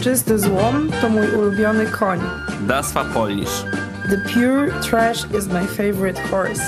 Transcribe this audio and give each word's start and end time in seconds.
Czysty 0.00 0.38
złom 0.38 0.90
to 1.00 1.08
mój 1.08 1.26
ulubiony 1.30 1.86
koń. 1.86 2.20
Das 2.60 2.92
war 2.92 3.06
Polnisch. 3.06 3.64
The 4.10 4.16
pure 4.32 4.80
trash 4.80 5.24
is 5.38 5.46
my 5.46 5.66
favorite 5.66 6.20
horse. 6.30 6.62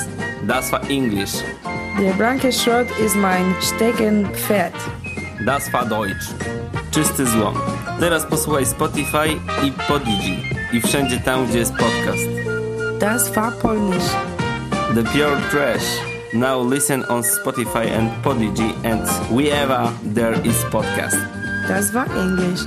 Das 0.47 0.71
war 0.71 0.81
Englisch. 0.91 1.33
Der 1.99 2.15
blanke 2.15 2.53
Schrott 2.53 2.89
ist 3.07 3.17
mein 3.17 3.55
Steckenpferd. 3.61 4.75
Das 5.47 5.73
war 5.73 5.87
Deutsch. 5.87 6.35
Czysty 6.91 7.27
złom. 7.27 7.55
Teraz 8.01 8.27
posłuchaj 8.27 8.67
Spotify 8.67 9.29
i 9.65 9.73
Podigi. 9.89 10.37
I 10.73 10.81
wszędzie 10.81 11.21
tam, 11.21 11.47
gdzie 11.47 11.59
jest 11.59 11.73
podcast. 11.73 12.25
Das 13.01 13.35
war 13.35 13.53
Polnisch. 13.53 14.11
The 14.95 15.03
Pure 15.03 15.37
Trash. 15.51 15.85
Now 16.35 16.73
listen 16.73 17.05
on 17.09 17.23
Spotify 17.23 17.95
and 17.99 18.11
Podigi 18.23 18.75
and 18.85 19.09
wherever 19.31 19.89
there 20.15 20.37
is 20.45 20.65
podcast. 20.71 21.17
Das 21.69 21.95
war 21.95 22.07
Englisch. 22.17 22.61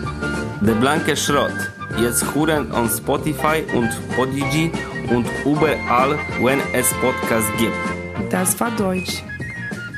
The 0.65 0.73
Blanke 0.75 1.17
Schrott. 1.17 1.51
Jetzt 1.99 2.23
hören 2.33 2.71
on 2.71 2.89
Spotify 2.89 3.65
und 3.75 3.89
Podigi 4.15 4.71
und 5.09 5.27
überall, 5.43 6.17
wenn 6.41 6.61
es 6.71 6.89
Podcast 7.01 7.51
gibt. 7.57 7.75
Das 8.31 8.57
war 8.61 8.71
Deutsch. 8.71 9.21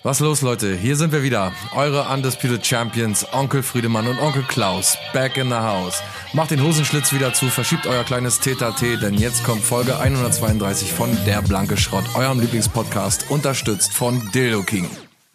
Was 0.05 0.19
los, 0.19 0.43
Leute? 0.43 0.75
Hier 0.75 0.95
sind 0.97 1.11
wir 1.11 1.23
wieder. 1.23 1.51
Eure 1.73 2.13
Undisputed 2.13 2.63
Champions, 2.63 3.25
Onkel 3.33 3.63
Friedemann 3.63 4.05
und 4.05 4.19
Onkel 4.19 4.43
Klaus. 4.43 4.99
Back 5.13 5.35
in 5.35 5.47
the 5.47 5.55
house. 5.55 5.99
Macht 6.31 6.51
den 6.51 6.61
Hosenschlitz 6.61 7.11
wieder 7.11 7.33
zu, 7.33 7.47
verschiebt 7.47 7.87
euer 7.87 8.03
kleines 8.03 8.39
TTT, 8.39 9.01
denn 9.01 9.15
jetzt 9.15 9.43
kommt 9.43 9.63
Folge 9.63 9.97
132 9.97 10.93
von 10.93 11.09
Der 11.25 11.41
Blanke 11.41 11.75
Schrott, 11.75 12.03
eurem 12.13 12.39
Lieblingspodcast, 12.39 13.31
unterstützt 13.31 13.93
von 13.93 14.21
Dildo 14.31 14.61
King. 14.61 14.87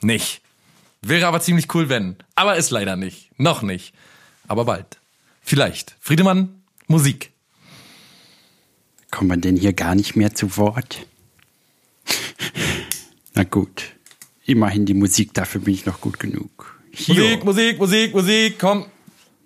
Nicht. 0.02 0.40
Wäre 1.02 1.26
aber 1.26 1.40
ziemlich 1.40 1.74
cool, 1.74 1.88
wenn. 1.88 2.14
Aber 2.36 2.54
ist 2.54 2.70
leider 2.70 2.94
nicht. 2.94 3.32
Noch 3.40 3.62
nicht. 3.62 3.92
Aber 4.46 4.64
bald. 4.66 5.00
Vielleicht. 5.42 5.96
Friedemann, 5.98 6.62
Musik. 6.86 7.32
Kommt 9.10 9.30
man 9.30 9.40
denn 9.40 9.56
hier 9.56 9.72
gar 9.72 9.96
nicht 9.96 10.14
mehr 10.14 10.32
zu 10.32 10.56
Wort? 10.56 11.06
Na 13.34 13.42
gut. 13.42 13.96
Immerhin 14.46 14.86
die 14.86 14.94
Musik, 14.94 15.34
dafür 15.34 15.60
bin 15.60 15.74
ich 15.74 15.86
noch 15.86 16.00
gut 16.00 16.18
genug. 16.18 16.78
Hier. 16.92 17.14
Musik, 17.14 17.44
Musik, 17.44 17.78
Musik, 17.78 18.14
Musik, 18.14 18.58
komm. 18.58 18.86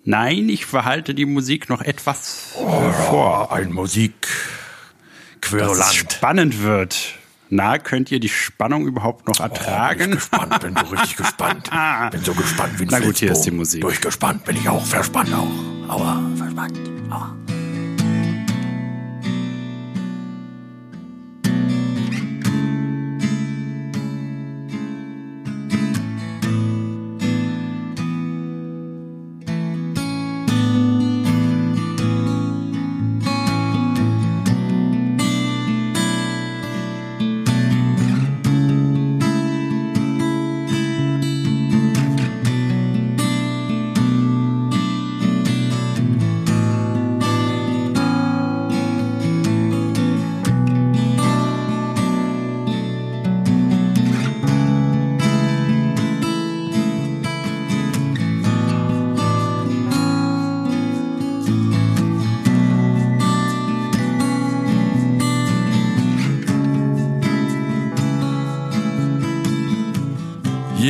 Nein, 0.03 0.49
ich 0.49 0.65
verhalte 0.65 1.13
die 1.13 1.25
Musik 1.25 1.69
noch 1.69 1.81
etwas 1.81 2.53
vor. 3.07 3.51
Ein 3.51 3.71
Musik. 3.71 4.27
dass 5.51 5.79
es 5.79 5.95
spannend 5.95 6.61
wird. 6.61 7.15
Na, 7.49 7.77
könnt 7.77 8.11
ihr 8.11 8.19
die 8.19 8.29
Spannung 8.29 8.87
überhaupt 8.87 9.27
noch 9.27 9.39
ertragen? 9.39 9.99
Bin 9.99 10.13
ich 10.13 10.15
gespannt, 10.15 10.59
bin 10.61 10.75
so 10.75 10.85
richtig 10.87 11.15
gespannt. 11.15 11.69
Bin 12.11 12.23
so 12.23 12.33
gespannt 12.33 12.79
wie 12.79 12.83
ein 12.83 12.89
Na 12.91 12.99
gut, 12.99 13.17
hier 13.17 13.31
ist 13.31 13.41
die. 13.41 13.51
Musik. 13.51 13.81
Durchgespannt 13.81 14.43
bin 14.45 14.57
ich 14.57 14.67
auch, 14.67 14.83
verspannt 14.85 15.33
auch. 15.33 15.47
Aua, 15.87 16.21
verspannt. 16.37 16.79
Aua. 17.09 17.35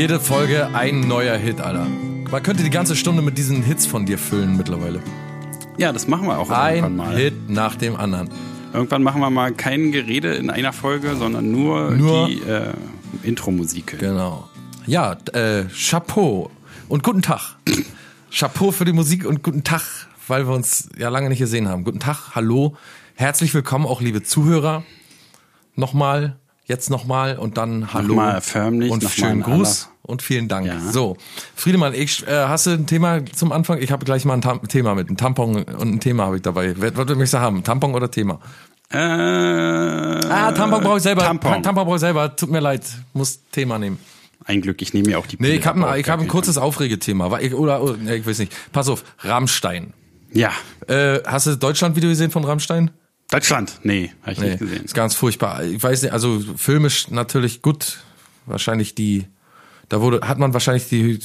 Jede 0.05 0.19
Folge 0.19 0.67
ein 0.75 0.99
neuer 0.99 1.35
Hit, 1.35 1.59
Alter. 1.59 1.87
Man 2.29 2.43
könnte 2.43 2.61
die 2.61 2.69
ganze 2.69 2.95
Stunde 2.95 3.23
mit 3.23 3.39
diesen 3.39 3.63
Hits 3.63 3.87
von 3.87 4.05
dir 4.05 4.19
füllen 4.19 4.55
mittlerweile. 4.55 5.01
Ja, 5.79 5.91
das 5.91 6.07
machen 6.07 6.27
wir 6.27 6.37
auch 6.37 6.51
irgendwann 6.51 6.83
Ein 6.83 6.95
mal. 6.95 7.17
Hit 7.17 7.49
nach 7.49 7.75
dem 7.75 7.95
anderen. 7.95 8.29
Irgendwann 8.71 9.01
machen 9.01 9.19
wir 9.19 9.31
mal 9.31 9.51
kein 9.51 9.91
Gerede 9.91 10.35
in 10.35 10.51
einer 10.51 10.73
Folge, 10.73 11.15
sondern 11.15 11.49
nur, 11.49 11.89
Nur- 11.89 12.27
die 12.27 12.39
äh, 12.41 12.73
Intro-Musik. 13.23 13.97
Genau. 13.97 14.47
Ja, 14.85 15.17
äh, 15.33 15.63
Chapeau 15.75 16.51
und 16.87 17.01
guten 17.01 17.23
Tag. 17.23 17.55
Chapeau 18.31 18.69
für 18.69 18.85
die 18.85 18.93
Musik 18.93 19.25
und 19.25 19.41
guten 19.41 19.63
Tag, 19.63 19.81
weil 20.27 20.47
wir 20.47 20.53
uns 20.53 20.87
ja 20.99 21.09
lange 21.09 21.29
nicht 21.29 21.39
gesehen 21.39 21.67
haben. 21.67 21.83
Guten 21.83 21.99
Tag, 21.99 22.35
hallo, 22.35 22.77
herzlich 23.15 23.55
willkommen 23.55 23.87
auch 23.87 24.01
liebe 24.01 24.21
Zuhörer. 24.21 24.83
Nochmal, 25.73 26.37
jetzt 26.65 26.89
nochmal 26.89 27.37
und 27.37 27.57
dann 27.57 27.93
hallo 27.93 28.09
Nochmal 28.09 28.41
förmlich, 28.41 28.91
und 28.91 29.03
schönen 29.09 29.41
Gruß 29.41 29.89
und 30.01 30.21
vielen 30.21 30.47
Dank. 30.47 30.67
Ja. 30.67 30.79
So, 30.91 31.17
Friedemann, 31.55 31.93
ich, 31.93 32.25
äh, 32.27 32.31
hast 32.47 32.65
du 32.67 32.71
ein 32.71 32.85
Thema 32.87 33.25
zum 33.25 33.51
Anfang? 33.51 33.79
Ich 33.81 33.91
habe 33.91 34.05
gleich 34.05 34.25
mal 34.25 34.33
ein 34.35 34.41
Tam 34.41 34.67
Thema 34.67 34.95
mit, 34.95 35.09
ein 35.09 35.17
Tampon 35.17 35.63
und 35.63 35.93
ein 35.95 35.99
Thema 35.99 36.25
habe 36.25 36.37
ich 36.37 36.41
dabei. 36.41 36.75
Was, 36.79 36.95
was 36.95 37.07
möchtest 37.09 37.33
du 37.35 37.39
haben? 37.39 37.63
Tampon 37.63 37.93
oder 37.95 38.09
Thema? 38.11 38.39
Äh, 38.91 38.97
Ah, 38.97 40.51
Tampon 40.51 40.83
brauche 40.83 40.97
ich 40.97 41.03
selber. 41.03 41.23
Tampon. 41.23 41.63
Tampon 41.63 41.85
brauche 41.85 41.95
ich 41.95 42.01
selber. 42.01 42.35
Tut 42.35 42.49
mir 42.51 42.59
leid, 42.59 42.83
muss 43.13 43.39
Thema 43.51 43.79
nehmen. 43.79 43.99
Ein 44.45 44.61
Glück, 44.61 44.81
ich 44.81 44.93
nehme 44.93 45.07
mir 45.09 45.17
auch 45.19 45.25
die 45.25 45.37
Nee, 45.39 45.47
Pille, 45.47 45.59
ich 45.59 45.65
habe 45.65 45.87
ein, 45.87 45.99
ich 45.99 46.07
hab 46.09 46.19
ein 46.19 46.27
kurzes 46.27 46.57
Aufregethema. 46.57 47.27
Oder, 47.27 47.81
oder 47.81 47.97
nee, 47.97 48.15
ich 48.15 48.27
weiß 48.27 48.39
nicht. 48.39 48.53
Pass 48.71 48.89
auf, 48.89 49.03
Rammstein. 49.19 49.93
Ja, 50.31 50.51
Äh, 50.87 51.19
hast 51.25 51.47
du 51.47 51.55
Deutschland-Video 51.55 52.09
gesehen 52.09 52.29
von 52.29 52.43
Rammstein? 52.43 52.91
Deutschland. 53.29 53.79
Nee, 53.83 54.11
habe 54.21 54.31
ich 54.33 54.39
Nee, 54.39 54.45
nicht 54.49 54.59
gesehen. 54.59 54.85
ist 54.85 54.93
ganz 54.93 55.15
furchtbar. 55.15 55.63
Ich 55.63 55.81
weiß 55.81 56.03
nicht, 56.03 56.11
also 56.13 56.39
filmisch 56.57 57.09
natürlich 57.09 57.61
gut. 57.61 57.99
Wahrscheinlich 58.45 58.93
die, 58.95 59.25
da 59.89 60.01
wurde, 60.01 60.27
hat 60.27 60.37
man 60.37 60.53
wahrscheinlich 60.53 60.87
die 60.89 61.19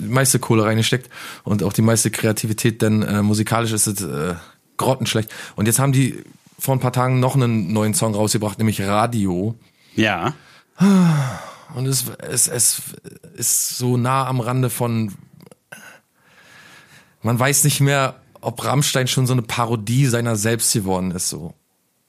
meiste 0.00 0.38
Kohle 0.40 0.64
reingesteckt 0.64 1.08
und 1.44 1.62
auch 1.62 1.72
die 1.72 1.82
meiste 1.82 2.10
Kreativität, 2.10 2.82
denn 2.82 3.02
äh, 3.02 3.22
musikalisch 3.22 3.72
ist 3.72 3.86
es 3.86 4.02
äh, 4.02 4.34
grottenschlecht. 4.76 5.30
Und 5.56 5.66
jetzt 5.66 5.78
haben 5.78 5.92
die 5.92 6.24
vor 6.58 6.74
ein 6.74 6.80
paar 6.80 6.92
Tagen 6.92 7.20
noch 7.20 7.36
einen 7.36 7.72
neuen 7.72 7.94
Song 7.94 8.14
rausgebracht, 8.14 8.58
nämlich 8.58 8.82
Radio. 8.82 9.54
Ja, 9.94 10.34
Und 11.74 11.86
es, 11.86 12.04
es, 12.18 12.48
es 12.48 12.82
ist 13.34 13.78
so 13.78 13.96
nah 13.96 14.26
am 14.26 14.40
Rande 14.40 14.70
von. 14.70 15.12
Man 17.22 17.38
weiß 17.38 17.64
nicht 17.64 17.80
mehr, 17.80 18.19
ob 18.40 18.64
Rammstein 18.64 19.06
schon 19.06 19.26
so 19.26 19.32
eine 19.32 19.42
Parodie 19.42 20.06
seiner 20.06 20.36
selbst 20.36 20.72
geworden 20.72 21.10
ist. 21.10 21.28
So, 21.28 21.54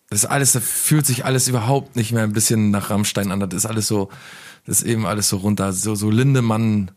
das 0.09 0.23
ist 0.23 0.29
alles, 0.29 0.53
das 0.53 0.63
fühlt 0.63 1.05
sich 1.05 1.25
alles 1.25 1.47
überhaupt 1.47 1.95
nicht 1.95 2.11
mehr 2.11 2.23
ein 2.23 2.33
bisschen 2.33 2.71
nach 2.71 2.89
Rammstein 2.89 3.31
an. 3.31 3.39
Das 3.39 3.53
ist 3.53 3.65
alles 3.65 3.87
so, 3.87 4.09
das 4.65 4.81
ist 4.81 4.87
eben 4.87 5.05
alles 5.05 5.29
so 5.29 5.37
runter, 5.37 5.73
so 5.73 5.95
so 5.95 6.09
Lindemann, 6.09 6.91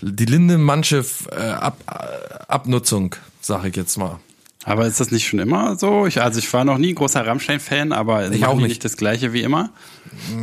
die 0.00 0.24
Lindemannsche 0.24 1.04
äh, 1.30 1.36
Ab, 1.36 1.78
äh, 1.86 2.34
Abnutzung, 2.48 3.14
sag 3.40 3.64
ich 3.64 3.76
jetzt 3.76 3.96
mal. 3.96 4.20
Aber 4.66 4.84
ist 4.86 4.98
das 4.98 5.12
nicht 5.12 5.28
schon 5.28 5.38
immer 5.38 5.76
so? 5.78 6.06
Ich, 6.06 6.20
also 6.20 6.40
ich 6.40 6.52
war 6.52 6.64
noch 6.64 6.76
nie 6.76 6.92
großer 6.92 7.24
Rammstein-Fan, 7.24 7.92
aber 7.92 8.32
Ich 8.32 8.44
auch 8.44 8.58
die 8.58 8.64
nicht. 8.64 8.84
das 8.84 8.96
gleiche 8.96 9.32
wie 9.32 9.42
immer. 9.42 9.70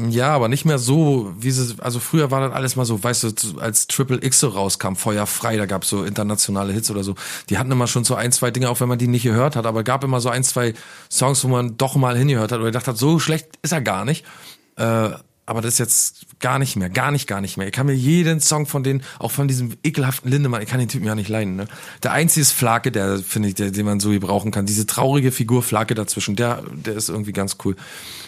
Ja, 0.09 0.33
aber 0.33 0.47
nicht 0.47 0.63
mehr 0.63 0.79
so, 0.79 1.33
wie 1.37 1.51
sie, 1.51 1.75
also 1.79 1.99
früher 1.99 2.31
war 2.31 2.39
das 2.39 2.53
alles 2.53 2.75
mal 2.77 2.85
so, 2.85 3.03
weißt 3.03 3.23
du, 3.23 3.59
als 3.59 3.87
Triple 3.87 4.19
X 4.23 4.39
so 4.39 4.47
rauskam, 4.47 4.95
Feuer 4.95 5.27
frei, 5.27 5.57
da 5.57 5.65
gab's 5.65 5.89
so 5.89 6.05
internationale 6.05 6.71
Hits 6.71 6.89
oder 6.89 7.03
so. 7.03 7.15
Die 7.49 7.57
hatten 7.57 7.71
immer 7.71 7.87
schon 7.87 8.05
so 8.05 8.15
ein, 8.15 8.31
zwei 8.31 8.49
Dinge, 8.49 8.69
auch 8.69 8.79
wenn 8.79 8.87
man 8.87 8.97
die 8.97 9.07
nicht 9.07 9.23
gehört 9.23 9.57
hat, 9.57 9.65
aber 9.65 9.83
gab 9.83 10.05
immer 10.05 10.21
so 10.21 10.29
ein, 10.29 10.43
zwei 10.45 10.73
Songs, 11.11 11.43
wo 11.43 11.49
man 11.49 11.75
doch 11.75 11.95
mal 11.97 12.17
hingehört 12.17 12.53
hat 12.53 12.59
oder 12.59 12.67
gedacht 12.67 12.87
hat, 12.87 12.97
so 12.97 13.19
schlecht 13.19 13.47
ist 13.61 13.73
er 13.73 13.81
gar 13.81 14.05
nicht. 14.05 14.25
Äh, 14.77 15.09
aber 15.45 15.62
das 15.62 15.74
ist 15.74 15.80
jetzt 15.80 16.25
gar 16.40 16.57
nicht 16.60 16.75
mehr, 16.75 16.90
gar 16.90 17.12
nicht, 17.12 17.28
gar 17.28 17.42
nicht 17.42 17.57
mehr. 17.57 17.68
Ich 17.68 17.74
kann 17.74 17.86
mir 17.86 17.94
jeden 17.94 18.40
Song 18.40 18.66
von 18.66 18.84
denen, 18.84 19.04
auch 19.19 19.31
von 19.31 19.48
diesem 19.48 19.74
ekelhaften 19.84 20.31
Lindemann, 20.31 20.62
ich 20.62 20.69
kann 20.69 20.80
den 20.80 20.88
Typen 20.90 21.06
ja 21.06 21.16
nicht 21.16 21.30
leiden. 21.30 21.56
Ne? 21.56 21.68
Der 22.01 22.13
einzige 22.13 22.42
ist 22.42 22.51
Flake, 22.54 22.92
der 22.92 23.19
finde 23.19 23.50
ich, 23.50 23.56
der, 23.56 23.72
den 23.72 23.86
man 23.86 24.00
so 24.00 24.10
gebrauchen 24.12 24.51
kann. 24.51 24.66
Diese 24.66 24.86
traurige 24.88 25.31
Figur 25.31 25.63
Flake 25.63 25.95
dazwischen, 25.95 26.36
der, 26.36 26.63
der 26.72 26.95
ist 26.95 27.10
irgendwie 27.10 27.34
ganz 27.34 27.57
cool. 27.66 27.75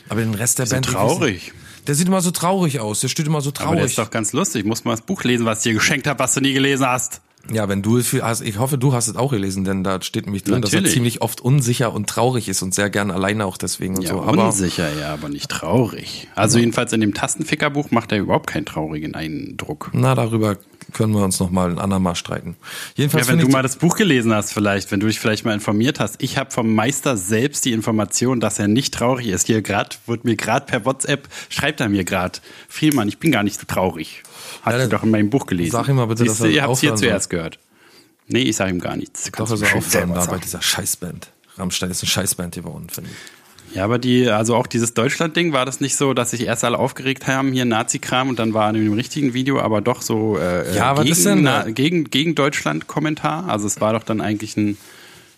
Aber 0.10 0.20
den 0.22 0.34
Rest 0.34 0.60
der 0.60 0.66
So 0.66 0.76
Band. 0.76 0.86
traurig. 0.88 1.54
Der 1.88 1.96
sieht 1.96 2.08
immer 2.08 2.22
so 2.22 2.32
traurig 2.32 2.80
aus. 2.80 3.00
Der 3.02 3.08
steht 3.10 3.28
immer 3.28 3.42
so 3.42 3.50
Aber 3.52 3.58
traurig. 3.60 3.78
der 3.78 3.86
ist 3.86 3.98
doch 3.98 4.10
ganz 4.12 4.34
lustig. 4.34 4.62
Ich 4.62 4.68
muss 4.68 4.84
mal 4.86 4.92
das 4.92 5.02
Buch 5.02 5.24
lesen, 5.24 5.46
was 5.46 5.60
ich 5.60 5.64
dir 5.64 5.74
geschenkt 5.76 6.08
habe, 6.08 6.20
was 6.20 6.34
du 6.34 6.42
nie 6.42 6.54
gelesen 6.54 6.86
hast. 6.86 7.22
Ja, 7.54 7.70
wenn 7.70 7.82
du 7.82 7.98
es 7.98 8.08
für- 8.08 8.24
hast, 8.24 8.42
ich 8.42 8.58
hoffe, 8.58 8.78
du 8.78 8.94
hast 8.94 9.08
es 9.08 9.16
auch 9.16 9.32
gelesen, 9.32 9.64
denn 9.66 9.84
da 9.84 10.02
steht 10.02 10.26
nämlich 10.26 10.44
drin, 10.44 10.62
dass 10.62 10.72
Natürlich. 10.72 10.92
er 10.92 10.94
ziemlich 10.96 11.22
oft 11.22 11.42
unsicher 11.42 11.94
und 11.94 12.10
traurig 12.10 12.50
ist 12.50 12.62
und 12.64 12.74
sehr 12.74 12.90
gern 12.90 13.12
alleine 13.12 13.46
auch 13.46 13.58
deswegen 13.58 13.96
und 13.98 14.02
Ja, 14.04 14.12
so. 14.14 14.22
Aber 14.24 14.48
unsicher, 14.48 14.90
ja, 15.00 15.14
aber 15.14 15.30
nicht 15.30 15.50
traurig. 15.52 16.28
Also 16.36 16.58
jedenfalls 16.58 16.92
in 16.94 17.02
dem 17.02 17.14
Tastenfickerbuch 17.14 17.92
macht 17.92 18.12
er 18.12 18.18
überhaupt 18.20 18.48
keinen 18.48 18.66
traurigen 18.66 19.14
Eindruck. 19.14 19.92
na, 19.94 20.16
darüber 20.16 20.58
können 20.94 21.14
wir 21.14 21.24
uns 21.24 21.40
noch 21.40 21.50
mal 21.52 21.70
ein 21.72 21.80
andermal 21.80 22.16
streiten. 22.16 22.56
Jedenfalls 22.96 23.28
Ja, 23.28 23.34
wenn 23.34 23.40
du 23.40 23.48
mal 23.48 23.64
das 23.64 23.76
Buch 23.76 23.96
gelesen 23.96 24.34
hast, 24.34 24.54
vielleicht, 24.54 24.92
wenn 24.92 25.00
du 25.00 25.08
dich 25.08 25.20
vielleicht 25.20 25.44
mal 25.46 25.54
informiert 25.54 26.00
hast. 26.00 26.22
Ich 26.22 26.38
habe 26.38 26.52
vom 26.52 26.74
Meister 26.74 27.18
selbst 27.18 27.66
die 27.66 27.74
Information, 27.74 28.40
dass 28.40 28.60
er 28.60 28.68
nicht 28.68 28.94
traurig 28.94 29.28
ist. 29.28 29.48
Hier 29.48 29.62
gerade 29.62 29.96
wird 30.06 30.26
mir 30.26 30.36
gerade 30.36 30.66
per 30.66 30.86
WhatsApp 30.86 31.28
schreibt 31.50 31.80
er 31.80 31.90
mir 31.90 32.04
gerade, 32.04 32.40
Friedmann, 32.70 33.08
ich 33.08 33.18
bin 33.18 33.32
gar 33.32 33.44
nicht 33.44 33.60
so 33.60 33.66
traurig. 33.68 34.24
Hast 34.66 34.74
Ja, 34.74 34.84
du 34.84 34.90
doch 34.90 35.04
in 35.04 35.12
meinem 35.12 35.30
Buch 35.30 35.46
gelesen. 35.46 35.72
sag 35.72 35.88
ihm 35.88 35.96
mal 35.96 36.08
bitte, 36.08 36.24
Siehst 36.24 36.40
dass 36.40 36.46
er 36.46 36.52
ihr 36.52 36.64
habt 36.64 36.74
es 36.74 36.80
hier 36.82 36.90
soll. 36.90 36.98
zuerst 37.00 37.30
gehört. 37.30 37.60
Nee, 38.28 38.42
ich 38.42 38.56
sage 38.56 38.72
ihm 38.72 38.80
gar 38.80 38.96
nichts. 38.98 39.26
doch, 39.26 39.32
Kannst 39.32 39.52
er 39.54 39.58
du 39.60 39.66
schön 39.66 39.78
aufhören 39.78 40.14
da 40.14 40.26
bei 40.26 40.38
dieser 40.40 40.62
Scheißband. 40.62 41.30
Rammstein 41.58 41.92
ist 41.92 42.02
eine 42.04 42.10
Scheißband 42.10 42.56
geworden, 42.56 42.88
finde 42.90 43.12
ich. 43.12 43.76
Ja, 43.76 43.84
aber 43.84 44.00
die, 44.00 44.28
also 44.30 44.56
auch 44.56 44.68
dieses 44.68 44.94
Deutschland-Ding, 44.94 45.52
war 45.54 45.66
das 45.66 45.82
nicht 45.82 45.96
so, 45.98 46.14
dass 46.14 46.32
sich 46.32 46.42
erst 46.42 46.64
alle 46.64 46.80
aufgeregt 46.80 47.28
haben, 47.28 47.52
hier 47.52 47.66
Nazi-Kram 47.66 48.30
und 48.30 48.40
dann 48.40 48.54
war 48.54 48.70
in 48.70 48.76
dem 48.84 48.94
richtigen 48.94 49.34
Video 49.34 49.60
aber 49.60 49.82
doch 49.82 50.02
so 50.02 50.38
äh, 50.38 50.76
Ja, 50.76 50.94
äh, 50.94 50.98
was 50.98 51.04
gegen, 51.04 51.12
ist 51.12 51.26
denn? 51.26 51.44
Na, 51.44 51.70
gegen, 51.70 52.06
gegen 52.06 52.36
Deutschland-Kommentar. 52.36 53.48
Also 53.50 53.68
es 53.68 53.80
war 53.82 53.94
doch 53.94 54.04
dann 54.04 54.22
eigentlich 54.22 54.58
ein 54.58 54.78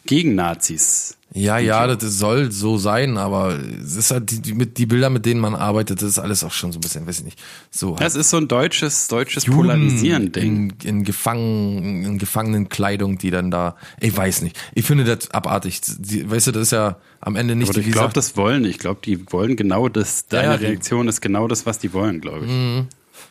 gegen 0.05 0.35
Nazis. 0.35 1.16
Ja, 1.37 1.57
ja, 1.59 1.87
das 1.95 2.17
soll 2.17 2.51
so 2.51 2.77
sein, 2.77 3.17
aber 3.17 3.57
es 3.81 3.95
ist 3.95 4.11
halt 4.11 4.31
die, 4.31 4.41
die, 4.41 4.53
mit, 4.53 4.77
die 4.77 4.85
Bilder, 4.85 5.09
mit 5.09 5.25
denen 5.25 5.39
man 5.39 5.55
arbeitet, 5.55 6.01
das 6.01 6.09
ist 6.09 6.19
alles 6.19 6.43
auch 6.43 6.51
schon 6.51 6.71
so 6.71 6.79
ein 6.79 6.81
bisschen, 6.81 7.05
weiß 7.07 7.19
ich 7.19 7.25
nicht, 7.25 7.39
so 7.71 7.95
Das 7.95 8.15
ist 8.15 8.29
so 8.29 8.37
ein 8.37 8.47
deutsches, 8.47 9.07
deutsches 9.07 9.45
Juden 9.45 9.57
Polarisieren-Ding. 9.59 10.73
in, 10.83 10.89
in, 10.89 11.03
Gefangen, 11.03 12.03
in 12.05 12.17
Gefangenenkleidung, 12.17 13.17
die 13.17 13.29
dann 13.31 13.51
da, 13.51 13.75
ich 13.99 14.15
weiß 14.15 14.41
nicht. 14.41 14.57
Ich 14.73 14.85
finde 14.85 15.03
das 15.03 15.31
abartig. 15.31 15.81
Die, 15.99 16.29
weißt 16.29 16.47
du, 16.47 16.51
das 16.51 16.63
ist 16.63 16.71
ja 16.71 16.97
am 17.21 17.35
Ende 17.35 17.55
nicht 17.55 17.69
Aber 17.69 17.79
die 17.81 17.87
ich 17.87 17.93
glaube, 17.93 18.13
das 18.13 18.35
wollen. 18.37 18.65
Ich 18.65 18.79
glaube, 18.79 18.99
die 19.03 19.31
wollen 19.31 19.55
genau 19.55 19.89
das. 19.89 20.27
Deine 20.27 20.47
Ja, 20.53 20.57
die- 20.57 20.65
Reaktion 20.65 21.07
ist 21.07 21.21
genau 21.21 21.47
das, 21.47 21.65
was 21.65 21.79
die 21.79 21.93
wollen, 21.93 22.21
glaube 22.21 22.45
ich. 22.45 22.51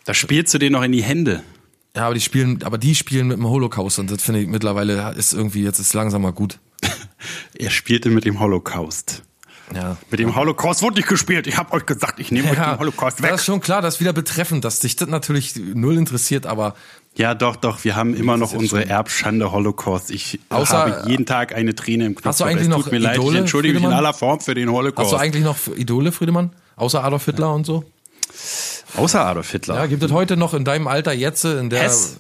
Da 0.05 0.15
spielst 0.15 0.55
du 0.55 0.59
denen 0.59 0.73
noch 0.73 0.83
in 0.83 0.93
die 0.93 1.03
Hände. 1.03 1.43
Ja, 1.97 2.05
aber 2.07 2.15
die 2.15 2.21
spielen, 2.21 2.63
aber 2.63 2.77
die 2.79 2.95
spielen 2.95 3.29
mit 3.29 3.39
dem 3.39 3.47
Holocaust 3.49 3.99
und 3.99 4.11
das 4.11 4.23
finde 4.23 4.41
ich 4.43 4.49
mittlerweile 4.49 5.15
ist 5.17 5.33
irgendwie, 5.33 5.63
jetzt 5.63 5.79
ist 5.79 5.95
langsam 5.95 6.23
mal 6.23 6.33
gut. 6.33 6.59
Er 7.59 7.71
spielte 7.71 8.11
mit 8.11 8.25
dem 8.25 8.41
Holocaust. 8.41 9.23
Ja. 9.75 9.97
Mit 10.11 10.21
dem 10.21 10.37
Holocaust 10.37 10.83
wurde 10.83 10.97
nicht 10.97 11.09
gespielt. 11.09 11.49
Ich 11.49 11.57
habe 11.57 11.73
euch 11.73 11.87
gesagt, 11.87 12.21
ich 12.21 12.31
nehme 12.31 12.51
euch 12.51 12.57
Ja, 12.57 12.75
den 12.75 12.79
Holocaust 12.79 13.21
weg. 13.21 13.31
das 13.31 13.41
ist 13.41 13.47
schon 13.47 13.61
klar, 13.61 13.83
das 13.83 13.95
ist 13.97 14.01
wieder 14.01 14.13
betreffend, 14.13 14.65
dass 14.65 14.79
dich 14.79 14.95
das 14.95 15.09
natürlich 15.09 15.57
null 15.57 15.97
interessiert, 15.97 16.47
aber 16.47 16.77
Ja, 17.17 17.35
doch, 17.35 17.57
doch. 17.57 17.83
Wir 17.83 17.97
haben 17.97 18.15
immer 18.15 18.37
noch 18.37 18.53
unsere 18.53 18.83
schon- 18.83 18.91
Erbschande 18.91 19.51
Holocaust. 19.51 20.11
Ich 20.13 20.39
Außer- 20.51 20.69
habe 20.73 21.11
jeden 21.11 21.27
Tag 21.27 21.53
eine 21.55 21.75
Träne 21.75 22.07
im 22.07 22.15
Knopf. 22.15 22.27
Hast 22.27 22.41
du 22.41 22.45
eigentlich 22.45 22.63
es 22.65 22.69
noch 22.69 22.83
tut 22.85 22.93
mir 22.93 22.99
leid, 22.99 23.17
ich 23.17 23.23
Idole, 23.23 23.39
entschuldige 23.41 23.75
mich 23.75 23.83
in 23.83 23.89
Friedemann? 23.89 24.05
aller 24.05 24.15
Form 24.15 24.39
für 24.41 24.55
den 24.55 24.71
Holocaust. 24.71 25.13
hast 25.13 25.19
du 25.19 25.23
eigentlich 25.25 25.43
noch 25.45 25.57
Idole, 25.77 26.13
Friedemann? 26.13 26.51
Außer 26.77 27.03
Adolf 27.03 27.25
Hitler 27.25 27.53
und 27.55 27.65
so? 27.67 27.85
Außer 28.97 29.25
Adolf 29.27 29.51
Hitler. 29.51 29.75
Ja, 29.77 29.87
gibt 29.87 30.03
es 30.03 30.13
heute 30.13 30.37
noch 30.37 30.55
in 30.55 30.65
deinem 30.65 30.87
Alter 30.87 31.13
jetzt 31.13 31.45
in 31.45 31.71
der 31.71 31.83
Hess. 31.83 32.19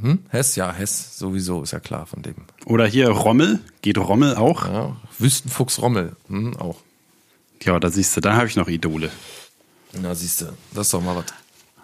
Hm? 0.00 0.18
Hess, 0.28 0.56
ja, 0.56 0.72
Hess 0.72 1.18
sowieso, 1.18 1.62
ist 1.62 1.72
ja 1.72 1.80
klar 1.80 2.06
von 2.06 2.22
dem. 2.22 2.34
Oder 2.64 2.86
hier 2.86 3.08
Rommel. 3.08 3.60
Geht 3.82 3.98
Rommel 3.98 4.34
auch? 4.34 4.66
Ja, 4.66 4.96
Wüstenfuchs 5.18 5.80
Rommel, 5.80 6.16
hm, 6.28 6.56
auch. 6.56 6.78
Ja, 7.62 7.80
da 7.80 7.90
siehst 7.90 8.16
du, 8.16 8.20
dann 8.20 8.36
habe 8.36 8.46
ich 8.46 8.56
noch 8.56 8.68
Idole. 8.68 9.10
Na, 10.00 10.14
siehst 10.14 10.42
du, 10.42 10.46
das 10.74 10.88
ist 10.88 10.94
doch 10.94 11.02
mal 11.02 11.16
was. 11.16 11.24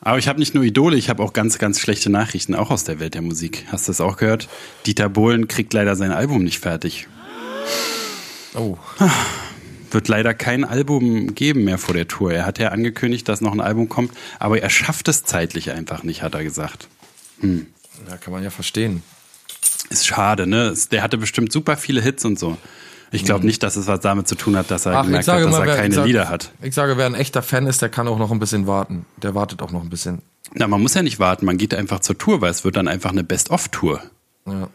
Aber 0.04 0.18
ich 0.18 0.26
habe 0.28 0.40
nicht 0.40 0.54
nur 0.54 0.64
Idole, 0.64 0.96
ich 0.96 1.08
habe 1.08 1.22
auch 1.22 1.32
ganz, 1.32 1.58
ganz 1.58 1.78
schlechte 1.78 2.10
Nachrichten, 2.10 2.54
auch 2.54 2.70
aus 2.70 2.84
der 2.84 2.98
Welt 2.98 3.14
der 3.14 3.22
Musik. 3.22 3.64
Hast 3.70 3.86
du 3.86 3.92
das 3.92 4.00
auch 4.00 4.16
gehört? 4.16 4.48
Dieter 4.84 5.08
Bohlen 5.08 5.46
kriegt 5.48 5.72
leider 5.72 5.94
sein 5.94 6.10
Album 6.10 6.42
nicht 6.42 6.58
fertig. 6.58 7.06
Oh, 8.54 8.76
Wird 9.92 10.08
leider 10.08 10.34
kein 10.34 10.64
Album 10.64 11.34
geben 11.34 11.64
mehr 11.64 11.78
vor 11.78 11.94
der 11.94 12.08
Tour. 12.08 12.32
Er 12.32 12.46
hat 12.46 12.58
ja 12.58 12.68
angekündigt, 12.68 13.28
dass 13.28 13.40
noch 13.40 13.52
ein 13.52 13.60
Album 13.60 13.88
kommt, 13.88 14.12
aber 14.38 14.60
er 14.60 14.70
schafft 14.70 15.06
es 15.08 15.22
zeitlich 15.24 15.70
einfach 15.70 16.02
nicht, 16.02 16.22
hat 16.22 16.34
er 16.34 16.42
gesagt. 16.42 16.88
Ja, 18.08 18.16
kann 18.16 18.32
man 18.32 18.42
ja 18.42 18.50
verstehen. 18.50 19.02
Ist 19.90 20.06
schade, 20.06 20.46
ne? 20.46 20.64
Es- 20.68 20.88
Der 20.88 21.02
hatte 21.02 21.18
bestimmt 21.18 21.52
super 21.52 21.76
viele 21.76 22.00
Hits 22.00 22.24
und 22.24 22.38
so. 22.38 22.56
Ich 23.14 23.24
glaube 23.24 23.44
nicht, 23.44 23.62
dass 23.62 23.76
es 23.76 23.86
was 23.88 24.00
damit 24.00 24.26
zu 24.26 24.36
tun 24.36 24.56
hat, 24.56 24.70
dass 24.70 24.86
er 24.86 24.92
Mhm. 24.92 24.98
Ach, 24.98 25.04
gemerkt 25.04 25.28
hat, 25.28 25.40
dass 25.44 25.50
mal, 25.50 25.60
er 25.60 25.66
wer, 25.66 25.76
keine 25.76 25.94
sag, 25.94 26.06
Lieder 26.06 26.28
hat. 26.30 26.50
Ich 26.62 26.74
sage, 26.74 26.96
wer 26.96 27.04
ein 27.06 27.14
echter 27.14 27.42
Fan 27.42 27.66
ist, 27.66 27.82
der 27.82 27.90
kann 27.90 28.08
auch 28.08 28.18
noch 28.18 28.30
ein 28.30 28.38
bisschen 28.38 28.66
warten. 28.66 29.04
Der 29.18 29.34
wartet 29.34 29.60
auch 29.60 29.70
noch 29.70 29.82
ein 29.82 29.90
bisschen. 29.90 30.22
Na, 30.54 30.66
man 30.66 30.80
muss 30.80 30.94
ja 30.94 31.02
nicht 31.02 31.18
warten, 31.18 31.44
man 31.44 31.58
geht 31.58 31.74
einfach 31.74 32.00
zur 32.00 32.16
Tour, 32.16 32.40
weil 32.40 32.50
es 32.50 32.64
wird 32.64 32.76
dann 32.76 32.88
einfach 32.88 33.10
eine 33.10 33.22
Best-of-Tour. 33.22 34.02
Ja. 34.46 34.68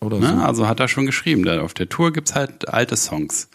Oder 0.00 0.18
Ne? 0.18 0.28
so. 0.28 0.34
Also 0.44 0.66
hat 0.68 0.80
er 0.80 0.88
schon 0.88 1.06
geschrieben. 1.06 1.44
Da 1.44 1.60
auf 1.60 1.72
der 1.74 1.88
Tour 1.88 2.12
gibt's 2.12 2.34
halt 2.34 2.68
alte 2.68 2.96
Songs. 2.96 3.48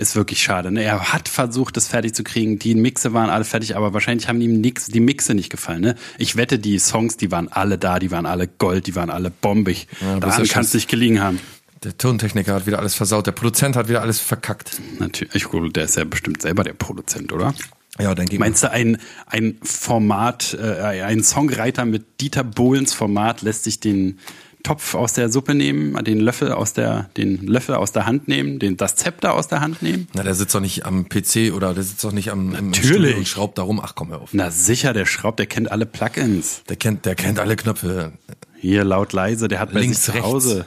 Ist 0.00 0.16
wirklich 0.16 0.42
schade. 0.42 0.70
Ne? 0.70 0.82
Er 0.82 1.12
hat 1.12 1.28
versucht, 1.28 1.76
das 1.76 1.88
fertig 1.88 2.14
zu 2.14 2.24
kriegen. 2.24 2.58
Die 2.58 2.74
Mixe 2.74 3.12
waren 3.12 3.28
alle 3.28 3.44
fertig, 3.44 3.76
aber 3.76 3.92
wahrscheinlich 3.92 4.28
haben 4.28 4.40
ihm 4.40 4.58
nix, 4.62 4.86
die 4.86 4.98
Mixe 4.98 5.34
nicht 5.34 5.50
gefallen. 5.50 5.82
Ne? 5.82 5.94
Ich 6.16 6.36
wette, 6.36 6.58
die 6.58 6.78
Songs, 6.78 7.18
die 7.18 7.30
waren 7.30 7.48
alle 7.48 7.76
da, 7.76 7.98
die 7.98 8.10
waren 8.10 8.24
alle 8.24 8.48
Gold, 8.48 8.86
die 8.86 8.94
waren 8.94 9.10
alle 9.10 9.30
bombig. 9.30 9.88
Ja, 10.00 10.18
das 10.18 10.36
Daran 10.36 10.48
kann 10.48 10.64
es 10.64 10.72
nicht 10.72 10.88
gelegen 10.88 11.20
haben. 11.20 11.38
Der 11.84 11.98
Tontechniker 11.98 12.54
hat 12.54 12.66
wieder 12.66 12.78
alles 12.78 12.94
versaut. 12.94 13.26
Der 13.26 13.32
Produzent 13.32 13.76
hat 13.76 13.90
wieder 13.90 14.00
alles 14.00 14.20
verkackt. 14.20 14.80
Natürlich, 14.98 15.34
ich 15.34 15.50
glaube, 15.50 15.68
der 15.68 15.84
ist 15.84 15.98
ja 15.98 16.04
bestimmt 16.04 16.40
selber 16.40 16.64
der 16.64 16.72
Produzent, 16.72 17.30
oder? 17.34 17.52
Ja, 17.98 18.14
denke 18.14 18.32
ich. 18.32 18.38
Meinst 18.38 18.62
du, 18.62 18.70
ein, 18.70 18.96
ein 19.26 19.58
Format, 19.62 20.56
äh, 20.58 21.02
ein 21.02 21.22
Songwriter 21.22 21.84
mit 21.84 22.22
Dieter 22.22 22.44
Bohlens 22.44 22.94
Format 22.94 23.42
lässt 23.42 23.64
sich 23.64 23.80
den 23.80 24.18
Topf 24.62 24.94
aus 24.94 25.14
der 25.14 25.30
Suppe 25.30 25.54
nehmen, 25.54 26.02
den 26.04 26.20
Löffel 26.20 26.52
aus 26.52 26.72
der, 26.72 27.10
den 27.16 27.46
Löffel 27.46 27.74
aus 27.74 27.92
der 27.92 28.06
Hand 28.06 28.28
nehmen, 28.28 28.58
den, 28.58 28.76
das 28.76 28.96
Zepter 28.96 29.34
aus 29.34 29.48
der 29.48 29.60
Hand 29.60 29.82
nehmen? 29.82 30.08
Na, 30.14 30.22
der 30.22 30.34
sitzt 30.34 30.54
doch 30.54 30.60
nicht 30.60 30.84
am 30.86 31.08
PC 31.08 31.52
oder 31.54 31.74
der 31.74 31.82
sitzt 31.82 32.04
doch 32.04 32.12
nicht 32.12 32.30
am 32.30 32.50
Natürlich. 32.50 33.16
Und 33.16 33.28
schraubt 33.28 33.58
da 33.58 33.62
rum. 33.62 33.80
Ach, 33.82 33.94
komm 33.94 34.10
hör 34.10 34.20
auf. 34.22 34.30
Na 34.32 34.50
sicher, 34.50 34.92
der 34.92 35.06
schraubt, 35.06 35.38
der 35.38 35.46
kennt 35.46 35.70
alle 35.70 35.86
Plugins. 35.86 36.62
Der 36.68 36.76
kennt, 36.76 37.06
der 37.06 37.14
kennt 37.14 37.38
alle 37.38 37.56
Knöpfe. 37.56 38.12
Hier 38.58 38.84
laut 38.84 39.12
leise, 39.12 39.48
der 39.48 39.60
hat 39.60 39.72
bei 39.72 39.80
Links, 39.80 40.04
sich 40.04 40.06
zu 40.06 40.12
rechts. 40.12 40.26
Hause. 40.26 40.66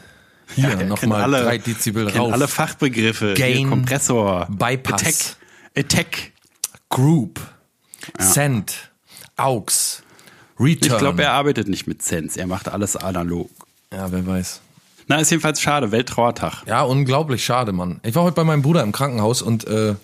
Hier, 0.55 0.75
der 0.75 0.87
noch 0.87 0.99
kennt 0.99 1.09
mal 1.11 1.29
drei 1.29 1.57
Dezibel 1.57 2.07
rauf. 2.09 2.33
alle 2.33 2.47
Fachbegriffe. 2.47 3.33
Gain, 3.35 3.57
Hier, 3.59 3.67
Kompressor, 3.69 4.47
Bypass. 4.49 5.01
Attack, 5.01 5.15
Attack. 5.77 6.31
Group, 6.89 7.39
Send, 8.19 8.91
Aux, 9.37 10.03
Return. 10.59 10.91
Ich 10.91 10.97
glaube, 10.99 11.23
er 11.23 11.31
arbeitet 11.31 11.67
nicht 11.67 11.87
mit 11.87 12.03
Sense, 12.03 12.39
er 12.39 12.45
macht 12.47 12.67
alles 12.69 12.95
analog. 12.95 13.49
Ja, 13.93 14.11
wer 14.11 14.25
weiß. 14.25 14.61
Na, 15.07 15.17
ist 15.17 15.31
jedenfalls 15.31 15.61
schade, 15.61 15.91
Welttrauertag. 15.91 16.63
Ja, 16.65 16.83
unglaublich 16.83 17.43
schade, 17.43 17.71
Mann. 17.73 17.99
Ich 18.03 18.15
war 18.15 18.23
heute 18.23 18.35
bei 18.35 18.43
meinem 18.43 18.61
Bruder 18.61 18.83
im 18.83 18.91
Krankenhaus 18.91 19.41
und 19.41 19.67
äh, 19.67 19.95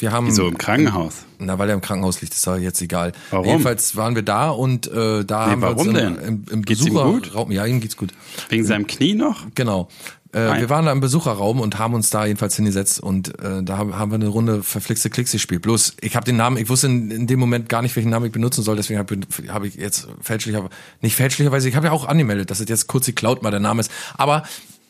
wir 0.00 0.12
haben 0.12 0.30
So 0.30 0.46
im 0.46 0.58
Krankenhaus. 0.58 1.24
Na, 1.38 1.58
weil 1.58 1.68
er 1.68 1.74
im 1.74 1.80
Krankenhaus 1.80 2.20
liegt, 2.20 2.34
ist 2.34 2.46
doch 2.46 2.56
jetzt 2.56 2.80
egal. 2.82 3.12
Warum? 3.30 3.46
Jedenfalls 3.46 3.96
waren 3.96 4.14
wir 4.14 4.22
da 4.22 4.50
und 4.50 4.86
äh, 4.88 5.24
da 5.24 5.46
haben 5.46 5.60
wir 5.60 5.68
warum 5.68 5.88
uns 5.88 5.98
denn? 5.98 6.16
im, 6.16 6.22
im, 6.22 6.44
im 6.50 6.58
ihm 6.58 6.62
Besucherraum. 6.62 7.50
Ja, 7.50 7.66
ihm 7.66 7.80
geht's 7.80 7.96
gut. 7.96 8.12
Wegen 8.48 8.64
seinem 8.64 8.86
Knie 8.86 9.14
noch? 9.14 9.46
Genau. 9.54 9.88
Äh, 10.32 10.40
Nein. 10.40 10.60
wir 10.60 10.70
waren 10.70 10.84
da 10.84 10.92
im 10.92 11.00
Besucherraum 11.00 11.60
und 11.60 11.78
haben 11.78 11.94
uns 11.94 12.10
da 12.10 12.26
jedenfalls 12.26 12.54
hingesetzt 12.56 13.00
und 13.00 13.38
äh, 13.42 13.62
da 13.62 13.78
haben, 13.78 14.10
wir 14.10 14.14
eine 14.16 14.28
Runde 14.28 14.62
verflixte 14.62 15.08
Klicks 15.08 15.32
gespielt. 15.32 15.62
Bloß, 15.62 15.96
ich 16.00 16.16
habe 16.16 16.26
den 16.26 16.36
Namen, 16.36 16.58
ich 16.58 16.68
wusste 16.68 16.88
in, 16.88 17.10
in 17.10 17.26
dem 17.26 17.40
Moment 17.40 17.68
gar 17.68 17.80
nicht, 17.80 17.96
welchen 17.96 18.10
Namen 18.10 18.26
ich 18.26 18.32
benutzen 18.32 18.62
soll, 18.62 18.76
deswegen 18.76 18.98
habe 18.98 19.18
hab 19.48 19.64
ich 19.64 19.76
jetzt 19.76 20.06
fälschlicher, 20.20 20.68
nicht 21.00 21.16
fälschlicherweise, 21.16 21.68
ich 21.68 21.76
habe 21.76 21.86
ja 21.86 21.92
auch 21.92 22.06
angemeldet, 22.06 22.50
dass 22.50 22.60
es 22.60 22.68
jetzt 22.68 22.88
kurz 22.88 23.06
geklaut 23.06 23.42
mal 23.42 23.50
der 23.50 23.60
Name 23.60 23.80
ist. 23.80 23.90
Aber 24.18 24.42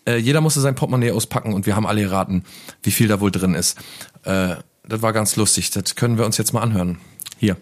äh, 0.09 0.17
jeder 0.17 0.41
musste 0.41 0.61
sein 0.61 0.75
Portemonnaie 0.75 1.13
auspacken 1.13 1.53
und 1.53 1.67
wir 1.67 1.77
haben 1.77 1.87
alle 1.87 2.03
geraten, 2.03 2.43
wie 2.83 2.91
viel 2.91 3.07
da 3.07 3.21
wohl 3.21 3.31
drin 3.31 3.55
ist. 3.55 3.79
Äh, 4.25 4.57
das 4.89 5.03
war 5.03 5.13
ganz 5.13 5.37
lustig. 5.37 5.71
Das 5.71 5.95
können 5.95 6.19
wir 6.19 6.25
uns 6.25 6.39
jetzt 6.39 6.53
mal 6.53 6.63
anhören. 6.63 6.99
Hier. 7.37 7.57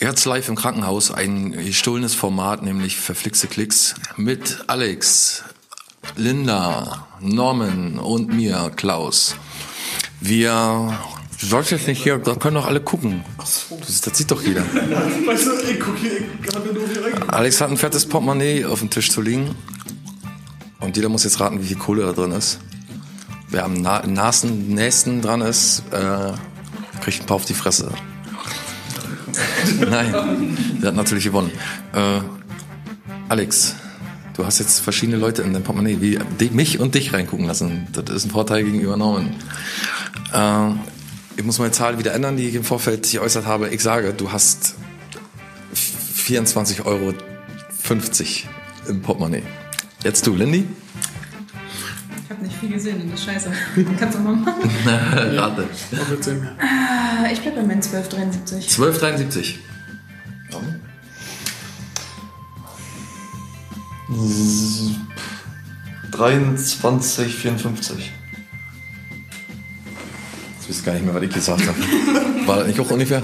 Jetzt 0.00 0.24
live 0.24 0.48
im 0.48 0.56
Krankenhaus 0.56 1.12
ein 1.12 1.52
gestohlenes 1.52 2.14
Format, 2.14 2.62
nämlich 2.62 2.96
verflixte 2.96 3.46
Klicks 3.46 3.94
mit 4.16 4.64
Alex, 4.66 5.44
Linda, 6.16 7.06
Norman 7.20 7.98
und 7.98 8.32
mir, 8.34 8.70
Klaus. 8.76 9.36
Wir, 10.20 10.98
du 11.40 11.46
sollst 11.46 11.70
jetzt 11.70 11.86
nicht 11.86 12.02
hier, 12.02 12.18
da 12.18 12.34
können 12.34 12.56
doch 12.56 12.66
alle 12.66 12.80
gucken. 12.80 13.24
Das, 13.38 13.66
das 14.04 14.18
sieht 14.18 14.30
doch 14.30 14.42
jeder. 14.42 14.62
Weißt 14.62 15.46
du, 15.46 15.50
ich 15.70 15.80
guck 15.80 15.96
hier, 15.96 16.18
ich 16.20 16.54
hab 16.54 16.64
nur 16.64 16.86
hier. 16.86 17.32
Alex 17.32 17.60
hat 17.60 17.70
ein 17.70 17.76
fettes 17.76 18.06
Portemonnaie 18.06 18.64
auf 18.64 18.80
dem 18.80 18.90
Tisch 18.90 19.10
zu 19.10 19.22
liegen. 19.22 19.54
Und 20.80 20.96
jeder 20.96 21.08
muss 21.08 21.24
jetzt 21.24 21.40
raten, 21.40 21.60
wie 21.60 21.66
viel 21.66 21.78
Kohle 21.78 22.02
da 22.02 22.12
drin 22.12 22.32
ist. 22.32 22.58
Wer 23.48 23.64
am 23.64 23.74
na 23.74 24.04
nahesten, 24.06 24.74
nächsten 24.74 25.22
dran 25.22 25.40
ist, 25.42 25.82
äh, 25.92 26.32
kriegt 27.02 27.20
ein 27.20 27.26
paar 27.26 27.36
auf 27.36 27.44
die 27.44 27.54
Fresse. 27.54 27.90
Nein, 29.80 30.56
der 30.80 30.88
hat 30.88 30.96
natürlich 30.96 31.24
gewonnen. 31.24 31.50
Äh, 31.94 32.20
Alex, 33.28 33.76
du 34.36 34.44
hast 34.46 34.58
jetzt 34.58 34.80
verschiedene 34.80 35.18
Leute 35.18 35.42
in 35.42 35.52
dein 35.52 35.62
Portemonnaie, 35.62 36.00
wie 36.00 36.18
die, 36.40 36.50
mich 36.50 36.80
und 36.80 36.94
dich 36.94 37.12
reingucken 37.12 37.46
lassen. 37.46 37.86
Das 37.92 38.04
ist 38.14 38.24
ein 38.26 38.30
Vorteil 38.30 38.64
gegenüber 38.64 38.96
Norman. 38.96 39.34
Äh, 40.32 40.70
ich 41.36 41.44
muss 41.44 41.58
meine 41.58 41.72
Zahl 41.72 41.98
wieder 41.98 42.12
ändern, 42.14 42.36
die 42.36 42.48
ich 42.48 42.54
im 42.54 42.64
Vorfeld 42.64 43.10
geäußert 43.10 43.46
habe. 43.46 43.68
Ich 43.70 43.82
sage, 43.82 44.12
du 44.12 44.32
hast 44.32 44.74
24,50 45.74 46.84
Euro 46.84 47.14
im 48.88 49.02
Portemonnaie. 49.02 49.42
Jetzt 50.04 50.26
du, 50.26 50.34
Lindy? 50.34 50.66
Ich 52.24 52.30
habe 52.30 52.44
nicht 52.44 52.56
viel 52.56 52.70
gesehen, 52.70 53.10
das 53.10 53.20
ist 53.20 53.26
scheiße. 53.26 53.52
Kannst 53.98 54.18
du 54.18 54.22
mal 54.22 54.36
machen? 54.36 54.62
Rate. 55.38 55.68
Ah, 56.58 57.30
Ich 57.32 57.40
bleib 57.40 57.54
bei 57.56 57.62
meinen 57.62 57.82
1273. 57.82 58.68
12,73. 58.68 59.54
23, 66.10 67.34
54. 67.34 68.12
Ich 70.60 70.68
weiß 70.68 70.84
gar 70.84 70.92
nicht 70.94 71.04
mehr, 71.04 71.14
was 71.14 71.22
ich 71.22 71.32
gesagt 71.32 71.66
habe. 71.66 71.78
War 72.46 72.58
das 72.58 72.66
nicht 72.68 72.80
auch 72.80 72.90
ungefähr? 72.90 73.22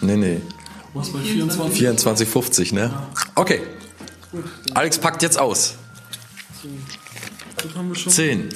Nee, 0.00 0.16
nee. 0.16 0.40
Was 0.94 1.10
bei 1.10 1.20
24? 1.20 1.80
24,50, 1.80 2.74
ne? 2.74 2.92
Okay. 3.34 3.62
Alex 4.74 4.98
packt 4.98 5.22
jetzt 5.22 5.38
aus. 5.38 5.74
Das 7.56 7.74
haben 7.74 7.88
wir 7.88 7.94
schon. 7.94 8.12
10. 8.12 8.48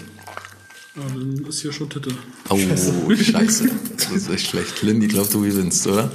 Ja, 0.96 1.02
dann 1.14 1.44
ist 1.48 1.60
hier 1.60 1.72
schon 1.72 1.88
Titel. 1.88 2.12
Oh, 2.48 2.56
scheiße. 2.58 3.70
Das 3.96 4.10
ist 4.10 4.28
echt 4.28 4.48
schlecht. 4.48 4.82
Lindy, 4.82 5.08
glaub 5.08 5.30
du 5.30 5.40
gewinnst, 5.42 5.86
oder? 5.86 6.10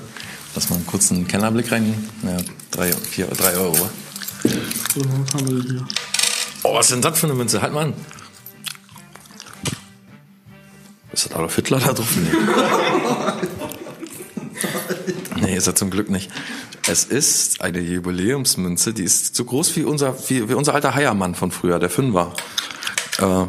Lass 0.53 0.69
mal 0.69 0.75
einen 0.77 0.85
kurzen 0.85 1.27
Kennerblick 1.27 1.71
rein. 1.71 1.93
Ja, 2.23 2.37
3, 2.71 2.91
4, 2.91 3.27
3 3.27 3.57
Euro. 3.57 3.89
Oder 4.95 5.09
was 5.09 5.33
haben 5.33 5.47
wir 5.47 5.61
denn 5.61 5.71
hier? 5.71 5.87
Oh, 6.63 6.73
was 6.73 6.85
ist 6.85 6.93
denn 6.93 7.01
das 7.01 7.19
für 7.19 7.27
eine 7.27 7.35
Münze? 7.35 7.61
Halt 7.61 7.73
mal 7.73 7.85
an. 7.85 7.93
Ist 11.11 11.25
das 11.25 11.33
Adolf 11.33 11.55
Hitler 11.55 11.79
da 11.79 11.93
drauf? 11.93 12.15
Nee. 12.15 12.29
nee, 15.41 15.55
ist 15.55 15.67
er 15.67 15.75
zum 15.75 15.89
Glück 15.89 16.09
nicht. 16.09 16.31
Es 16.87 17.03
ist 17.03 17.61
eine 17.61 17.79
Jubiläumsmünze, 17.79 18.93
die 18.93 19.03
ist 19.03 19.35
so 19.35 19.45
groß 19.45 19.75
wie 19.75 19.83
unser, 19.83 20.17
wie, 20.29 20.49
wie 20.49 20.53
unser 20.53 20.75
alter 20.75 20.93
Heiermann 20.93 21.35
von 21.35 21.51
früher, 21.51 21.79
der 21.79 21.89
Fünfer. 21.89 22.33
Äh, 23.19 23.45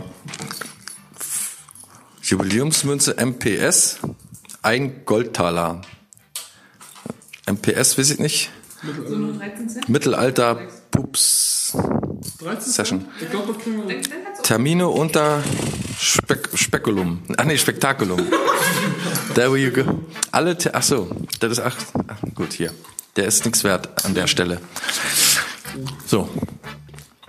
Jubiläumsmünze 2.22 3.16
MPS, 3.24 3.98
ein 4.62 5.04
Goldtaler. 5.04 5.82
MPS, 7.46 7.98
weiß 7.98 8.10
ich 8.10 8.18
nicht. 8.18 8.50
So 9.08 9.16
nur 9.16 9.34
13 9.34 9.68
Cent? 9.68 9.88
Mittelalter 9.88 10.60
Pups 10.90 11.76
13? 12.38 12.72
Session. 12.72 13.08
Termine 14.42 14.88
unter 14.88 15.42
Spek 15.98 16.48
Spekulum. 16.54 17.22
Ach 17.36 17.44
nee, 17.44 17.56
Spektakulum. 17.56 18.20
There 19.34 19.56
you 19.56 19.70
go. 19.70 20.04
Alle, 20.32 20.56
ach 20.72 20.82
so, 20.82 21.10
das 21.40 21.52
ist, 21.52 21.60
ach, 21.60 21.76
ach, 22.08 22.34
gut, 22.34 22.52
hier. 22.52 22.72
Der 23.16 23.26
ist 23.26 23.44
nichts 23.44 23.64
wert 23.64 24.04
an 24.04 24.14
der 24.14 24.26
Stelle. 24.26 24.60
So. 26.06 26.28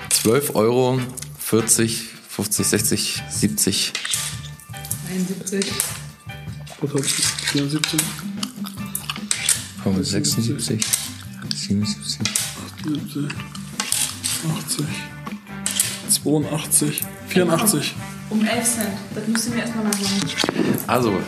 12 0.09 0.55
Euro, 0.55 0.99
40, 1.39 2.09
50, 2.29 2.67
60, 2.67 3.23
70. 3.29 3.93
71. 5.09 5.71
Was 6.81 6.93
hat 6.93 7.05
74? 7.05 8.01
76, 9.83 10.85
77. 11.55 12.46
70, 12.87 13.27
80, 14.65 14.85
82, 16.09 17.01
84. 17.27 17.95
Um 18.29 18.45
11 18.45 18.63
Cent. 18.63 18.87
Das 19.13 19.27
müsst 19.27 19.47
ihr 19.47 19.55
mir 19.55 19.61
erstmal 19.61 19.83
nachmachen. 19.83 20.21
Also, 20.87 21.19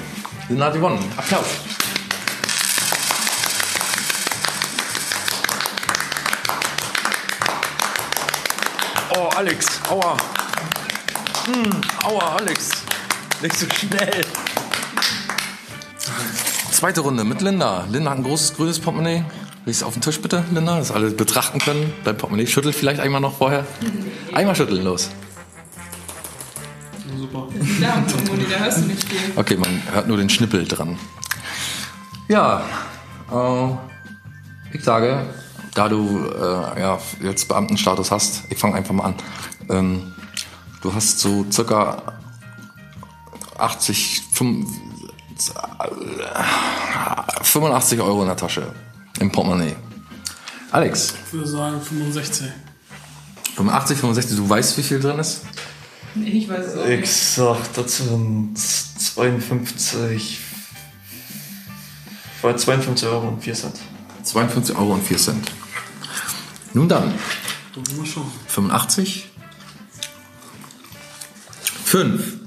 Lina 0.48 0.66
hat 0.68 0.74
gewonnen. 0.74 1.04
Applaus. 1.18 1.48
Oh, 9.18 9.28
Alex, 9.36 9.82
aua. 9.90 10.16
Hm, 11.46 11.82
aua, 12.06 12.38
Alex. 12.38 12.70
Nicht 13.42 13.58
so 13.58 13.66
schnell. 13.70 14.26
Zweite 16.72 17.02
Runde 17.02 17.26
mit 17.26 17.42
Linda. 17.42 17.86
Linda 17.92 18.12
hat 18.12 18.20
ein 18.20 18.24
großes 18.24 18.56
grünes 18.56 18.80
Portemonnaie. 18.80 19.26
Legst 19.70 19.84
auf 19.84 19.94
den 19.94 20.02
Tisch 20.02 20.20
bitte, 20.20 20.44
Linda, 20.52 20.80
dass 20.80 20.90
alle 20.90 21.12
betrachten 21.12 21.60
können. 21.60 21.94
Dein 22.04 22.18
Portemonnaie 22.18 22.48
schüttelt 22.48 22.74
vielleicht 22.74 23.00
einmal 23.00 23.22
noch 23.22 23.38
vorher. 23.38 23.68
Einmal 24.34 24.56
schütteln, 24.56 24.84
los. 24.84 25.12
Super. 27.16 27.48
Am 27.94 28.08
Portemonnaie, 28.08 28.48
da 28.50 28.58
hörst 28.64 28.80
du 28.80 28.82
nicht 28.86 29.04
viel. 29.04 29.20
Okay, 29.36 29.58
man 29.58 29.80
hört 29.94 30.08
nur 30.08 30.18
den 30.18 30.28
Schnippel 30.28 30.66
dran. 30.68 30.98
Ja, 32.30 32.64
äh, 33.32 33.68
ich 34.76 34.84
sage, 34.84 35.28
da 35.76 35.88
du 35.88 36.26
äh, 36.32 36.80
ja, 36.82 36.98
jetzt 37.22 37.48
Beamtenstatus 37.48 38.10
hast, 38.10 38.46
ich 38.50 38.58
fange 38.58 38.74
einfach 38.74 38.96
mal 38.96 39.04
an. 39.04 39.16
Ähm, 39.70 40.14
du 40.82 40.92
hast 40.96 41.20
so 41.20 41.46
circa 41.52 42.14
80, 43.60 44.24
fünf- 44.34 44.68
äh, 45.78 47.44
85 47.44 48.02
Euro 48.02 48.22
in 48.22 48.30
der 48.30 48.36
Tasche 48.38 48.74
im 49.20 49.32
Portemonnaie. 49.32 49.76
Alex, 50.72 51.14
Ich 51.28 51.34
würde 51.34 51.48
sagen 51.48 51.82
65. 51.82 52.48
85, 53.56 53.98
65, 53.98 54.38
du 54.38 54.50
weißt, 54.50 54.78
wie 54.78 54.84
viel 54.84 55.00
drin 55.00 55.20
ist? 55.20 55.42
Nee, 56.16 56.30
ich 56.30 56.50
weiß 56.50 56.66
es 56.68 56.78
auch 56.78 56.86
Ich 56.86 57.00
nicht. 57.02 57.14
sag, 57.14 57.74
das 57.74 57.98
sind 57.98 58.58
52. 58.58 60.40
war 62.42 62.56
52 62.56 63.08
Euro 63.08 63.28
und 63.30 63.44
4 63.44 63.54
Cent. 63.54 63.76
52 64.24 64.76
Euro 64.76 64.94
und 64.94 65.06
4 65.06 65.18
Cent. 65.18 65.52
Nun 66.74 66.88
dann, 66.88 67.14
Da 67.74 67.82
wollen 67.92 67.98
wir 68.04 68.06
schauen. 68.06 68.32
85, 68.48 69.30
5, 71.86 72.38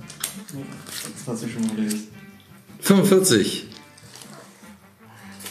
Das 1.19 1.26
hat 1.29 1.38
sich 1.38 1.52
schon 1.52 1.64
überlegt. 1.64 1.97
45, 2.81 3.67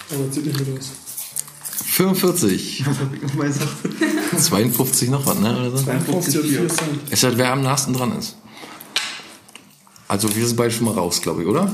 Aber 0.09 0.23
das 0.25 0.35
sieht 0.35 0.45
nicht 0.45 0.57
gut 0.57 0.79
aus. 0.79 0.91
45, 1.91 2.85
52 4.37 5.09
noch 5.09 5.25
was, 5.25 5.37
ne? 5.39 5.57
Oder 5.57 5.77
so? 5.77 5.85
50 5.85 6.37
und 6.37 6.45
4 6.47 6.67
Cent. 6.69 7.11
Ist 7.11 7.23
halt, 7.23 7.37
wer 7.37 7.51
am 7.51 7.63
nahesten 7.63 7.93
dran 7.93 8.17
ist. 8.17 8.37
Also 10.07 10.33
wir 10.33 10.47
sind 10.47 10.55
beide 10.55 10.71
schon 10.71 10.85
mal 10.85 10.93
raus, 10.93 11.21
glaube 11.21 11.41
ich, 11.41 11.47
oder? 11.49 11.69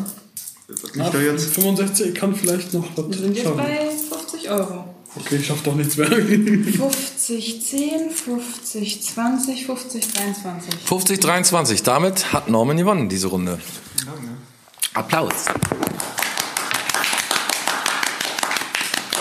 Ah, 1.00 1.12
65, 1.12 2.08
ich 2.08 2.16
kann 2.16 2.36
vielleicht 2.36 2.74
noch 2.74 2.86
was 2.96 3.10
Wir 3.10 3.18
sind 3.18 3.36
jetzt 3.36 3.44
schaffen. 3.44 3.58
bei 3.58 3.90
50 4.10 4.50
Euro. 4.50 4.96
Okay, 5.16 5.36
ich 5.36 5.46
schaff 5.46 5.62
doch 5.64 5.76
nichts 5.76 5.98
mehr. 5.98 6.08
50, 6.10 7.64
10, 7.64 8.10
50, 8.10 9.04
20, 9.04 9.66
50, 9.68 10.14
23. 10.14 10.74
50, 10.84 11.20
23. 11.20 11.84
Damit 11.84 12.34
hat 12.34 12.50
Norman 12.50 12.78
gewonnen, 12.78 13.08
diese 13.08 13.28
Runde. 13.28 13.60
Applaus. 14.96 15.46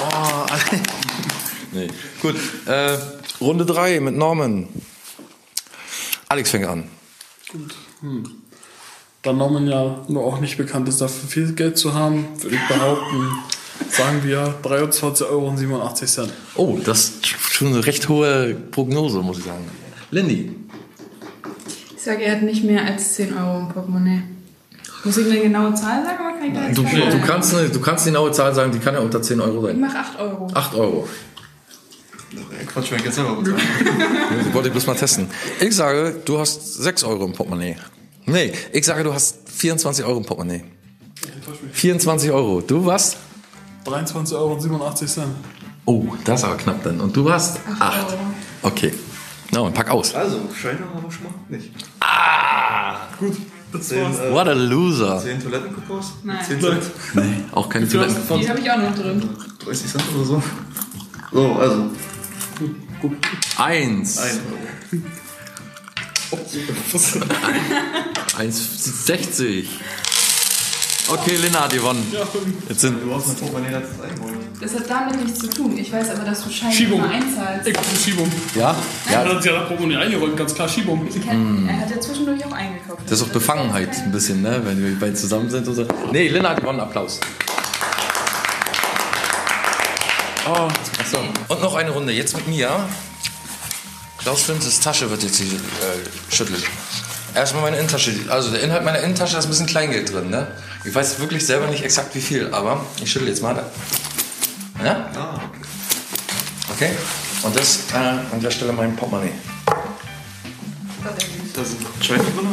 Oh, 0.00 0.44
nee. 1.72 1.88
Gut, 2.22 2.36
äh, 2.66 2.98
Runde 3.40 3.66
3 3.66 4.00
mit 4.00 4.16
Norman. 4.16 4.68
Alex 6.28 6.50
fängt 6.50 6.66
an. 6.66 6.84
Da 9.22 9.32
Norman 9.32 9.66
ja 9.66 10.04
nur 10.08 10.24
auch 10.24 10.40
nicht 10.40 10.56
bekannt 10.56 10.88
ist, 10.88 11.00
dafür 11.00 11.28
viel 11.28 11.52
Geld 11.54 11.78
zu 11.78 11.94
haben, 11.94 12.26
würde 12.40 12.56
ich 12.56 12.68
behaupten, 12.68 13.28
sagen 13.90 14.22
wir 14.24 14.54
23,87 14.62 16.18
Euro. 16.18 16.30
Oh, 16.54 16.78
das 16.84 17.08
ist 17.08 17.26
schon 17.26 17.68
eine 17.68 17.86
recht 17.86 18.08
hohe 18.08 18.54
Prognose, 18.54 19.22
muss 19.22 19.38
ich 19.38 19.44
sagen. 19.44 19.64
Lindy. 20.10 20.54
Ich 21.96 22.02
sage, 22.02 22.22
er 22.22 22.36
hat 22.36 22.42
nicht 22.42 22.62
mehr 22.62 22.84
als 22.84 23.14
10 23.14 23.36
Euro 23.36 23.58
im 23.60 23.68
Portemonnaie. 23.68 24.22
Muss 25.06 25.16
ich 25.16 25.26
eine 25.30 25.40
genaue 25.40 25.74
Zahl 25.74 26.04
sagen 26.04 26.18
oder 26.20 26.36
kann 26.38 26.48
ich 26.48 26.76
jetzt 26.76 26.78
Du, 26.78 26.82
du, 27.18 27.26
kannst 27.26 27.54
eine, 27.54 27.68
du 27.68 27.80
kannst 27.80 28.04
die 28.06 28.10
genaue 28.10 28.32
Zahl 28.32 28.54
sagen, 28.54 28.72
die 28.72 28.78
kann 28.78 28.94
ja 28.94 29.00
unter 29.00 29.22
10 29.22 29.40
Euro 29.40 29.66
Ich 29.68 29.72
sein. 29.72 29.80
mache 29.80 29.98
8 29.98 30.18
Euro. 30.18 30.48
8 30.52 30.74
Euro. 30.74 31.08
Quatsch, 32.66 32.90
wenn 32.90 32.98
ich 32.98 33.04
jetzt 33.04 33.14
selber 33.14 33.36
bezahlen. 33.36 33.60
Das 34.44 34.52
wollte 34.54 34.68
ich 34.68 34.72
bloß 34.72 34.86
mal 34.86 34.96
testen. 34.96 35.28
Ich 35.60 35.74
sage, 35.74 36.20
du 36.24 36.38
hast 36.38 36.74
6 36.74 37.04
Euro 37.04 37.24
im 37.24 37.32
Portemonnaie. 37.32 37.76
Nee, 38.26 38.52
ich 38.72 38.84
sage, 38.84 39.04
du 39.04 39.14
hast 39.14 39.48
24 39.48 40.04
Euro 40.04 40.18
im 40.18 40.24
Portemonnaie. 40.26 40.64
24 41.72 42.30
Euro. 42.32 42.60
Du 42.60 42.84
was? 42.84 43.16
23,87 43.86 44.34
Euro. 44.34 45.30
Oh, 45.84 46.04
das 46.24 46.40
ist 46.40 46.44
aber 46.44 46.56
knapp 46.56 46.82
dann. 46.82 47.00
Und 47.00 47.16
du 47.16 47.30
hast 47.30 47.60
8. 47.78 48.10
Euro. 48.10 48.18
Okay. 48.62 48.92
Na, 49.52 49.60
und 49.60 49.72
pack 49.74 49.88
aus. 49.90 50.12
Also, 50.14 50.40
Scheine 50.52 50.80
haben 50.80 51.04
wir 51.04 51.10
schon 51.10 51.24
mal 51.24 51.32
nicht. 51.48 51.70
Gut, 53.20 53.36
das 53.72 53.88
10, 53.88 54.02
war's. 54.02 54.18
äh, 54.18 54.32
What 54.32 54.48
a 54.48 54.52
loser. 54.52 55.18
10 55.22 55.42
Toilettenkokos? 55.42 56.12
Nein. 56.24 56.38
10 56.46 56.60
Cent? 56.60 56.82
Nee, 57.14 57.22
auch 57.52 57.68
keine 57.68 57.88
Toiletten. 57.88 58.16
Die 58.40 58.48
habe 58.48 58.60
ich 58.60 58.70
auch 58.70 58.78
noch 58.78 58.94
drin. 58.94 59.28
30 59.64 59.90
Cent 59.90 60.04
oder 60.14 60.24
so? 60.24 60.42
So, 61.32 61.52
also, 61.54 61.90
Eins. 63.58 64.18
1 64.18 64.40
Euro. 64.50 64.58
1,60. 68.38 69.64
Okay, 71.08 71.36
Lena 71.36 71.60
hat 71.64 71.72
gewonnen. 71.72 72.04
Jetzt 72.68 72.80
sind 72.80 73.00
Du 73.02 73.14
hast 73.14 73.28
mein 73.28 73.36
Portemonnaie 73.36 73.70
letztens 73.70 74.00
eingeholt. 74.02 74.34
Das 74.60 74.74
hat 74.74 74.90
damit 74.90 75.22
nichts 75.24 75.38
zu 75.38 75.46
tun. 75.48 75.78
Ich 75.78 75.92
weiß 75.92 76.10
aber, 76.10 76.24
dass 76.24 76.42
du 76.42 76.50
Scheine 76.50 76.72
Schiebung. 76.72 76.98
immer 76.98 77.10
einzahlst. 77.10 77.66
Ey, 77.66 77.72
komm, 77.72 77.84
Schiebung. 78.02 78.32
ja, 78.54 78.74
Ja, 79.10 79.22
dann 79.24 79.36
hat 79.36 79.42
sie 79.42 79.48
ja 79.50 79.58
das 79.60 79.68
Portemonnaie 79.68 79.96
eingeräumt, 79.98 80.36
ganz 80.36 80.54
klar 80.54 80.68
Schiebung. 80.68 81.06
Ich 81.08 81.22
kenn, 81.22 81.68
Er 81.68 81.78
hat 81.80 81.90
ja 81.90 82.00
zwischendurch 82.00 82.44
auch 82.44 82.52
eingekauft. 82.52 83.02
das 83.04 83.20
ist 83.20 83.22
auch 83.24 83.28
Befangenheit 83.32 83.90
ein 83.98 84.10
bisschen, 84.10 84.42
ne, 84.42 84.60
wenn 84.64 84.82
wir 84.82 84.98
beide 84.98 85.14
zusammen 85.14 85.48
sind 85.48 85.68
und 85.68 85.74
so. 85.74 85.86
Nee, 86.10 86.28
Lena 86.28 86.50
hat 86.50 86.60
gewonnen, 86.60 86.80
Applaus. 86.80 87.20
Oh, 90.48 90.68
achso. 91.00 91.18
Und 91.48 91.60
noch 91.62 91.74
eine 91.76 91.90
Runde, 91.90 92.12
jetzt 92.12 92.34
mit 92.36 92.48
mir. 92.48 92.70
Klaus 94.18 94.42
Flintes 94.42 94.80
Tasche 94.80 95.08
wird 95.10 95.22
jetzt 95.22 95.36
hier 95.36 95.46
äh, 95.54 96.34
schüttelt. 96.34 96.64
Erstmal 97.34 97.62
meine 97.62 97.76
Innentasche. 97.76 98.12
Also 98.28 98.50
der 98.50 98.62
Inhalt 98.62 98.84
meiner 98.84 99.00
Innentasche 99.00 99.36
ist 99.36 99.44
ein 99.44 99.50
bisschen 99.50 99.66
Kleingeld 99.66 100.12
drin, 100.12 100.30
ne? 100.30 100.48
Ich 100.86 100.94
weiß 100.94 101.18
wirklich 101.18 101.44
selber 101.44 101.66
nicht 101.66 101.82
exakt 101.82 102.14
wie 102.14 102.20
viel, 102.20 102.52
aber 102.54 102.84
ich 103.02 103.10
schüttel 103.10 103.28
jetzt 103.28 103.42
mal. 103.42 103.62
Ja? 104.82 105.10
Ah, 105.16 105.40
Okay. 106.76 106.90
Und 107.42 107.56
das 107.56 107.84
äh, 107.92 107.96
an 107.96 108.40
der 108.42 108.50
Stelle 108.50 108.72
mein 108.72 108.94
Portemonnaie. 108.96 109.30
da 111.54 111.64
sind 111.64 111.80
Scheine 112.02 112.22
drin? 112.22 112.48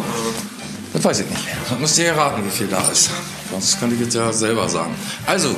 Das 0.93 1.03
weiß 1.03 1.19
ich 1.21 1.29
nicht. 1.29 1.41
Das 1.69 1.79
müsst 1.79 1.97
ihr 1.97 2.05
ja 2.05 2.13
raten, 2.13 2.45
wie 2.45 2.49
viel 2.49 2.67
da 2.67 2.87
ist. 2.89 3.09
Sonst 3.51 3.79
könnte 3.79 3.95
ich 3.95 4.01
jetzt 4.01 4.13
ja 4.13 4.31
selber 4.31 4.69
sagen. 4.69 4.93
Also, 5.25 5.55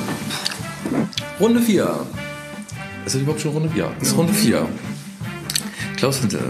Runde 1.38 1.60
4. 1.60 2.06
Ist 3.04 3.14
das 3.14 3.22
überhaupt 3.22 3.40
schon 3.40 3.52
Runde 3.52 3.70
4? 3.70 3.92
Das 4.00 4.08
ist 4.08 4.16
Runde 4.16 4.32
4. 4.32 4.68
Klaus 5.96 6.18
Hinte, 6.18 6.40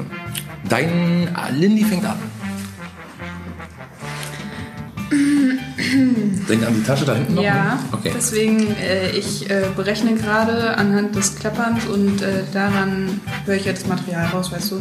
dein 0.69 1.31
ah, 1.35 1.49
Lindy 1.51 1.85
fängt 1.85 2.07
an. 2.07 2.19
Denk 6.49 6.67
an 6.67 6.75
die 6.75 6.83
Tasche 6.83 7.05
da 7.05 7.15
hinten 7.15 7.35
noch. 7.35 7.43
Ja, 7.43 7.75
ne? 7.75 7.79
Okay. 7.93 8.13
deswegen, 8.15 8.75
äh, 8.77 9.11
ich 9.11 9.51
äh, 9.51 9.67
berechne 9.75 10.15
gerade 10.15 10.75
anhand 10.77 11.15
des 11.15 11.37
Klapperns 11.37 11.85
und 11.87 12.23
äh, 12.23 12.45
daran 12.53 13.21
höre 13.45 13.57
ich 13.57 13.65
jetzt 13.65 13.89
Material 13.89 14.27
raus, 14.27 14.53
weißt 14.53 14.73
du. 14.73 14.77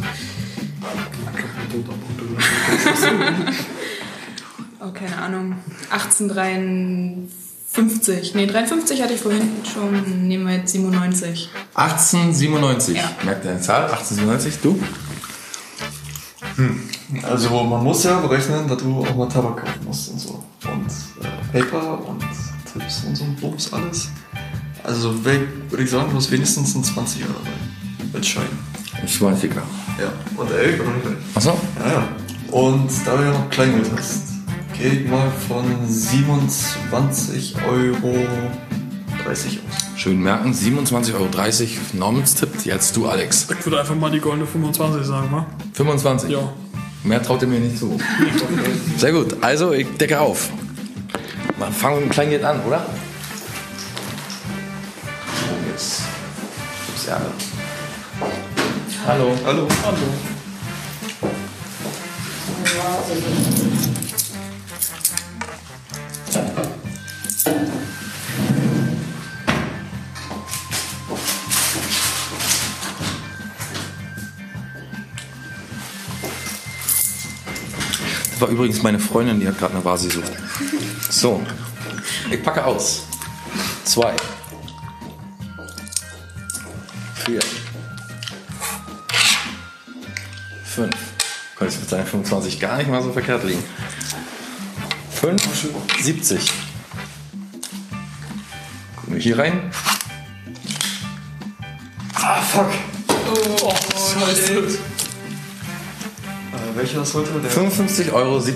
oh, 4.80 4.90
keine 4.92 5.16
Ahnung. 5.18 5.56
1853. 5.90 8.34
Nee, 8.34 8.46
53 8.46 9.02
hatte 9.02 9.14
ich 9.14 9.20
vorhin 9.20 9.48
schon. 9.72 10.28
Nehmen 10.28 10.46
wir 10.46 10.56
jetzt 10.56 10.72
97. 10.72 11.50
1897. 11.74 12.96
Ja. 12.96 13.10
Merkt 13.24 13.44
ihr 13.44 13.52
eine 13.52 13.60
Zahl? 13.60 13.84
1897. 13.84 14.60
Du? 14.62 14.80
Also 17.22 17.62
man 17.64 17.84
muss 17.84 18.02
ja 18.04 18.18
berechnen, 18.18 18.66
dass 18.66 18.78
du 18.78 19.00
auch 19.00 19.14
mal 19.14 19.28
Tabak 19.28 19.58
kaufen 19.58 19.84
musst 19.84 20.10
und 20.10 20.18
so. 20.18 20.35
Paper 21.52 22.06
und 22.06 22.24
Tipps 22.72 23.04
und 23.04 23.16
so 23.16 23.24
ein 23.24 23.36
Bums 23.36 23.72
alles. 23.72 24.10
Also 24.82 25.24
würde 25.24 25.48
ich 25.78 25.90
sagen, 25.90 26.10
du 26.10 26.16
hast 26.16 26.30
wenigstens 26.30 26.74
einen 26.74 26.84
20er 26.84 27.26
dabei. 27.26 27.50
Mit 28.12 28.24
Schein. 28.24 28.44
Ich 29.04 29.20
weiß 29.20 29.42
nicht 29.42 29.52
klar. 29.52 29.66
Ja. 30.00 30.12
Und 30.40 30.50
11 30.50 30.80
oder 30.80 30.90
nicht? 30.90 31.06
Achso. 31.34 31.58
Ja, 31.80 31.92
ja. 31.92 32.08
Und 32.52 32.90
da 33.04 33.16
du 33.16 33.22
ja 33.24 33.32
noch 33.32 33.50
Kleingeld 33.50 33.90
hast, 33.96 34.34
gehe 34.78 34.90
ich 34.90 35.08
mal 35.08 35.30
von 35.48 35.64
27 35.88 37.56
Euro 37.66 38.26
30 39.24 39.60
aus. 39.68 40.00
Schön 40.00 40.20
merken, 40.22 40.52
27,30 40.52 41.14
Euro. 41.14 41.28
Normans 41.94 42.34
tippt, 42.34 42.64
jetzt 42.64 42.96
du 42.96 43.06
Alex. 43.08 43.48
Ich 43.50 43.66
würde 43.66 43.80
einfach 43.80 43.96
mal 43.96 44.10
die 44.10 44.20
goldene 44.20 44.46
25 44.46 45.04
sagen, 45.04 45.32
wa? 45.32 45.46
25? 45.72 46.30
Ja. 46.30 46.52
Mehr 47.02 47.22
traut 47.22 47.42
ihr 47.42 47.48
mir 47.48 47.60
nicht 47.60 47.78
zu. 47.78 47.98
Sehr 48.96 49.12
gut, 49.12 49.36
also 49.40 49.72
ich 49.72 49.86
decke 49.96 50.20
auf. 50.20 50.50
Mal 51.58 51.72
fangen 51.72 51.96
wir 51.96 52.00
mit 52.00 52.10
dem 52.10 52.12
Kleingeld 52.12 52.44
an, 52.44 52.62
oder? 52.66 52.84
So, 55.40 55.70
jetzt. 55.70 56.02
Gibt's 56.86 57.06
ja. 57.06 57.20
Hallo. 59.06 59.32
Hallo. 59.46 59.68
Hallo. 59.82 59.96
Das 62.62 63.65
war 78.40 78.48
übrigens 78.48 78.82
meine 78.82 78.98
Freundin, 78.98 79.40
die 79.40 79.48
hat 79.48 79.58
gerade 79.58 79.74
eine 79.74 79.84
Vase 79.84 80.08
gesucht. 80.08 80.32
So, 81.10 81.42
ich 82.30 82.42
packe 82.42 82.64
aus. 82.64 83.02
Zwei. 83.84 84.14
Vier. 87.24 87.40
Fünf. 90.64 90.96
Könnte 91.56 91.74
es 91.74 91.80
mit 91.80 91.88
seinen 91.88 92.06
25 92.06 92.60
gar 92.60 92.76
nicht 92.76 92.90
mal 92.90 93.02
so 93.02 93.12
verkehrt 93.12 93.44
liegen. 93.44 93.64
Fünf. 95.10 95.42
70. 96.02 96.50
Gucken 98.96 99.14
wir 99.14 99.20
hier 99.20 99.38
rein. 99.38 99.70
Ah, 102.14 102.42
fuck. 102.42 102.70
Oh, 103.62 103.74
scheiße. 103.94 104.78
Äh, 106.76 106.78
welcher 106.78 107.02
ist 107.02 107.14
heute? 107.14 107.30
Der 107.40 107.50
55,70 107.50 108.12
Euro. 108.12 108.38
Dran. 108.40 108.54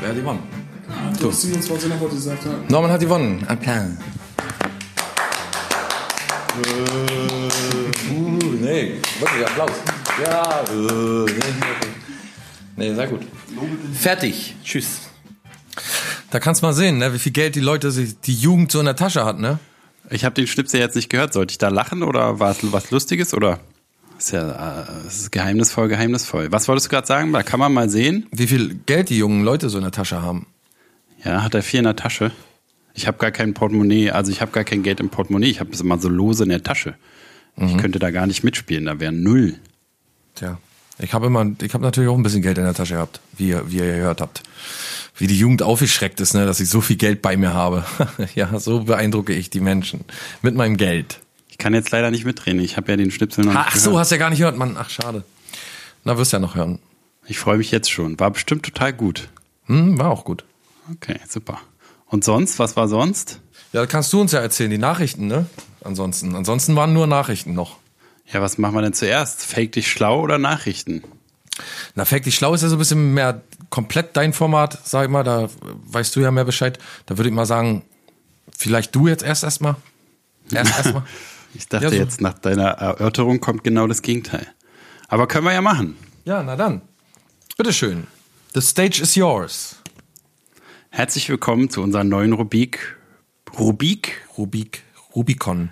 Wer 0.00 0.08
hat 0.08 0.16
gewonnen? 0.16 0.40
Du 1.20 1.28
hast 1.30 1.42
27 1.42 1.88
noch 1.90 2.00
heute 2.00 2.14
gesagt, 2.14 2.44
ja. 2.44 2.50
Norman 2.68 2.90
hat 2.90 3.00
gewonnen. 3.00 3.44
Applaus. 3.48 3.90
Uh, 6.54 8.38
nee, 8.60 9.00
wirklich 9.20 9.46
Applaus. 9.46 9.70
Ja, 10.22 10.60
äh, 10.60 10.76
nee, 10.76 11.32
nee, 12.76 12.94
sehr 12.94 13.06
gut. 13.06 13.20
Fertig. 13.94 14.54
Tschüss. 14.62 15.00
Da 16.30 16.40
kannst 16.40 16.62
du 16.62 16.66
mal 16.66 16.72
sehen, 16.74 16.98
ne, 16.98 17.12
wie 17.14 17.18
viel 17.18 17.32
Geld 17.32 17.54
die 17.54 17.60
Leute, 17.60 17.90
sich- 17.90 18.18
die 18.20 18.34
Jugend 18.34 18.70
so 18.72 18.80
in 18.80 18.84
der 18.86 18.96
Tasche 18.96 19.24
hat, 19.24 19.38
ne? 19.38 19.58
Ich 20.10 20.24
habe 20.24 20.34
den 20.34 20.46
Schnipsel 20.46 20.80
jetzt 20.80 20.96
nicht 20.96 21.08
gehört. 21.08 21.32
Sollte 21.32 21.52
ich 21.52 21.58
da 21.58 21.68
lachen 21.68 22.02
oder 22.02 22.38
war 22.38 22.50
es 22.50 22.58
was 22.72 22.90
Lustiges 22.90 23.32
oder? 23.32 23.60
Ist 24.22 24.30
ja 24.30 24.84
äh, 24.84 25.06
ist 25.08 25.32
geheimnisvoll, 25.32 25.88
geheimnisvoll. 25.88 26.52
Was 26.52 26.68
wolltest 26.68 26.86
du 26.86 26.90
gerade 26.90 27.08
sagen? 27.08 27.32
Da 27.32 27.42
kann 27.42 27.58
man 27.58 27.72
mal 27.72 27.90
sehen. 27.90 28.28
Wie 28.30 28.46
viel 28.46 28.76
Geld 28.86 29.10
die 29.10 29.18
jungen 29.18 29.42
Leute 29.42 29.68
so 29.68 29.78
in 29.78 29.82
der 29.82 29.90
Tasche 29.90 30.22
haben. 30.22 30.46
Ja, 31.24 31.42
hat 31.42 31.56
er 31.56 31.62
viel 31.64 31.78
in 31.78 31.86
der 31.86 31.96
Tasche. 31.96 32.30
Ich 32.94 33.08
habe 33.08 33.18
gar 33.18 33.32
kein 33.32 33.52
Portemonnaie, 33.52 34.12
also 34.12 34.30
ich 34.30 34.40
habe 34.40 34.52
gar 34.52 34.62
kein 34.62 34.84
Geld 34.84 35.00
im 35.00 35.08
Portemonnaie. 35.08 35.50
Ich 35.50 35.58
habe 35.58 35.70
das 35.70 35.80
immer 35.80 35.98
so 35.98 36.08
lose 36.08 36.44
in 36.44 36.50
der 36.50 36.62
Tasche. 36.62 36.94
Ich 37.56 37.76
könnte 37.78 37.98
da 37.98 38.12
gar 38.12 38.28
nicht 38.28 38.44
mitspielen. 38.44 38.84
Da 38.84 39.00
wäre 39.00 39.10
null. 39.10 39.56
Tja. 40.36 40.58
Ich 41.00 41.14
habe 41.14 41.26
immer, 41.26 41.44
ich 41.60 41.74
habe 41.74 41.82
natürlich 41.82 42.08
auch 42.08 42.16
ein 42.16 42.22
bisschen 42.22 42.42
Geld 42.42 42.58
in 42.58 42.64
der 42.64 42.74
Tasche 42.74 42.94
gehabt, 42.94 43.20
wie 43.36 43.48
ihr, 43.48 43.72
wie 43.72 43.78
ihr 43.78 43.96
gehört 43.96 44.20
habt. 44.20 44.44
Wie 45.16 45.26
die 45.26 45.36
Jugend 45.36 45.64
aufgeschreckt 45.64 46.20
ist, 46.20 46.34
ne, 46.34 46.46
dass 46.46 46.60
ich 46.60 46.68
so 46.68 46.80
viel 46.80 46.96
Geld 46.96 47.22
bei 47.22 47.36
mir 47.36 47.54
habe. 47.54 47.84
ja, 48.36 48.56
so 48.60 48.84
beeindrucke 48.84 49.32
ich 49.32 49.50
die 49.50 49.60
Menschen. 49.60 50.04
Mit 50.42 50.54
meinem 50.54 50.76
Geld. 50.76 51.18
Ich 51.52 51.58
kann 51.58 51.74
jetzt 51.74 51.90
leider 51.90 52.10
nicht 52.10 52.24
mitreden. 52.24 52.60
Ich 52.62 52.78
habe 52.78 52.90
ja 52.90 52.96
den 52.96 53.10
Schnipsel 53.10 53.44
noch 53.44 53.54
Ach 53.54 53.74
nicht 53.74 53.82
so, 53.82 53.90
gehört. 53.90 54.00
hast 54.00 54.10
ja 54.10 54.16
gar 54.16 54.30
nicht 54.30 54.38
gehört, 54.38 54.56
Mann. 54.56 54.74
Ach, 54.78 54.88
schade. 54.88 55.22
Na, 56.02 56.16
wirst 56.16 56.32
ja 56.32 56.38
noch 56.38 56.54
hören. 56.54 56.78
Ich 57.26 57.38
freue 57.38 57.58
mich 57.58 57.70
jetzt 57.70 57.90
schon. 57.90 58.18
War 58.18 58.30
bestimmt 58.30 58.64
total 58.64 58.94
gut. 58.94 59.28
Hm, 59.66 59.98
war 59.98 60.10
auch 60.10 60.24
gut. 60.24 60.46
Okay, 60.90 61.20
super. 61.28 61.58
Und 62.06 62.24
sonst? 62.24 62.58
Was 62.58 62.74
war 62.78 62.88
sonst? 62.88 63.40
Ja, 63.74 63.84
kannst 63.84 64.14
du 64.14 64.20
uns 64.22 64.32
ja 64.32 64.40
erzählen, 64.40 64.70
die 64.70 64.78
Nachrichten, 64.78 65.26
ne? 65.26 65.44
Ansonsten. 65.84 66.34
Ansonsten 66.34 66.74
waren 66.74 66.94
nur 66.94 67.06
Nachrichten 67.06 67.52
noch. 67.52 67.76
Ja, 68.32 68.40
was 68.40 68.56
machen 68.56 68.74
wir 68.74 68.80
denn 68.80 68.94
zuerst? 68.94 69.44
Fake 69.44 69.72
dich 69.72 69.90
schlau 69.90 70.22
oder 70.22 70.38
Nachrichten? 70.38 71.02
Na, 71.94 72.06
Fact 72.06 72.24
dich 72.24 72.34
schlau 72.34 72.54
ist 72.54 72.62
ja 72.62 72.70
so 72.70 72.76
ein 72.76 72.78
bisschen 72.78 73.12
mehr 73.12 73.42
komplett 73.68 74.16
dein 74.16 74.32
Format, 74.32 74.78
sag 74.84 75.04
ich 75.04 75.10
mal. 75.10 75.22
Da 75.22 75.50
weißt 75.60 76.16
du 76.16 76.20
ja 76.20 76.30
mehr 76.30 76.46
Bescheid. 76.46 76.78
Da 77.04 77.18
würde 77.18 77.28
ich 77.28 77.34
mal 77.34 77.44
sagen, 77.44 77.82
vielleicht 78.56 78.94
du 78.94 79.06
jetzt 79.06 79.22
erst 79.22 79.44
erstmal. 79.44 79.76
Erst 80.50 80.78
erstmal. 80.78 81.02
Ich 81.54 81.68
dachte 81.68 81.84
Ja, 81.84 81.90
so. 81.90 81.96
jetzt, 81.96 82.20
nach 82.20 82.34
deiner 82.38 82.68
Erörterung 82.68 83.40
kommt 83.40 83.64
genau 83.64 83.86
das 83.86 84.02
Gegenteil. 84.02 84.46
Aber 85.08 85.26
können 85.26 85.44
wir 85.46 85.52
ja 85.52 85.60
machen. 85.62 85.96
Ja, 86.24 86.42
na 86.42 86.56
dann. 86.56 86.80
Bitteschön. 87.56 88.06
The 88.54 88.60
stage 88.60 89.00
is 89.02 89.14
yours. 89.14 89.76
Herzlich 90.90 91.28
willkommen 91.28 91.70
zu 91.70 91.82
unserer 91.82 92.04
neuen 92.04 92.32
Rubik. 92.32 92.96
Rubik? 93.58 94.22
Rubik, 94.38 94.82
Rubicon. 95.14 95.70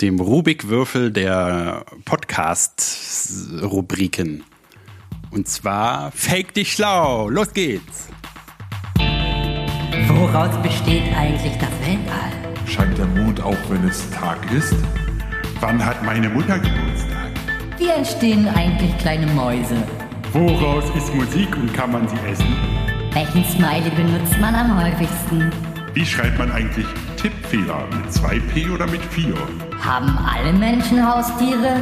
Dem 0.00 0.18
Rubikwürfel 0.18 1.12
der 1.12 1.84
Podcast-Rubriken. 2.04 4.42
Und 5.30 5.46
zwar 5.48 6.10
Fake 6.12 6.54
dich 6.54 6.72
schlau. 6.72 7.28
Los 7.28 7.52
geht's. 7.52 8.08
Woraus 10.08 10.60
besteht 10.62 11.04
eigentlich 11.14 11.52
das 11.58 11.70
Weltall? 11.86 12.32
Scheint 12.68 12.98
der 12.98 13.06
Mond 13.06 13.40
auch, 13.40 13.56
wenn 13.68 13.84
es 13.84 14.10
Tag 14.10 14.38
ist? 14.52 14.74
Wann 15.60 15.84
hat 15.84 16.02
meine 16.02 16.28
Mutter 16.28 16.58
Geburtstag? 16.58 17.30
Wie 17.78 17.88
entstehen 17.88 18.48
eigentlich 18.48 18.96
kleine 18.98 19.26
Mäuse? 19.28 19.76
Woraus 20.32 20.84
ist 20.96 21.14
Musik 21.14 21.56
und 21.56 21.72
kann 21.72 21.92
man 21.92 22.08
sie 22.08 22.16
essen? 22.28 22.56
Welchen 23.12 23.44
Smiley 23.44 23.90
benutzt 23.90 24.36
man 24.40 24.54
am 24.54 24.82
häufigsten? 24.82 25.50
Wie 25.94 26.04
schreibt 26.04 26.38
man 26.38 26.50
eigentlich 26.50 26.86
Tippfehler? 27.16 27.86
Mit 27.86 28.12
2P 28.12 28.74
oder 28.74 28.86
mit 28.88 29.02
4? 29.02 29.32
Haben 29.80 30.18
alle 30.18 30.52
Menschen 30.52 31.06
Haustiere? 31.06 31.80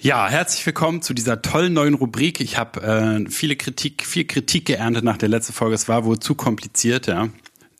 Ja, 0.00 0.28
herzlich 0.28 0.66
willkommen 0.66 1.00
zu 1.00 1.14
dieser 1.14 1.42
tollen 1.42 1.72
neuen 1.72 1.94
Rubrik. 1.94 2.40
Ich 2.40 2.58
habe 2.58 2.82
äh, 2.82 3.30
viele 3.30 3.56
Kritik, 3.56 4.04
viel 4.04 4.26
Kritik 4.26 4.66
geerntet 4.66 5.04
nach 5.04 5.16
der 5.16 5.28
letzten 5.28 5.52
Folge. 5.52 5.74
Es 5.76 5.88
war 5.88 6.04
wohl 6.04 6.18
zu 6.18 6.34
kompliziert, 6.34 7.06
ja. 7.06 7.28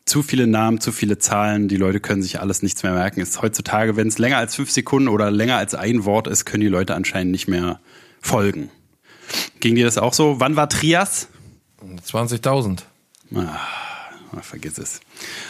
Zu 0.07 0.23
viele 0.23 0.47
Namen, 0.47 0.79
zu 0.79 0.93
viele 0.93 1.17
Zahlen. 1.17 1.67
Die 1.67 1.75
Leute 1.75 1.99
können 1.99 2.23
sich 2.23 2.39
alles 2.39 2.63
nichts 2.63 2.81
mehr 2.81 2.93
merken. 2.93 3.19
Ist 3.19 3.41
heutzutage, 3.41 3.97
wenn 3.97 4.07
es 4.07 4.17
länger 4.17 4.37
als 4.37 4.55
fünf 4.55 4.71
Sekunden 4.71 5.09
oder 5.09 5.29
länger 5.29 5.57
als 5.57 5.75
ein 5.75 6.05
Wort 6.05 6.27
ist, 6.27 6.45
können 6.45 6.61
die 6.61 6.69
Leute 6.69 6.95
anscheinend 6.95 7.33
nicht 7.33 7.49
mehr 7.49 7.81
folgen. 8.21 8.71
Ging 9.59 9.75
dir 9.75 9.83
das 9.83 9.97
auch 9.97 10.13
so? 10.13 10.39
Wann 10.39 10.55
war 10.55 10.69
Trias? 10.69 11.27
20.000. 11.83 12.83
Ah, 13.35 14.41
vergiss 14.41 14.77
es. 14.77 15.01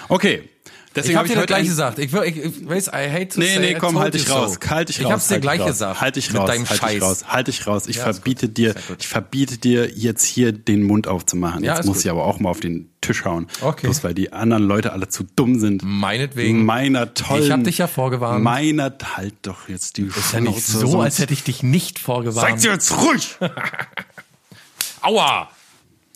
Okay. 0.09 0.49
Deswegen 0.97 1.11
ich 1.13 1.17
habe 1.17 1.29
hab 1.29 1.41
dir 1.41 1.45
gleich 1.45 1.67
gesagt. 1.67 1.99
Ich, 1.99 2.13
ich, 2.13 2.37
ich 2.37 2.67
weiß, 2.67 2.87
I 2.87 3.09
hate 3.11 3.27
to 3.29 3.39
nee, 3.39 3.59
nee, 3.59 3.75
komm, 3.75 3.99
halt 3.99 4.15
dich 4.15 4.29
raus. 4.29 4.57
So. 4.61 4.69
Halt 4.69 4.89
dich 4.89 4.99
raus. 4.99 5.05
Ich 5.05 5.11
hab's 5.11 5.27
dir 5.27 5.33
halt 5.35 5.41
gleich 5.43 5.59
raus. 5.61 5.67
gesagt. 5.67 6.01
Halt 6.01 6.15
dich 6.15 6.31
mit 6.31 6.41
raus. 6.41 6.49
Deinem 6.49 6.69
halt 6.69 6.79
Scheiß. 6.79 6.93
dich 6.93 7.01
raus. 7.01 7.25
Halt 7.27 7.47
dich 7.47 7.67
raus. 7.67 7.87
Ich 7.87 7.95
Ja, 7.97 8.03
verbiete 8.11 8.49
dir, 8.49 8.75
ich 8.97 9.07
verbiete 9.07 9.57
dir 9.57 9.89
jetzt 9.95 10.25
hier 10.25 10.51
den 10.51 10.83
Mund 10.83 11.07
aufzumachen. 11.07 11.63
Ja, 11.63 11.75
jetzt 11.75 11.85
muss 11.85 11.97
gut. 11.97 12.05
ich 12.05 12.11
aber 12.11 12.25
auch 12.25 12.39
mal 12.39 12.49
auf 12.49 12.59
den 12.59 12.89
Tisch 13.01 13.25
hauen. 13.25 13.47
Okay. 13.61 13.85
Bloß 13.87 14.03
weil 14.03 14.13
die 14.13 14.33
anderen 14.33 14.63
Leute 14.63 14.91
alle 14.91 15.07
zu 15.07 15.23
dumm 15.35 15.59
sind. 15.59 15.83
Meinetwegen. 15.83 16.65
Meiner 16.65 17.13
tollen. 17.13 17.43
Ich 17.43 17.51
hab 17.51 17.63
dich 17.63 17.77
ja 17.77 17.87
vorgewarnt. 17.87 18.43
Meiner, 18.43 18.91
halt 19.15 19.35
doch 19.43 19.69
jetzt 19.69 19.97
die 19.97 20.03
Ist 20.03 20.33
ja 20.33 20.41
nicht 20.41 20.65
so, 20.65 20.99
als 20.99 21.19
hätte 21.19 21.33
ich 21.33 21.43
dich 21.43 21.61
nicht 21.63 21.99
vorgewarnt. 21.99 22.59
Seid 22.61 22.71
jetzt 22.73 22.97
ruhig! 22.97 23.37
Aua! 25.01 25.49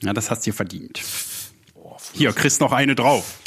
Ja, 0.01 0.13
das 0.13 0.31
hast 0.31 0.45
du 0.45 0.51
dir 0.51 0.55
verdient. 0.55 1.01
Hier, 2.13 2.33
kriegst 2.33 2.59
noch 2.59 2.71
eine 2.71 2.95
drauf. 2.95 3.37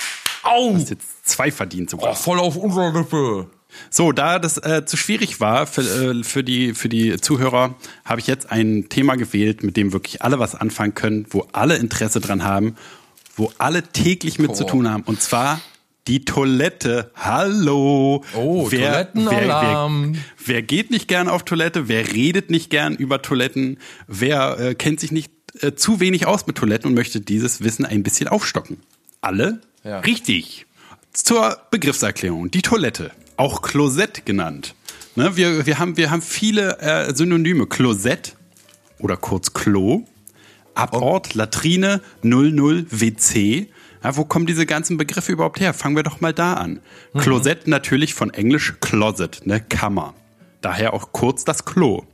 Au! 0.44 0.74
Hast 0.74 0.90
jetzt 0.90 1.28
zwei 1.28 1.50
verdient 1.50 1.90
sogar. 1.90 2.12
Oh, 2.12 2.14
voll 2.14 2.38
auf 2.38 2.56
unserer 2.56 2.92
Lippe. 2.92 3.48
So, 3.90 4.12
da 4.12 4.38
das 4.38 4.56
äh, 4.58 4.84
zu 4.86 4.96
schwierig 4.96 5.40
war 5.40 5.66
für, 5.66 5.80
äh, 5.82 6.22
für, 6.22 6.44
die, 6.44 6.74
für 6.74 6.88
die 6.88 7.16
Zuhörer, 7.20 7.74
habe 8.04 8.20
ich 8.20 8.28
jetzt 8.28 8.52
ein 8.52 8.88
Thema 8.88 9.16
gewählt, 9.16 9.64
mit 9.64 9.76
dem 9.76 9.92
wirklich 9.92 10.22
alle 10.22 10.38
was 10.38 10.54
anfangen 10.54 10.94
können, 10.94 11.26
wo 11.30 11.46
alle 11.52 11.76
Interesse 11.76 12.20
dran 12.20 12.44
haben, 12.44 12.76
wo 13.36 13.52
alle 13.58 13.82
täglich 13.82 14.38
mit 14.38 14.50
Oh. 14.50 14.54
zu 14.54 14.64
tun 14.64 14.88
haben. 14.88 15.02
Und 15.02 15.20
zwar 15.20 15.60
die 16.06 16.24
Toilette. 16.24 17.10
Hallo. 17.16 18.22
Oh, 18.36 18.66
wer, 18.70 19.10
Toilettenalarm. 19.12 20.14
wer, 20.38 20.56
wer 20.56 20.62
geht 20.62 20.90
nicht 20.92 21.08
gern 21.08 21.28
auf 21.28 21.42
Toilette? 21.44 21.88
Wer 21.88 22.12
redet 22.12 22.50
nicht 22.50 22.70
gern 22.70 22.94
über 22.94 23.22
Toiletten? 23.22 23.78
Wer 24.06 24.58
äh, 24.60 24.74
kennt 24.76 25.00
sich 25.00 25.10
nicht 25.10 25.32
äh, 25.62 25.74
zu 25.74 25.98
wenig 26.00 26.26
aus 26.26 26.46
mit 26.46 26.56
Toiletten 26.56 26.88
und 26.90 26.94
möchte 26.94 27.20
dieses 27.20 27.64
Wissen 27.64 27.84
ein 27.86 28.02
bisschen 28.04 28.28
aufstocken? 28.28 28.76
Alle? 29.20 29.60
Ja. 29.84 30.00
Richtig. 30.00 30.66
Zur 31.12 31.58
Begriffserklärung. 31.70 32.50
Die 32.50 32.62
Toilette, 32.62 33.12
auch 33.36 33.62
Klosett 33.62 34.26
genannt. 34.26 34.74
Ne, 35.14 35.36
wir, 35.36 35.66
wir, 35.66 35.78
haben, 35.78 35.96
wir 35.96 36.10
haben 36.10 36.22
viele 36.22 36.78
äh, 36.80 37.14
Synonyme. 37.14 37.66
Klosett 37.66 38.34
oder 38.98 39.16
kurz 39.16 39.52
Klo, 39.52 40.04
Abort, 40.74 41.34
Latrine, 41.34 42.00
00, 42.22 42.86
WC. 42.90 43.68
Ja, 44.02 44.16
wo 44.16 44.24
kommen 44.24 44.46
diese 44.46 44.66
ganzen 44.66 44.96
Begriffe 44.96 45.32
überhaupt 45.32 45.60
her? 45.60 45.72
Fangen 45.72 45.96
wir 45.96 46.02
doch 46.02 46.20
mal 46.20 46.32
da 46.32 46.54
an. 46.54 46.80
Klosett 47.16 47.68
natürlich 47.68 48.14
von 48.14 48.30
Englisch 48.30 48.74
Closet, 48.80 49.42
ne, 49.44 49.60
Kammer. 49.60 50.14
Daher 50.60 50.94
auch 50.94 51.12
kurz 51.12 51.44
das 51.44 51.64
Klo. 51.64 52.04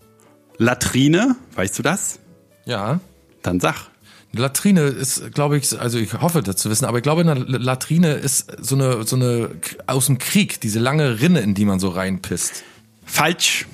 Latrine, 0.58 1.36
weißt 1.54 1.78
du 1.78 1.82
das? 1.82 2.20
Ja. 2.66 3.00
Dann 3.42 3.60
sag. 3.60 3.88
Eine 4.32 4.42
Latrine 4.42 4.82
ist, 4.82 5.32
glaube 5.34 5.56
ich, 5.58 5.78
also 5.80 5.98
ich 5.98 6.12
hoffe 6.14 6.42
das 6.42 6.56
zu 6.56 6.70
wissen, 6.70 6.84
aber 6.84 6.98
ich 6.98 7.02
glaube, 7.02 7.22
eine 7.22 7.34
Latrine 7.34 8.12
ist 8.12 8.46
so 8.60 8.76
eine, 8.76 9.02
so 9.04 9.16
eine 9.16 9.50
aus 9.86 10.06
dem 10.06 10.18
Krieg, 10.18 10.60
diese 10.60 10.78
lange 10.78 11.20
Rinne, 11.20 11.40
in 11.40 11.54
die 11.54 11.64
man 11.64 11.80
so 11.80 11.88
reinpisst. 11.88 12.62
Falsch. 13.04 13.66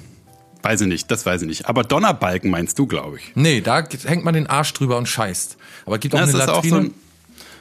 Weiß 0.63 0.81
ich 0.81 0.87
nicht, 0.89 1.11
das 1.11 1.27
weiß 1.27 1.43
ich 1.43 1.49
nicht. 1.49 1.69
Aber 1.69 1.85
Donnerbalken 1.85 2.51
meinst 2.51 2.79
du, 2.79 2.87
glaube 2.87 3.19
ich. 3.19 3.33
Nee, 3.35 3.61
da 3.61 3.87
hängt 4.05 4.25
man 4.25 4.33
den 4.35 4.47
Arsch 4.47 4.73
drüber 4.73 4.97
und 4.97 5.07
scheißt. 5.07 5.57
Aber 5.85 5.97
es 5.97 6.01
gibt 6.01 6.15
auch 6.15 6.21
Das 6.21 6.31
eine 6.35 6.43
ist 6.43 6.49
auch 6.49 6.55
Latrine. 6.65 6.71
so 6.71 6.77
ein- 6.81 6.95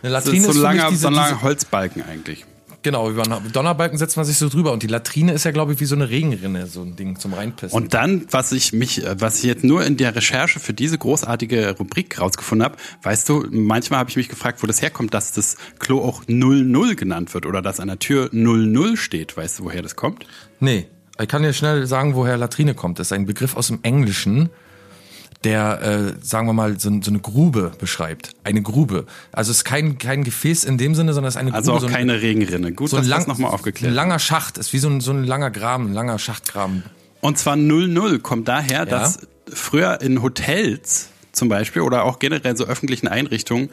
eine 0.01 0.13
Das 0.13 0.25
Latrine 0.25 0.47
ist 0.47 0.53
so 0.53 0.59
ein 0.59 0.63
langer, 0.77 0.89
diese, 0.89 1.01
so 1.01 1.07
ein 1.09 1.13
langer 1.13 1.41
Holzbalken 1.41 2.03
eigentlich. 2.03 2.45
Genau, 2.85 3.09
über 3.09 3.23
einen 3.23 3.51
Donnerbalken 3.51 3.97
setzt 3.97 4.15
man 4.15 4.25
sich 4.25 4.37
so 4.37 4.47
drüber 4.47 4.71
und 4.71 4.83
die 4.83 4.87
Latrine 4.87 5.33
ist 5.33 5.43
ja, 5.43 5.51
glaube 5.51 5.73
ich, 5.73 5.79
wie 5.81 5.85
so 5.85 5.95
eine 5.95 6.09
Regenrinne, 6.09 6.67
so 6.67 6.83
ein 6.83 6.95
Ding 6.95 7.19
zum 7.19 7.33
Reinpissen. 7.33 7.75
Und 7.75 7.93
dann, 7.93 8.25
was 8.29 8.53
ich 8.53 8.71
mich, 8.71 9.03
äh, 9.03 9.19
was 9.19 9.39
ich 9.39 9.43
jetzt 9.43 9.65
nur 9.65 9.83
in 9.83 9.97
der 9.97 10.15
Recherche 10.15 10.61
für 10.61 10.73
diese 10.73 10.97
großartige 10.97 11.75
Rubrik 11.77 12.21
rausgefunden 12.21 12.63
habe, 12.63 12.77
weißt 13.03 13.27
du, 13.27 13.45
manchmal 13.51 13.99
habe 13.99 14.09
ich 14.09 14.15
mich 14.15 14.29
gefragt, 14.29 14.63
wo 14.63 14.67
das 14.67 14.81
herkommt, 14.81 15.13
dass 15.13 15.33
das 15.33 15.57
Klo 15.79 16.01
auch 16.01 16.23
00 16.27 16.95
genannt 16.95 17.33
wird 17.33 17.45
oder 17.45 17.61
dass 17.61 17.81
an 17.81 17.87
der 17.87 17.99
Tür 17.99 18.29
00 18.31 18.95
steht. 18.95 19.35
Weißt 19.35 19.59
du, 19.59 19.65
woher 19.65 19.81
das 19.81 19.95
kommt? 19.95 20.25
Nee, 20.59 20.87
ich 21.19 21.27
kann 21.27 21.41
dir 21.41 21.53
schnell 21.53 21.87
sagen, 21.87 22.15
woher 22.15 22.37
Latrine 22.37 22.75
kommt. 22.75 22.99
Das 22.99 23.07
ist 23.07 23.13
ein 23.13 23.25
Begriff 23.25 23.57
aus 23.57 23.67
dem 23.67 23.79
Englischen, 23.81 24.49
der, 25.45 25.81
äh, 25.81 26.13
sagen 26.21 26.47
wir 26.47 26.53
mal, 26.53 26.79
so, 26.79 26.89
so 27.01 27.09
eine 27.11 27.19
Grube 27.19 27.71
beschreibt. 27.79 28.31
Eine 28.43 28.61
Grube. 28.61 29.05
Also 29.31 29.51
es 29.51 29.57
ist 29.57 29.63
kein, 29.63 29.97
kein 29.97 30.23
Gefäß 30.23 30.63
in 30.65 30.77
dem 30.77 30.95
Sinne, 30.95 31.13
sondern 31.13 31.29
es 31.29 31.35
ist 31.35 31.39
eine 31.39 31.53
Also 31.53 31.71
Grube. 31.71 31.77
auch 31.77 31.81
so 31.81 31.87
ein, 31.87 31.93
keine 31.93 32.21
Regenrinne. 32.21 32.73
Gut, 32.73 32.89
so 32.89 32.97
ein 32.97 33.03
dass 33.03 33.07
lang, 33.09 33.19
das 33.19 33.27
nochmal 33.27 33.51
ein 33.51 33.55
aufgeklärt 33.55 33.91
wird. 33.91 33.95
langer 33.95 34.19
Schacht. 34.19 34.57
Ist 34.57 34.73
wie 34.73 34.79
so 34.79 34.89
ein, 34.89 34.99
so 34.99 35.11
ein 35.11 35.23
langer 35.23 35.51
Graben, 35.51 35.87
ein 35.87 35.93
langer 35.93 36.19
Schachtgraben. 36.19 36.83
Und 37.21 37.37
zwar 37.37 37.55
00 37.55 38.19
kommt 38.19 38.47
daher, 38.47 38.85
dass 38.85 39.19
früher 39.51 40.01
in 40.01 40.21
Hotels 40.21 41.09
zum 41.31 41.49
Beispiel 41.49 41.81
oder 41.81 42.03
auch 42.05 42.19
generell 42.19 42.55
so 42.55 42.65
öffentlichen 42.65 43.07
Einrichtungen, 43.07 43.69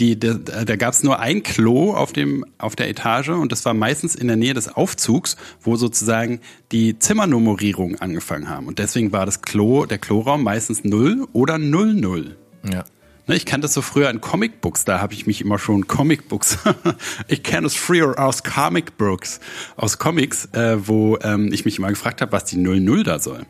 die, 0.00 0.18
da, 0.18 0.34
da 0.34 0.76
gab 0.76 0.94
es 0.94 1.02
nur 1.02 1.20
ein 1.20 1.42
Klo 1.42 1.92
auf, 1.92 2.12
dem, 2.12 2.44
auf 2.58 2.76
der 2.76 2.88
Etage 2.88 3.30
und 3.30 3.52
das 3.52 3.64
war 3.64 3.74
meistens 3.74 4.14
in 4.14 4.26
der 4.26 4.36
Nähe 4.36 4.54
des 4.54 4.68
Aufzugs, 4.68 5.36
wo 5.60 5.76
sozusagen 5.76 6.40
die 6.72 6.98
Zimmernummerierungen 6.98 8.00
angefangen 8.00 8.48
haben. 8.48 8.66
Und 8.66 8.78
deswegen 8.78 9.12
war 9.12 9.26
das 9.26 9.42
Klo, 9.42 9.86
der 9.86 9.98
Kloraum 9.98 10.42
meistens 10.42 10.84
0 10.84 11.26
oder 11.32 11.58
00. 11.58 12.36
Ja. 12.72 12.84
Ne, 13.28 13.34
ich 13.34 13.44
kannte 13.44 13.64
das 13.64 13.74
so 13.74 13.82
früher 13.82 14.08
in 14.08 14.20
Comicbooks, 14.20 14.84
da 14.84 15.00
habe 15.00 15.12
ich 15.12 15.26
mich 15.26 15.40
immer 15.40 15.58
schon 15.58 15.88
Comicbooks. 15.88 16.58
ich 17.28 17.42
kenne 17.42 17.66
es 17.66 17.74
früher 17.74 18.18
aus 18.18 18.44
Comicbooks, 18.44 19.40
aus 19.76 19.98
Comics, 19.98 20.46
äh, 20.52 20.86
wo 20.86 21.18
ähm, 21.22 21.50
ich 21.52 21.64
mich 21.64 21.78
immer 21.78 21.88
gefragt 21.88 22.20
habe, 22.20 22.30
was 22.30 22.44
die 22.44 22.56
00 22.56 23.02
da 23.02 23.18
soll. 23.18 23.44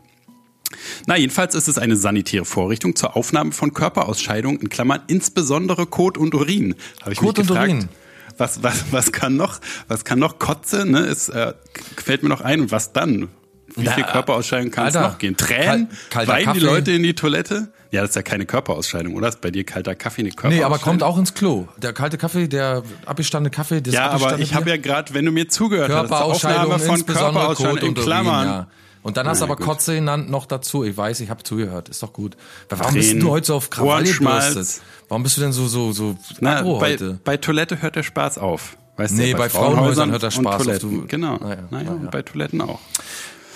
Na, 1.05 1.15
jedenfalls 1.17 1.55
ist 1.55 1.67
es 1.67 1.77
eine 1.77 1.95
sanitäre 1.95 2.45
Vorrichtung 2.45 2.95
zur 2.95 3.15
Aufnahme 3.15 3.51
von 3.51 3.73
Körperausscheidungen, 3.73 4.59
in 4.59 4.69
Klammern 4.69 5.01
insbesondere 5.07 5.85
Kot 5.85 6.17
und 6.17 6.33
Urin. 6.35 6.75
Habe 7.01 7.13
ich 7.13 7.19
Kot 7.19 7.37
mich 7.37 7.49
und 7.49 7.55
gefragt, 7.55 7.71
Urin. 7.71 7.89
Was, 8.37 8.61
was, 8.61 8.85
was 8.91 9.11
kann 9.11 9.35
noch, 9.35 9.59
was 9.87 10.05
kann 10.05 10.19
noch 10.19 10.37
Kotze, 10.39 10.85
ne? 10.85 10.99
Es 10.99 11.29
äh, 11.29 11.53
fällt 11.95 12.21
mir 12.23 12.29
noch 12.29 12.41
ein 12.41 12.61
und 12.61 12.71
was 12.71 12.93
dann? 12.93 13.29
Wie 13.75 13.83
Na, 13.83 13.91
viel 13.93 14.03
Körperausscheidung 14.03 14.69
kann 14.71 14.87
es 14.87 14.93
noch 14.93 15.17
gehen? 15.17 15.35
Tränen? 15.37 15.89
kal- 16.09 16.27
Weinen 16.27 16.39
die 16.39 16.45
Kaffee. 16.45 16.59
Leute 16.59 16.91
in 16.91 17.03
die 17.03 17.13
Toilette? 17.15 17.69
Ja, 17.91 18.01
das 18.01 18.11
ist 18.11 18.15
ja 18.15 18.21
keine 18.21 18.45
Körperausscheidung, 18.45 19.15
oder? 19.15 19.29
Ist 19.29 19.39
bei 19.41 19.49
dir 19.49 19.63
kalter 19.63 19.95
Kaffee 19.95 20.21
eine 20.21 20.29
Körperausscheidung? 20.31 20.59
Nee, 20.59 20.63
aber 20.63 20.77
kommt 20.79 21.03
auch 21.03 21.17
ins 21.17 21.33
Klo. 21.33 21.67
Der 21.77 21.93
kalte 21.93 22.17
Kaffee, 22.17 22.47
der 22.47 22.83
abgestandene 23.05 23.49
Kaffee, 23.49 23.81
das 23.81 23.93
Ja, 23.93 24.09
aber 24.09 24.39
ich 24.39 24.53
habe 24.53 24.69
ja 24.69 24.77
gerade, 24.77 25.13
wenn 25.13 25.25
du 25.25 25.31
mir 25.31 25.47
zugehört 25.47 25.91
hast, 25.91 26.11
Aufnahme 26.11 26.77
von 26.79 27.05
Körperausscheidung 27.05 27.77
in 27.79 27.87
und 27.89 27.97
Urin, 27.97 28.03
Klammern. 28.05 28.47
ja. 28.47 28.67
Und 29.07 29.17
dann 29.17 29.27
hast 29.27 29.39
du 29.39 29.45
aber 29.45 29.55
gut. 29.55 29.65
Kotze 29.65 29.95
genannt 29.95 30.29
noch 30.29 30.45
dazu. 30.45 30.83
Ich 30.83 30.95
weiß, 30.97 31.19
ich 31.21 31.29
habe 31.29 31.41
zugehört. 31.43 31.89
Ist 31.89 32.03
doch 32.03 32.13
gut. 32.13 32.35
Warum 32.69 32.93
bist 32.93 33.09
Tränen, 33.09 33.23
du 33.23 33.29
heute 33.31 33.47
so 33.47 33.55
auf 33.55 33.69
Krawall 33.69 34.01
Ohrenschmalz. 34.03 34.49
gebürstet? 34.49 34.81
Warum 35.07 35.23
bist 35.23 35.37
du 35.37 35.41
denn 35.41 35.53
so 35.53 35.67
so 35.67 35.91
so 35.93 36.15
Na, 36.39 36.61
bei, 36.61 36.67
heute? 36.67 37.19
bei 37.23 37.37
Toilette 37.37 37.81
hört 37.81 37.95
der 37.95 38.03
Spaß 38.03 38.37
auf. 38.37 38.77
Weißt 38.97 39.13
Nee, 39.15 39.31
du, 39.31 39.37
bei 39.37 39.47
Frauenhäusern 39.49 40.11
hört 40.11 40.23
der 40.23 40.31
Spaß 40.31 40.45
auf. 40.55 40.63
Toiletten. 40.63 41.01
Du- 41.01 41.07
Genau. 41.07 41.37
Naja, 41.37 41.63
naja, 41.69 41.93
naja. 41.95 42.09
bei 42.11 42.21
Toiletten 42.21 42.61
auch. 42.61 42.79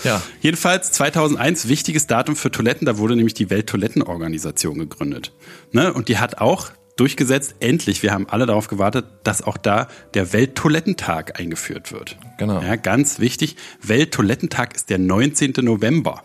Ja. 0.04 0.22
Jedenfalls 0.42 0.92
2001, 0.94 1.68
wichtiges 1.68 2.08
Datum 2.08 2.36
für 2.36 2.50
Toiletten, 2.52 2.86
da 2.86 2.98
wurde 2.98 3.16
nämlich 3.16 3.34
die 3.36 3.50
Welttoilettenorganisation 3.50 4.80
gegründet. 4.80 5.32
Ne? 5.72 5.94
Und 5.94 6.08
die 6.10 6.18
hat 6.18 6.40
auch 6.40 6.70
durchgesetzt, 7.02 7.56
endlich, 7.62 8.04
wir 8.04 8.14
haben 8.14 8.30
alle 8.30 8.46
darauf 8.46 8.68
gewartet, 8.68 9.06
dass 9.24 9.42
auch 9.42 9.58
da 9.58 9.88
der 10.14 10.34
Welttoilettentag 10.34 11.40
eingeführt 11.40 11.92
wird. 11.92 12.16
Genau. 12.38 12.62
Ja, 12.62 12.76
ganz 12.76 13.20
wichtig, 13.20 13.56
Welttoilettentag 13.82 14.76
ist 14.76 14.92
der 14.92 15.00
19. 15.00 15.54
November. 15.62 16.22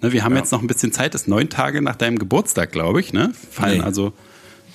Ne, 0.00 0.12
wir 0.12 0.22
haben 0.22 0.36
jetzt 0.36 0.52
noch 0.52 0.60
ein 0.60 0.68
bisschen 0.68 0.92
Zeit, 0.92 1.16
ist 1.16 1.26
neun 1.26 1.48
Tage 1.48 1.82
nach 1.82 1.96
deinem 1.96 2.20
Geburtstag, 2.20 2.70
glaube 2.70 3.00
ich. 3.00 3.12
Ne? 3.12 3.32
Fallen 3.50 3.78
Nee. 3.78 3.84
also, 3.84 4.12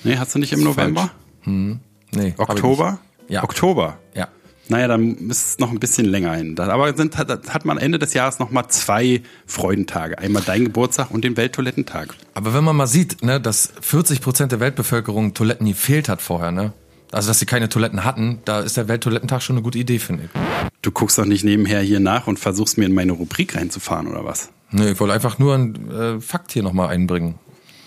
nee, 0.04 0.18
hast 0.18 0.34
du 0.34 0.38
nicht 0.38 0.52
im 0.52 0.62
November? 0.62 1.10
Hm. 1.42 1.80
Nee, 2.12 2.34
Oktober? 2.36 2.98
Ja. 3.28 3.42
Oktober. 3.42 3.98
Ja. 4.14 4.28
Naja, 4.68 4.86
dann 4.88 5.30
ist 5.30 5.46
es 5.46 5.58
noch 5.58 5.70
ein 5.70 5.80
bisschen 5.80 6.06
länger 6.06 6.34
hin. 6.34 6.58
Aber 6.58 6.94
sind, 6.94 7.16
hat, 7.16 7.28
hat 7.48 7.64
man 7.64 7.78
Ende 7.78 7.98
des 7.98 8.14
Jahres 8.14 8.38
noch 8.38 8.50
mal 8.50 8.68
zwei 8.68 9.22
Freudentage. 9.46 10.18
Einmal 10.18 10.42
dein 10.44 10.64
Geburtstag 10.64 11.10
und 11.10 11.24
den 11.24 11.36
Welttoilettentag. 11.36 12.14
Aber 12.34 12.54
wenn 12.54 12.64
man 12.64 12.76
mal 12.76 12.86
sieht, 12.86 13.22
ne, 13.22 13.40
dass 13.40 13.72
40 13.80 14.20
Prozent 14.20 14.52
der 14.52 14.60
Weltbevölkerung 14.60 15.34
Toiletten 15.34 15.66
gefehlt 15.66 16.08
hat 16.08 16.20
vorher, 16.22 16.50
ne? 16.50 16.72
Also 17.10 17.28
dass 17.28 17.38
sie 17.38 17.46
keine 17.46 17.70
Toiletten 17.70 18.04
hatten, 18.04 18.40
da 18.44 18.60
ist 18.60 18.76
der 18.76 18.88
Welttoilettentag 18.88 19.42
schon 19.42 19.56
eine 19.56 19.62
gute 19.62 19.78
Idee, 19.78 19.98
finde 19.98 20.24
ich. 20.24 20.30
Du 20.82 20.90
guckst 20.90 21.16
doch 21.16 21.24
nicht 21.24 21.44
nebenher 21.44 21.80
hier 21.80 22.00
nach 22.00 22.26
und 22.26 22.38
versuchst 22.38 22.76
mir 22.76 22.84
in 22.84 22.94
meine 22.94 23.12
Rubrik 23.12 23.56
reinzufahren, 23.56 24.06
oder 24.06 24.24
was? 24.24 24.50
Nee, 24.70 24.90
ich 24.90 25.00
wollte 25.00 25.14
einfach 25.14 25.38
nur 25.38 25.54
einen 25.54 25.90
äh, 25.90 26.20
Fakt 26.20 26.52
hier 26.52 26.62
nochmal 26.62 26.88
einbringen. 26.88 27.36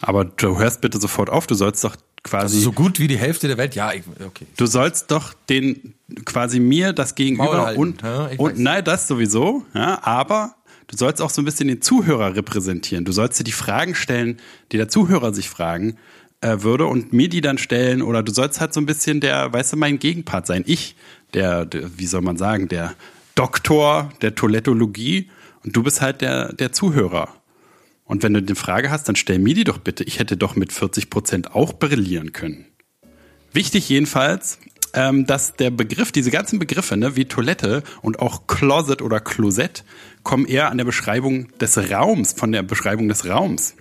Aber 0.02 0.26
du 0.26 0.58
hörst 0.58 0.82
bitte 0.82 1.00
sofort 1.00 1.30
auf, 1.30 1.46
du 1.46 1.54
sollst 1.54 1.84
doch 1.84 1.96
quasi. 2.24 2.58
Also 2.58 2.60
so 2.60 2.72
gut 2.72 3.00
wie 3.00 3.08
die 3.08 3.18
Hälfte 3.18 3.48
der 3.48 3.58
Welt, 3.58 3.76
ja, 3.76 3.94
ich, 3.94 4.04
okay. 4.26 4.46
Du 4.58 4.66
sollst 4.66 5.12
doch 5.12 5.34
den 5.50 5.94
quasi 6.26 6.60
mir 6.60 6.94
das 6.94 7.16
Gegenüber 7.16 7.76
und, 7.76 8.02
ja, 8.02 8.30
und 8.38 8.60
nein, 8.60 8.84
das 8.84 9.08
sowieso, 9.08 9.66
ja, 9.74 10.00
aber 10.04 10.56
du 10.88 10.98
sollst 10.98 11.22
auch 11.22 11.30
so 11.30 11.42
ein 11.42 11.46
bisschen 11.46 11.68
den 11.68 11.82
Zuhörer 11.82 12.36
repräsentieren. 12.36 13.06
Du 13.06 13.12
sollst 13.12 13.40
dir 13.40 13.44
die 13.44 13.52
Fragen 13.52 13.96
stellen, 13.96 14.40
die 14.72 14.78
der 14.78 14.90
Zuhörer 14.90 15.34
sich 15.34 15.50
fragen 15.50 15.98
äh, 16.42 16.62
würde 16.62 16.86
und 16.86 17.14
mir 17.14 17.30
die 17.30 17.42
dann 17.42 17.58
stellen 17.58 18.02
oder 18.02 18.24
du 18.24 18.34
sollst 18.34 18.60
halt 18.60 18.74
so 18.74 18.82
ein 18.82 18.86
bisschen 18.86 19.22
der, 19.22 19.52
weißt 19.54 19.74
du, 19.74 19.78
mein 19.78 20.00
Gegenpart 20.00 20.48
sein. 20.48 20.64
Ich, 20.68 20.96
der, 21.34 21.66
der 21.66 21.98
wie 21.98 22.08
soll 22.08 22.22
man 22.22 22.38
sagen, 22.38 22.68
der 22.68 22.94
Doktor 23.36 24.12
der 24.22 24.36
Toilettologie 24.36 25.30
und 25.64 25.76
du 25.76 25.84
bist 25.84 26.02
halt 26.02 26.22
der, 26.22 26.54
der 26.54 26.72
Zuhörer. 26.72 27.30
Und 28.12 28.24
wenn 28.24 28.34
du 28.34 28.42
eine 28.42 28.56
Frage 28.56 28.92
hast, 28.92 29.08
dann 29.08 29.16
stell 29.16 29.40
mir 29.40 29.54
die 29.54 29.64
doch 29.64 29.78
bitte. 29.78 30.04
Ich 30.04 30.20
hätte 30.20 30.36
doch 30.36 30.58
mit 30.58 30.74
40 30.74 31.10
Prozent 31.10 31.56
auch 31.56 31.72
brillieren 31.72 32.34
können. 32.34 32.66
Wichtig 33.54 33.88
jedenfalls, 33.88 34.60
ähm, 34.94 35.26
dass 35.26 35.56
der 35.56 35.72
Begriff, 35.72 36.12
diese 36.12 36.30
ganzen 36.30 36.60
Begriffe, 36.60 36.98
ne, 36.98 37.16
wie 37.16 37.24
Toilette 37.24 37.84
und 38.02 38.20
auch 38.20 38.48
Closet 38.48 39.02
oder 39.02 39.22
Klosett, 39.22 39.86
kommen 40.24 40.46
eher 40.46 40.70
an 40.70 40.78
der 40.78 40.84
Beschreibung 40.84 41.58
des 41.60 41.78
Raums, 41.90 42.34
von 42.34 42.52
der 42.52 42.64
Beschreibung 42.64 43.08
des 43.08 43.30
Raums. 43.30 43.76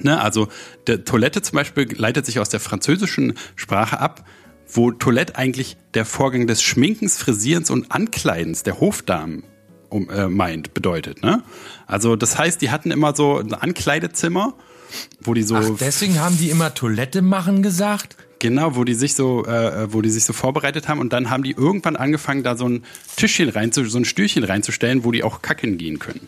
Ne, 0.00 0.18
also 0.18 0.48
der 0.86 1.04
Toilette 1.04 1.42
zum 1.42 1.56
Beispiel 1.56 1.86
leitet 1.94 2.24
sich 2.24 2.40
aus 2.40 2.48
der 2.48 2.60
französischen 2.60 3.34
Sprache 3.54 4.00
ab, 4.00 4.26
wo 4.66 4.92
Toilette 4.92 5.36
eigentlich 5.36 5.76
der 5.92 6.06
Vorgang 6.06 6.46
des 6.46 6.62
Schminkens, 6.62 7.18
Frisierens 7.18 7.68
und 7.68 7.92
Ankleidens 7.92 8.62
der 8.62 8.80
Hofdamen 8.80 9.44
um, 9.92 10.08
äh, 10.10 10.28
meint, 10.28 10.74
bedeutet. 10.74 11.22
Ne? 11.22 11.42
Also 11.86 12.16
das 12.16 12.38
heißt, 12.38 12.60
die 12.60 12.70
hatten 12.70 12.90
immer 12.90 13.14
so 13.14 13.38
ein 13.38 13.54
Ankleidezimmer, 13.54 14.54
wo 15.20 15.34
die 15.34 15.42
so 15.42 15.56
Ach, 15.56 15.70
deswegen 15.80 16.20
haben 16.20 16.36
die 16.38 16.50
immer 16.50 16.74
Toilette 16.74 17.22
machen 17.22 17.62
gesagt? 17.62 18.16
Genau, 18.38 18.74
wo 18.74 18.82
die 18.82 18.94
sich 18.94 19.14
so, 19.14 19.46
äh, 19.46 19.92
wo 19.92 20.02
die 20.02 20.10
sich 20.10 20.24
so 20.24 20.32
vorbereitet 20.32 20.88
haben 20.88 20.98
und 20.98 21.12
dann 21.12 21.30
haben 21.30 21.44
die 21.44 21.52
irgendwann 21.52 21.94
angefangen, 21.94 22.42
da 22.42 22.56
so 22.56 22.68
ein 22.68 22.82
Tischchen 23.16 23.48
rein, 23.48 23.70
so 23.70 23.82
ein 23.82 24.04
Stühlchen 24.04 24.42
reinzustellen, 24.42 25.04
wo 25.04 25.12
die 25.12 25.22
auch 25.22 25.42
kacken 25.42 25.78
gehen 25.78 26.00
können. 26.00 26.26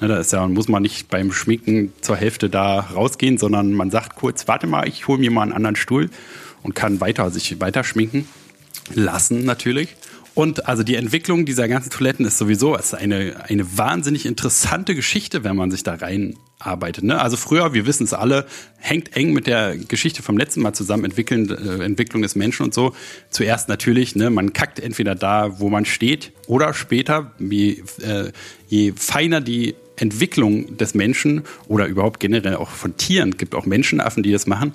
Ne, 0.00 0.06
da 0.06 0.18
ist 0.18 0.32
ja, 0.32 0.46
muss 0.46 0.68
man 0.68 0.82
nicht 0.82 1.08
beim 1.08 1.32
Schminken 1.32 1.92
zur 2.00 2.16
Hälfte 2.16 2.48
da 2.48 2.78
rausgehen, 2.78 3.38
sondern 3.38 3.72
man 3.72 3.90
sagt 3.90 4.14
kurz, 4.14 4.46
warte 4.46 4.68
mal, 4.68 4.86
ich 4.86 5.08
hole 5.08 5.18
mir 5.18 5.32
mal 5.32 5.42
einen 5.42 5.52
anderen 5.52 5.74
Stuhl 5.74 6.10
und 6.62 6.76
kann 6.76 7.00
weiter 7.00 7.30
sich 7.30 7.60
weiter 7.60 7.82
schminken 7.82 8.28
lassen 8.94 9.44
natürlich. 9.44 9.96
Und 10.38 10.68
also 10.68 10.84
die 10.84 10.94
Entwicklung 10.94 11.46
dieser 11.46 11.66
ganzen 11.66 11.90
Toiletten 11.90 12.24
ist 12.24 12.38
sowieso 12.38 12.76
ist 12.76 12.94
eine, 12.94 13.44
eine 13.48 13.76
wahnsinnig 13.76 14.24
interessante 14.24 14.94
Geschichte, 14.94 15.42
wenn 15.42 15.56
man 15.56 15.72
sich 15.72 15.82
da 15.82 15.96
reinarbeitet. 15.96 17.02
Ne? 17.02 17.20
Also 17.20 17.36
früher, 17.36 17.74
wir 17.74 17.86
wissen 17.86 18.04
es 18.04 18.12
alle, 18.12 18.46
hängt 18.76 19.16
eng 19.16 19.32
mit 19.32 19.48
der 19.48 19.76
Geschichte 19.76 20.22
vom 20.22 20.38
letzten 20.38 20.60
Mal 20.60 20.74
zusammen, 20.74 21.06
Entwickeln, 21.06 21.50
äh, 21.50 21.82
Entwicklung 21.82 22.22
des 22.22 22.36
Menschen 22.36 22.62
und 22.62 22.72
so. 22.72 22.94
Zuerst 23.30 23.68
natürlich, 23.68 24.14
ne, 24.14 24.30
man 24.30 24.52
kackt 24.52 24.78
entweder 24.78 25.16
da, 25.16 25.58
wo 25.58 25.70
man 25.70 25.84
steht, 25.84 26.30
oder 26.46 26.72
später, 26.72 27.32
je, 27.40 27.82
äh, 28.00 28.30
je 28.68 28.92
feiner 28.94 29.40
die 29.40 29.74
Entwicklung 29.96 30.76
des 30.76 30.94
Menschen 30.94 31.42
oder 31.66 31.86
überhaupt 31.86 32.20
generell 32.20 32.54
auch 32.54 32.70
von 32.70 32.96
Tieren, 32.96 33.36
gibt 33.36 33.56
auch 33.56 33.66
Menschenaffen, 33.66 34.22
die 34.22 34.30
das 34.30 34.46
machen, 34.46 34.72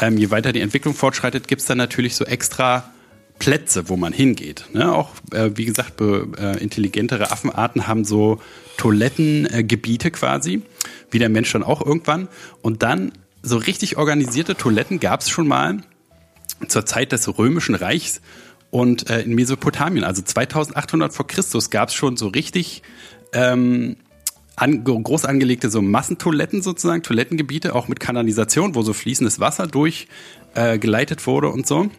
ähm, 0.00 0.18
je 0.18 0.32
weiter 0.32 0.52
die 0.52 0.60
Entwicklung 0.60 0.92
fortschreitet, 0.92 1.46
gibt's 1.46 1.66
dann 1.66 1.78
natürlich 1.78 2.16
so 2.16 2.24
extra 2.24 2.90
Plätze, 3.38 3.88
wo 3.88 3.96
man 3.96 4.12
hingeht. 4.12 4.66
Ne? 4.72 4.92
Auch, 4.92 5.10
äh, 5.32 5.50
wie 5.54 5.64
gesagt, 5.64 5.96
be, 5.96 6.28
äh, 6.38 6.62
intelligentere 6.62 7.30
Affenarten 7.30 7.86
haben 7.86 8.04
so 8.04 8.40
Toilettengebiete 8.76 10.08
äh, 10.08 10.10
quasi, 10.10 10.62
wie 11.10 11.18
der 11.18 11.28
Mensch 11.28 11.52
dann 11.52 11.62
auch 11.62 11.84
irgendwann. 11.84 12.28
Und 12.62 12.82
dann 12.82 13.12
so 13.42 13.56
richtig 13.56 13.96
organisierte 13.96 14.54
Toiletten 14.54 15.00
gab's 15.00 15.28
schon 15.28 15.46
mal 15.46 15.78
zur 16.68 16.86
Zeit 16.86 17.12
des 17.12 17.38
Römischen 17.38 17.74
Reichs 17.74 18.20
und 18.70 19.10
äh, 19.10 19.22
in 19.22 19.34
Mesopotamien. 19.34 20.04
Also 20.04 20.22
2800 20.22 21.12
vor 21.12 21.26
Christus 21.26 21.70
gab's 21.70 21.94
schon 21.94 22.16
so 22.16 22.28
richtig 22.28 22.82
ähm, 23.32 23.96
an, 24.56 24.84
groß 24.84 25.24
angelegte 25.24 25.70
so 25.70 25.82
Massentoiletten 25.82 26.62
sozusagen, 26.62 27.02
Toilettengebiete, 27.02 27.74
auch 27.74 27.88
mit 27.88 28.00
Kanalisation, 28.00 28.74
wo 28.74 28.82
so 28.82 28.92
fließendes 28.92 29.40
Wasser 29.40 29.66
durchgeleitet 29.66 31.20
äh, 31.20 31.26
wurde 31.26 31.48
und 31.48 31.66
so. 31.66 31.90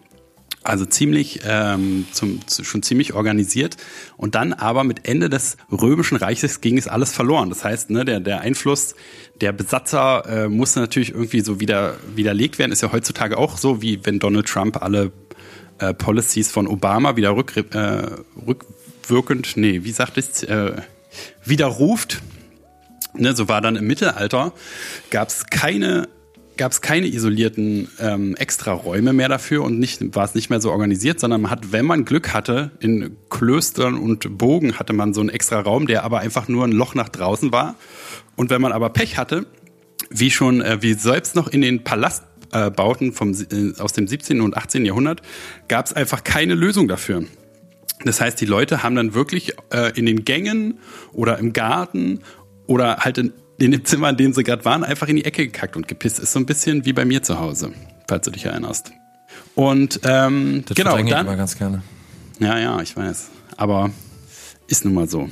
Also 0.65 0.86
ziemlich, 0.86 1.41
ähm, 1.47 2.08
zum, 2.12 2.39
schon 2.47 2.82
ziemlich 2.82 3.13
organisiert. 3.13 3.78
Und 4.17 4.34
dann 4.34 4.51
aber 4.51 4.84
mit 4.84 5.08
Ende 5.08 5.30
des 5.30 5.58
Römischen 5.71 6.17
Reiches 6.17 6.60
ging 6.60 6.80
es 6.80 6.88
alles 6.88 7.13
verloren. 7.13 7.49
Das 7.49 7.63
heißt, 7.63 7.91
ne, 7.91 8.04
der, 8.04 8.19
der 8.19 8.41
Einfluss 8.41 8.95
der 9.41 9.51
Besatzer 9.51 10.25
äh, 10.28 10.49
musste 10.49 10.80
natürlich 10.80 11.12
irgendwie 11.12 11.41
so 11.41 11.60
wieder 11.60 11.97
widerlegt 12.15 12.58
werden. 12.58 12.71
Ist 12.71 12.82
ja 12.82 12.91
heutzutage 12.91 13.38
auch 13.38 13.58
so, 13.58 13.84
wie 13.84 14.04
wenn 14.06 14.17
Donald 14.17 14.47
Trump 14.47 14.82
alle 14.82 15.12
äh, 15.78 15.93
Policies 15.93 16.51
von 16.51 16.67
Obama 16.67 17.15
wieder 17.15 17.36
rück, 17.36 17.54
äh, 17.56 18.08
rückwirkend, 18.47 19.58
nee, 19.58 19.84
wie 19.84 19.91
sagt 19.91 20.17
es, 20.17 20.41
äh, 20.43 20.82
widerruft. 21.43 22.21
Ne, 23.13 23.36
so 23.36 23.47
war 23.47 23.62
dann 23.62 23.75
im 23.75 23.86
Mittelalter, 23.86 24.51
gab 25.12 25.30
es 25.30 25.45
keine 25.45 26.10
gab 26.57 26.71
es 26.71 26.81
keine 26.81 27.07
isolierten 27.07 27.89
ähm, 27.99 28.35
Extraräume 28.35 29.13
mehr 29.13 29.29
dafür 29.29 29.63
und 29.63 29.79
nicht, 29.79 30.15
war 30.15 30.25
es 30.25 30.35
nicht 30.35 30.49
mehr 30.49 30.61
so 30.61 30.71
organisiert, 30.71 31.19
sondern 31.19 31.41
man 31.41 31.51
hat, 31.51 31.71
wenn 31.71 31.85
man 31.85 32.05
Glück 32.05 32.33
hatte, 32.33 32.71
in 32.79 33.17
Klöstern 33.29 33.97
und 33.97 34.37
Bogen 34.37 34.79
hatte 34.79 34.93
man 34.93 35.13
so 35.13 35.21
einen 35.21 35.29
extra 35.29 35.59
Raum, 35.59 35.87
der 35.87 36.03
aber 36.03 36.19
einfach 36.19 36.47
nur 36.47 36.65
ein 36.65 36.71
Loch 36.71 36.95
nach 36.95 37.09
draußen 37.09 37.51
war. 37.51 37.75
Und 38.35 38.49
wenn 38.49 38.61
man 38.61 38.71
aber 38.71 38.89
Pech 38.89 39.17
hatte, 39.17 39.45
wie 40.09 40.31
schon, 40.31 40.61
äh, 40.61 40.81
wie 40.81 40.93
selbst 40.93 41.35
noch 41.35 41.47
in 41.47 41.61
den 41.61 41.83
Palastbauten 41.83 43.13
vom, 43.13 43.33
äh, 43.33 43.79
aus 43.79 43.93
dem 43.93 44.07
17. 44.07 44.41
und 44.41 44.57
18. 44.57 44.85
Jahrhundert, 44.85 45.21
gab 45.67 45.85
es 45.85 45.93
einfach 45.93 46.23
keine 46.23 46.53
Lösung 46.53 46.87
dafür. 46.87 47.23
Das 48.03 48.21
heißt, 48.21 48.39
die 48.39 48.45
Leute 48.45 48.83
haben 48.83 48.95
dann 48.95 49.13
wirklich 49.13 49.53
äh, 49.71 49.97
in 49.97 50.05
den 50.05 50.25
Gängen 50.25 50.79
oder 51.13 51.39
im 51.39 51.53
Garten 51.53 52.19
oder 52.67 52.97
halt 52.97 53.17
in 53.17 53.33
in 53.65 53.71
dem 53.71 53.86
Zimmer, 53.86 54.10
in 54.10 54.17
dem 54.17 54.34
sie 54.34 54.43
gerade 54.43 54.63
waren, 54.65 54.84
einfach 54.84 55.08
in 55.08 55.15
die 55.17 55.25
Ecke 55.25 55.45
gekackt 55.45 55.75
und 55.75 55.88
gepisst. 55.88 56.19
Ist 56.19 56.32
so 56.34 56.39
ein 56.39 56.45
bisschen 56.45 56.86
wie 56.86 56.93
bei 56.93 57.06
mir 57.06 57.23
zu 57.23 57.39
Hause, 57.39 57.71
falls 58.08 58.25
du 58.25 58.32
dich 58.32 58.45
erinnerst. 58.45 58.91
Und 59.56 59.99
ähm, 60.04 60.63
Das 60.67 60.75
genau, 60.75 60.91
verdränge 60.91 61.10
ich 61.10 61.15
dann, 61.15 61.25
immer 61.28 61.36
ganz 61.36 61.58
gerne. 61.58 61.82
ja, 62.39 62.58
ja, 62.60 62.82
ich 62.82 62.95
weiß. 62.95 63.30
Aber 63.58 63.89
ist 64.67 64.86
nun 64.86 64.93
mal 64.93 65.08
so. 65.10 65.30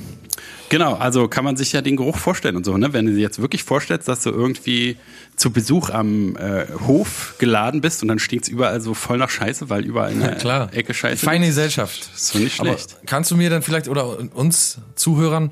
Genau, 0.70 0.94
also 0.94 1.28
kann 1.28 1.44
man 1.44 1.56
sich 1.56 1.72
ja 1.72 1.82
den 1.82 1.96
Geruch 1.96 2.16
vorstellen 2.16 2.56
und 2.56 2.64
so, 2.64 2.76
ne? 2.78 2.92
Wenn 2.92 3.06
du 3.06 3.12
dir 3.12 3.20
jetzt 3.20 3.40
wirklich 3.40 3.62
vorstellst, 3.62 4.08
dass 4.08 4.22
du 4.22 4.30
irgendwie 4.30 4.96
zu 5.36 5.50
Besuch 5.52 5.90
am 5.90 6.36
äh, 6.36 6.66
Hof 6.86 7.34
geladen 7.38 7.80
bist 7.80 8.02
und 8.02 8.08
dann 8.08 8.18
stinkt's 8.18 8.48
überall 8.48 8.80
so 8.80 8.94
voll 8.94 9.18
nach 9.18 9.30
Scheiße, 9.30 9.68
weil 9.68 9.84
überall 9.84 10.12
in 10.12 10.20
der 10.20 10.34
Klar. 10.36 10.72
Ecke 10.72 10.94
Scheiße 10.94 11.24
Feine 11.24 11.44
liegt. 11.44 11.50
Gesellschaft. 11.50 12.08
Ist 12.14 12.28
so 12.28 12.38
nicht 12.38 12.58
Aber 12.60 12.70
schlecht. 12.70 12.96
kannst 13.06 13.30
du 13.30 13.36
mir 13.36 13.50
dann 13.50 13.62
vielleicht 13.62 13.88
oder 13.88 14.18
uns 14.34 14.78
Zuhörern 14.96 15.50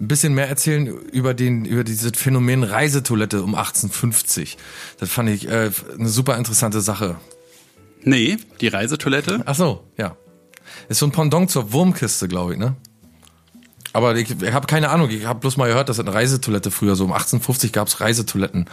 ein 0.00 0.08
bisschen 0.08 0.34
mehr 0.34 0.48
erzählen 0.48 0.86
über 0.86 1.34
den 1.34 1.64
über 1.64 1.84
dieses 1.84 2.12
Phänomen 2.16 2.64
Reisetoilette 2.64 3.42
um 3.42 3.54
1850? 3.54 4.56
Das 4.98 5.10
fand 5.10 5.28
ich 5.28 5.48
äh, 5.48 5.70
eine 5.98 6.08
super 6.08 6.36
interessante 6.36 6.80
Sache. 6.80 7.16
Nee, 8.02 8.38
die 8.60 8.68
Reisetoilette. 8.68 9.42
Ach 9.44 9.54
so, 9.54 9.84
ja. 9.98 10.16
Ist 10.88 10.98
so 10.98 11.06
ein 11.06 11.12
Pendant 11.12 11.50
zur 11.50 11.72
Wurmkiste, 11.72 12.28
glaube 12.28 12.54
ich, 12.54 12.58
ne? 12.58 12.76
Aber 13.92 14.16
ich, 14.16 14.30
ich 14.30 14.52
habe 14.52 14.66
keine 14.66 14.90
Ahnung, 14.90 15.10
ich 15.10 15.26
habe 15.26 15.40
bloß 15.40 15.56
mal 15.56 15.68
gehört, 15.68 15.88
dass 15.88 15.98
es 15.98 16.06
eine 16.06 16.14
Reisetoilette 16.14 16.70
früher 16.70 16.96
so 16.96 17.04
um 17.04 17.12
1850 17.12 17.72
gab's 17.72 18.00
Reisetoiletten. 18.00 18.66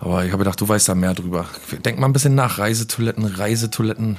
Aber 0.00 0.24
ich 0.24 0.32
habe 0.32 0.44
gedacht, 0.44 0.60
du 0.60 0.68
weißt 0.68 0.88
da 0.88 0.94
mehr 0.94 1.14
drüber. 1.14 1.46
Denk 1.84 1.98
mal 1.98 2.08
ein 2.08 2.12
bisschen 2.12 2.34
nach. 2.34 2.58
Reisetoiletten, 2.58 3.24
Reisetoiletten. 3.24 4.16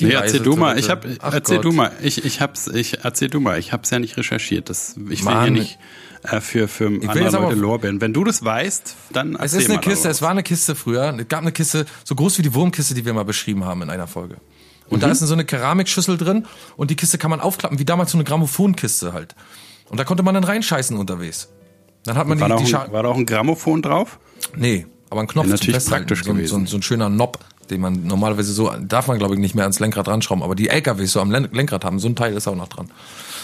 Die 0.00 0.06
Nee, 0.06 0.12
erzähl 0.12 0.40
du 0.40 0.56
mal. 0.56 0.78
Ich 0.78 0.90
hab, 0.90 1.06
Ach 1.20 1.32
erzähl 1.34 1.56
Gott. 1.56 1.64
du 1.66 1.72
mal. 1.72 1.92
Ich, 2.02 2.24
ich 2.24 2.40
hab's, 2.40 2.66
ich, 2.66 3.04
erzähl 3.04 3.28
du 3.30 3.40
mal. 3.40 3.58
Ich 3.58 3.72
hab's 3.72 3.90
ja 3.90 3.98
nicht 4.00 4.16
recherchiert. 4.16 4.68
Das, 4.68 4.96
ich 5.08 5.24
will 5.24 5.32
Mann. 5.32 5.42
hier 5.44 5.52
nicht 5.52 5.78
äh, 6.24 6.40
für, 6.40 6.66
für 6.66 6.86
andere 6.86 7.30
Leute 7.30 7.54
Lorbeeren. 7.54 8.00
Wenn 8.00 8.12
du 8.12 8.24
das 8.24 8.44
weißt, 8.44 8.96
dann 9.12 9.34
Es 9.34 9.40
erzähl 9.52 9.60
ist 9.60 9.64
eine 9.66 9.74
mal 9.76 9.80
Kiste, 9.82 10.08
es 10.08 10.20
war 10.22 10.30
eine 10.30 10.42
Kiste 10.42 10.74
früher. 10.74 11.16
Es 11.18 11.28
gab 11.28 11.42
eine 11.42 11.52
Kiste, 11.52 11.86
so 12.02 12.14
groß 12.16 12.38
wie 12.38 12.42
die 12.42 12.54
Wurmkiste, 12.54 12.94
die 12.94 13.04
wir 13.04 13.14
mal 13.14 13.24
beschrieben 13.24 13.64
haben 13.64 13.82
in 13.82 13.90
einer 13.90 14.06
Folge. 14.08 14.36
Und 14.88 14.98
Mhm. 14.98 15.00
da 15.02 15.10
ist 15.12 15.20
so 15.20 15.32
eine 15.32 15.44
Keramikschüssel 15.44 16.18
drin 16.18 16.46
und 16.76 16.90
die 16.90 16.96
Kiste 16.96 17.16
kann 17.16 17.30
man 17.30 17.40
aufklappen, 17.40 17.78
wie 17.78 17.84
damals 17.84 18.10
so 18.10 18.18
eine 18.18 18.24
Grammophonkiste 18.24 19.12
halt. 19.12 19.34
Und 19.88 19.98
da 20.00 20.04
konnte 20.04 20.22
man 20.22 20.34
dann 20.34 20.44
reinscheißen 20.44 20.96
unterwegs. 20.96 21.48
Dann 22.04 22.16
hat 22.16 22.26
man 22.26 22.38
war, 22.40 22.48
die, 22.58 22.64
die 22.64 22.74
ein, 22.74 22.92
war 22.92 23.02
da 23.04 23.08
auch 23.10 23.16
ein 23.16 23.26
Grammophon 23.26 23.80
drauf? 23.80 24.18
Nee, 24.56 24.86
aber 25.08 25.20
ein 25.22 25.26
Knopf 25.26 25.44
zum 25.44 25.52
natürlich 25.52 25.74
Festhalten. 25.76 26.06
praktisch 26.06 26.24
so, 26.24 26.32
gewesen. 26.34 26.48
So, 26.50 26.56
ein- 26.56 26.66
so 26.66 26.76
ein 26.78 26.82
schöner 26.82 27.08
Knob, 27.08 27.38
den 27.70 27.80
man 27.80 28.06
normalerweise 28.06 28.52
so, 28.52 28.70
darf 28.80 29.06
man 29.08 29.18
glaube 29.18 29.34
ich 29.34 29.40
nicht 29.40 29.54
mehr 29.54 29.64
ans 29.64 29.80
Lenkrad 29.80 30.08
ranschrauben, 30.08 30.42
aber 30.42 30.54
die 30.54 30.68
LKWs 30.68 31.12
so 31.12 31.20
am 31.20 31.30
Len- 31.30 31.48
Lenkrad 31.52 31.84
haben, 31.84 31.98
so 31.98 32.08
ein 32.08 32.16
Teil 32.16 32.34
ist 32.36 32.46
auch 32.48 32.56
noch 32.56 32.68
dran. 32.68 32.90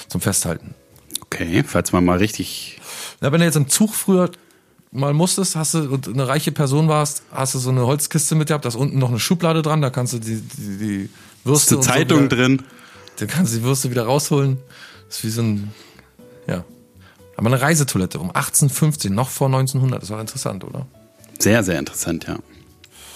Zum 0.09 0.21
Festhalten. 0.21 0.75
Okay, 1.23 1.63
falls 1.67 1.93
man 1.93 2.05
mal 2.05 2.19
richtig. 2.19 2.81
Na, 3.21 3.31
wenn 3.33 3.41
du 3.41 3.47
jetzt 3.47 3.57
im 3.57 3.69
Zug 3.69 3.95
früher 3.95 4.31
mal 4.93 5.13
musstest, 5.15 5.55
hast 5.55 5.75
du 5.75 5.89
und 5.91 6.09
eine 6.09 6.27
reiche 6.27 6.51
Person 6.51 6.89
warst, 6.89 7.23
hast 7.31 7.55
du 7.55 7.59
so 7.59 7.71
eine 7.71 7.87
Holzkiste 7.87 8.35
mit 8.35 8.49
gehabt, 8.49 8.65
da 8.65 8.69
ist 8.69 8.75
unten 8.75 8.99
noch 8.99 9.11
eine 9.11 9.21
Schublade 9.21 9.63
dran, 9.63 9.81
da 9.83 9.91
kannst 9.91 10.15
du 10.15 10.19
die, 10.19 10.41
die, 10.41 10.79
die 10.79 11.03
Ist 11.05 11.11
Würste 11.45 11.75
eine 11.75 11.79
und 11.79 11.85
so 11.85 11.91
Zeitung 11.91 12.19
wieder, 12.25 12.37
drin. 12.37 12.63
Da 13.19 13.27
kannst 13.27 13.53
du 13.53 13.59
die 13.59 13.63
Würste 13.65 13.91
wieder 13.91 14.05
rausholen. 14.05 14.59
Das 15.07 15.19
ist 15.19 15.25
wie 15.25 15.31
so 15.31 15.43
ein, 15.43 15.71
ja. 16.49 16.65
Aber 17.37 17.47
eine 17.47 17.61
Reisetoilette 17.61 18.19
um 18.19 18.29
1815, 18.31 19.15
noch 19.15 19.29
vor 19.29 19.47
1900, 19.47 20.03
das 20.03 20.11
war 20.11 20.21
interessant, 20.21 20.65
oder? 20.65 20.87
Sehr, 21.39 21.63
sehr 21.63 21.79
interessant, 21.79 22.27
ja. 22.27 22.39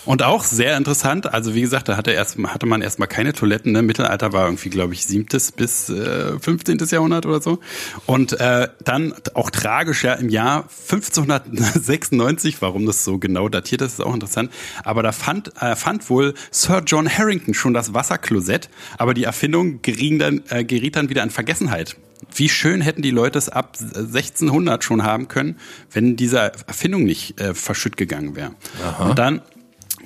Und 0.05 0.23
auch 0.23 0.45
sehr 0.45 0.77
interessant, 0.77 1.33
also 1.33 1.55
wie 1.55 1.62
gesagt, 1.62 1.88
da 1.88 1.97
hatte, 1.97 2.11
erst, 2.11 2.37
hatte 2.38 2.67
man 2.67 2.83
erstmal 2.83 3.09
keine 3.09 3.33
Toiletten. 3.33 3.73
Ne? 3.73 3.83
Mittelalter 3.83 4.33
war 4.33 4.45
irgendwie, 4.45 4.69
glaube 4.69 4.95
ich, 4.95 5.07
siebtes 5.07 5.53
bis 5.53 5.88
äh, 5.88 6.38
15. 6.38 6.79
Jahrhundert 6.90 7.27
oder 7.27 7.40
so. 7.40 7.59
Und 8.07 8.38
äh, 8.38 8.69
dann 8.85 9.14
auch 9.35 9.51
tragisch, 9.51 10.05
ja, 10.05 10.14
im 10.14 10.29
Jahr 10.29 10.69
1596, 10.90 12.61
warum 12.61 12.87
das 12.87 13.05
so 13.05 13.19
genau 13.19 13.49
datiert 13.49 13.81
ist, 13.83 13.95
ist 13.95 14.01
auch 14.01 14.14
interessant. 14.14 14.51
Aber 14.85 15.03
da 15.03 15.12
fand, 15.12 15.53
äh, 15.61 15.75
fand 15.77 16.09
wohl 16.11 16.35
Sir 16.51 16.83
John 16.87 17.09
Harrington 17.09 17.55
schon 17.55 17.73
das 17.73 17.95
Wasserklosett, 17.95 18.69
aber 18.99 19.14
die 19.14 19.25
Erfindung 19.25 19.81
geriet 19.83 20.21
dann, 20.21 20.43
äh, 20.51 20.64
geriet 20.64 20.97
dann 20.97 21.09
wieder 21.09 21.23
in 21.23 21.31
Vergessenheit. 21.31 21.97
Wie 22.35 22.49
schön 22.49 22.81
hätten 22.81 23.03
die 23.03 23.11
Leute 23.11 23.38
es 23.38 23.49
ab 23.49 23.77
1600 23.79 24.83
schon 24.83 25.03
haben 25.03 25.29
können, 25.29 25.57
wenn 25.93 26.17
diese 26.17 26.38
Erfindung 26.67 27.05
nicht 27.05 27.40
äh, 27.40 27.55
verschütt 27.55 27.97
gegangen 27.97 28.35
wäre. 28.37 28.53
Und 28.99 29.19
dann 29.19 29.43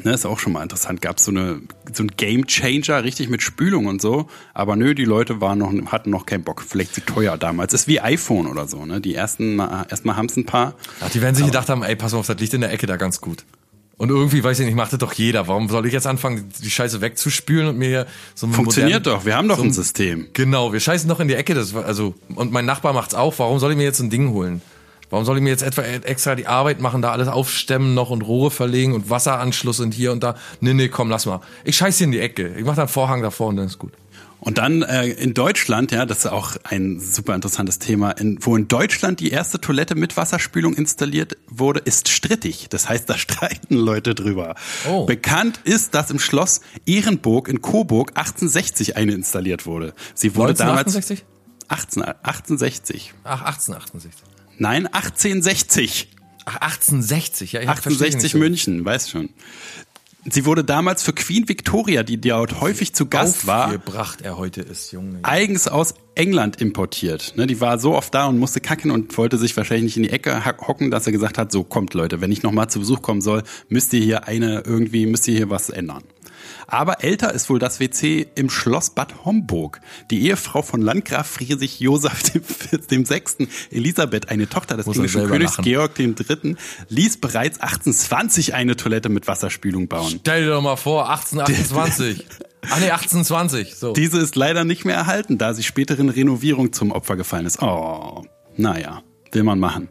Ne, 0.05 0.13
ist 0.13 0.27
auch 0.27 0.39
schon 0.39 0.53
mal 0.53 0.63
interessant. 0.63 1.01
Gab 1.01 1.19
so 1.19 1.31
eine 1.31 1.61
so 1.93 2.05
ein 2.05 2.09
Game 2.17 2.47
Changer, 2.47 3.03
richtig 3.03 3.29
mit 3.29 3.43
Spülung 3.43 3.87
und 3.87 4.01
so. 4.01 4.29
Aber 4.55 4.77
nö, 4.77 4.95
die 4.95 5.05
Leute 5.05 5.41
waren 5.41 5.59
noch, 5.59 5.73
hatten 5.93 6.11
noch 6.11 6.27
keinen 6.27 6.45
Bock. 6.45 6.63
Vielleicht 6.67 6.95
zu 6.95 7.01
teuer 7.01 7.37
damals. 7.37 7.73
Ist 7.75 7.89
wie 7.89 8.01
iPhone 8.01 8.47
oder 8.47 8.69
so. 8.69 8.85
Ne? 8.87 9.01
Die 9.01 9.15
ersten 9.15 9.59
erstmal 9.59 10.17
haben 10.17 10.27
es 10.27 10.37
ein 10.37 10.47
paar. 10.47 10.75
Ach, 11.01 11.11
die 11.11 11.21
werden 11.21 11.35
sich 11.35 11.47
gedacht 11.47 11.69
haben, 11.69 11.83
ey, 11.83 11.97
pass 11.97 12.15
auf, 12.15 12.27
das 12.27 12.39
liegt 12.39 12.55
in 12.55 12.61
der 12.61 12.73
Ecke 12.73 12.87
da 12.87 12.97
ganz 12.97 13.21
gut. 13.21 13.45
Und 13.97 14.11
irgendwie, 14.11 14.45
weiß 14.45 14.61
ich 14.61 14.67
nicht, 14.67 14.77
macht 14.77 14.93
das 14.93 15.01
doch 15.01 15.13
jeder. 15.13 15.49
Warum 15.49 15.69
soll 15.69 15.85
ich 15.87 15.93
jetzt 15.93 16.07
anfangen, 16.07 16.49
die 16.63 16.71
Scheiße 16.71 17.01
wegzuspülen 17.01 17.67
und 17.67 17.79
mir 17.79 17.89
hier 17.89 18.07
so 18.37 18.47
ein 18.47 18.53
Funktioniert 18.53 19.01
modernen- 19.05 19.19
doch, 19.19 19.27
wir 19.27 19.37
haben 19.37 19.49
doch 19.49 19.57
so 19.57 19.65
ein 19.65 19.73
System. 19.73 20.29
Genau, 20.35 20.73
wir 20.73 20.79
scheißen 20.79 21.09
doch 21.09 21.19
in 21.19 21.27
die 21.27 21.35
Ecke. 21.35 21.55
Das, 21.55 21.75
also, 21.75 22.15
und 22.37 22.53
mein 22.53 22.65
Nachbar 22.65 22.93
macht's 22.93 23.15
auch. 23.17 23.37
Warum 23.41 23.59
soll 23.59 23.73
ich 23.73 23.77
mir 23.77 23.83
jetzt 23.83 23.99
ein 23.99 24.09
Ding 24.09 24.31
holen? 24.31 24.63
Warum 25.11 25.25
soll 25.25 25.37
ich 25.39 25.43
mir 25.43 25.51
jetzt 25.51 25.63
etwa 25.63 25.83
extra 25.83 26.35
die 26.35 26.47
Arbeit 26.47 26.81
machen, 26.81 27.01
da 27.01 27.13
alles 27.13 27.29
aufstemmen 27.29 27.95
noch 27.95 28.11
und 28.11 28.23
Rohre 28.23 28.51
verlegen 28.51 28.93
und 28.95 29.09
Wasseranschluss 29.09 29.81
und 29.81 29.95
hier 29.95 30.13
und 30.13 30.23
da? 30.23 30.35
Nee, 30.61 30.75
nee, 30.75 30.89
komm, 30.89 31.09
lass 31.11 31.27
mal. 31.27 31.41
Ich 31.65 31.77
scheiß 31.77 31.99
hier 31.99 32.07
in 32.07 32.13
die 32.13 32.21
Ecke. 32.21 32.55
Ich 32.57 32.65
mach 32.65 32.75
da 32.75 32.83
einen 32.83 32.89
Vorhang 32.89 33.23
davor 33.23 33.49
und 33.49 33.57
dann 33.57 33.67
ist 33.67 33.79
gut. 33.79 33.93
Und 34.41 34.59
dann 34.59 34.83
äh, 34.83 35.07
in 35.09 35.35
Deutschland, 35.35 35.91
ja, 35.91 36.07
das 36.07 36.19
ist 36.19 36.27
auch 36.27 36.57
ein 36.63 37.01
super 37.01 37.35
interessantes 37.35 37.81
Thema, 37.81 38.13
in, 38.13 38.39
wo 38.41 38.55
in 38.55 38.69
Deutschland 38.69 39.19
die 39.19 39.31
erste 39.31 39.61
Toilette 39.61 39.97
mit 39.97 40.17
Wasserspülung 40.17 40.75
installiert 40.75 41.37
wurde, 41.49 41.81
ist 41.81 42.09
strittig. 42.09 42.69
Das 42.71 42.89
heißt, 42.89 43.11
da 43.11 43.19
streiten 43.19 43.75
Leute 43.75 44.15
drüber. 44.15 44.55
Oh. 44.89 45.07
Bekannt 45.07 45.61
ist, 45.65 45.95
dass 45.95 46.11
im 46.11 46.21
Schloss 46.21 46.61
Ehrenburg 46.87 47.49
in 47.49 47.63
Coburg 47.63 48.11
1860 48.11 48.97
eine 48.97 49.13
installiert 49.13 49.67
wurde. 49.67 49.93
Sie 50.15 50.37
wurde 50.37 50.55
damals 50.55 50.95
1968? 50.95 51.25
18, 51.69 52.03
1860. 52.03 53.15
Ach, 53.25 53.43
1868. 53.43 54.28
Nein, 54.59 54.87
1860. 54.87 56.09
Ach, 56.45 56.57
1860, 56.57 57.53
ja. 57.53 57.61
Ich 57.61 57.67
verstehe 57.67 57.93
1860 57.93 58.23
nicht 58.23 58.33
so. 58.33 58.39
München, 58.39 58.85
weiß 58.85 59.11
schon. 59.11 59.31
Sie 60.31 60.45
wurde 60.45 60.65
damals 60.65 61.03
für 61.03 61.13
Queen 61.13 61.49
Victoria, 61.49 62.03
die 62.03 62.21
dort 62.21 62.61
häufig 62.61 62.93
zu 62.93 63.07
Gast 63.07 63.47
war, 63.47 63.67
Aufgebracht 63.67 64.21
er 64.21 64.37
heute 64.37 64.61
ist, 64.61 64.93
Junge. 64.93 65.21
eigens 65.23 65.69
aus 65.69 65.95
England 66.17 66.61
importiert. 66.61 67.35
Ne, 67.37 67.47
die 67.47 67.61
war 67.61 67.79
so 67.79 67.95
oft 67.95 68.13
da 68.15 68.27
und 68.27 68.39
musste 68.39 68.61
kacken 68.61 68.91
und 68.91 69.17
wollte 69.17 69.39
sich 69.39 69.57
wahrscheinlich 69.57 69.85
nicht 69.85 69.97
in 69.97 70.03
die 70.03 70.11
Ecke 70.11 70.45
hocken, 70.45 70.91
dass 70.91 71.07
er 71.07 71.13
gesagt 71.13 71.39
hat, 71.39 71.53
so 71.53 71.65
kommt 71.65 71.95
Leute, 71.95 72.21
wenn 72.21 72.33
ich 72.33 72.43
nochmal 72.43 72.69
zu 72.69 72.81
Besuch 72.81 73.01
kommen 73.01 73.21
soll, 73.21 73.43
müsst 73.69 73.93
ihr 73.95 74.01
hier 74.01 74.27
eine, 74.27 74.63
irgendwie 74.67 75.07
müsst 75.07 75.29
ihr 75.29 75.37
hier 75.37 75.51
was 75.51 75.71
ändern. 75.71 76.03
Aber 76.67 77.03
älter 77.03 77.33
ist 77.33 77.51
wohl 77.51 77.59
das 77.59 77.81
WC 77.81 78.27
im 78.35 78.51
Schloss 78.51 78.91
Bad 78.91 79.25
Homburg. 79.25 79.81
Die 80.11 80.27
Ehefrau 80.27 80.63
von 80.63 80.81
Landgraf 80.81 81.27
Friedrich 81.27 81.81
Josef 81.81 82.23
dem, 82.91 83.05
Sechsten, 83.05 83.49
Elisabeth, 83.71 84.29
eine 84.29 84.49
Tochter 84.49 84.77
des 84.77 84.87
Muss 84.87 84.97
englischen 84.97 85.27
Königs 85.27 85.53
lachen. 85.53 85.65
Georg 85.65 85.95
dem 85.95 86.15
Dritten, 86.15 86.59
ließ 86.89 87.19
bereits 87.19 87.61
1820 87.61 88.55
eine 88.55 88.77
Toilette 88.77 89.09
mit 89.09 89.27
Wasserspülung 89.27 89.89
bauen. 89.89 90.19
Stell 90.21 90.45
dir 90.45 90.51
doch 90.51 90.63
mal 90.63 90.77
vor, 90.77 91.09
1828. 91.11 92.27
ah 92.71 92.79
nee, 92.81 92.91
1820. 92.91 93.75
So. 93.75 93.93
Diese 93.93 94.19
ist 94.19 94.37
leider 94.37 94.65
nicht 94.65 94.85
mehr 94.85 94.97
erhalten, 94.97 95.39
da 95.39 95.55
sie 95.55 95.63
späteren 95.63 96.09
Renovierung 96.09 96.73
zum 96.73 96.93
Opfer 96.93 97.17
gefallen 97.17 97.47
ist. 97.47 97.63
Oh, 97.63 98.25
naja, 98.57 99.03
will 99.33 99.43
man 99.43 99.59
machen. 99.59 99.89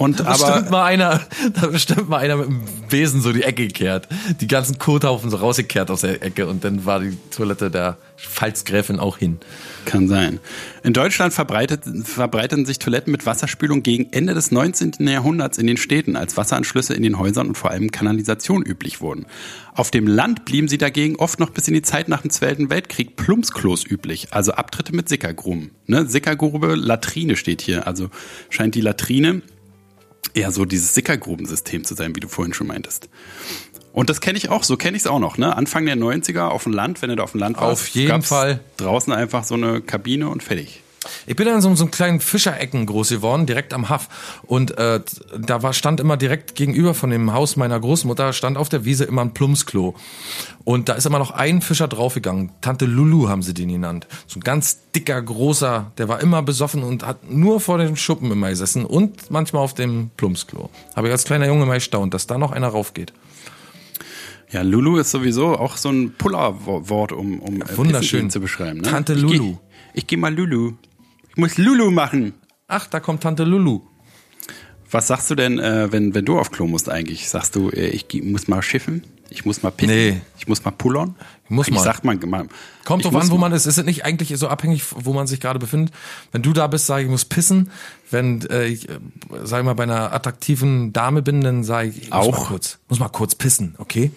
Und 0.00 0.18
Da 0.18 0.24
aber 0.24 0.46
bestimmt 0.46 0.70
mal 0.70 0.86
einer, 0.86 1.20
da 1.60 1.66
bestimmt 1.66 2.08
mal 2.08 2.16
einer 2.16 2.36
mit 2.36 2.46
dem 2.46 2.62
Besen 2.88 3.20
so 3.20 3.34
die 3.34 3.42
Ecke 3.42 3.66
gekehrt. 3.66 4.08
Die 4.40 4.46
ganzen 4.46 4.78
Kothaufen 4.78 5.28
so 5.28 5.36
rausgekehrt 5.36 5.90
aus 5.90 6.00
der 6.00 6.22
Ecke 6.22 6.46
und 6.46 6.64
dann 6.64 6.86
war 6.86 7.00
die 7.00 7.18
Toilette 7.30 7.70
der 7.70 7.98
Pfalzgräfin 8.16 8.98
auch 8.98 9.18
hin. 9.18 9.40
kann 9.84 10.08
sein. 10.08 10.40
In 10.84 10.94
Deutschland 10.94 11.34
verbreitet, 11.34 11.82
verbreiteten 12.04 12.64
sich 12.64 12.78
Toiletten 12.78 13.12
mit 13.12 13.26
Wasserspülung 13.26 13.82
gegen 13.82 14.10
Ende 14.10 14.32
des 14.32 14.50
19. 14.50 15.06
Jahrhunderts 15.06 15.58
in 15.58 15.66
den 15.66 15.76
Städten, 15.76 16.16
als 16.16 16.34
Wasseranschlüsse 16.38 16.94
in 16.94 17.02
den 17.02 17.18
Häusern 17.18 17.48
und 17.48 17.58
vor 17.58 17.70
allem 17.70 17.90
Kanalisation 17.90 18.62
üblich 18.62 19.02
wurden. 19.02 19.26
Auf 19.74 19.90
dem 19.90 20.06
Land 20.06 20.46
blieben 20.46 20.68
sie 20.68 20.78
dagegen 20.78 21.16
oft 21.16 21.38
noch 21.40 21.50
bis 21.50 21.68
in 21.68 21.74
die 21.74 21.82
Zeit 21.82 22.08
nach 22.08 22.22
dem 22.22 22.30
Zweiten 22.30 22.70
Weltkrieg 22.70 23.16
Plumpsklos 23.16 23.84
üblich, 23.84 24.28
also 24.30 24.52
Abtritte 24.52 24.96
mit 24.96 25.10
Sickergruben. 25.10 25.72
Ne? 25.86 26.06
Sickergrube, 26.06 26.74
Latrine 26.74 27.36
steht 27.36 27.60
hier, 27.60 27.86
also 27.86 28.08
scheint 28.48 28.74
die 28.74 28.80
Latrine 28.80 29.42
eher 30.34 30.52
so 30.52 30.64
dieses 30.64 30.94
Sickergrubensystem 30.94 31.84
zu 31.84 31.94
sein, 31.94 32.14
wie 32.14 32.20
du 32.20 32.28
vorhin 32.28 32.54
schon 32.54 32.66
meintest. 32.66 33.08
Und 33.92 34.08
das 34.08 34.20
kenne 34.20 34.38
ich 34.38 34.48
auch, 34.50 34.62
so 34.62 34.76
kenne 34.76 34.96
ich 34.96 35.02
es 35.02 35.06
auch 35.08 35.18
noch, 35.18 35.36
ne? 35.36 35.56
Anfang 35.56 35.84
der 35.84 35.96
90er 35.96 36.42
auf 36.42 36.62
dem 36.62 36.72
Land, 36.72 37.02
wenn 37.02 37.10
du 37.10 37.16
da 37.16 37.24
auf 37.24 37.32
dem 37.32 37.40
Land 37.40 37.56
warst. 37.56 37.82
Auf 37.82 37.88
jeden 37.88 38.22
Fall. 38.22 38.60
Draußen 38.76 39.12
einfach 39.12 39.44
so 39.44 39.54
eine 39.54 39.80
Kabine 39.80 40.28
und 40.28 40.42
fertig. 40.42 40.82
Ich 41.26 41.34
bin 41.34 41.48
in 41.48 41.60
so, 41.62 41.74
so 41.74 41.84
einem 41.84 41.90
kleinen 41.90 42.20
Fischerecken 42.20 42.84
groß 42.84 43.08
geworden, 43.08 43.46
direkt 43.46 43.72
am 43.72 43.88
Haff. 43.88 44.40
Und 44.46 44.76
äh, 44.76 45.00
da 45.38 45.62
war, 45.62 45.72
stand 45.72 45.98
immer 45.98 46.18
direkt 46.18 46.54
gegenüber 46.54 46.92
von 46.92 47.08
dem 47.08 47.32
Haus 47.32 47.56
meiner 47.56 47.80
Großmutter, 47.80 48.32
stand 48.34 48.58
auf 48.58 48.68
der 48.68 48.84
Wiese 48.84 49.04
immer 49.04 49.22
ein 49.22 49.32
Plumpsklo. 49.32 49.94
Und 50.64 50.90
da 50.90 50.92
ist 50.92 51.06
immer 51.06 51.18
noch 51.18 51.30
ein 51.30 51.62
Fischer 51.62 51.88
draufgegangen. 51.88 52.52
Tante 52.60 52.84
Lulu 52.84 53.28
haben 53.28 53.42
sie 53.42 53.54
den 53.54 53.70
genannt. 53.70 54.06
So 54.26 54.38
ein 54.38 54.42
ganz 54.42 54.80
dicker, 54.94 55.20
großer, 55.22 55.90
der 55.96 56.08
war 56.08 56.20
immer 56.20 56.42
besoffen 56.42 56.82
und 56.82 57.06
hat 57.06 57.30
nur 57.30 57.60
vor 57.60 57.78
dem 57.78 57.96
Schuppen 57.96 58.30
immer 58.30 58.50
gesessen 58.50 58.84
und 58.84 59.30
manchmal 59.30 59.62
auf 59.62 59.72
dem 59.72 60.10
Plumpsklo. 60.18 60.68
Habe 60.94 61.06
ich 61.08 61.12
als 61.12 61.24
kleiner 61.24 61.46
Junge 61.46 61.64
mal 61.64 61.74
erstaunt, 61.74 62.12
dass 62.12 62.26
da 62.26 62.36
noch 62.36 62.52
einer 62.52 62.68
raufgeht. 62.68 63.14
Ja, 64.50 64.62
Lulu 64.62 64.98
ist 64.98 65.12
sowieso 65.12 65.56
auch 65.56 65.76
so 65.76 65.88
ein 65.90 66.12
Puller-Wort, 66.12 67.12
um, 67.12 67.38
um 67.40 67.62
äh, 67.62 67.76
Wunderschön. 67.76 68.28
Zu 68.30 68.40
beschreiben. 68.40 68.80
Ne? 68.80 68.90
Tante 68.90 69.14
Lulu. 69.14 69.52
geh- 69.52 69.56
Ich 69.94 70.06
gehe 70.06 70.18
mal 70.18 70.34
Lulu. 70.34 70.72
Ich 71.30 71.36
muss 71.36 71.58
Lulu 71.58 71.90
machen. 71.90 72.34
Ach, 72.66 72.86
da 72.86 73.00
kommt 73.00 73.22
Tante 73.22 73.44
Lulu. 73.44 73.80
Was 74.90 75.06
sagst 75.06 75.30
du 75.30 75.36
denn, 75.36 75.58
äh, 75.60 75.92
wenn, 75.92 76.14
wenn 76.14 76.24
du 76.24 76.38
auf 76.38 76.50
Klo 76.50 76.66
musst 76.66 76.88
eigentlich? 76.88 77.28
Sagst 77.28 77.54
du, 77.54 77.70
äh, 77.70 77.88
ich 77.88 78.06
muss 78.24 78.48
mal 78.48 78.62
schiffen? 78.62 79.04
Ich 79.30 79.44
muss 79.44 79.62
mal 79.62 79.70
pissen? 79.70 79.94
Nee. 79.94 80.20
Ich 80.36 80.48
muss 80.48 80.64
mal 80.64 80.72
pullern? 80.72 81.14
Ich 81.44 81.50
muss 81.50 81.68
ich 81.68 81.74
mal. 81.74 81.84
Sag 81.84 82.02
mal, 82.02 82.16
mal 82.16 82.48
Kommt 82.84 83.04
ich 83.04 83.10
drauf 83.10 83.22
an, 83.22 83.30
wo 83.30 83.38
man 83.38 83.52
ist. 83.52 83.66
Ist 83.66 83.78
es 83.78 83.84
nicht 83.84 84.04
eigentlich 84.04 84.36
so 84.36 84.48
abhängig, 84.48 84.82
wo 84.90 85.12
man 85.12 85.28
sich 85.28 85.38
gerade 85.38 85.60
befindet? 85.60 85.94
Wenn 86.32 86.42
du 86.42 86.52
da 86.52 86.66
bist, 86.66 86.86
sage 86.86 87.02
ich, 87.02 87.06
ich 87.06 87.10
muss 87.10 87.24
pissen. 87.24 87.70
Wenn 88.10 88.42
äh, 88.50 88.66
ich, 88.66 88.88
äh, 88.88 88.98
sag 89.44 89.60
ich 89.60 89.64
mal, 89.64 89.74
bei 89.74 89.84
einer 89.84 90.12
attraktiven 90.12 90.92
Dame 90.92 91.22
bin, 91.22 91.40
dann 91.42 91.62
sage 91.62 91.90
ich, 91.90 92.02
ich 92.02 92.10
muss 92.10 92.26
Auch? 92.26 92.40
mal 92.40 92.46
kurz, 92.48 92.78
muss 92.88 92.98
mal 92.98 93.08
kurz 93.08 93.36
pissen, 93.36 93.76
okay? 93.78 94.10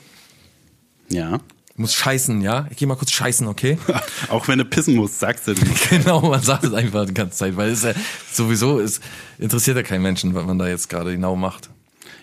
Ja. 1.10 1.40
Ich 1.74 1.80
muss 1.80 1.94
scheißen, 1.96 2.42
ja? 2.42 2.68
Ich 2.70 2.78
gehe 2.78 2.88
mal 2.88 2.96
kurz 2.96 3.12
scheißen, 3.12 3.48
okay? 3.48 3.80
Auch 4.30 4.48
wenn 4.48 4.60
du 4.60 4.66
pissen 4.66 4.96
musst, 4.96 5.20
sagst 5.20 5.48
du. 5.48 5.56
genau, 5.90 6.22
man 6.22 6.42
sagt 6.42 6.64
es 6.66 6.74
einfach 6.74 7.06
die 7.08 7.14
ganze 7.16 7.38
Zeit, 7.38 7.58
weil 7.58 7.72
es 7.72 7.82
ja 7.84 7.94
sowieso 8.32 8.78
ist, 8.80 9.02
interessiert 9.40 9.78
ja 9.78 9.84
keinen 9.84 10.04
Menschen, 10.04 10.36
was 10.36 10.46
man 10.46 10.60
da 10.60 10.68
jetzt 10.68 10.88
gerade 10.90 11.12
genau 11.14 11.36
macht. 11.36 11.70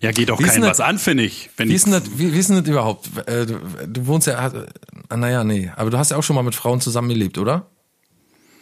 Ja, 0.00 0.12
geht 0.12 0.28
doch 0.30 0.38
Wie 0.38 0.44
keinem 0.44 0.62
was 0.62 0.76
das- 0.78 0.86
an, 0.86 0.98
finde 0.98 1.24
ich. 1.24 1.50
Wenn 1.56 1.68
Wie 1.68 1.74
ist 1.74 1.86
das, 1.88 2.02
wie, 2.16 2.32
wie 2.32 2.38
ist 2.38 2.48
denn 2.48 2.58
das 2.60 2.68
überhaupt? 2.68 3.10
Äh, 3.26 3.44
Du, 3.46 3.58
du 3.88 4.06
wohnst 4.06 4.28
ja, 4.28 4.52
ah, 5.08 5.16
naja, 5.16 5.42
nee, 5.44 5.70
aber 5.76 5.90
du 5.90 5.98
hast 5.98 6.10
ja 6.12 6.16
auch 6.16 6.22
schon 6.22 6.36
mal 6.36 6.42
mit 6.42 6.54
Frauen 6.54 6.80
zusammengelebt, 6.80 7.36
oder? 7.36 7.66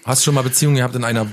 Hast 0.04 0.24
schon 0.24 0.34
mal 0.34 0.42
Beziehungen 0.42 0.76
gehabt 0.76 0.94
in 0.96 1.04
einer, 1.04 1.26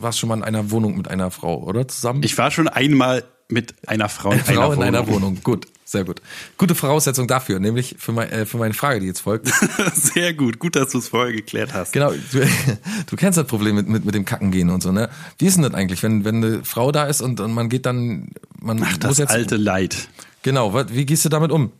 warst 0.00 0.18
schon 0.18 0.28
mal 0.28 0.36
in 0.36 0.44
einer 0.44 0.70
Wohnung 0.70 0.96
mit 0.96 1.08
einer 1.08 1.30
Frau, 1.30 1.62
oder? 1.64 1.88
Zusammen? 1.88 2.22
ich 2.22 2.36
war 2.36 2.50
schon 2.50 2.68
einmal 2.68 3.24
mit 3.48 3.74
einer 3.88 4.08
Frau 4.10 4.30
in 4.30 4.40
Eine 4.40 4.44
Frau 4.44 4.70
einer 4.70 4.74
in 4.74 4.82
einer 4.82 5.06
Wohnung. 5.06 5.22
Wohnung. 5.22 5.38
Gut, 5.42 5.66
sehr 5.90 6.04
gut. 6.04 6.22
Gute 6.56 6.76
Voraussetzung 6.76 7.26
dafür, 7.26 7.58
nämlich 7.58 7.96
für, 7.98 8.12
mein, 8.12 8.30
äh, 8.30 8.46
für 8.46 8.58
meine 8.58 8.74
Frage, 8.74 9.00
die 9.00 9.06
jetzt 9.06 9.22
folgt. 9.22 9.48
Sehr 9.94 10.32
gut. 10.34 10.60
Gut, 10.60 10.76
dass 10.76 10.90
du 10.92 10.98
es 10.98 11.08
vorher 11.08 11.32
geklärt 11.32 11.74
hast. 11.74 11.92
Genau, 11.92 12.12
du, 12.12 12.48
du 13.06 13.16
kennst 13.16 13.36
das 13.36 13.46
Problem 13.46 13.74
mit, 13.74 13.88
mit, 13.88 14.04
mit 14.04 14.14
dem 14.14 14.24
Kacken 14.24 14.52
gehen 14.52 14.70
und 14.70 14.84
so, 14.84 14.92
ne? 14.92 15.10
Wie 15.38 15.46
ist 15.46 15.56
denn 15.56 15.64
das 15.64 15.74
eigentlich, 15.74 16.02
wenn, 16.04 16.24
wenn 16.24 16.36
eine 16.36 16.64
Frau 16.64 16.92
da 16.92 17.06
ist 17.06 17.20
und, 17.20 17.40
und 17.40 17.52
man 17.52 17.68
geht 17.68 17.86
dann, 17.86 18.28
man 18.60 18.80
Ach, 18.84 18.96
das 18.98 19.18
jetzt. 19.18 19.30
alte 19.30 19.56
Leid. 19.56 20.08
Genau, 20.42 20.72
wie 20.90 21.06
gehst 21.06 21.24
du 21.24 21.28
damit 21.28 21.50
um? 21.50 21.72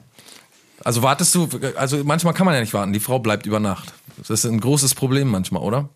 Also 0.83 1.03
wartest 1.03 1.35
du, 1.35 1.49
also 1.77 2.03
manchmal 2.05 2.35
kann 2.35 2.47
man 2.47 2.55
ja 2.55 2.61
nicht 2.61 2.75
warten, 2.75 2.93
die 2.93 3.01
Frau 3.01 3.21
bleibt 3.21 3.47
über 3.47 3.61
Nacht. 3.61 3.93
Das 4.19 4.31
ist 4.31 4.45
ein 4.45 4.61
großes 4.61 4.95
Problem 4.95 5.29
manchmal, 5.29 5.63
oder? 5.63 5.89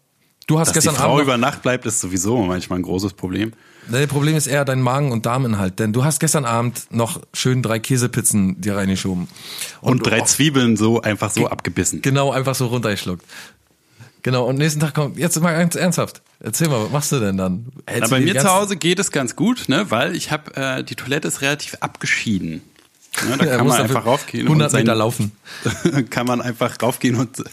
Du 0.46 0.58
hast 0.58 0.68
Dass 0.68 0.72
die 0.74 0.86
gestern 0.86 0.96
Frau 0.96 1.12
Abend. 1.12 1.22
über 1.22 1.38
Nacht 1.38 1.62
bleibt, 1.62 1.86
ist 1.86 2.00
sowieso 2.00 2.42
manchmal 2.42 2.78
ein 2.80 2.82
großes 2.82 3.14
Problem. 3.14 3.52
das 3.88 4.06
Problem 4.08 4.36
ist 4.36 4.46
eher 4.46 4.64
dein 4.64 4.82
Magen- 4.82 5.10
und 5.10 5.24
Darminhalt, 5.24 5.78
denn 5.78 5.92
du 5.92 6.04
hast 6.04 6.20
gestern 6.20 6.44
Abend 6.44 6.86
noch 6.90 7.20
schön 7.32 7.62
drei 7.62 7.78
Käsepizzen 7.78 8.60
dir 8.60 8.76
reingeschoben. 8.76 9.28
Und, 9.80 10.06
drei 10.06 10.20
oh, 10.20 10.24
Zwiebeln 10.24 10.76
so 10.76 11.00
einfach 11.00 11.30
so 11.30 11.46
abgebissen. 11.46 12.02
Genau, 12.02 12.30
einfach 12.30 12.54
so 12.54 12.66
runtergeschluckt. 12.66 13.24
Genau, 14.22 14.46
und 14.46 14.56
nächsten 14.56 14.80
Tag 14.80 14.94
kommt, 14.94 15.18
jetzt 15.18 15.38
mal 15.40 15.52
ganz 15.52 15.74
ernsthaft. 15.74 16.22
Erzähl 16.40 16.68
mal, 16.68 16.82
was 16.82 16.90
machst 16.90 17.12
du 17.12 17.20
denn 17.20 17.36
dann? 17.36 17.66
Hältst 17.86 18.10
Na, 18.10 18.16
bei 18.16 18.20
die 18.22 18.32
mir 18.32 18.40
zu 18.40 18.50
Hause 18.50 18.76
geht 18.76 18.98
es 18.98 19.10
ganz 19.10 19.36
gut, 19.36 19.68
ne, 19.68 19.90
weil 19.90 20.16
ich 20.16 20.30
habe 20.30 20.56
äh, 20.56 20.82
die 20.82 20.94
Toilette 20.94 21.28
ist 21.28 21.42
relativ 21.42 21.76
abgeschieden. 21.80 22.62
Ne, 23.28 23.36
da 23.38 23.44
Er 23.44 23.56
kann 23.58 23.66
man 23.66 23.80
einfach 23.80 24.06
raufgehen 24.06 24.46
100 24.46 24.66
und 24.66 24.70
sein, 24.70 24.80
Meter 24.82 24.94
laufen. 24.94 25.32
kann 26.10 26.26
man 26.26 26.40
einfach 26.40 26.76
raufgehen 26.82 27.16
und 27.16 27.44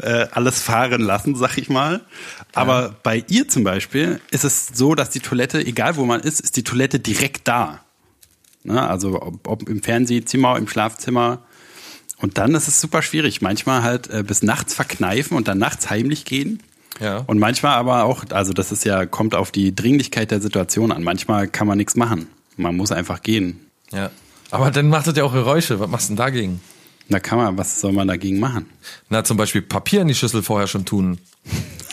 äh, 0.00 0.26
alles 0.30 0.60
fahren 0.60 1.00
lassen, 1.00 1.34
sag 1.34 1.58
ich 1.58 1.68
mal. 1.68 2.02
Aber 2.54 2.94
bei 3.02 3.24
ihr 3.28 3.48
zum 3.48 3.64
Beispiel 3.64 4.20
ist 4.30 4.44
es 4.44 4.68
so, 4.72 4.94
dass 4.94 5.10
die 5.10 5.20
Toilette, 5.20 5.64
egal 5.64 5.96
wo 5.96 6.04
man 6.04 6.20
ist, 6.20 6.40
ist 6.40 6.56
die 6.56 6.64
Toilette 6.64 7.00
direkt 7.00 7.48
da. 7.48 7.80
Ne? 8.64 8.88
Also 8.88 9.20
ob, 9.20 9.48
ob 9.48 9.68
im 9.68 9.82
Fernsehzimmer, 9.82 10.56
im 10.56 10.68
Schlafzimmer. 10.68 11.42
Und 12.18 12.38
dann 12.38 12.54
ist 12.54 12.68
es 12.68 12.80
super 12.80 13.02
schwierig. 13.02 13.42
Manchmal 13.42 13.82
halt 13.82 14.10
äh, 14.10 14.22
bis 14.22 14.42
nachts 14.42 14.74
verkneifen 14.74 15.36
und 15.36 15.48
dann 15.48 15.58
nachts 15.58 15.90
heimlich 15.90 16.24
gehen. 16.24 16.62
Ja. 17.00 17.18
Und 17.26 17.38
manchmal 17.38 17.74
aber 17.74 18.04
auch, 18.04 18.24
also 18.30 18.52
das 18.52 18.72
ist 18.72 18.84
ja, 18.84 19.06
kommt 19.06 19.34
auf 19.34 19.52
die 19.52 19.74
Dringlichkeit 19.74 20.30
der 20.30 20.40
Situation 20.40 20.90
an. 20.90 21.02
Manchmal 21.02 21.48
kann 21.48 21.66
man 21.66 21.78
nichts 21.78 21.94
machen. 21.94 22.28
Man 22.56 22.76
muss 22.76 22.90
einfach 22.90 23.22
gehen. 23.22 23.60
Ja. 23.92 24.10
Aber 24.50 24.70
dann 24.70 24.88
macht 24.88 25.06
das 25.06 25.16
ja 25.16 25.24
auch 25.24 25.32
Geräusche. 25.32 25.80
Was 25.80 25.88
machst 25.88 26.08
du 26.08 26.12
denn 26.12 26.16
dagegen? 26.16 26.60
Da 27.08 27.20
kann 27.20 27.38
man, 27.38 27.56
was 27.56 27.80
soll 27.80 27.92
man 27.92 28.08
dagegen 28.08 28.38
machen? 28.38 28.66
Na, 29.08 29.24
zum 29.24 29.36
Beispiel 29.36 29.62
Papier 29.62 30.02
in 30.02 30.08
die 30.08 30.14
Schüssel 30.14 30.42
vorher 30.42 30.66
schon 30.66 30.84
tun. 30.84 31.18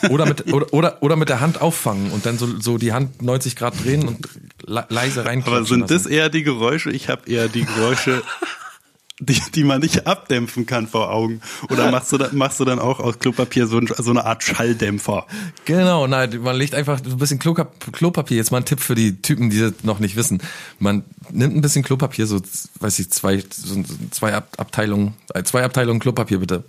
Oder 0.09 0.25
mit, 0.25 0.53
oder, 0.53 0.73
oder, 0.73 1.01
oder 1.01 1.15
mit 1.15 1.29
der 1.29 1.39
Hand 1.39 1.61
auffangen 1.61 2.11
und 2.11 2.25
dann 2.25 2.37
so, 2.37 2.59
so 2.59 2.77
die 2.77 2.91
Hand 2.91 3.21
90 3.21 3.55
Grad 3.55 3.81
drehen 3.83 4.07
und 4.07 4.27
le 4.65 4.85
leise 4.89 5.25
rein. 5.25 5.41
Aber 5.45 5.63
sind 5.63 5.89
das 5.89 6.05
eher 6.05 6.29
die 6.29 6.43
Geräusche? 6.43 6.91
Ich 6.91 7.07
habe 7.07 7.29
eher 7.29 7.47
die 7.47 7.63
Geräusche, 7.63 8.21
die, 9.19 9.41
die 9.53 9.63
man 9.63 9.79
nicht 9.79 10.07
abdämpfen 10.07 10.65
kann 10.65 10.87
vor 10.87 11.11
Augen. 11.11 11.39
Oder 11.69 11.89
machst 11.91 12.11
du, 12.11 12.17
da, 12.17 12.29
machst 12.33 12.59
du 12.59 12.65
dann 12.65 12.79
auch 12.79 12.99
aus 12.99 13.17
Klopapier 13.19 13.65
so, 13.65 13.79
so 13.85 14.11
eine 14.11 14.25
Art 14.25 14.43
Schalldämpfer? 14.43 15.25
Genau, 15.63 16.05
nein, 16.05 16.37
man 16.41 16.55
legt 16.57 16.75
einfach 16.75 16.99
ein 17.03 17.17
bisschen 17.17 17.39
Klopapier. 17.39 18.37
Jetzt 18.37 18.51
mal 18.51 18.57
ein 18.57 18.65
Tipp 18.65 18.81
für 18.81 18.95
die 18.95 19.21
Typen, 19.21 19.49
die 19.49 19.59
das 19.59 19.73
noch 19.83 19.99
nicht 19.99 20.17
wissen. 20.17 20.41
Man 20.79 21.03
nimmt 21.31 21.55
ein 21.55 21.61
bisschen 21.61 21.83
Klopapier, 21.83 22.27
so, 22.27 22.41
weiß 22.79 22.99
ich, 22.99 23.09
zwei, 23.09 23.41
so 23.49 23.81
zwei 24.11 24.33
Ab 24.33 24.49
Abteilungen, 24.57 25.13
äh, 25.33 25.43
zwei 25.43 25.63
Abteilungen 25.63 25.99
Klopapier 26.01 26.39
bitte. 26.39 26.65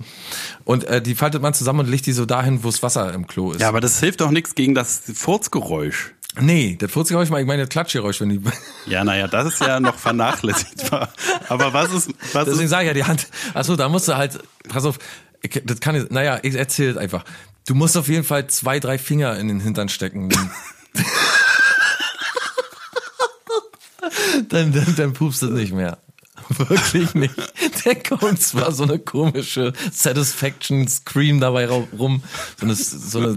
Und 0.64 0.84
äh, 0.84 1.02
die 1.02 1.16
faltet 1.16 1.42
man 1.42 1.52
zusammen 1.52 1.80
und 1.80 1.88
legt 1.88 2.06
die 2.06 2.12
so 2.12 2.26
dahin, 2.26 2.62
wo 2.62 2.68
das 2.68 2.82
Wasser 2.82 3.12
im 3.12 3.26
Klo 3.26 3.52
ist. 3.52 3.60
Ja, 3.60 3.68
aber 3.68 3.80
das 3.80 3.98
hilft 3.98 4.20
doch 4.20 4.30
nichts 4.30 4.54
gegen 4.54 4.74
das 4.74 5.02
Furzgeräusch. 5.14 6.12
Nee, 6.38 6.76
das 6.78 6.90
Furzgeräusch, 6.90 7.28
ich 7.30 7.46
meine 7.46 7.62
das 7.62 7.68
Klatschgeräusch, 7.70 8.20
wenn 8.20 8.28
die. 8.28 8.40
Ja, 8.86 9.04
naja, 9.04 9.26
das 9.26 9.54
ist 9.54 9.60
ja 9.60 9.80
noch 9.80 9.96
vernachlässigbar. 9.96 11.08
Aber 11.48 11.72
was 11.72 11.92
ist, 11.92 12.10
was 12.32 12.44
Deswegen 12.46 12.68
sage 12.68 12.84
ich 12.84 12.88
ja 12.88 12.94
die 12.94 13.04
Hand. 13.04 13.26
Achso, 13.54 13.74
da 13.76 13.88
musst 13.88 14.06
du 14.08 14.16
halt, 14.16 14.38
pass 14.68 14.84
auf, 14.84 14.98
ich- 15.42 15.62
das 15.64 15.80
kann 15.80 15.94
ich, 15.96 16.10
naja, 16.10 16.38
ich 16.42 16.54
erzähle 16.54 16.90
es 16.92 16.96
einfach. 16.96 17.24
Du 17.66 17.74
musst 17.74 17.96
auf 17.96 18.08
jeden 18.08 18.24
Fall 18.24 18.46
zwei, 18.48 18.78
drei 18.80 18.98
Finger 18.98 19.36
in 19.38 19.48
den 19.48 19.60
Hintern 19.60 19.88
stecken. 19.88 20.28
dann, 24.48 24.72
dann, 24.72 24.94
dann 24.96 25.12
pupst 25.12 25.42
es 25.42 25.50
nicht 25.50 25.72
mehr. 25.72 25.98
Wirklich 26.68 27.14
nicht. 27.14 27.34
Der 27.84 27.96
kommt 27.96 28.40
zwar 28.40 28.72
so 28.72 28.84
eine 28.84 28.98
komische 28.98 29.72
Satisfaction 29.92 30.86
Scream 30.88 31.40
dabei 31.40 31.68
rum. 31.68 32.22
So 32.58 32.66
eine, 32.66 32.74
so 32.74 33.18
eine, 33.18 33.36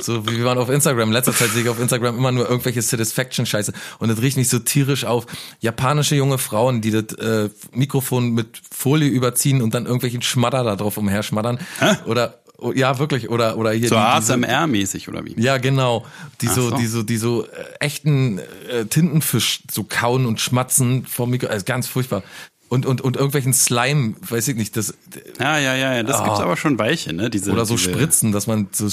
so 0.00 0.26
wie 0.26 0.38
wir 0.38 0.44
waren 0.44 0.58
auf 0.58 0.70
Instagram. 0.70 1.08
In 1.08 1.12
letzter 1.12 1.34
Zeit 1.34 1.50
sehe 1.50 1.62
ich 1.62 1.68
auf 1.68 1.80
Instagram 1.80 2.16
immer 2.16 2.32
nur 2.32 2.48
irgendwelche 2.48 2.82
Satisfaction 2.82 3.46
Scheiße. 3.46 3.72
Und 3.98 4.08
das 4.08 4.20
riecht 4.20 4.36
mich 4.36 4.48
so 4.48 4.58
tierisch 4.58 5.04
auf. 5.04 5.26
Japanische 5.60 6.14
junge 6.16 6.38
Frauen, 6.38 6.80
die 6.80 6.90
das 6.90 7.16
äh, 7.18 7.50
Mikrofon 7.72 8.30
mit 8.30 8.60
Folie 8.70 9.08
überziehen 9.08 9.62
und 9.62 9.74
dann 9.74 9.84
irgendwelchen 9.84 10.22
Schmadder 10.22 10.64
da 10.64 10.76
drauf 10.76 10.96
umherschmattern. 10.96 11.58
Oder, 12.06 12.40
oh, 12.41 12.41
ja, 12.74 12.98
wirklich. 12.98 13.28
Oder, 13.28 13.56
oder 13.56 13.72
hier 13.72 13.88
so 13.88 13.96
ASMR-mäßig 13.96 15.08
oder 15.08 15.24
wie? 15.24 15.34
ja, 15.40 15.58
genau. 15.58 16.06
Die 16.40 16.46
so, 16.46 16.70
so. 16.70 16.76
die 16.76 16.86
so, 16.86 17.02
die 17.02 17.16
so 17.16 17.44
äh, 17.44 17.48
echten 17.80 18.38
äh, 18.38 18.86
Tintenfisch 18.88 19.62
so 19.70 19.84
kauen 19.84 20.26
und 20.26 20.40
schmatzen 20.40 21.04
vom 21.06 21.30
Mikro, 21.30 21.48
also 21.48 21.64
ganz 21.64 21.88
furchtbar. 21.88 22.22
Und, 22.72 22.86
und, 22.86 23.02
und 23.02 23.16
irgendwelchen 23.16 23.52
Slime, 23.52 24.14
weiß 24.26 24.48
ich 24.48 24.56
nicht, 24.56 24.78
das, 24.78 24.94
Ja, 25.38 25.58
ja, 25.58 25.74
ja, 25.74 25.94
ja. 25.96 26.02
Das 26.02 26.20
Ah. 26.20 26.24
gibt's 26.24 26.40
aber 26.40 26.56
schon 26.56 26.78
weiche, 26.78 27.12
ne? 27.12 27.28
Diese, 27.28 27.52
oder 27.52 27.66
so 27.66 27.76
diese, 27.76 27.90
Spritzen, 27.90 28.32
dass 28.32 28.46
man 28.46 28.68
so 28.72 28.88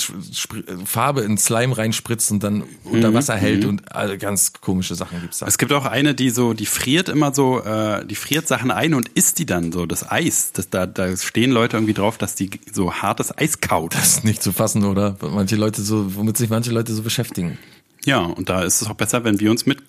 Farbe 0.84 1.22
in 1.22 1.38
Slime 1.38 1.78
reinspritzt 1.78 2.30
und 2.32 2.44
dann 2.44 2.56
Mhm, 2.56 2.66
unter 2.84 3.14
Wasser 3.14 3.38
hält 3.38 3.64
und 3.64 3.96
also 3.96 4.18
ganz 4.18 4.52
komische 4.60 4.96
Sachen 4.96 5.22
gibt's 5.22 5.38
da. 5.40 5.48
Es 5.48 5.58
gibt 5.58 5.72
auch 5.72 5.86
eine, 5.86 6.14
die 6.14 6.30
so, 6.30 6.52
die 6.54 6.66
friert 6.66 7.08
immer 7.08 7.34
so, 7.34 7.62
äh, 7.64 8.06
die 8.06 8.16
friert 8.16 8.50
Sachen 8.50 8.70
ein 8.70 8.94
und 8.94 9.08
isst 9.16 9.40
die 9.40 9.46
dann 9.46 9.72
so, 9.72 9.86
das 9.86 10.12
Eis. 10.12 10.52
Das, 10.52 10.70
da, 10.70 10.86
da 10.86 11.16
stehen 11.16 11.52
Leute 11.52 11.78
irgendwie 11.78 11.94
drauf, 11.94 12.18
dass 12.18 12.36
die 12.36 12.50
so 12.74 12.92
hartes 12.96 13.38
Eis 13.38 13.62
kaut. 13.62 13.96
Das 13.96 14.10
ist 14.18 14.24
nicht 14.26 14.44
zu 14.44 14.52
fassen, 14.52 14.84
oder? 14.84 15.16
Manche 15.22 15.56
Leute 15.56 15.82
so, 15.84 16.16
womit 16.18 16.36
sich 16.36 16.50
manche 16.50 16.72
Leute 16.72 16.94
so 16.94 17.02
beschäftigen. 17.02 17.58
Ja, 18.04 18.20
und 18.20 18.50
da 18.50 18.64
ist 18.64 18.82
es 18.82 18.90
auch 18.90 18.96
besser, 18.96 19.24
wenn 19.24 19.40
wir 19.40 19.52
uns 19.52 19.66
mit 19.66 19.88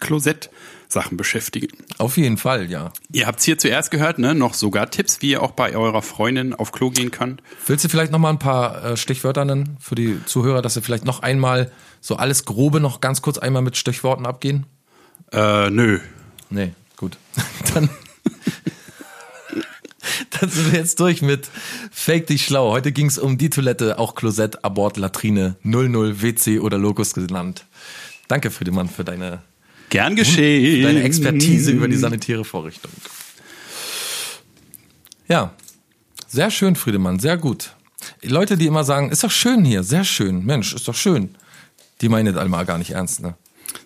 Klosett-Sachen 0.91 1.17
beschäftigen. 1.17 1.69
Auf 1.99 2.17
jeden 2.17 2.37
Fall, 2.37 2.71
ja. 2.71 2.93
Ihr 3.13 3.27
habt's 3.27 3.45
hier 3.45 3.59
zuerst 3.59 3.91
gehört, 3.91 4.19
ne? 4.19 4.35
Noch 4.35 4.55
sogar 4.55 4.91
Tipps, 4.91 5.23
wie 5.23 5.31
ihr 5.31 5.43
auch 5.43 5.53
bei 5.53 5.75
eurer 5.75 6.03
Freundin 6.03 6.55
auf 6.55 6.73
Klo 6.73 6.91
gehen 6.91 7.11
könnt. 7.11 7.43
Willst 7.67 7.85
du 7.85 7.89
vielleicht 7.89 8.13
noch 8.13 8.19
mal 8.19 8.31
ein 8.31 8.39
paar 8.39 8.85
äh, 8.85 8.97
Stichwörter 8.97 9.45
nennen 9.45 9.77
für 9.81 9.95
die 9.95 10.21
Zuhörer, 10.27 10.63
dass 10.63 10.75
sie 10.75 10.83
vielleicht 10.83 11.05
noch 11.05 11.21
einmal 11.21 11.71
so 12.01 12.17
alles 12.17 12.45
Grobe 12.45 12.81
noch 12.81 13.01
ganz 13.01 13.23
kurz 13.23 13.39
einmal 13.39 13.63
mit 13.63 13.77
Stichworten 13.77 14.27
abgehen? 14.27 14.67
Äh, 15.33 15.71
nö. 15.71 16.01
Nee, 16.51 16.73
gut. 16.97 17.17
Dann, 17.75 17.89
dann 20.31 20.51
sind 20.51 20.73
wir 20.73 20.79
jetzt 20.81 20.99
durch 20.99 21.23
mit 21.23 21.49
Fake 21.93 22.27
dich 22.27 22.45
schlau. 22.45 22.73
Heute 22.73 22.91
ging 22.91 23.07
es 23.07 23.19
um 23.19 23.39
die 23.39 23.51
Toilette, 23.51 23.99
auch 23.99 24.17
Klosett, 24.17 24.65
Abort, 24.65 24.97
Latrine, 24.97 25.55
00, 25.63 26.21
WC 26.23 26.59
oder 26.59 26.79
Locus 26.79 27.15
genannt. 27.15 27.67
Danke, 28.27 28.51
Friedemann, 28.51 28.89
für 28.89 29.05
deine, 29.05 29.43
Gern 29.91 30.17
geschehen. 30.17 30.83
deine 30.83 31.03
Expertise 31.03 31.73
über 31.73 31.89
die 31.89 31.97
sanitäre 31.97 32.45
Vorrichtung. 32.45 32.91
Ja, 35.29 35.53
sehr 36.27 36.51
schön, 36.51 36.77
Friedemann, 36.77 37.19
sehr 37.19 37.37
gut. 37.37 37.75
Leute, 38.23 38.57
die 38.57 38.67
immer 38.67 38.85
sagen, 38.85 39.11
ist 39.11 39.23
doch 39.25 39.31
schön 39.31 39.65
hier, 39.65 39.83
sehr 39.83 40.05
schön, 40.05 40.45
Mensch, 40.45 40.75
ist 40.75 40.89
doch 40.89 40.95
schön. 40.95 41.35
Die 42.01 42.09
meinen 42.09 42.33
das 42.33 42.43
einmal 42.43 42.65
gar 42.65 42.79
nicht 42.79 42.91
ernst, 42.93 43.21
ne? 43.21 43.35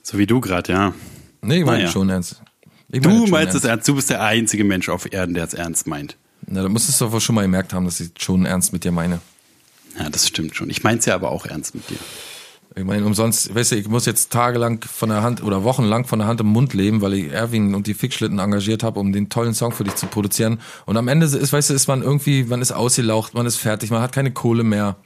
So 0.03 0.19
wie 0.19 0.27
du 0.27 0.41
gerade, 0.41 0.73
ja. 0.73 0.95
Nee, 1.43 1.59
ich 1.59 1.65
meine 1.65 1.79
Naja. 1.79 1.91
schon 1.91 2.09
ernst. 2.09 2.41
Ich 2.91 3.03
meine 3.03 3.19
Du 3.19 3.27
meinst 3.27 3.55
es 3.55 3.65
ernst. 3.65 3.89
Du 3.89 3.95
bist 3.95 4.09
der 4.09 4.23
einzige 4.23 4.65
Mensch 4.65 4.89
auf 4.89 5.13
Erden, 5.13 5.35
der 5.35 5.45
es 5.45 5.55
ernst 5.55 5.87
meint. 5.87 6.17
Na, 6.47 6.63
da 6.63 6.69
musstest 6.69 7.01
du 7.01 7.07
doch 7.07 7.13
wohl 7.13 7.21
schon 7.21 7.35
mal 7.35 7.43
gemerkt 7.43 7.73
haben, 7.73 7.85
dass 7.85 8.01
ich 8.01 8.11
schon 8.19 8.47
ernst 8.47 8.73
mit 8.73 8.85
dir 8.85 8.93
meine. 8.93 9.21
Ja, 9.99 10.09
das 10.11 10.29
stimmt 10.29 10.55
schon. 10.55 10.71
Ich 10.71 10.83
mein's 10.83 11.07
ja 11.07 11.15
aber 11.15 11.31
auch 11.31 11.47
ernst 11.47 11.75
mit 11.75 11.89
dir. 11.91 11.99
Ich 12.77 12.83
meine, 12.83 13.07
umsonst, 13.07 13.55
weißt 13.55 13.73
du, 13.73 13.77
ich 13.77 13.89
muss 13.89 14.05
jetzt 14.05 14.33
tagelang 14.33 14.83
von 14.83 15.09
der 15.09 15.23
Hand 15.23 15.45
oder 15.45 15.63
wochenlang 15.63 16.07
von 16.07 16.19
der 16.19 16.27
Hand 16.27 16.41
im 16.41 16.49
Mund 16.49 16.75
leben, 16.75 17.03
weil 17.03 17.15
ich 17.15 17.33
Erwin 17.33 17.73
und 17.73 17.87
die 17.87 17.95
Fixschlitten 17.95 18.41
engagiert 18.41 18.83
habe, 18.83 18.99
um 18.99 19.13
den 19.13 19.29
tollen 19.29 19.55
Song 19.55 19.71
für 19.71 19.85
dich 19.85 19.95
zu 19.95 20.07
produzieren. 20.07 20.61
Und 20.85 20.97
am 20.97 21.07
Ende 21.07 21.27
ist, 21.27 21.53
weißt 21.53 21.71
du, 21.71 21.75
ist 21.75 21.87
man 21.87 22.03
irgendwie, 22.03 22.43
man 22.43 22.61
ist 22.61 22.73
ausgelaucht, 22.73 23.35
man 23.35 23.47
ist 23.47 23.57
fertig, 23.57 23.93
man 23.93 24.03
hat 24.03 24.11
keine 24.11 24.33
Kohle 24.33 24.65
mehr. 24.65 24.97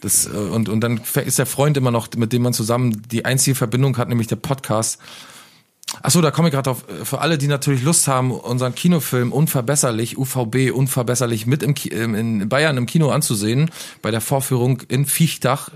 Das, 0.00 0.26
äh, 0.26 0.30
und, 0.30 0.68
und 0.68 0.80
dann 0.80 1.00
ist 1.24 1.38
der 1.38 1.46
Freund 1.46 1.76
immer 1.76 1.92
noch, 1.92 2.08
mit 2.16 2.32
dem 2.32 2.42
man 2.42 2.54
zusammen 2.54 3.02
die 3.08 3.24
einzige 3.24 3.54
Verbindung 3.54 3.96
hat, 3.96 4.08
nämlich 4.08 4.26
der 4.26 4.36
Podcast. 4.36 4.98
Achso, 6.02 6.20
da 6.20 6.32
komme 6.32 6.48
ich 6.48 6.54
gerade 6.54 6.70
auf. 6.70 6.84
Für 7.04 7.20
alle, 7.20 7.38
die 7.38 7.46
natürlich 7.46 7.82
Lust 7.82 8.08
haben, 8.08 8.32
unseren 8.32 8.74
Kinofilm 8.74 9.32
Unverbesserlich, 9.32 10.18
UVB 10.18 10.72
Unverbesserlich 10.72 11.46
mit 11.46 11.62
im 11.62 11.74
ähm, 11.90 12.14
in 12.14 12.48
Bayern 12.48 12.76
im 12.76 12.86
Kino 12.86 13.10
anzusehen, 13.10 13.70
bei 14.02 14.10
der 14.10 14.20
Vorführung 14.20 14.82
in 14.88 15.06
Viechtach 15.06 15.70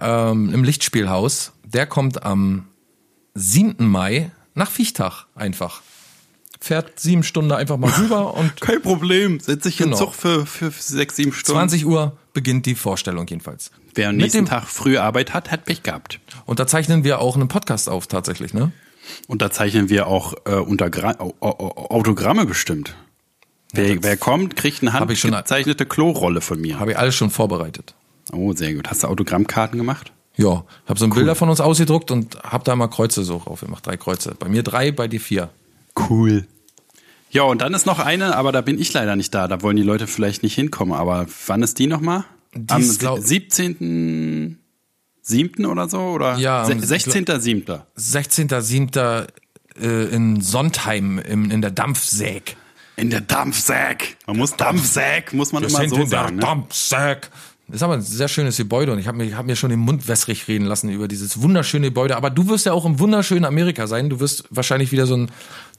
ähm, 0.00 0.52
im 0.52 0.64
Lichtspielhaus. 0.64 1.52
Der 1.64 1.86
kommt 1.86 2.22
am 2.24 2.66
7. 3.34 3.86
Mai 3.86 4.30
nach 4.54 4.70
Viechtach 4.70 5.26
einfach. 5.34 5.82
Fährt 6.60 6.98
sieben 6.98 7.22
Stunden 7.22 7.52
einfach 7.52 7.76
mal 7.76 7.90
rüber 7.90 8.34
und 8.38 8.60
Kein 8.60 8.82
Problem. 8.82 9.38
Setz 9.38 9.62
dich 9.62 9.78
in 9.80 9.86
den 9.86 9.92
Genau. 9.92 10.06
Zug 10.06 10.14
für, 10.14 10.44
für 10.46 10.70
sechs, 10.72 11.14
sieben 11.16 11.32
Stunden. 11.32 11.58
20 11.60 11.86
Uhr 11.86 12.16
beginnt 12.32 12.66
die 12.66 12.74
Vorstellung 12.74 13.26
jedenfalls. 13.28 13.70
Wer 13.94 14.08
am 14.08 14.16
nächsten 14.16 14.46
Tag 14.46 14.64
früh 14.68 14.98
Arbeit 14.98 15.34
hat, 15.34 15.50
hat 15.52 15.64
Pech 15.66 15.82
gehabt. 15.84 16.18
Und 16.46 16.58
da 16.58 16.66
zeichnen 16.66 17.04
wir 17.04 17.20
auch 17.20 17.36
einen 17.36 17.48
Podcast 17.48 17.88
auf 17.88 18.06
tatsächlich, 18.08 18.54
ne? 18.54 18.72
Und 19.26 19.40
da 19.40 19.50
zeichnen 19.50 19.88
wir 19.88 20.06
auch 20.08 20.34
äh, 20.44 20.54
unter 20.54 20.90
Gra 20.90 21.14
Au- 21.18 21.34
Au- 21.40 21.90
Autogramme 21.90 22.44
bestimmt. 22.44 22.94
Wer, 23.72 24.02
wer 24.02 24.16
kommt, 24.16 24.56
kriegt 24.56 24.82
eine 24.82 24.90
ich 25.12 25.22
handgezeichnete 25.24 25.86
Klorolle 25.86 26.40
von 26.40 26.60
mir. 26.60 26.78
Habe 26.80 26.92
ich 26.92 26.98
alles 26.98 27.14
schon 27.14 27.30
vorbereitet. 27.30 27.94
Oh, 28.32 28.52
sehr 28.52 28.74
gut. 28.74 28.88
Hast 28.90 29.02
du 29.02 29.08
Autogrammkarten 29.08 29.78
gemacht? 29.78 30.12
Ja, 30.36 30.64
habe 30.86 30.98
so 30.98 31.04
ein 31.06 31.10
Bilder 31.10 31.34
von 31.34 31.48
uns 31.48 31.60
ausgedruckt 31.60 32.10
und 32.10 32.38
habe 32.44 32.62
da 32.64 32.76
mal 32.76 32.86
Kreuze 32.88 33.24
so 33.24 33.38
drauf 33.44 33.60
gemacht. 33.60 33.84
Drei 33.86 33.96
Kreuze. 33.96 34.34
Bei 34.38 34.48
mir 34.48 34.62
drei, 34.62 34.92
bei 34.92 35.08
dir 35.08 35.20
vier. 35.20 35.50
Cool. 36.08 36.46
Ja, 37.30 37.42
und 37.42 37.60
dann 37.60 37.74
ist 37.74 37.86
noch 37.86 37.98
eine, 37.98 38.36
aber 38.36 38.52
da 38.52 38.60
bin 38.60 38.78
ich 38.78 38.92
leider 38.92 39.16
nicht 39.16 39.34
da. 39.34 39.48
Da 39.48 39.62
wollen 39.62 39.76
die 39.76 39.82
Leute 39.82 40.06
vielleicht 40.06 40.42
nicht 40.42 40.54
hinkommen. 40.54 40.94
Aber 40.94 41.26
wann 41.46 41.62
ist 41.62 41.78
die 41.78 41.86
nochmal? 41.88 42.24
Am 42.68 42.98
glaub- 42.98 43.18
17. 43.18 44.58
7. 45.22 45.66
oder 45.66 45.88
so? 45.88 45.98
Oder 45.98 46.38
Ja, 46.38 46.62
am- 46.62 46.78
16.7. 46.80 47.82
16.07. 47.96 49.26
Äh, 49.80 50.04
in 50.14 50.40
Sontheim 50.40 51.18
im, 51.18 51.50
in 51.50 51.60
der 51.62 51.70
Dampfsäg. 51.70 52.56
In 52.96 53.10
der 53.10 53.20
Dampfsäg. 53.20 54.16
Man 54.26 54.36
muss 54.38 54.56
Dampfsäg, 54.56 55.32
muss 55.32 55.52
man 55.52 55.62
immer 55.62 55.88
so 55.88 55.94
in 55.94 56.00
der 56.00 56.06
sagen. 56.08 56.36
Ne? 56.36 56.42
Dampfsäg. 56.42 57.30
Ist 57.70 57.82
aber 57.82 57.94
ein 57.94 58.00
sehr 58.00 58.28
schönes 58.28 58.56
Gebäude 58.56 58.92
und 58.92 58.98
ich 58.98 59.06
habe 59.06 59.18
mir, 59.18 59.36
hab 59.36 59.44
mir 59.44 59.56
schon 59.56 59.68
den 59.68 59.80
Mund 59.80 60.08
wässrig 60.08 60.48
reden 60.48 60.64
lassen 60.64 60.88
über 60.88 61.06
dieses 61.06 61.42
wunderschöne 61.42 61.88
Gebäude. 61.88 62.16
Aber 62.16 62.30
du 62.30 62.48
wirst 62.48 62.64
ja 62.64 62.72
auch 62.72 62.86
im 62.86 62.98
wunderschönen 62.98 63.44
Amerika 63.44 63.86
sein. 63.86 64.08
Du 64.08 64.20
wirst 64.20 64.44
wahrscheinlich 64.50 64.90
wieder 64.90 65.06
so 65.06 65.14
einen 65.14 65.30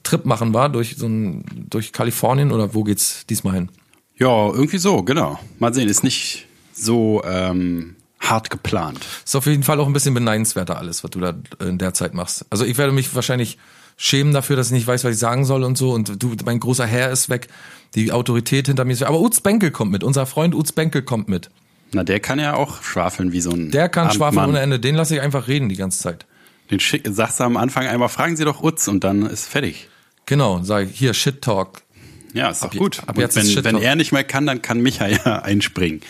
Trip 0.04 0.24
machen, 0.24 0.54
war 0.54 0.68
durch 0.68 0.96
so 0.96 1.06
ein, 1.06 1.44
durch 1.68 1.92
Kalifornien 1.92 2.52
oder 2.52 2.74
wo 2.74 2.84
geht's 2.84 3.26
diesmal 3.26 3.54
hin? 3.54 3.68
Ja, 4.16 4.48
irgendwie 4.48 4.78
so, 4.78 5.02
genau. 5.02 5.40
Mal 5.58 5.74
sehen, 5.74 5.88
ist 5.88 6.04
nicht 6.04 6.46
so 6.72 7.22
ähm, 7.24 7.96
hart 8.20 8.50
geplant. 8.50 9.04
Ist 9.24 9.34
auf 9.34 9.46
jeden 9.46 9.64
Fall 9.64 9.80
auch 9.80 9.86
ein 9.86 9.92
bisschen 9.92 10.14
beneidenswerter 10.14 10.78
alles, 10.78 11.02
was 11.02 11.10
du 11.10 11.20
da 11.20 11.34
in 11.58 11.78
der 11.78 11.92
Zeit 11.94 12.14
machst. 12.14 12.46
Also 12.50 12.64
ich 12.64 12.78
werde 12.78 12.92
mich 12.92 13.14
wahrscheinlich 13.14 13.58
schämen 13.96 14.32
dafür, 14.32 14.56
dass 14.56 14.68
ich 14.68 14.72
nicht 14.72 14.86
weiß, 14.86 15.04
was 15.04 15.14
ich 15.14 15.18
sagen 15.18 15.44
soll 15.44 15.64
und 15.64 15.76
so. 15.76 15.92
Und 15.92 16.22
du, 16.22 16.36
mein 16.44 16.60
großer 16.60 16.86
Herr 16.86 17.10
ist 17.10 17.28
weg, 17.28 17.48
die 17.94 18.12
Autorität 18.12 18.68
hinter 18.68 18.84
mir 18.84 18.92
ist 18.92 19.00
weg. 19.00 19.08
Aber 19.08 19.20
Utz 19.20 19.40
Benkel 19.40 19.70
kommt 19.72 19.90
mit, 19.90 20.04
unser 20.04 20.26
Freund 20.26 20.54
Utz 20.54 20.70
Benkel 20.70 21.02
kommt 21.02 21.28
mit. 21.28 21.50
Na, 21.92 22.04
der 22.04 22.20
kann 22.20 22.38
ja 22.38 22.54
auch 22.54 22.82
schwafeln 22.82 23.32
wie 23.32 23.40
so 23.40 23.50
ein 23.50 23.70
Der 23.70 23.88
kann 23.88 24.06
Amtmann. 24.08 24.32
schwafeln 24.32 24.48
ohne 24.50 24.60
Ende, 24.60 24.78
den 24.78 24.94
lasse 24.94 25.14
ich 25.16 25.20
einfach 25.20 25.48
reden 25.48 25.68
die 25.68 25.76
ganze 25.76 25.98
Zeit. 26.00 26.26
Den 26.70 26.78
schick, 26.78 27.02
sagst 27.10 27.40
du 27.40 27.44
am 27.44 27.56
Anfang 27.56 27.86
einmal, 27.86 28.08
fragen 28.08 28.36
Sie 28.36 28.44
doch 28.44 28.62
Utz 28.62 28.86
und 28.86 29.02
dann 29.02 29.26
ist 29.26 29.46
fertig. 29.48 29.88
Genau, 30.26 30.60
sag 30.62 30.88
ich, 30.88 30.96
hier, 30.98 31.14
Shit 31.14 31.42
Talk. 31.42 31.82
Ja, 32.32 32.50
ist 32.50 32.60
doch 32.62 32.68
Ab 32.68 32.74
je- 32.74 32.78
gut. 32.78 33.02
ab 33.06 33.18
jetzt 33.18 33.34
wenn, 33.34 33.64
wenn 33.64 33.82
er 33.82 33.96
nicht 33.96 34.12
mehr 34.12 34.22
kann, 34.22 34.46
dann 34.46 34.62
kann 34.62 34.80
Micha 34.80 35.08
ja 35.08 35.42
einspringen. 35.42 36.00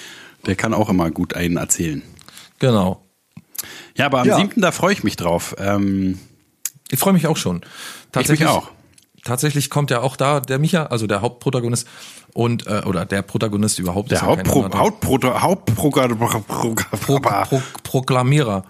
Der 0.47 0.55
kann 0.55 0.75
auch 0.75 0.91
immer 0.91 1.11
gut 1.11 1.33
einen 1.35 1.57
erzählen. 1.57 2.03
Genau. 2.59 3.03
Ja, 3.97 4.07
aber 4.07 4.21
am 4.21 4.29
Ja. 4.29 4.37
siebten, 4.37 4.61
da 4.61 4.71
freue 4.73 4.93
ich 4.93 5.03
mich 5.03 5.17
drauf. 5.17 5.55
Ähm, 5.59 6.19
Ich 6.91 6.99
freue 6.99 7.15
mich 7.15 7.27
auch 7.27 7.37
schon. 7.39 7.63
ich 8.19 8.29
mich 8.29 8.45
auch. 8.47 8.71
Tatsächlich 9.25 9.69
kommt 9.71 9.91
ja 9.91 10.01
auch 10.01 10.17
da 10.17 10.41
der 10.41 10.59
Micha, 10.59 10.87
also 10.87 11.07
der 11.07 11.21
Hauptprotagonist 11.23 11.87
und 12.35 12.67
äh, 12.67 12.83
oder 12.87 13.05
der 13.05 13.23
Protagonist 13.23 13.79
überhaupt. 13.79 14.11
Der 14.11 14.17
ist 14.19 14.23
ja 14.23 14.29
Hauptpro. 14.29 14.73
Hauptpro 14.73 15.41
Hauptpro 15.41 15.89
Pro, 15.91 17.21
Pro, 17.21 17.63
Proklamierer. 17.83 18.65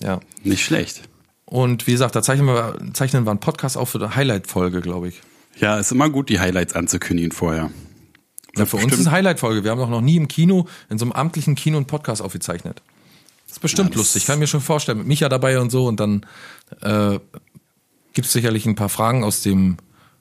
Ja. 0.00 0.20
Nicht 0.44 0.64
schlecht. 0.64 1.02
Und 1.44 1.86
wie 1.86 1.92
gesagt, 1.92 2.14
da 2.14 2.22
zeichnen 2.22 2.46
wir, 2.46 2.76
zeichnen 2.92 3.24
wir 3.26 3.30
einen 3.30 3.40
Podcast 3.40 3.76
auf 3.78 3.88
für 3.90 3.98
eine 3.98 4.14
Highlight-Folge, 4.14 4.80
glaube 4.80 5.08
ich. 5.08 5.20
Ja, 5.58 5.78
ist 5.78 5.90
immer 5.92 6.10
gut, 6.10 6.28
die 6.28 6.40
Highlights 6.40 6.74
anzukündigen 6.74 7.32
vorher. 7.32 7.70
Ja, 8.56 8.66
für 8.66 8.76
uns 8.76 8.92
ist 8.92 9.06
eine 9.06 9.12
Highlight-Folge. 9.12 9.64
Wir 9.64 9.70
haben 9.70 9.78
doch 9.78 9.88
noch 9.88 10.00
nie 10.00 10.16
im 10.16 10.28
Kino, 10.28 10.66
in 10.90 10.98
so 10.98 11.04
einem 11.04 11.12
amtlichen 11.12 11.54
Kino 11.54 11.76
einen 11.78 11.86
Podcast 11.86 12.20
aufgezeichnet. 12.22 12.82
Das 13.46 13.56
ist 13.56 13.60
bestimmt 13.60 13.90
Ja, 13.90 13.92
das- 13.92 13.98
lustig, 13.98 14.26
kann 14.26 14.38
mir 14.40 14.46
schon 14.46 14.60
vorstellen. 14.60 14.98
Mit 14.98 15.06
Micha 15.06 15.28
dabei 15.28 15.58
und 15.58 15.70
so 15.70 15.86
und 15.86 16.00
dann 16.00 16.26
äh, 16.82 17.18
gibt 18.12 18.26
es 18.26 18.32
sicherlich 18.32 18.66
ein 18.66 18.74
paar 18.74 18.88
Fragen 18.90 19.24
aus 19.24 19.40
dem 19.42 19.78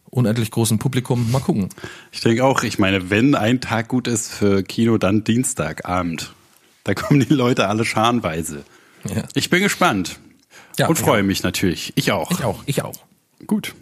unendlich 0.10 0.52
großen 0.52 0.80
Publikum. 0.80 1.32
Mal 1.32 1.40
gucken. 1.40 1.70
Ich 2.12 2.22
denke 2.22 2.44
auch, 2.44 2.64
ich 2.64 2.80
meine, 2.80 3.10
wenn 3.10 3.36
ein 3.36 3.62
Tag 3.62 3.88
gut 3.88 4.08
ist 4.08 4.32
für 4.32 4.64
Kino, 4.64 4.98
dann 4.98 5.24
Dienstagabend. 5.24 6.34
Da 6.84 6.94
kommen 6.94 7.20
die 7.20 7.34
Leute 7.34 7.68
alle 7.68 7.86
scharenweise. 7.86 8.64
Ja. 9.04 9.24
Ich 9.34 9.50
bin 9.50 9.62
gespannt. 9.62 10.20
Ja, 10.78 10.88
und 10.88 10.98
freue 10.98 11.18
ja. 11.18 11.24
mich 11.24 11.44
natürlich. 11.44 11.94
Ich 11.96 12.12
auch. 12.12 12.32
Ich 12.32 12.44
auch, 12.44 12.64
ich 12.66 12.84
auch. 12.84 12.96
Gut. 13.46 13.76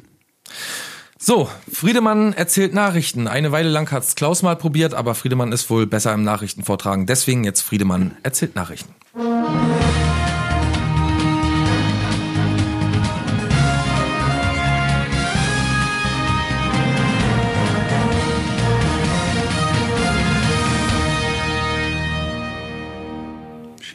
So, 1.18 1.50
Friedemann 1.72 2.34
erzählt 2.34 2.74
Nachrichten. 2.74 3.28
Eine 3.28 3.52
Weile 3.52 3.70
lang 3.70 3.92
hat's 3.92 4.16
Klaus 4.16 4.44
mal 4.44 4.56
probiert, 4.56 4.94
aber 4.94 5.16
Friedemann 5.16 5.52
ist 5.52 5.70
wohl 5.70 5.88
besser 5.88 6.14
im 6.14 6.24
Nachrichtenvortragen. 6.24 7.06
Deswegen 7.06 7.44
jetzt 7.44 7.62
Friedemann 7.62 8.16
erzählt 8.22 8.56
Nachrichten. 8.56 8.94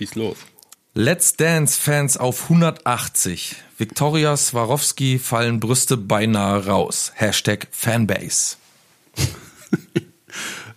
Schieß 0.01 0.14
los. 0.14 0.38
Let's 0.94 1.36
Dance-Fans 1.36 2.16
auf 2.16 2.44
180. 2.44 3.57
Viktoria 3.76 4.34
Swarovski 4.34 5.18
fallen 5.18 5.61
Brüste 5.61 5.98
beinahe 5.98 6.64
raus. 6.66 7.12
Hashtag 7.14 7.68
Fanbase. 7.70 8.57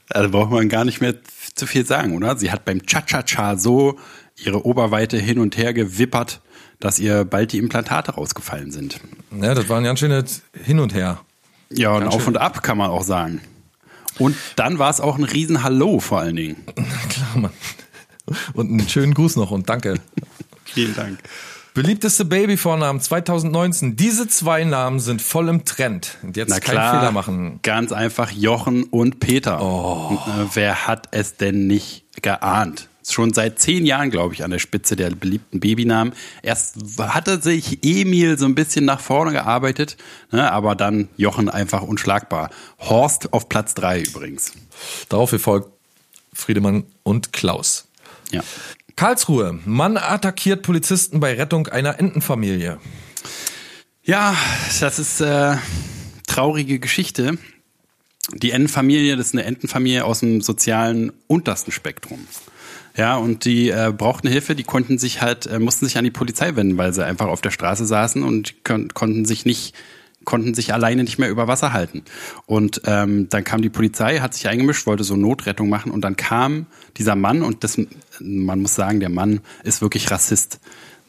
Also 0.10 0.30
braucht 0.30 0.52
man 0.52 0.70
gar 0.70 0.86
nicht 0.86 1.02
mehr 1.02 1.16
zu 1.56 1.66
viel 1.66 1.86
sagen, 1.88 2.16
oder? 2.16 2.36
Sie 2.38 2.52
hat 2.52 2.66
beim 2.66 2.86
Cha-Cha-Cha 2.86 3.58
so 3.58 3.98
ihre 4.36 4.64
Oberweite 4.66 5.18
hin 5.18 5.40
und 5.40 5.58
her 5.58 5.74
gewippert, 5.74 6.42
dass 6.80 7.00
ihr 7.00 7.24
bald 7.26 7.52
die 7.52 7.58
Implantate 7.58 8.12
rausgefallen 8.12 8.72
sind. 8.72 9.00
Ja, 9.42 9.56
das 9.56 9.70
war 9.70 9.78
ein 9.78 9.86
ganz 9.86 10.00
schönes 10.00 10.44
Hin 10.54 10.80
und 10.80 10.94
Her. 10.94 11.22
Ja, 11.72 11.94
und 11.94 12.02
Ganz 12.02 12.14
auf 12.16 12.24
schön. 12.26 12.34
und 12.36 12.38
ab 12.42 12.62
kann 12.62 12.78
man 12.78 12.92
auch 12.92 13.04
sagen. 13.04 13.42
Und 14.20 14.36
dann 14.56 14.78
war 14.78 14.92
es 14.92 15.00
auch 15.00 15.18
ein 15.18 15.24
Riesen-Hallo 15.24 16.00
vor 16.00 16.20
allen 16.20 16.36
Dingen. 16.36 16.58
Klar, 17.10 17.38
Mann. 17.38 17.52
Und 18.54 18.70
einen 18.70 18.88
schönen 18.88 19.14
Gruß 19.14 19.36
noch 19.36 19.52
und 19.52 19.70
danke. 19.70 19.96
Vielen 20.66 20.96
Dank. 20.96 21.20
Beliebteste 21.74 22.24
Babyvornamen 22.26 23.02
2019. 23.02 23.96
Diese 23.96 24.28
zwei 24.28 24.64
Namen 24.64 25.00
sind 25.00 25.24
voll 25.24 25.50
im 25.50 25.66
Trend. 25.66 26.18
Und 26.22 26.38
jetzt 26.38 26.50
Na 26.50 26.60
keinen 26.60 26.76
klar, 26.76 27.00
Fehler 27.00 27.12
machen. 27.12 27.60
ganz 27.64 27.92
einfach 27.92 28.30
Jochen 28.30 28.84
und 28.84 29.20
Peter. 29.20 29.60
Oh. 29.60 30.10
Und, 30.10 30.18
äh, 30.18 30.48
wer 30.54 30.86
hat 30.86 31.08
es 31.12 31.36
denn 31.38 31.66
nicht 31.66 32.06
geahnt? 32.22 32.90
Schon 33.10 33.34
seit 33.34 33.58
zehn 33.60 33.88
Jahren, 33.88 34.12
glaube 34.12 34.36
ich, 34.36 34.44
an 34.44 34.52
der 34.52 34.60
Spitze 34.60 34.96
der 34.96 35.10
beliebten 35.10 35.60
Babynamen. 35.60 36.14
Erst 36.44 36.78
hatte 37.00 37.42
sich 37.42 37.80
Emil 37.84 38.38
so 38.38 38.46
ein 38.46 38.56
bisschen 38.56 38.86
nach 38.86 39.00
vorne 39.00 39.32
gearbeitet, 39.32 39.98
ne, 40.32 40.52
aber 40.52 40.76
dann 40.76 41.10
Jochen 41.18 41.50
einfach 41.50 41.82
unschlagbar. 41.82 42.52
Horst 42.80 43.34
auf 43.34 43.50
Platz 43.50 43.74
drei 43.74 44.02
übrigens. 44.02 44.54
Darauf 45.10 45.32
folgt 45.32 45.70
Friedemann 46.34 46.86
und 47.02 47.34
Klaus. 47.34 47.88
Ja. 48.34 48.44
Karlsruhe. 48.96 49.60
Mann 49.66 49.98
attackiert 49.98 50.62
Polizisten 50.62 51.20
bei 51.20 51.34
Rettung 51.36 51.68
einer 51.68 52.00
Entenfamilie. 52.00 52.80
Ja, 54.04 54.36
das 54.80 55.00
ist 55.00 55.22
äh, 55.22 55.56
traurige 56.28 56.80
Geschichte. 56.80 57.38
Die 58.34 58.52
Entenfamilie, 58.52 59.16
das 59.16 59.28
ist 59.28 59.34
eine 59.34 59.46
Entenfamilie 59.46 60.04
aus 60.04 60.20
dem 60.20 60.42
sozialen 60.42 61.12
untersten 61.28 61.72
Spektrum. 61.72 62.28
Ja, 62.96 63.18
und 63.18 63.46
die 63.46 63.70
äh, 63.70 63.92
brauchten 63.96 64.28
Hilfe, 64.28 64.56
die 64.56 64.64
konnten 64.64 64.98
sich 64.98 65.22
halt, 65.22 65.48
äh, 65.48 65.60
mussten 65.60 65.86
sich 65.86 65.98
an 65.98 66.04
die 66.04 66.12
Polizei 66.12 66.56
wenden, 66.56 66.78
weil 66.78 66.94
sie 66.94 67.06
einfach 67.06 67.28
auf 67.28 67.42
der 67.42 67.52
Straße 67.52 67.86
saßen 67.86 68.24
und 68.24 68.64
kon 68.64 68.90
konnten 68.94 69.26
sich 69.26 69.46
nicht, 69.46 69.74
konnten 70.24 70.54
sich 70.54 70.74
alleine 70.74 71.04
nicht 71.04 71.20
mehr 71.20 71.30
über 71.30 71.48
Wasser 71.48 71.74
halten. 71.74 72.04
Und 72.46 72.82
ähm, 72.86 73.30
dann 73.30 73.44
kam 73.44 73.62
die 73.62 73.70
Polizei, 73.70 74.20
hat 74.20 74.34
sich 74.34 74.48
eingemischt, 74.48 74.86
wollte 74.86 75.04
so 75.04 75.16
Notrettung 75.16 75.70
machen 75.70 75.92
und 75.92 76.02
dann 76.02 76.16
kam 76.16 76.66
dieser 76.98 77.16
Mann 77.16 77.42
und 77.42 77.64
das, 77.64 77.80
man 78.20 78.62
muss 78.62 78.76
sagen, 78.76 79.00
der 79.00 79.10
Mann 79.10 79.42
ist 79.64 79.82
wirklich 79.82 80.12
Rassist. 80.12 80.60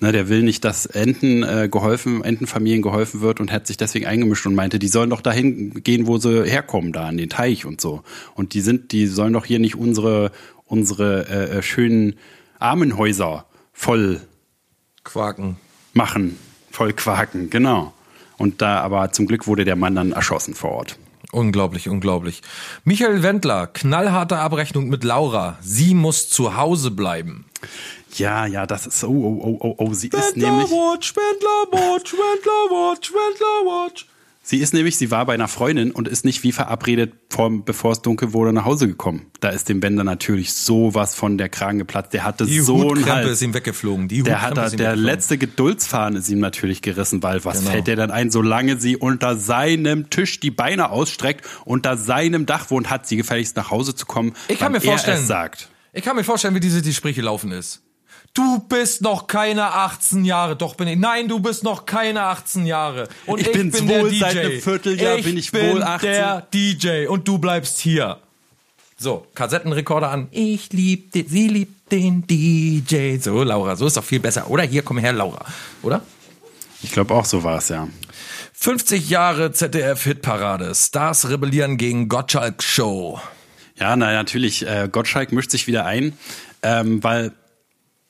Ne, 0.01 0.11
der 0.11 0.29
will 0.29 0.43
nicht, 0.43 0.65
dass 0.65 0.87
Enten 0.87 1.45
äh, 1.45 1.69
geholfen, 1.71 2.25
Entenfamilien 2.25 2.83
geholfen 2.83 3.21
wird 3.21 3.39
und 3.39 3.53
hat 3.53 3.69
sich 3.69 3.77
deswegen 3.77 4.07
eingemischt 4.07 4.45
und 4.45 4.57
meinte, 4.57 4.81
die 4.81 4.89
sollen 4.89 5.09
doch 5.09 5.21
dahin 5.21 5.85
gehen, 5.85 6.09
wo 6.09 6.19
sie 6.19 6.45
herkommen, 6.45 6.93
da 6.93 7.07
an 7.07 7.17
den 7.17 7.31
Teich 7.31 7.65
und 7.65 7.81
so. 7.81 8.03
Und 8.35 8.55
die 8.55 8.61
sind, 8.61 8.91
die 8.91 9.07
sollen 9.07 9.33
doch 9.33 9.45
hier 9.45 9.61
nicht 9.61 9.77
unsere 9.77 10.33
unsere 10.67 11.29
äh, 11.29 11.59
äh, 11.59 11.63
schönen 11.63 12.17
Armenhäuser 12.59 13.47
voll 13.73 14.21
Quaken. 15.05 15.57
machen, 15.93 16.39
voll 16.71 16.93
quaken, 16.93 17.51
genau. 17.51 17.94
Und 18.37 18.63
da, 18.63 18.81
aber 18.81 19.13
zum 19.13 19.27
Glück 19.27 19.47
wurde 19.47 19.65
der 19.65 19.77
Mann 19.77 19.95
dann 19.95 20.13
erschossen 20.13 20.55
vor 20.55 20.73
Ort. 20.73 20.99
Unglaublich, 21.33 21.89
unglaublich. 21.89 22.43
Michael 22.85 23.23
Wendler, 23.23 23.67
knallharte 23.67 24.39
Abrechnung 24.39 24.89
mit 24.89 25.03
Laura. 25.03 25.59
Sie 25.61 25.95
muss 25.95 26.29
zu 26.29 26.57
Hause 26.57 26.93
bleiben. 26.93 27.45
Ja, 28.17 28.47
ja, 28.47 28.67
das 28.67 28.87
ist, 28.87 29.03
oh, 29.03 29.09
oh, 29.09 29.41
oh, 29.43 29.57
oh, 29.61 29.75
oh, 29.79 29.93
sie 29.93 30.09
ist 30.09 30.37
nämlich, 30.37 30.71
Watch, 30.71 31.15
Wendler 31.17 31.73
Watch, 31.73 32.13
Wendler 32.13 32.71
Watch, 32.71 33.13
Wendler 33.13 33.65
Watch. 33.67 34.07
Sie 34.45 34.59
ist 34.59 34.73
nämlich, 34.75 34.97
sie 34.97 35.11
war 35.11 35.27
bei 35.27 35.35
einer 35.35 35.49
Freundin 35.49 35.91
und 35.91 36.07
ist 36.07 36.25
nicht 36.25 36.45
wie 36.45 36.53
verabredet, 36.53 37.15
vor, 37.31 37.51
bevor 37.65 37.91
es 37.93 38.03
dunkel 38.03 38.33
wurde, 38.33 38.53
nach 38.53 38.65
Hause 38.65 38.87
gekommen. 38.87 39.27
Da 39.41 39.49
ist 39.49 39.69
dem 39.69 39.81
Bender 39.81 40.05
natürlich 40.05 40.53
sowas 40.53 41.17
von 41.17 41.37
der 41.39 41.49
Kragen 41.49 41.79
geplatzt. 41.79 42.13
Der 42.13 42.23
hatte 42.25 42.47
Die 42.47 42.61
so 42.61 42.93
einen 42.93 43.05
Hals. 43.07 43.29
ist 43.31 43.43
ihm 43.43 43.55
weggeflogen. 43.55 44.07
Die 44.07 44.23
Der, 44.23 44.43
hat, 44.43 44.57
ihm 44.73 44.77
der 44.79 44.95
letzte 44.95 45.39
Geduldsfaden 45.39 46.17
ist 46.17 46.29
ihm 46.29 46.39
natürlich 46.39 46.81
gerissen, 46.83 47.23
weil 47.25 47.45
was 47.45 47.59
Genau. 47.61 47.71
fällt 47.73 47.87
dir 47.89 47.97
denn 47.97 48.11
ein, 48.13 48.31
solange 48.31 48.79
sie 48.81 48.97
unter 48.97 49.37
seinem 49.37 50.11
Tisch 50.11 50.39
die 50.39 50.51
Beine 50.53 50.91
ausstreckt, 50.91 51.45
unter 51.65 51.97
seinem 51.97 52.47
Dach 52.47 52.71
wohnt, 52.71 52.91
hat 52.91 53.09
sie 53.09 53.17
gefälligst 53.17 53.57
nach 53.57 53.71
Hause 53.71 53.95
zu 53.97 54.07
kommen, 54.07 54.35
Ich 54.49 54.59
kann 54.61 54.71
mir 54.73 54.81
vorstellen- 54.81 55.19
er 55.19 55.23
sagt. 55.25 55.69
Ich 55.93 56.05
kann 56.05 56.15
mir 56.17 56.25
vorstellen, 56.25 56.55
wie 56.55 56.61
diese 56.61 56.83
Gespräche 56.83 57.23
laufen 57.23 57.51
ist. 57.53 57.81
Du 58.35 58.59
bist 58.69 59.01
noch 59.01 59.29
keine 59.29 59.63
18 59.65 60.25
Jahre. 60.25 60.57
Doch 60.57 60.75
bin 60.75 60.89
ich. 60.89 60.99
Nein, 60.99 61.29
du 61.29 61.39
bist 61.39 61.63
noch 61.63 61.87
keine 61.87 62.23
18 62.25 62.67
Jahre. 62.67 63.09
Und 63.27 63.41
Ich 63.41 63.47
ich, 63.47 63.53
bin's 63.53 63.79
bin 63.79 63.89
wohl 63.89 64.11
DJ. 64.11 64.19
seit 64.21 64.37
einem 64.39 64.61
Vierteljahr 64.61 65.17
ich 65.19 65.25
bin 65.25 65.37
ich 65.37 65.53
bin 65.53 65.73
wohl 65.75 65.83
18. 65.85 66.11
der 66.11 66.47
DJ 66.53 67.07
und 67.07 67.29
du 67.29 67.39
bleibst 67.39 67.79
hier. 67.79 68.19
So, 68.99 69.25
Kassettenrekorder 69.35 70.11
an. 70.11 70.27
Ich 70.33 70.73
lieb 70.73 71.13
den, 71.13 71.29
sie 71.29 71.47
liebt 71.47 71.93
den 71.93 72.27
DJ. 72.27 73.19
So, 73.19 73.43
Laura, 73.45 73.77
so 73.77 73.87
ist 73.87 73.97
doch 73.97 74.05
viel 74.05 74.21
besser. 74.21 74.51
Oder 74.51 74.65
hier, 74.65 74.83
komm 74.83 74.99
her, 74.99 75.13
Laura. 75.13 75.45
Oder? 75.83 76.03
Ich 76.83 76.91
glaube 76.91 77.15
auch 77.15 77.25
so 77.25 77.45
war 77.45 77.59
es, 77.59 77.69
ja. 77.69 77.89
50 78.55 79.09
Jahre 79.11 79.53
ZDF-Hitparade. 79.53 80.75
Stars 80.75 81.29
rebellieren 81.29 81.77
gegen 81.77 82.09
Gottschalk 82.09 82.63
Show. 82.63 83.21
Ja, 83.79 83.95
na 83.97 84.13
natürlich, 84.13 84.67
äh, 84.67 84.89
Gottschalk 84.91 85.33
mischt 85.33 85.51
sich 85.51 85.67
wieder 85.67 85.85
ein, 85.87 86.17
ähm, 86.63 87.03
weil 87.03 87.33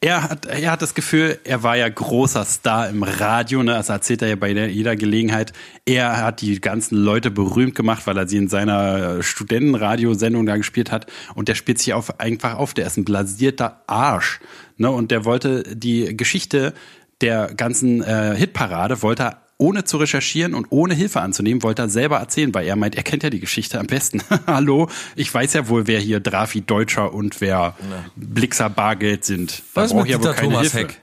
er 0.04 0.22
hat, 0.22 0.44
er 0.46 0.70
hat 0.70 0.82
das 0.82 0.94
Gefühl, 0.94 1.38
er 1.44 1.62
war 1.62 1.76
ja 1.76 1.88
großer 1.88 2.44
Star 2.44 2.90
im 2.90 3.02
Radio, 3.02 3.62
ne? 3.62 3.72
das 3.72 3.88
erzählt 3.88 4.20
er 4.20 4.28
ja 4.28 4.36
bei 4.36 4.52
der- 4.52 4.68
jeder 4.70 4.96
Gelegenheit. 4.96 5.52
Er 5.86 6.22
hat 6.22 6.42
die 6.42 6.60
ganzen 6.60 6.96
Leute 6.98 7.30
berühmt 7.30 7.74
gemacht, 7.74 8.06
weil 8.06 8.16
er 8.18 8.28
sie 8.28 8.36
in 8.36 8.48
seiner 8.48 9.22
Studentenradiosendung 9.22 10.44
da 10.46 10.56
gespielt 10.56 10.92
hat. 10.92 11.06
Und 11.34 11.48
der 11.48 11.54
spielt 11.54 11.78
sich 11.78 11.94
auf, 11.94 12.20
einfach 12.20 12.56
auf, 12.56 12.74
der 12.74 12.86
ist 12.86 12.96
ein 12.98 13.04
blasierter 13.04 13.82
Arsch. 13.86 14.40
Ne? 14.76 14.90
Und 14.90 15.10
der 15.10 15.24
wollte 15.24 15.62
die 15.74 16.16
Geschichte 16.16 16.74
der 17.20 17.54
ganzen 17.54 18.02
äh, 18.02 18.34
Hitparade, 18.36 19.00
wollte 19.02 19.22
er 19.22 19.43
ohne 19.64 19.84
zu 19.84 19.96
recherchieren 19.96 20.52
und 20.52 20.66
ohne 20.68 20.92
Hilfe 20.92 21.22
anzunehmen, 21.22 21.62
wollte 21.62 21.82
er 21.82 21.88
selber 21.88 22.18
erzählen, 22.18 22.52
weil 22.52 22.66
er 22.66 22.76
meint, 22.76 22.96
er 22.96 23.02
kennt 23.02 23.22
ja 23.22 23.30
die 23.30 23.40
Geschichte 23.40 23.80
am 23.80 23.86
besten. 23.86 24.20
Hallo, 24.46 24.90
ich 25.16 25.32
weiß 25.32 25.54
ja 25.54 25.68
wohl, 25.68 25.86
wer 25.86 26.00
hier 26.00 26.20
Drafi 26.20 26.60
Deutscher 26.60 27.14
und 27.14 27.40
wer 27.40 27.74
Blixer 28.14 28.68
Bargeld 28.68 29.24
sind. 29.24 29.62
Da 29.72 29.80
Was 29.80 29.86
ist 29.86 29.92
brauch 29.92 30.02
mit 30.02 30.10
ich 30.10 30.14
aber 30.16 30.34
keine 30.34 30.52
Thomas 30.52 30.60
Hilfe. 30.60 30.78
Heck? 30.80 31.00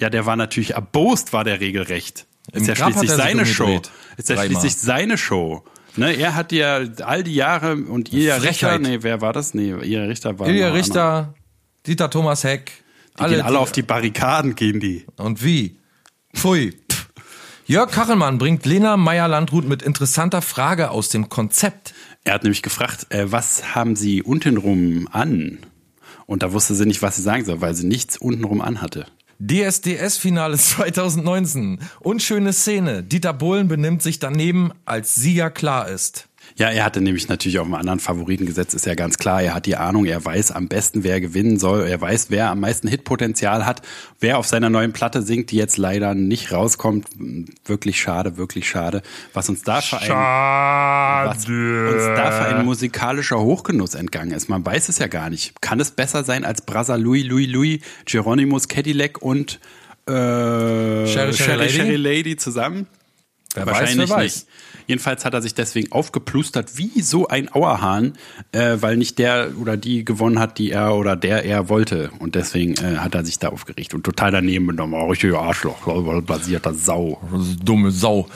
Ja, 0.00 0.10
der 0.10 0.26
war 0.26 0.34
natürlich 0.34 0.72
erbost, 0.72 1.32
war 1.32 1.44
der 1.44 1.60
regelrecht. 1.60 2.26
Ist 2.50 2.66
ja 2.66 2.74
Grab 2.74 2.90
schließlich 2.90 3.10
sich 3.10 3.16
seine 3.16 3.46
Show. 3.46 3.80
Ist 4.16 4.28
ja 4.28 4.44
schließlich 4.44 4.74
seine 4.74 5.16
Show. 5.16 5.62
Ne, 5.96 6.14
er 6.14 6.34
hat 6.34 6.50
ja 6.50 6.80
all 7.04 7.22
die 7.22 7.36
Jahre 7.36 7.76
und 7.76 8.08
jeder 8.08 8.42
Richter, 8.42 8.80
nee, 8.80 8.98
wer 9.02 9.20
war 9.20 9.32
das? 9.32 9.54
Nee, 9.54 9.72
ihr 9.84 10.08
Richter 10.08 10.36
war 10.40 10.48
Ilja 10.48 10.66
einer. 10.66 10.74
Richter, 10.74 11.34
Dieter 11.86 12.10
Thomas 12.10 12.42
Heck. 12.42 12.72
Die 13.20 13.24
gehen 13.24 13.42
alle 13.42 13.60
auf 13.60 13.70
die 13.70 13.82
Barrikaden, 13.82 14.56
gehen 14.56 14.80
die. 14.80 15.06
Und 15.16 15.44
wie? 15.44 15.78
Pfui. 16.34 16.74
Jörg 17.66 17.90
Kachelmann 17.90 18.36
bringt 18.36 18.66
Lena 18.66 18.98
Meyer-Landrut 18.98 19.66
mit 19.66 19.80
interessanter 19.80 20.42
Frage 20.42 20.90
aus 20.90 21.08
dem 21.08 21.30
Konzept. 21.30 21.94
Er 22.22 22.34
hat 22.34 22.42
nämlich 22.42 22.60
gefragt, 22.60 23.06
äh, 23.08 23.32
was 23.32 23.74
haben 23.74 23.96
Sie 23.96 24.22
untenrum 24.22 25.08
an? 25.10 25.60
Und 26.26 26.42
da 26.42 26.52
wusste 26.52 26.74
sie 26.74 26.84
nicht, 26.84 27.00
was 27.00 27.16
sie 27.16 27.22
sagen 27.22 27.44
soll, 27.46 27.62
weil 27.62 27.74
sie 27.74 27.86
nichts 27.86 28.18
untenrum 28.18 28.60
anhatte. 28.60 29.06
DSDS-Finale 29.38 30.58
2019. 30.58 31.80
Unschöne 32.00 32.52
Szene. 32.52 33.02
Dieter 33.02 33.32
Bohlen 33.32 33.68
benimmt 33.68 34.02
sich 34.02 34.18
daneben, 34.18 34.72
als 34.84 35.14
Sieger 35.14 35.50
klar 35.50 35.88
ist. 35.88 36.28
Ja, 36.56 36.70
er 36.70 36.84
hatte 36.84 37.00
nämlich 37.00 37.28
natürlich 37.28 37.58
auf 37.58 37.66
einen 37.66 37.74
anderen 37.74 37.98
Favoriten 37.98 38.46
gesetzt, 38.46 38.74
ist 38.74 38.86
ja 38.86 38.94
ganz 38.94 39.18
klar. 39.18 39.42
Er 39.42 39.54
hat 39.54 39.66
die 39.66 39.76
Ahnung, 39.76 40.04
er 40.04 40.24
weiß 40.24 40.52
am 40.52 40.68
besten, 40.68 41.02
wer 41.02 41.20
gewinnen 41.20 41.58
soll. 41.58 41.86
Er 41.88 42.00
weiß, 42.00 42.26
wer 42.30 42.50
am 42.50 42.60
meisten 42.60 42.86
Hitpotenzial 42.86 43.66
hat, 43.66 43.82
wer 44.20 44.38
auf 44.38 44.46
seiner 44.46 44.70
neuen 44.70 44.92
Platte 44.92 45.22
singt, 45.22 45.50
die 45.50 45.56
jetzt 45.56 45.78
leider 45.78 46.14
nicht 46.14 46.52
rauskommt. 46.52 47.08
Wirklich 47.64 48.00
schade, 48.00 48.36
wirklich 48.36 48.68
schade. 48.68 49.02
Was 49.32 49.48
uns 49.48 49.62
da 49.62 49.80
für 49.80 50.00
ein, 50.00 50.10
was 51.28 51.36
uns 51.38 52.06
da 52.16 52.30
für 52.30 52.56
ein 52.56 52.64
musikalischer 52.64 53.40
Hochgenuss 53.40 53.94
entgangen 53.94 54.30
ist. 54.30 54.48
Man 54.48 54.64
weiß 54.64 54.88
es 54.88 54.98
ja 54.98 55.08
gar 55.08 55.30
nicht. 55.30 55.60
Kann 55.60 55.80
es 55.80 55.90
besser 55.90 56.22
sein 56.22 56.44
als 56.44 56.62
Brother 56.62 56.98
Louis, 56.98 57.24
Louis, 57.26 57.48
Louis, 57.48 57.80
Geronimus 58.04 58.68
Cadillac 58.68 59.20
und 59.20 59.58
äh, 60.06 60.12
Sherry, 60.12 61.32
Sherry 61.32 61.56
Lady? 61.56 61.72
Sherry 61.72 61.96
Lady 61.96 62.36
zusammen? 62.36 62.86
Wer 63.54 63.66
weiß, 63.66 63.80
Wahrscheinlich 63.80 64.10
wer 64.10 64.16
weiß. 64.16 64.34
nicht. 64.34 64.46
Jedenfalls 64.86 65.24
hat 65.24 65.34
er 65.34 65.42
sich 65.42 65.54
deswegen 65.54 65.92
aufgeplustert 65.92 66.76
wie 66.76 67.00
so 67.00 67.28
ein 67.28 67.52
Auerhahn, 67.52 68.14
äh, 68.52 68.76
weil 68.80 68.96
nicht 68.96 69.18
der 69.18 69.52
oder 69.60 69.76
die 69.76 70.04
gewonnen 70.04 70.38
hat, 70.38 70.58
die 70.58 70.70
er 70.70 70.94
oder 70.94 71.16
der 71.16 71.44
er 71.44 71.68
wollte. 71.68 72.10
Und 72.18 72.34
deswegen 72.34 72.74
äh, 72.74 72.98
hat 72.98 73.14
er 73.14 73.24
sich 73.24 73.38
da 73.38 73.48
aufgeregt 73.48 73.94
und 73.94 74.04
total 74.04 74.30
daneben 74.30 74.68
genommen. 74.68 74.94
Oh, 74.94 75.08
richtiger 75.08 75.40
Arschloch, 75.40 76.22
basierter 76.22 76.74
Sau. 76.74 77.20
Dumme 77.62 77.90
Sau. 77.90 78.28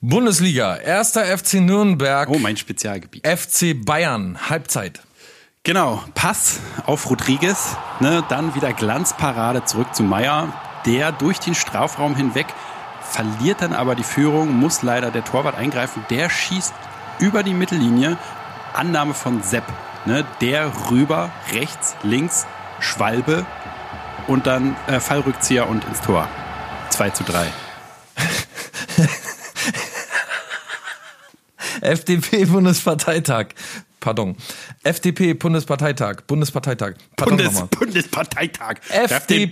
Bundesliga. 0.00 0.76
Erster 0.76 1.24
FC 1.24 1.54
Nürnberg. 1.54 2.28
Oh, 2.28 2.38
mein 2.38 2.56
Spezialgebiet. 2.56 3.26
FC 3.26 3.74
Bayern. 3.84 4.38
Halbzeit. 4.48 5.00
Genau, 5.66 6.00
Pass 6.14 6.60
auf 6.86 7.10
Rodriguez, 7.10 7.76
ne, 7.98 8.22
dann 8.28 8.54
wieder 8.54 8.72
Glanzparade 8.72 9.64
zurück 9.64 9.96
zu 9.96 10.04
Meier, 10.04 10.52
der 10.86 11.10
durch 11.10 11.40
den 11.40 11.56
Strafraum 11.56 12.14
hinweg 12.14 12.46
verliert 13.10 13.62
dann 13.62 13.72
aber 13.72 13.94
die 13.94 14.04
Führung, 14.04 14.54
muss 14.54 14.82
leider 14.82 15.10
der 15.10 15.24
Torwart 15.24 15.56
eingreifen, 15.56 16.04
der 16.10 16.30
schießt 16.30 16.74
über 17.18 17.42
die 17.42 17.54
Mittellinie, 17.54 18.18
Annahme 18.74 19.14
von 19.14 19.42
Sepp, 19.42 19.64
ne, 20.04 20.24
der 20.40 20.70
rüber, 20.90 21.30
rechts, 21.52 21.94
links, 22.02 22.46
Schwalbe 22.80 23.46
und 24.26 24.46
dann 24.46 24.76
äh, 24.86 25.00
Fallrückzieher 25.00 25.68
und 25.68 25.84
ins 25.84 26.00
Tor. 26.00 26.28
2 26.90 27.10
zu 27.10 27.24
3. 27.24 27.46
FDP-Bundesparteitag. 31.80 33.48
Pardon. 34.00 34.36
FDP-Bundesparteitag. 34.84 36.22
Bundesparteitag. 36.26 36.94
Pardon 37.16 37.36
Bundes 37.36 37.54
nochmal. 37.54 37.68
Bundesparteitag. 37.78 38.76
Den 39.28 39.50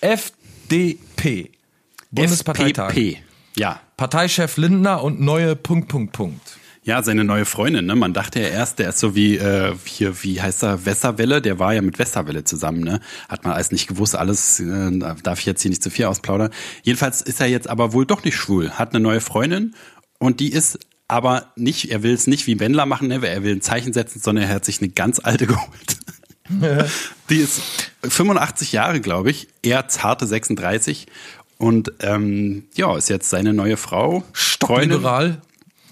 FDP, 0.00 0.98
Boden. 1.16 1.48
Bundesparteitag. 2.10 2.90
FPP. 2.90 3.18
Ja, 3.56 3.80
Parteichef 3.96 4.56
Lindner 4.56 5.02
und 5.02 5.20
neue 5.20 5.56
Punkt, 5.56 5.88
Punkt, 5.88 6.12
Punkt. 6.12 6.58
Ja, 6.86 7.02
seine 7.02 7.24
neue 7.24 7.46
Freundin, 7.46 7.86
ne? 7.86 7.96
Man 7.96 8.12
dachte 8.12 8.40
ja 8.40 8.46
erst, 8.46 8.78
der 8.78 8.90
ist 8.90 9.00
so 9.00 9.16
wie 9.16 9.38
äh, 9.38 9.74
hier, 9.84 10.22
wie 10.22 10.40
heißt 10.40 10.62
er, 10.62 10.86
Westerwelle, 10.86 11.42
der 11.42 11.58
war 11.58 11.74
ja 11.74 11.82
mit 11.82 11.98
Westerwelle 11.98 12.44
zusammen, 12.44 12.80
ne? 12.80 13.00
Hat 13.28 13.42
man 13.42 13.54
alles 13.54 13.72
nicht 13.72 13.88
gewusst, 13.88 14.14
alles 14.14 14.60
äh, 14.60 14.96
darf 15.22 15.40
ich 15.40 15.46
jetzt 15.46 15.62
hier 15.62 15.70
nicht 15.70 15.82
zu 15.82 15.90
viel 15.90 16.04
ausplaudern. 16.04 16.50
Jedenfalls 16.84 17.22
ist 17.22 17.40
er 17.40 17.48
jetzt 17.48 17.68
aber 17.68 17.92
wohl 17.92 18.06
doch 18.06 18.22
nicht 18.22 18.36
schwul, 18.36 18.70
hat 18.70 18.94
eine 18.94 19.02
neue 19.02 19.20
Freundin 19.20 19.74
und 20.18 20.38
die 20.38 20.52
ist 20.52 20.78
aber 21.08 21.52
nicht, 21.56 21.90
er 21.90 22.04
will 22.04 22.14
es 22.14 22.28
nicht 22.28 22.46
wie 22.46 22.60
Wendler 22.60 22.86
machen, 22.86 23.08
ne? 23.08 23.20
Er 23.26 23.42
will 23.42 23.56
ein 23.56 23.62
Zeichen 23.62 23.92
setzen, 23.92 24.20
sondern 24.20 24.44
er 24.44 24.54
hat 24.54 24.64
sich 24.64 24.80
eine 24.80 24.90
ganz 24.90 25.18
alte 25.18 25.46
geholt. 25.48 25.98
Die 27.30 27.38
ist 27.38 27.60
85 28.02 28.72
Jahre, 28.72 29.00
glaube 29.00 29.30
ich, 29.30 29.48
er 29.62 29.88
zarte 29.88 30.26
36 30.26 31.06
und 31.58 31.92
ähm, 32.00 32.64
ja, 32.74 32.96
ist 32.96 33.08
jetzt 33.08 33.30
seine 33.30 33.52
neue 33.52 33.76
Frau. 33.76 34.24
Liberal. 34.90 35.42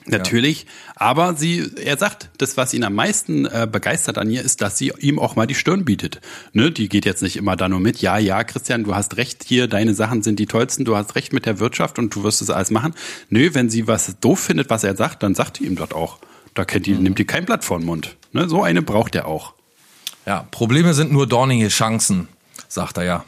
Natürlich, 0.07 0.67
aber 0.97 1.35
sie, 1.35 1.71
er 1.83 1.97
sagt, 1.97 2.29
das, 2.37 2.59
was 2.59 2.75
ihn 2.75 2.85
am 2.85 2.95
meisten 2.95 3.47
äh, 3.47 3.67
begeistert 3.71 4.19
an 4.19 4.31
ihr, 4.31 4.43
ist, 4.43 4.61
dass 4.61 4.77
sie 4.77 4.93
ihm 4.99 5.19
auch 5.19 5.35
mal 5.35 5.47
die 5.47 5.55
Stirn 5.55 5.87
bietet. 5.87 6.21
Ne, 6.53 6.71
die 6.71 6.91
geht 6.91 7.07
jetzt 7.07 7.23
nicht 7.23 7.37
immer 7.37 7.57
da 7.57 7.71
nur 7.71 7.81
mit. 7.81 8.03
Ja, 8.03 8.19
ja, 8.19 8.45
Christian, 8.45 8.85
du 8.85 8.95
hast 8.95 9.17
recht 9.17 9.45
hier, 9.45 9.67
deine 9.67 9.95
Sachen 9.95 10.23
sind 10.23 10.39
die 10.39 10.47
tollsten, 10.47 10.85
du 10.85 10.95
hast 10.95 11.15
recht 11.15 11.33
mit 11.33 11.47
der 11.47 11.59
Wirtschaft 11.59 11.99
und 11.99 12.15
du 12.15 12.23
wirst 12.23 12.43
es 12.43 12.51
alles 12.51 12.71
machen. 12.71 12.95
Nö, 13.31 13.51
wenn 13.55 13.71
sie 13.71 13.89
was 13.89 14.21
doof 14.21 14.41
findet, 14.41 14.69
was 14.69 14.85
er 14.85 14.95
sagt, 14.95 15.23
dann 15.23 15.35
sagt 15.35 15.61
die 15.61 15.65
ihm 15.65 15.77
das 15.77 15.93
auch. 15.93 16.19
Da 16.53 16.67
kennt 16.67 16.85
die, 16.85 16.93
nimmt 16.93 17.19
die 17.19 17.25
kein 17.25 17.47
Blatt 17.47 17.65
vor 17.65 17.79
den 17.79 17.87
Mund. 17.87 18.17
Ne, 18.33 18.47
so 18.47 18.63
eine 18.63 18.83
braucht 18.83 19.15
er 19.15 19.27
auch. 19.27 19.55
Ja, 20.27 20.47
Probleme 20.51 20.95
sind 20.95 21.13
nur 21.13 21.27
dornige 21.27 21.69
Chancen, 21.69 22.29
sagt 22.69 22.97
er 22.99 23.05
ja. 23.05 23.25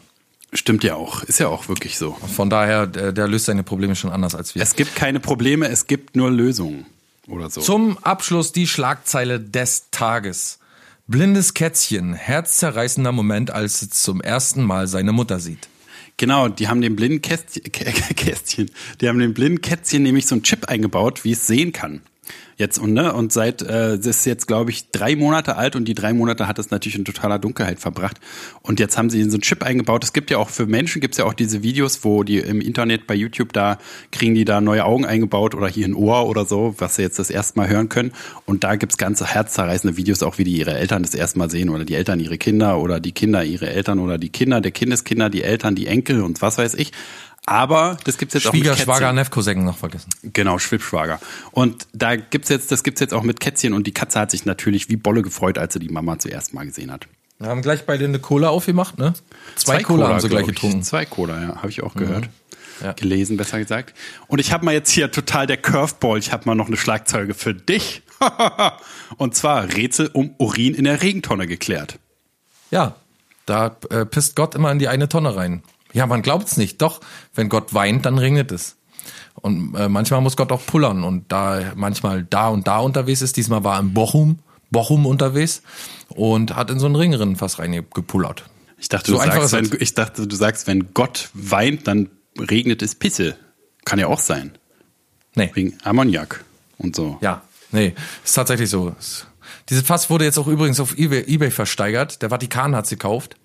Stimmt 0.53 0.85
ja 0.85 0.95
auch, 0.95 1.23
ist 1.25 1.39
ja 1.41 1.49
auch 1.49 1.69
wirklich 1.69 1.99
so. 1.99 2.17
Von 2.35 2.49
daher, 2.49 2.87
der, 2.87 3.13
der 3.13 3.29
löst 3.29 3.47
seine 3.47 3.63
Probleme 3.63 3.97
schon 3.97 4.11
anders 4.11 4.35
als 4.35 4.55
wir. 4.55 4.63
Es 4.63 4.77
gibt 4.77 4.95
keine 4.95 5.21
Probleme, 5.21 5.69
es 5.69 5.87
gibt 5.87 6.17
nur 6.17 6.31
Lösungen 6.31 6.87
oder 7.29 7.51
so. 7.51 7.61
Zum 7.61 7.99
Abschluss 7.99 8.53
die 8.53 8.67
Schlagzeile 8.67 9.41
des 9.41 9.91
Tages. 9.91 10.59
Blindes 11.09 11.55
Kätzchen, 11.55 12.15
herzzerreißender 12.15 13.13
Moment, 13.13 13.51
als 13.51 13.83
es 13.83 13.91
zum 13.91 14.21
ersten 14.21 14.63
Mal 14.63 14.87
seine 14.89 15.13
Mutter 15.13 15.39
sieht. 15.41 15.69
Genau, 16.17 16.49
die 16.49 16.69
haben 16.69 16.81
dem 16.81 16.97
blinden 16.97 17.21
Kästchen, 17.21 17.63
Kä- 17.65 18.15
Kästchen, 18.15 18.71
die 19.01 19.09
haben 19.09 19.19
dem 19.19 19.35
blinden 19.35 19.61
Kätzchen 19.61 20.03
nämlich 20.03 20.27
so 20.27 20.35
einen 20.35 20.43
Chip 20.45 20.65
eingebaut, 20.69 21.25
wie 21.25 21.33
es 21.33 21.47
sehen 21.47 21.73
kann. 21.73 22.01
Jetzt 22.59 22.79
und 22.79 22.95
ne 22.95 23.13
und 23.13 23.33
seit 23.33 23.61
äh, 23.61 23.99
das 23.99 24.07
ist 24.07 24.25
jetzt 24.25 24.47
glaube 24.47 24.71
ich 24.71 24.91
drei 24.91 25.15
Monate 25.15 25.57
alt 25.57 25.77
und 25.77 25.85
die 25.85 25.95
drei 25.95 26.15
Monate 26.15 26.49
hat 26.49 26.59
es 26.59 26.71
natürlich 26.71 26.97
in 26.97 27.05
totaler 27.05 27.39
Dunkelheit 27.39 27.81
verbracht 27.81 28.19
und 28.63 28.81
jetzt 28.81 28.97
haben 28.97 29.11
sie 29.11 29.23
so 29.25 29.35
einen 29.35 29.43
Chip 29.43 29.63
eingebaut. 29.63 30.03
Es 30.05 30.15
gibt 30.15 30.31
ja 30.31 30.39
auch 30.39 30.49
für 30.49 30.67
Menschen 30.67 31.03
gibt's 31.03 31.19
ja 31.19 31.27
auch 31.27 31.35
diese 31.35 31.63
Videos, 31.63 32.03
wo 32.03 32.23
die 32.23 32.39
im 32.39 32.63
Internet 32.63 33.07
bei 33.07 33.15
YouTube 33.15 33.53
da 33.53 33.79
kriegen 34.11 34.35
die 34.35 34.47
da 34.47 34.63
neue 34.63 34.87
Augen 34.87 35.05
eingebaut 35.05 35.55
oder 35.55 35.69
hier 35.69 35.87
ein 35.87 35.95
Ohr 35.95 36.27
oder 36.27 36.47
so, 36.47 36.75
was 36.79 36.97
sie 36.97 37.03
jetzt 37.03 37.19
das 37.19 37.29
erste 37.29 37.59
Mal 37.59 37.69
hören 37.69 37.91
können 37.91 38.13
und 38.47 38.65
da 38.65 38.77
gibt's 38.77 38.97
ganze 38.97 39.27
herzzerreißende 39.27 39.99
Videos 39.99 40.23
auch, 40.23 40.39
wie 40.39 40.45
die 40.45 40.57
ihre 40.57 40.75
Eltern 40.75 41.03
das 41.03 41.15
erste 41.15 41.39
Mal 41.39 41.51
sehen 41.51 41.69
oder 41.69 41.85
die 41.85 41.95
Eltern 41.95 42.21
ihre 42.21 42.39
Kinder 42.39 42.79
oder 42.79 43.01
die 43.01 43.13
Kinder 43.13 43.45
ihre 43.45 43.69
Eltern 43.69 43.99
oder 43.99 44.17
die 44.17 44.31
Kinder 44.31 44.63
der 44.63 44.73
Kindeskinder, 44.73 45.29
die 45.29 45.43
Eltern, 45.43 45.75
die 45.75 45.87
Enkel 45.87 46.23
und 46.23 46.41
was 46.41 46.57
weiß 46.57 46.75
ich. 46.75 46.93
Aber 47.47 47.97
das 48.03 48.19
gibt's 48.19 48.35
jetzt 48.35 48.49
auch 48.49 48.53
mit 48.53 48.65
Kätzchen. 48.65 48.85
Schwager, 48.85 49.13
Nefkosägen 49.13 49.65
noch 49.65 49.79
vergessen. 49.79 50.11
Genau, 50.25 50.59
Schwibschwager. 50.59 51.21
Und 51.53 51.87
da 51.93 52.17
gibt's 52.17 52.49
jetzt, 52.49 52.73
das 52.73 52.83
gibt's 52.83 53.01
jetzt 53.01 53.15
auch 53.15 53.23
mit 53.23 53.39
Kätzchen 53.39 53.73
und 53.73 53.87
die 53.87 53.95
Katze 53.95 54.19
hat 54.19 54.33
sich 54.33 54.45
natürlich 54.45 54.89
wie 54.89 54.97
Bolle 54.97 55.23
gefreut, 55.23 55.57
als 55.57 55.73
sie 55.73 55.79
die 55.79 55.89
Mama 55.89 56.19
zuerst 56.19 56.55
mal 56.55 56.67
gesehen 56.67 56.91
hat. 56.91 57.07
Wir 57.39 57.49
haben 57.49 57.63
gleich 57.63 57.87
beide 57.87 58.05
eine 58.05 58.19
Cola 58.19 58.49
aufgemacht, 58.49 58.99
ne? 58.99 59.15
Zwei, 59.55 59.83
Cola, 59.83 60.09
haben 60.09 60.21
sie 60.21 60.29
gleich 60.29 60.47
getrunken. 60.47 60.79
Mhm. 60.79 60.83
Zwei 60.83 61.05
Cola, 61.05 61.41
ja, 61.41 61.57
habe 61.57 61.69
ich 61.69 61.83
auch 61.83 61.95
gehört. 61.95 62.29
Ja. 62.83 62.93
Gelesen, 62.93 63.37
besser 63.37 63.59
gesagt. 63.59 63.95
Und 64.27 64.39
ich 64.39 64.53
habe 64.53 64.65
mal 64.65 64.75
jetzt 64.75 64.91
hier 64.91 65.11
total 65.11 65.47
der 65.47 65.57
Curveball, 65.57 66.19
ich 66.19 66.33
habe 66.33 66.43
mal 66.47 66.55
noch 66.55 66.67
eine 66.67 66.77
Schlagzeuge 66.77 67.35
für 67.35 67.55
dich. 67.55 68.03
und 69.19 69.35
zwar 69.35 69.73
Rätsel 69.75 70.11
um 70.13 70.35
Urin 70.39 70.75
in 70.75 70.85
der 70.85 71.01
Regentonne 71.01 71.47
geklärt. 71.47 71.99
Ja, 72.71 72.97
da 73.45 73.77
äh, 73.91 74.05
pisst 74.05 74.35
Gott 74.35 74.55
immer 74.55 74.73
in 74.73 74.79
die 74.79 74.89
eine 74.89 75.09
Tonne 75.09 75.37
rein. 75.37 75.63
Ja, 75.97 76.07
man 76.07 76.23
glaubt's 76.23 76.57
nicht. 76.57 76.83
Doch, 76.83 77.01
wenn 77.35 77.49
Gott 77.49 77.73
weint, 77.75 78.05
dann 78.07 78.19
regnet 78.19 78.53
es. 78.53 78.77
Und 79.35 79.75
äh, 79.75 79.89
manchmal 79.89 80.21
muss 80.21 80.37
Gott 80.37 80.53
auch 80.53 80.65
pullern 80.65 81.05
und 81.05 81.31
da 81.33 81.73
manchmal 81.75 82.23
da 82.25 82.49
und 82.49 82.67
da 82.67 82.79
unterwegs 82.79 83.23
ist, 83.23 83.37
diesmal 83.37 83.65
war 83.65 83.77
er 83.77 83.81
in 83.81 83.95
Bochum, 83.95 84.39
Bochum 84.71 85.07
unterwegs 85.07 85.63
und 86.09 86.55
hat 86.55 86.71
in 86.71 86.79
so 86.79 86.87
einen 86.87 86.97
Ringrinnen 86.97 87.37
fast 87.37 87.59
reingepullert. 87.59 88.45
Ich 88.79 88.89
dachte, 88.91 89.11
So 89.11 89.19
du 89.19 89.25
sagst, 89.25 89.53
wenn, 89.53 89.71
ich 89.81 89.95
dachte, 89.95 90.27
du 90.27 90.37
sagst, 90.37 90.67
wenn 90.67 90.93
Gott 90.93 91.31
weint, 91.33 91.87
dann 91.87 92.11
regnet 92.39 92.83
es 92.83 92.95
Pisse. 92.95 93.37
Kann 93.87 93.99
ja 93.99 94.07
auch 94.09 94.21
sein. 94.21 94.53
Nee. 95.35 95.51
Wegen 95.55 95.79
Ammoniak 95.85 96.45
und 96.79 96.95
so. 96.97 97.17
Ja, 97.23 97.43
nee, 97.73 97.95
ist 98.25 98.35
tatsächlich 98.35 98.69
so. 98.69 98.95
Es- 98.99 99.27
Dieses 99.71 99.87
Fass 99.87 100.11
wurde 100.11 100.25
jetzt 100.25 100.39
auch 100.39 100.47
übrigens 100.47 100.79
auf 100.81 100.99
eBay, 100.99 101.25
eBay 101.27 101.51
versteigert. 101.51 102.21
Der 102.23 102.31
Vatikan 102.31 102.75
hat's 102.77 102.91
gekauft. 102.91 103.37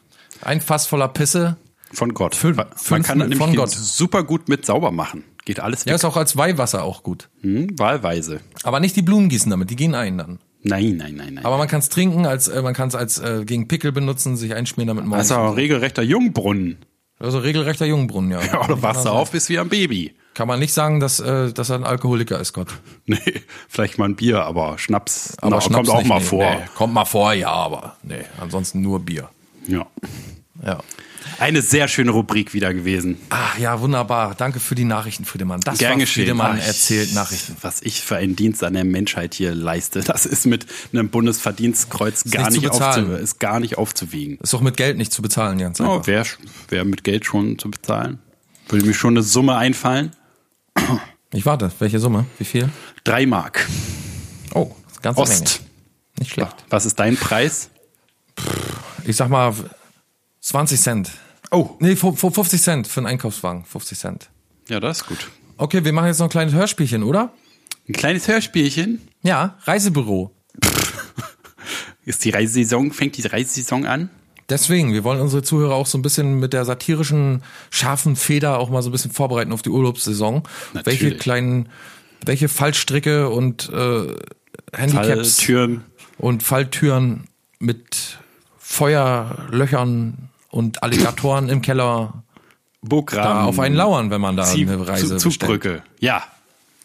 Ein 0.41 0.59
Fass 0.61 0.85
voller 0.87 1.07
Pisse. 1.09 1.55
Von 1.93 2.13
Gott. 2.13 2.35
Fünf- 2.35 2.57
Man 2.57 2.67
fünf 2.75 3.07
kann 3.07 3.17
nämlich 3.17 3.37
von 3.37 3.55
Gott. 3.55 3.69
super 3.71 4.23
gut 4.23 4.47
mit 4.49 4.65
sauber 4.65 4.91
machen. 4.91 5.23
Geht 5.45 5.59
alles 5.59 5.81
Ja, 5.85 5.87
weg. 5.87 5.95
ist 5.95 6.05
auch 6.05 6.17
als 6.17 6.37
Weihwasser 6.37 6.83
auch 6.83 7.03
gut. 7.03 7.29
Hm, 7.41 7.77
wahlweise. 7.77 8.41
Aber 8.63 8.79
nicht 8.79 8.95
die 8.95 9.01
Blumen 9.01 9.29
gießen 9.29 9.49
damit, 9.49 9.69
die 9.69 9.75
gehen 9.75 9.95
ein 9.95 10.17
dann. 10.17 10.39
Nein, 10.63 10.95
nein, 10.97 11.15
nein, 11.15 11.33
nein. 11.35 11.45
Aber 11.45 11.57
man 11.57 11.67
kann 11.67 11.79
es 11.79 11.89
trinken, 11.89 12.25
als 12.27 12.47
äh, 12.47 12.61
man 12.61 12.73
kann 12.75 12.87
es 12.89 12.95
als 12.95 13.17
äh, 13.19 13.43
gegen 13.45 13.67
Pickel 13.67 13.91
benutzen, 13.91 14.37
sich 14.37 14.53
einschmieren 14.53 14.87
damit 14.89 15.05
morgens. 15.05 15.27
Das 15.29 15.35
ist 15.35 15.39
aber 15.41 15.49
ein 15.49 15.55
regelrechter 15.55 16.03
Jungbrunnen. 16.03 16.77
Also 17.19 17.39
regelrechter 17.39 17.85
Jungbrunnen, 17.87 18.31
ja. 18.31 18.41
Ja, 18.45 18.67
du 18.67 18.81
wachst 18.81 19.07
auf, 19.07 19.31
bist 19.31 19.49
wie 19.49 19.57
ein 19.59 19.69
Baby. 19.69 20.13
Kann 20.35 20.47
man 20.47 20.59
nicht 20.59 20.73
sagen, 20.73 20.99
dass, 20.99 21.19
äh, 21.19 21.51
dass 21.51 21.69
er 21.71 21.75
ein 21.77 21.83
Alkoholiker 21.83 22.39
ist, 22.39 22.53
Gott. 22.53 22.67
Nee, 23.07 23.17
vielleicht 23.67 23.97
mal 23.97 24.05
ein 24.05 24.15
Bier, 24.15 24.43
aber 24.43 24.77
Schnaps, 24.77 25.35
Aber 25.41 25.49
na, 25.55 25.61
Schnaps 25.61 25.87
kommt 25.87 25.89
auch 25.89 25.99
nicht, 25.99 26.07
mal 26.09 26.19
nee, 26.19 26.25
vor. 26.25 26.49
Nee, 26.51 26.57
kommt 26.75 26.93
mal 26.93 27.05
vor, 27.05 27.33
ja, 27.33 27.49
aber 27.51 27.95
nee, 28.03 28.21
ansonsten 28.39 28.81
nur 28.81 28.99
Bier. 28.99 29.29
Ja. 29.67 29.87
Ja. 30.63 30.79
Eine 31.41 31.63
sehr 31.63 31.87
schöne 31.87 32.11
Rubrik 32.11 32.53
wieder 32.53 32.71
gewesen. 32.71 33.17
Ach 33.31 33.57
ja, 33.57 33.81
wunderbar. 33.81 34.35
Danke 34.35 34.59
für 34.59 34.75
die 34.75 34.83
Nachrichten, 34.83 35.25
Friedemann. 35.25 35.59
Das 35.61 35.79
Gern 35.79 35.93
war 35.93 35.97
geschehen. 35.97 36.25
Friedemann 36.25 36.59
Ach, 36.61 36.67
erzählt 36.67 37.15
Nachrichten. 37.15 37.57
Was 37.61 37.81
ich 37.81 38.01
für 38.01 38.15
einen 38.15 38.35
Dienst 38.35 38.63
an 38.63 38.75
der 38.75 38.83
Menschheit 38.83 39.33
hier 39.33 39.55
leiste, 39.55 40.01
das 40.01 40.27
ist 40.27 40.45
mit 40.45 40.67
einem 40.93 41.09
Bundesverdienstkreuz 41.09 42.29
gar 42.29 42.51
nicht 42.51 42.61
nicht, 42.61 42.69
aufzu 42.69 43.13
ist 43.13 43.39
gar 43.39 43.59
nicht 43.59 43.79
aufzuwiegen. 43.79 44.37
Ist 44.37 44.53
doch 44.53 44.61
mit 44.61 44.77
Geld 44.77 44.99
nicht 44.99 45.11
zu 45.11 45.23
bezahlen, 45.23 45.57
ganz 45.57 45.79
Oh. 45.79 46.05
Wäre 46.05 46.27
wär 46.69 46.85
mit 46.85 47.03
Geld 47.03 47.25
schon 47.25 47.57
zu 47.57 47.71
bezahlen. 47.71 48.19
Würde 48.69 48.85
mir 48.85 48.93
schon 48.93 49.15
eine 49.15 49.23
Summe 49.23 49.57
einfallen. 49.57 50.11
Ich 51.33 51.47
warte, 51.47 51.71
welche 51.79 51.97
Summe? 51.97 52.27
Wie 52.37 52.45
viel? 52.45 52.69
Drei 53.03 53.25
Mark. 53.25 53.67
Oh, 54.53 54.75
das 54.83 54.91
ist 54.91 54.97
eine 54.97 55.15
ganze 55.15 55.21
Menge. 55.21 55.43
Ost. 55.43 55.61
Nicht 56.19 56.31
schlecht. 56.33 56.65
Was 56.69 56.85
ist 56.85 56.99
dein 56.99 57.17
Preis? 57.17 57.71
Ich 59.05 59.15
sag 59.15 59.29
mal 59.29 59.55
20 60.41 60.79
Cent. 60.79 61.11
Oh. 61.51 61.71
Nee, 61.79 61.95
fu- 61.95 62.13
50 62.15 62.61
Cent 62.61 62.87
für 62.87 63.01
einen 63.01 63.07
Einkaufswagen. 63.07 63.65
50 63.65 63.99
Cent. 63.99 64.29
Ja, 64.69 64.79
das 64.79 64.99
ist 65.01 65.07
gut. 65.07 65.29
Okay, 65.57 65.83
wir 65.83 65.93
machen 65.93 66.07
jetzt 66.07 66.19
noch 66.19 66.27
ein 66.27 66.31
kleines 66.31 66.53
Hörspielchen, 66.53 67.03
oder? 67.03 67.33
Ein 67.89 67.93
kleines 67.93 68.27
Hörspielchen. 68.27 69.01
Ja, 69.21 69.57
Reisebüro. 69.65 70.31
Ist 72.05 72.25
die 72.25 72.31
Reisesaison, 72.31 72.91
fängt 72.91 73.17
die 73.17 73.27
Reisesaison 73.27 73.85
an? 73.85 74.09
Deswegen, 74.49 74.91
wir 74.91 75.03
wollen 75.03 75.21
unsere 75.21 75.43
Zuhörer 75.43 75.75
auch 75.75 75.85
so 75.85 75.97
ein 75.97 76.01
bisschen 76.01 76.39
mit 76.39 76.51
der 76.53 76.65
satirischen, 76.65 77.43
scharfen 77.69 78.15
Feder 78.15 78.57
auch 78.57 78.69
mal 78.69 78.81
so 78.81 78.89
ein 78.89 78.91
bisschen 78.91 79.11
vorbereiten 79.11 79.51
auf 79.51 79.61
die 79.61 79.69
Urlaubssaison. 79.69 80.43
Natürlich. 80.73 81.01
Welche 81.03 81.17
kleinen, 81.17 81.69
welche 82.25 82.49
Fallstricke 82.49 83.29
und 83.29 83.69
äh, 83.69 84.07
Handicaps 84.75 85.35
Falltüren. 85.37 85.83
und 86.17 86.43
Falltüren 86.43 87.25
mit 87.59 88.17
Feuerlöchern 88.57 90.29
und 90.51 90.83
Alligatoren 90.83 91.49
im 91.49 91.61
Keller 91.61 92.23
Burggraben. 92.81 93.23
da 93.39 93.43
auf 93.45 93.59
einen 93.59 93.75
lauern, 93.75 94.09
wenn 94.09 94.21
man 94.21 94.35
da 94.37 94.43
Zieh- 94.43 94.63
eine 94.67 94.87
Reise 94.87 95.17
Zu- 95.17 95.29
bestellt. 95.29 95.33
Zugbrücke. 95.51 95.83
Ja. 95.99 96.23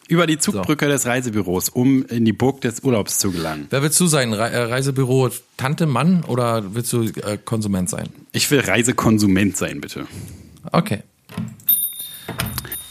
Über 0.08 0.28
die 0.28 0.38
Zugbrücke 0.38 0.86
des 0.86 1.04
Reisebüros, 1.04 1.68
um 1.68 2.06
in 2.06 2.24
die 2.24 2.32
Burg 2.32 2.60
des 2.60 2.80
Urlaubs 2.84 3.18
zu 3.18 3.32
gelangen. 3.32 3.66
Wer 3.70 3.82
willst 3.82 3.98
du 3.98 4.06
sein? 4.06 4.32
Re 4.32 4.50
äh, 4.50 4.62
Reisebüro 4.64 5.30
Tante, 5.56 5.86
Mann 5.86 6.22
oder 6.24 6.74
willst 6.74 6.92
du 6.92 7.02
äh, 7.02 7.38
Konsument 7.44 7.90
sein? 7.90 8.08
Ich 8.30 8.48
will 8.52 8.60
Reisekonsument 8.60 9.56
sein, 9.56 9.80
bitte. 9.80 10.06
Okay. 10.70 11.02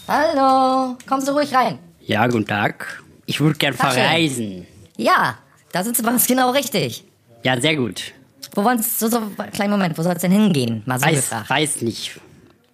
Hallo, 0.08 0.98
kommen 1.08 1.22
Sie 1.26 1.32
ruhig 1.32 1.54
rein. 1.54 1.80
Ja, 2.02 2.28
guten 2.28 2.46
Tag. 2.46 3.02
Ich 3.26 3.40
würde 3.40 3.58
gern 3.58 3.76
Tag 3.76 3.94
schön. 3.94 4.02
verreisen. 4.04 4.68
Ja, 4.98 5.38
da 5.72 5.84
sind 5.84 5.98
Sie 5.98 6.04
uns 6.06 6.28
genau 6.28 6.52
richtig. 6.52 7.06
Ja, 7.44 7.60
sehr 7.60 7.76
gut. 7.76 8.12
Wo 8.56 8.64
wollen 8.64 8.82
so, 8.82 9.08
so, 9.08 9.22
kleinen 9.54 9.72
Moment, 9.72 9.98
wo 9.98 10.02
soll 10.02 10.14
es 10.14 10.22
denn 10.22 10.32
hingehen? 10.32 10.82
Mal 10.86 11.00
so 11.00 11.06
Weiß, 11.06 11.16
gefragt. 11.16 11.50
weiß 11.50 11.82
nicht. 11.82 12.20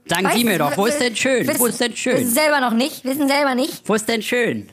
Sagen 0.07 0.27
Weiß- 0.27 0.33
Sie 0.33 0.43
mir 0.43 0.57
doch, 0.59 0.75
wo 0.77 0.85
ist 0.85 0.99
denn 0.99 1.15
schön? 1.15 1.47
Wissen- 1.47 1.59
Wo 1.59 1.65
ist 1.67 1.79
denn 1.79 1.91
Wissen 1.91 1.97
schön? 1.97 2.27
selber 2.27 2.59
noch 2.59 2.73
nicht, 2.73 3.03
wissen 3.05 3.27
selber 3.27 3.55
nicht. 3.55 3.81
Wo 3.87 3.93
ist 3.95 4.07
denn 4.07 4.21
schön? 4.21 4.67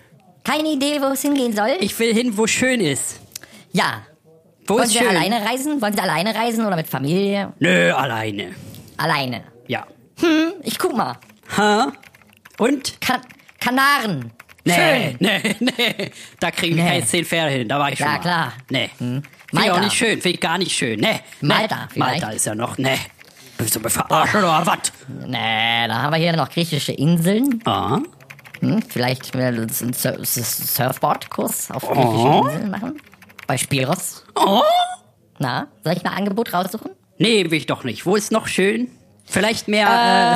Keine 0.44 0.68
Idee, 0.70 1.00
wo 1.00 1.06
es 1.06 1.22
hingehen 1.22 1.54
soll? 1.54 1.70
Ich 1.80 1.98
will 1.98 2.14
hin, 2.14 2.36
wo 2.36 2.46
schön 2.46 2.80
ist. 2.80 3.20
ja. 3.72 4.02
Wo 4.66 4.74
Wollen 4.74 4.84
ist 4.84 4.92
Sie 4.92 4.98
schön? 4.98 5.08
alleine 5.08 5.36
reisen? 5.46 5.80
Wollen 5.80 5.94
Sie 5.94 6.00
alleine 6.00 6.34
reisen 6.34 6.66
oder 6.66 6.76
mit 6.76 6.86
Familie? 6.86 7.54
Nö, 7.58 7.90
alleine. 7.94 8.54
Alleine. 8.98 9.44
Ja. 9.66 9.86
Hm, 10.20 10.52
ich 10.62 10.78
guck 10.78 10.94
mal. 10.94 11.16
Ha? 11.56 11.90
Und? 12.58 13.00
Kan 13.00 13.22
Kanaren. 13.60 14.30
Nee, 14.66 14.74
Schön. 14.74 15.16
nee, 15.20 15.56
nee. 15.60 16.10
Da 16.38 16.50
kriegen 16.50 16.76
wir 16.76 16.84
Nee. 16.84 16.90
keine 16.90 17.06
zehn 17.06 17.24
Pferde 17.24 17.50
hin. 17.52 17.68
Da 17.68 17.78
war 17.78 17.90
ich 17.90 17.98
Ja, 17.98 18.04
schon 18.06 18.14
mal. 18.16 18.20
klar. 18.20 18.52
Nee. 18.68 18.90
Hm. 18.98 19.22
Finde 19.50 19.64
ich 19.64 19.68
Malta. 19.70 19.72
auch 19.74 19.84
nicht 19.84 19.96
schön. 19.96 20.20
Finde 20.20 20.30
ich 20.30 20.40
gar 20.40 20.58
nicht 20.58 20.72
schön. 20.76 21.00
Nee. 21.00 21.20
Malta 21.40 21.76
nee. 21.76 21.82
vielleicht. 21.92 22.20
Malta 22.20 22.30
ist 22.30 22.46
ja 22.46 22.54
noch, 22.54 22.76
nee. 22.78 22.98
Bist 23.56 23.74
du 23.74 23.80
mir 23.80 23.90
verarschen 23.90 24.40
oder 24.40 24.64
was? 24.66 24.78
Nee, 25.26 25.88
da 25.88 26.02
haben 26.02 26.12
wir 26.12 26.18
hier 26.18 26.36
noch 26.36 26.48
griechische 26.50 26.92
Inseln. 26.92 27.60
Ah. 27.64 27.98
Hm, 28.60 28.82
vielleicht 28.88 29.34
einen 29.34 29.68
Sur- 29.68 30.18
Surfboard-Kurs 30.24 31.70
auf 31.70 31.82
griechischen 31.82 32.08
Oh. 32.26 32.46
Inseln 32.46 32.70
machen. 32.70 33.00
Bei 33.46 33.56
Spiros. 33.56 34.24
Oh. 34.36 34.62
Na, 35.38 35.68
soll 35.82 35.92
ich 35.94 36.04
ein 36.04 36.12
Angebot 36.12 36.52
raussuchen? 36.52 36.90
Nee, 37.18 37.44
will 37.50 37.58
ich 37.58 37.66
doch 37.66 37.84
nicht. 37.84 38.04
Wo 38.06 38.16
ist 38.16 38.30
noch 38.32 38.46
schön? 38.48 38.88
Vielleicht 39.24 39.68
mehr, 39.68 39.86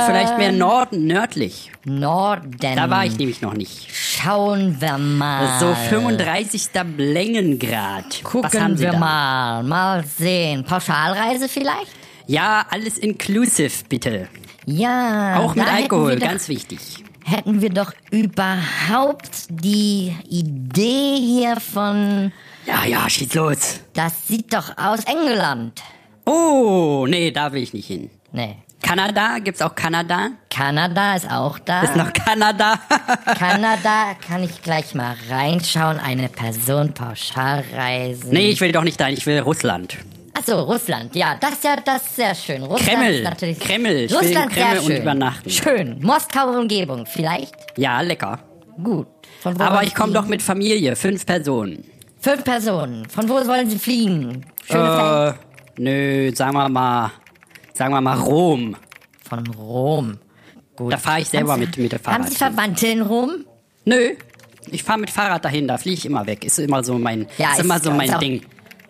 äh, 0.01 0.05
vielleicht 0.05 0.37
mehr 0.37 0.51
Norden, 0.51 1.05
nördlich. 1.07 1.71
Norden. 1.85 2.75
Da 2.75 2.89
war 2.89 3.05
ich 3.05 3.17
nämlich 3.17 3.41
noch 3.41 3.53
nicht. 3.53 3.87
Schauen 3.93 4.79
wir 4.79 4.97
mal. 4.97 5.59
So 5.59 5.73
35. 5.73 6.69
Längengrad. 6.97 8.23
Gucken 8.23 8.79
wir 8.79 8.91
da? 8.91 8.97
mal. 8.99 9.63
Mal 9.63 10.03
sehen. 10.05 10.63
Pauschalreise 10.63 11.49
vielleicht? 11.49 11.91
Ja, 12.27 12.65
alles 12.69 12.97
inclusive, 12.97 13.71
bitte. 13.89 14.27
Ja. 14.65 15.39
Auch 15.39 15.55
mit 15.55 15.67
Alkohol, 15.67 16.15
doch- 16.17 16.27
ganz 16.27 16.47
wichtig. 16.47 16.79
Hätten 17.25 17.61
wir 17.61 17.69
doch 17.69 17.93
überhaupt 18.11 19.45
die 19.49 20.13
Idee 20.29 21.15
hier 21.17 21.57
von. 21.59 22.31
Ja, 22.65 22.85
ja, 22.85 23.09
schieß 23.09 23.33
los. 23.33 23.79
Das 23.93 24.27
sieht 24.27 24.53
doch 24.53 24.77
aus 24.77 24.99
England. 25.05 25.81
Oh, 26.25 27.05
nee, 27.09 27.31
da 27.31 27.51
will 27.53 27.63
ich 27.63 27.73
nicht 27.73 27.87
hin. 27.87 28.09
Nee. 28.31 28.57
Kanada, 28.83 29.39
gibt's 29.39 29.61
auch 29.61 29.73
Kanada? 29.73 30.31
Kanada 30.49 31.15
ist 31.15 31.31
auch 31.31 31.57
da. 31.57 31.81
Ist 31.81 31.95
noch 31.95 32.13
Kanada? 32.13 32.75
Kanada 33.39 34.15
kann 34.27 34.43
ich 34.43 34.61
gleich 34.61 34.93
mal 34.93 35.15
reinschauen. 35.29 35.99
Eine 35.99 36.29
Person 36.29 36.93
Pauschalreise. 36.93 38.27
nee, 38.29 38.49
ich 38.51 38.61
will 38.61 38.71
doch 38.71 38.83
nicht 38.83 38.99
dahin, 38.99 39.17
ich 39.17 39.25
will 39.25 39.39
Russland. 39.39 39.97
Achso, 40.35 40.61
Russland. 40.61 41.15
Ja, 41.15 41.35
das 41.39 41.53
ist 41.53 41.63
ja 41.63 41.75
das 41.77 42.03
ist 42.03 42.15
sehr 42.17 42.35
schön. 42.35 42.63
Russland 42.63 42.99
Kreml. 42.99 43.13
Ist 43.15 43.23
natürlich 43.23 43.59
Kreml. 43.59 43.91
Ich 43.91 44.11
will 44.11 44.17
Russland 44.17 44.45
in 44.45 44.51
Kreml 44.51 44.71
sehr 44.71 44.81
und 44.83 44.87
schön. 44.91 45.01
übernachten. 45.01 45.49
Schön. 45.49 45.99
Moskau 46.01 46.47
Umgebung 46.59 47.05
vielleicht. 47.05 47.55
Ja, 47.77 48.01
lecker. 48.01 48.39
Gut. 48.83 49.07
Von 49.41 49.57
wo 49.57 49.63
Aber 49.63 49.83
ich 49.83 49.95
komme 49.95 50.13
doch 50.13 50.25
mit 50.25 50.41
Familie, 50.41 50.95
fünf 50.95 51.25
Personen. 51.25 51.83
Fünf 52.19 52.43
Personen. 52.43 53.07
Von 53.09 53.29
wo 53.29 53.35
wollen 53.47 53.69
Sie 53.69 53.77
fliegen? 53.79 54.45
Schönes 54.65 54.97
Land. 54.97 55.35
Äh, 55.77 55.81
nö, 55.81 56.31
sagen 56.35 56.53
wir 56.53 56.69
mal, 56.69 57.11
sagen 57.73 57.93
wir 57.93 58.01
mal 58.01 58.17
Rom. 58.19 58.75
Von 59.27 59.47
Rom. 59.47 60.17
Gut. 60.75 60.93
Da 60.93 60.97
fahre 60.97 61.21
ich 61.21 61.29
selber 61.29 61.53
Haben 61.53 61.59
mit, 61.61 61.77
mit 61.77 61.93
Haben 61.93 62.03
Fahrrad. 62.03 62.29
Sie 62.29 62.35
Verwandte 62.35 62.87
in 62.87 63.01
Rom? 63.01 63.45
Nö, 63.85 64.11
ich 64.71 64.83
fahre 64.83 64.99
mit 64.99 65.09
Fahrrad 65.09 65.43
dahin, 65.45 65.67
da 65.67 65.77
fliege 65.77 65.95
ich 65.97 66.05
immer 66.05 66.25
weg. 66.25 66.43
Ist 66.45 66.57
immer 66.59 66.83
so 66.83 66.97
mein, 66.97 67.27
Ja, 67.37 67.51
ist 67.53 67.59
immer 67.59 67.75
ist- 67.77 67.83
so 67.83 67.91
mein 67.91 68.07
ist 68.09 68.15
auch- 68.15 68.19
Ding. 68.19 68.41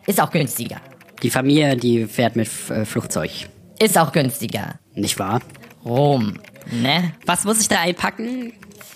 Ist 0.05 0.21
auch 0.21 0.31
günstiger. 0.31 0.77
Die 1.21 1.29
Familie, 1.29 1.75
die 1.77 2.05
fährt 2.05 2.35
mit 2.35 2.49
äh, 2.69 2.85
Flugzeug. 2.85 3.31
Ist 3.79 3.97
auch 3.97 4.11
günstiger. 4.11 4.75
Nicht 4.95 5.17
wahr? 5.19 5.41
Rom. 5.85 6.33
Ne? 6.71 7.13
Was 7.25 7.43
muss 7.45 7.59
ich 7.61 7.67
da 7.67 7.79
einpacken? 7.79 8.53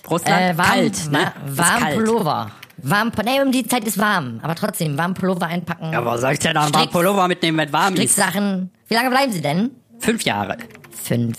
Russland? 0.10 0.54
Äh, 0.54 0.58
warm, 0.58 0.68
kalt, 0.70 1.12
ne? 1.12 1.34
warm 1.48 1.80
kalt. 1.82 1.96
Pullover. 1.96 2.52
Warm, 2.78 3.12
nee, 3.26 3.42
um 3.42 3.52
die 3.52 3.66
Zeit 3.68 3.86
ist 3.86 3.98
warm. 3.98 4.40
Aber 4.44 4.56
trotzdem, 4.56 4.98
warm 4.98 5.14
Pullover 5.14 5.48
einpacken. 5.48 5.92
Ja, 5.92 6.06
was 6.06 6.22
soll 6.22 6.34
ich 6.34 6.40
denn 6.40 6.54
da 6.54 6.62
mal 6.62 6.68
Strick- 6.70 6.92
Pullover 6.92 7.28
mitnehmen, 7.28 7.58
wenn 7.58 7.74
warm 7.74 7.94
ist? 7.96 8.12
Stricksachen. 8.14 8.70
Wie 8.88 8.94
lange 8.94 9.10
bleiben 9.10 9.32
Sie 9.32 9.42
denn? 9.42 9.72
Fünf 10.00 10.24
Jahre. 10.24 10.58
Fünf 10.92 11.38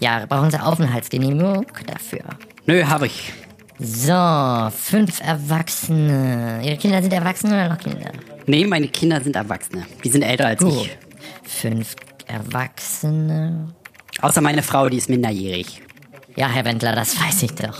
Jahre. 0.00 0.26
Brauchen 0.26 0.50
Sie 0.50 0.60
Aufenthaltsgenehmigung 0.60 1.66
dafür? 1.86 2.20
Nö, 2.66 2.84
habe 2.84 3.06
ich. 3.06 3.32
So, 3.80 4.70
fünf 4.70 5.20
Erwachsene. 5.20 6.60
Ihre 6.64 6.76
Kinder 6.76 7.02
sind 7.02 7.12
Erwachsene 7.12 7.54
oder 7.54 7.68
noch 7.70 7.78
Kinder? 7.78 8.12
Nee, 8.46 8.64
meine 8.66 8.88
Kinder 8.88 9.20
sind 9.20 9.34
Erwachsene. 9.34 9.84
Die 10.04 10.08
sind 10.08 10.22
älter 10.22 10.46
als 10.46 10.62
Gut. 10.62 10.86
ich. 10.86 10.96
Fünf 11.42 11.96
Erwachsene. 12.26 13.74
Außer 14.20 14.40
meine 14.40 14.62
Frau, 14.62 14.88
die 14.88 14.98
ist 14.98 15.10
minderjährig. 15.10 15.82
Ja, 16.36 16.48
Herr 16.48 16.64
Wendler, 16.64 16.94
das 16.94 17.20
weiß 17.20 17.42
ich 17.42 17.54
doch. 17.54 17.78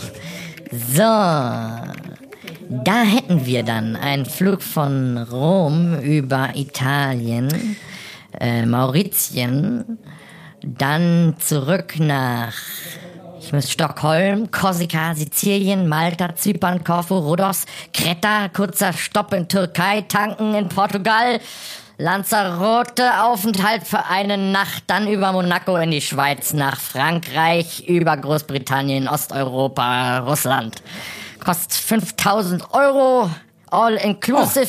So, 0.71 0.99
da 0.99 3.03
hätten 3.03 3.45
wir 3.45 3.63
dann 3.63 3.95
einen 3.95 4.25
Flug 4.25 4.61
von 4.61 5.17
Rom 5.17 5.97
über 6.01 6.49
Italien, 6.55 7.77
äh, 8.39 8.65
Mauritien, 8.65 9.99
dann 10.63 11.35
zurück 11.39 11.95
nach 11.99 12.53
ich 13.45 13.53
muss 13.53 13.71
Stockholm, 13.71 14.49
Korsika, 14.49 15.13
Sizilien, 15.13 15.87
Malta, 15.87 16.35
Zypern, 16.35 16.83
Korfu, 16.83 17.19
Rhodos, 17.19 17.65
Kreta, 17.93 18.49
kurzer 18.49 18.91
Stopp 18.91 19.33
in 19.33 19.47
Türkei, 19.47 20.01
tanken 20.01 20.55
in 20.55 20.67
Portugal, 20.67 21.39
Lanzarote, 21.99 23.23
Aufenthalt 23.23 23.85
für 23.85 24.03
eine 24.05 24.39
Nacht, 24.39 24.85
dann 24.87 25.07
über 25.07 25.31
Monaco 25.31 25.77
in 25.77 25.91
die 25.91 26.01
Schweiz, 26.01 26.53
nach 26.53 26.79
Frankreich, 26.79 27.87
über 27.87 28.17
Großbritannien, 28.17 29.07
Osteuropa, 29.07 30.19
Russland. 30.19 30.81
Kostet 31.43 31.73
5000 31.73 32.73
Euro, 32.73 33.29
all 33.69 33.93
inclusive, 33.93 34.67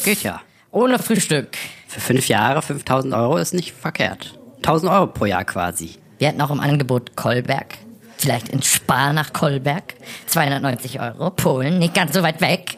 Oh, 0.71 0.83
ohne 0.83 0.99
Frühstück. 0.99 1.57
Für 1.97 2.03
fünf 2.03 2.28
Jahre 2.28 2.61
5000 2.61 3.14
Euro 3.14 3.38
ist 3.38 3.55
nicht 3.55 3.72
verkehrt. 3.72 4.38
1000 4.59 4.92
Euro 4.92 5.07
pro 5.07 5.24
Jahr 5.24 5.47
quasi. 5.47 5.94
Wir 6.18 6.28
hatten 6.28 6.42
auch 6.42 6.51
im 6.51 6.61
Angebot 6.61 7.16
Kolberg. 7.16 7.78
Vielleicht 8.18 8.51
in 8.51 8.61
Spar 8.62 9.14
nach 9.14 9.32
Kolberg. 9.32 9.94
290 10.26 11.01
Euro. 11.01 11.30
Polen, 11.30 11.78
nicht 11.78 11.94
ganz 11.94 12.12
so 12.12 12.22
weit 12.22 12.42
weg. 12.42 12.76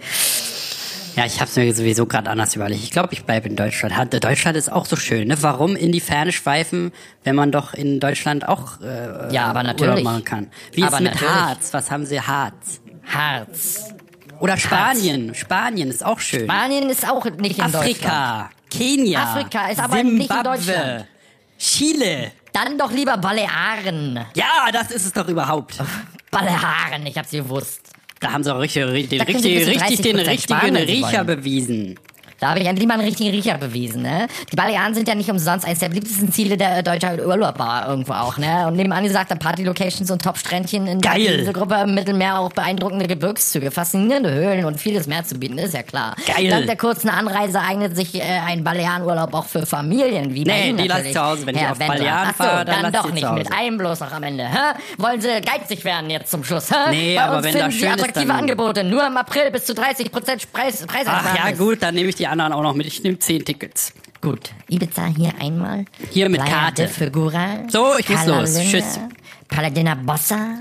Ja, 1.17 1.27
ich 1.27 1.41
habe 1.41 1.51
es 1.51 1.57
mir 1.57 1.75
sowieso 1.75 2.07
gerade 2.07 2.31
anders 2.31 2.55
überlegt. 2.55 2.85
Ich 2.85 2.93
glaube, 2.93 3.13
ich 3.13 3.25
bleibe 3.25 3.49
in 3.49 3.57
Deutschland. 3.57 3.93
Deutschland 4.23 4.57
ist 4.57 4.71
auch 4.71 4.87
so 4.87 4.95
schön. 4.95 5.27
Ne? 5.27 5.43
Warum 5.43 5.75
in 5.75 5.91
die 5.91 5.99
Ferne 5.99 6.31
schweifen, 6.31 6.93
wenn 7.25 7.35
man 7.35 7.51
doch 7.51 7.75
in 7.75 7.99
Deutschland 7.99 8.47
auch 8.47 8.81
äh, 8.81 9.35
Ja, 9.35 9.47
aber 9.47 9.65
natürlich. 9.65 10.05
Machen 10.05 10.25
kann? 10.25 10.47
Wie 10.71 10.85
Aber 10.85 10.99
ist 10.99 11.03
mit 11.03 11.15
natürlich. 11.15 11.35
Harz? 11.35 11.75
Was 11.75 11.91
haben 11.91 12.07
sie 12.07 12.21
Harz? 12.21 12.81
Harz. 13.05 13.95
Oder 14.39 14.57
Spanien. 14.57 15.35
Spanien 15.35 15.91
ist 15.91 16.07
auch 16.07 16.21
schön. 16.21 16.45
Spanien 16.45 16.89
ist 16.89 17.11
auch 17.11 17.25
nicht 17.25 17.59
in 17.59 17.65
Deutschland. 17.65 17.75
Afrika. 17.75 18.51
Kenia. 18.71 19.23
Afrika 19.23 19.69
ist 19.69 19.79
aber 19.81 19.97
Zimbabwe, 19.97 20.19
nicht 20.19 20.31
in 20.31 20.43
Deutschland. 20.43 21.07
Chile. 21.59 22.33
Dann 22.53 22.79
doch 22.79 22.93
lieber 22.93 23.17
Balearen. 23.19 24.25
Ja, 24.35 24.71
das 24.73 24.91
ist 24.91 25.07
es 25.07 25.13
doch 25.13 25.29
überhaupt. 25.29 25.77
Balearen, 26.31 27.07
ich 27.07 27.17
hab's 27.17 27.31
gewusst. 27.31 27.91
Da 28.21 28.33
haben 28.33 28.43
sie 28.43 28.55
auch 28.55 28.59
richtig, 28.59 28.85
den, 28.85 29.23
richtig, 29.23 29.67
richtig 29.67 30.01
den 30.03 30.19
30% 30.19 30.27
richtigen 30.29 30.77
Riecher 30.77 31.25
bewiesen. 31.25 31.99
Da 32.41 32.51
habe 32.51 32.61
ich 32.61 32.67
endlich 32.67 32.87
mal 32.87 32.95
einen 32.95 33.03
richtigen 33.05 33.31
Riecher 33.31 33.59
bewiesen, 33.59 34.03
ne? 34.03 34.29
Die 34.53 34.55
Balearen 34.57 34.95
sind 34.95 35.09
ja 35.09 35.17
nicht 35.17 35.29
umsonst 35.29 35.67
eines 35.67 35.81
der 35.81 35.89
beliebtesten 35.89 36.31
Ziele 36.31 36.57
der 36.57 36.85
deutschen 36.85 37.19
Urlauber 37.21 37.85
irgendwo 37.89 38.13
auch, 38.13 38.39
ne? 38.39 38.67
Und 38.69 38.77
neben 38.77 38.93
angesagter 38.93 39.35
Party-Locations 39.35 40.09
und 40.13 40.23
Top-Strändchen 40.23 40.87
in 40.87 41.01
Geil. 41.01 41.21
Inselgruppe 41.41 41.75
im 41.83 41.95
Mittelmeer 41.95 42.39
auch 42.39 42.53
beeindruckende 42.53 43.09
Gebirgszüge, 43.09 43.73
faszinierende 43.73 44.33
Höhlen 44.33 44.65
und 44.67 44.79
vieles 44.81 45.09
mehr 45.09 45.25
zu 45.25 45.35
bieten, 45.37 45.59
ist 45.59 45.75
ja 45.75 45.83
klar. 45.83 46.15
Geil. 46.27 46.49
Dank 46.49 46.67
der 46.67 46.77
kurzen 46.77 47.09
Anreise 47.11 47.61
eignet 47.61 47.97
sich 47.97 48.15
äh, 48.15 48.23
ein 48.23 48.63
Balearenurlaub 48.63 49.35
auch 49.35 49.47
für 49.47 49.67
Familien, 49.67 50.33
wie 50.33 50.45
Nee, 50.45 50.73
die 50.75 50.87
lass 50.87 50.99
natürlich, 50.99 51.07
ich 51.09 51.13
zu 51.15 51.23
Hause. 51.25 51.47
Wenn 51.47 51.57
ich 51.57 51.61
Herr 51.63 51.73
auf 51.73 51.79
Wendler. 51.81 51.97
Balearen 51.97 52.29
Ach 52.31 52.35
fahre, 52.37 52.65
dann 52.65 52.83
dann 52.85 52.93
doch 52.93 53.07
ich 53.09 53.15
nicht 53.15 53.33
mit 53.33 53.53
einem 53.53 53.79
bloß 53.79 53.99
noch 53.99 54.13
am 54.13 54.23
Ende, 54.23 54.45
hä? 54.49 54.79
Wollen 54.99 55.21
Sie 55.21 55.29
geizig 55.41 55.85
werden 55.85 56.09
jetzt 56.09 56.31
zum 56.31 56.45
Schluss, 56.45 56.71
hä? 56.71 56.91
Nee, 56.91 57.17
Bei 57.17 57.23
aber 57.25 57.43
wenn 57.43 57.53
da 57.53 57.59
finden 57.59 57.73
Sie 57.73 57.79
schön 57.81 57.89
ist, 57.89 57.95
attraktive 57.95 58.27
dann- 58.29 58.37
Angebote, 58.37 58.85
nur 58.85 59.05
im 59.05 59.17
April 59.17 59.51
bis 59.51 59.65
zu 59.65 59.73
30% 59.73 60.47
Preis, 60.53 60.85
Ach 60.87 60.87
Preisersparnis. 60.87 61.41
ja, 61.45 61.51
gut, 61.57 61.83
dann 61.83 61.97
nehme 61.97 62.09
ich 62.11 62.15
die 62.15 62.28
anderen 62.29 62.53
auch 62.53 62.63
noch 62.63 62.75
mit. 62.75 62.87
Ich 62.87 63.03
nehme 63.03 63.19
zehn 63.19 63.45
Tickets. 63.45 63.93
Gut, 64.21 64.51
Ibiza 64.69 65.07
hier 65.07 65.33
einmal. 65.41 65.85
Hier 66.11 66.29
mit 66.29 66.41
Playa 66.41 66.57
Karte. 66.57 66.89
Figura. 66.89 67.69
So, 67.69 67.97
ich 67.99 68.09
muss 68.09 68.27
los. 68.27 68.55
Tschüss. 68.59 68.99
Paladina 69.49 69.95
Bossa. 69.95 70.61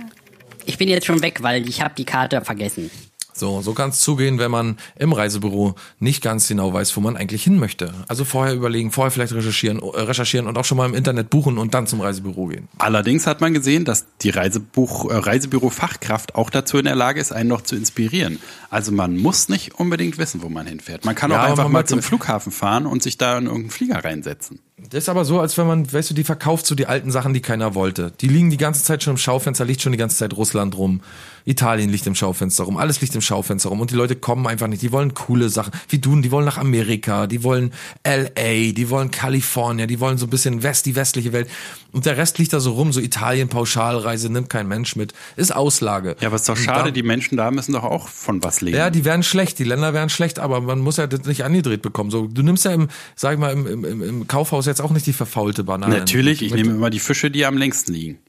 Ich 0.66 0.78
bin 0.78 0.90
jetzt 0.90 1.06
schon 1.06 1.22
weg, 1.22 1.42
weil 1.42 1.68
ich 1.68 1.82
habe 1.82 1.94
die 1.98 2.06
Karte 2.06 2.42
vergessen. 2.42 2.92
So, 3.40 3.62
so 3.62 3.74
kann 3.74 3.90
es 3.90 4.00
zugehen, 4.00 4.40
wenn 4.40 4.52
man 4.52 4.78
im 4.98 5.14
Reisebüro 5.14 5.76
nicht 6.00 6.24
ganz 6.24 6.48
genau 6.48 6.74
weiß, 6.74 6.96
wo 6.98 7.02
man 7.02 7.16
eigentlich 7.18 7.44
hin 7.44 7.60
möchte. 7.60 7.94
Also 8.08 8.26
vorher 8.26 8.54
überlegen, 8.54 8.92
vorher 8.92 9.12
vielleicht 9.12 9.34
recherchieren, 9.34 9.80
äh, 9.80 10.02
recherchieren 10.02 10.48
und 10.48 10.58
auch 10.58 10.66
schon 10.66 10.78
mal 10.78 10.86
im 10.86 10.94
Internet 10.94 11.30
buchen 11.30 11.58
und 11.58 11.74
dann 11.74 11.88
zum 11.88 12.02
Reisebüro 12.02 12.48
gehen. 12.48 12.68
Allerdings 12.78 13.28
hat 13.28 13.42
man 13.42 13.54
gesehen, 13.54 13.86
dass 13.86 14.06
die 14.22 14.30
Reisebuch, 14.30 15.10
äh, 15.10 15.16
Reisebüro-Fachkraft 15.16 16.36
auch 16.36 16.50
dazu 16.50 16.78
in 16.78 16.86
der 16.86 16.96
Lage 16.96 17.20
ist, 17.20 17.32
einen 17.32 17.50
noch 17.50 17.62
zu 17.62 17.76
inspirieren. 17.76 18.40
Also 18.70 18.92
man 18.92 19.18
muss 19.18 19.50
nicht 19.50 19.80
unbedingt 19.80 20.18
wissen, 20.18 20.42
wo 20.42 20.50
man 20.50 20.68
hinfährt. 20.68 21.06
Man 21.06 21.16
kann 21.16 21.32
Ja, 21.32 21.44
auch 21.44 21.50
einfach 21.50 21.70
mal 21.70 21.86
zum 21.86 22.02
Flughafen 22.02 22.52
fahren 22.52 22.86
und 22.86 23.04
sich 23.04 23.18
da 23.18 23.38
in 23.38 23.46
irgendeinen 23.46 23.72
Flieger 23.72 24.04
reinsetzen. 24.04 24.60
Das 24.80 25.06
ist 25.06 25.10
aber 25.10 25.26
so, 25.26 25.40
als 25.40 25.58
wenn 25.58 25.66
man, 25.66 25.92
weißt 25.92 26.12
du, 26.12 26.14
die 26.14 26.24
verkauft 26.24 26.68
so 26.68 26.76
die 26.76 26.86
alten 26.86 27.10
Sachen, 27.12 27.34
die 27.34 27.40
keiner 27.42 27.74
wollte. 27.74 28.12
Die 28.22 28.28
liegen 28.28 28.52
die 28.52 28.58
ganze 28.58 28.84
Zeit 28.84 29.02
schon 29.02 29.14
im 29.14 29.18
Schaufenster, 29.18 29.66
liegt 29.66 29.82
schon 29.82 29.92
die 29.92 29.98
ganze 29.98 30.18
Zeit 30.18 30.34
Russland 30.38 30.78
rum. 30.78 31.02
Italien 31.46 31.90
liegt 31.90 32.06
im 32.06 32.14
Schaufenster 32.14 32.66
rum, 32.66 32.76
alles 32.78 33.00
liegt 33.02 33.16
im 33.16 33.22
Schaufenster 33.22 33.70
rum 33.70 33.80
und 33.80 33.90
die 33.90 33.96
Leute 33.96 34.16
kommen 34.18 34.46
einfach 34.46 34.68
nicht. 34.68 34.82
Die 34.84 34.92
wollen 34.92 35.14
coole 35.16 35.50
Sachen, 35.50 35.72
wie 35.90 35.98
du, 35.98 36.20
die 36.22 36.30
wollen 36.30 36.46
nach 36.46 36.58
Amerika, 36.58 37.26
die 37.26 37.42
wollen 37.44 37.72
LA, 38.06 38.74
die 38.74 38.90
wollen 38.90 39.12
Kalifornien, 39.12 39.88
die 39.88 40.00
wollen 40.02 40.18
so 40.18 40.26
ein 40.28 40.30
bisschen 40.30 40.62
West, 40.62 40.86
die 40.86 40.96
westliche 40.96 41.32
Welt. 41.34 41.50
Und 41.94 42.06
der 42.06 42.18
Rest 42.18 42.38
liegt 42.38 42.52
da 42.54 42.60
so 42.60 42.74
rum, 42.74 42.92
so 42.92 43.00
Italien, 43.00 43.48
Pauschalreise, 43.48 44.30
nimmt 44.30 44.50
kein 44.50 44.68
Mensch 44.68 44.96
mit. 44.98 45.14
Ist 45.38 45.56
Auslage. 45.56 46.18
Ja, 46.20 46.28
aber 46.28 46.36
ist 46.36 46.50
doch 46.50 46.58
schade, 46.58 46.90
da- 46.90 46.92
die 46.92 47.02
Menschen 47.02 47.38
da 47.38 47.50
müssen 47.50 47.72
doch 47.72 47.86
auch 47.86 48.10
von 48.10 48.44
was 48.44 48.60
leben. 48.62 48.78
Ja, 48.78 48.90
die 48.90 49.06
wären 49.06 49.24
schlecht, 49.24 49.58
die 49.58 49.64
Länder 49.64 49.94
wären 49.94 50.10
schlecht, 50.10 50.38
aber 50.40 50.60
man 50.62 50.80
muss 50.80 50.98
ja 50.98 51.08
das 51.08 51.24
nicht 51.24 51.46
angedreht 51.46 51.82
bekommen. 51.82 52.12
So, 52.12 52.28
du 52.28 52.44
nimmst 52.44 52.66
ja 52.66 52.74
im, 52.74 52.90
sag 53.16 53.34
ich 53.34 53.40
mal, 53.40 53.54
im, 53.54 53.84
im, 53.86 54.04
im 54.04 54.28
Kaufhaus 54.28 54.67
jetzt 54.68 54.82
auch 54.82 54.92
nicht 54.92 55.06
die 55.06 55.14
verfaulte 55.14 55.64
Banane. 55.64 55.98
Natürlich, 55.98 56.42
ich 56.42 56.54
nehme 56.54 56.72
immer 56.72 56.90
die 56.90 57.00
Fische, 57.00 57.32
die 57.32 57.46
am 57.46 57.58
längsten 57.58 57.94
liegen. 57.94 58.20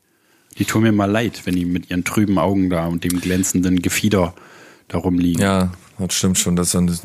Die 0.58 0.64
tun 0.64 0.82
mir 0.82 0.92
mal 0.92 1.10
leid, 1.10 1.42
wenn 1.44 1.54
die 1.54 1.64
mit 1.64 1.90
ihren 1.90 2.04
trüben 2.04 2.38
Augen 2.38 2.70
da 2.70 2.86
und 2.86 3.04
dem 3.04 3.20
glänzenden 3.20 3.80
Gefieder 3.82 4.34
da 4.88 4.98
rumliegen. 4.98 5.42
Ja, 5.42 5.72
das 5.98 6.14
stimmt 6.14 6.38
schon. 6.38 6.56
Das 6.56 6.68
ist 6.68 6.76
eine 6.76 6.98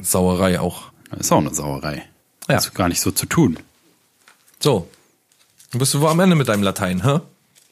Sauerei 0.00 0.58
auch. 0.60 0.90
Das 1.10 1.20
ist 1.20 1.32
auch 1.32 1.38
eine 1.38 1.54
Sauerei. 1.54 2.04
Ja. 2.48 2.56
Das 2.56 2.66
ist 2.66 2.74
gar 2.74 2.88
nicht 2.88 3.00
so 3.00 3.10
zu 3.10 3.26
tun. 3.26 3.58
So. 4.60 4.88
Du 5.70 5.78
bist 5.78 5.92
du 5.94 6.00
wohl 6.00 6.08
am 6.08 6.20
Ende 6.20 6.34
mit 6.34 6.48
deinem 6.48 6.62
Latein, 6.62 7.04
hä? 7.04 7.20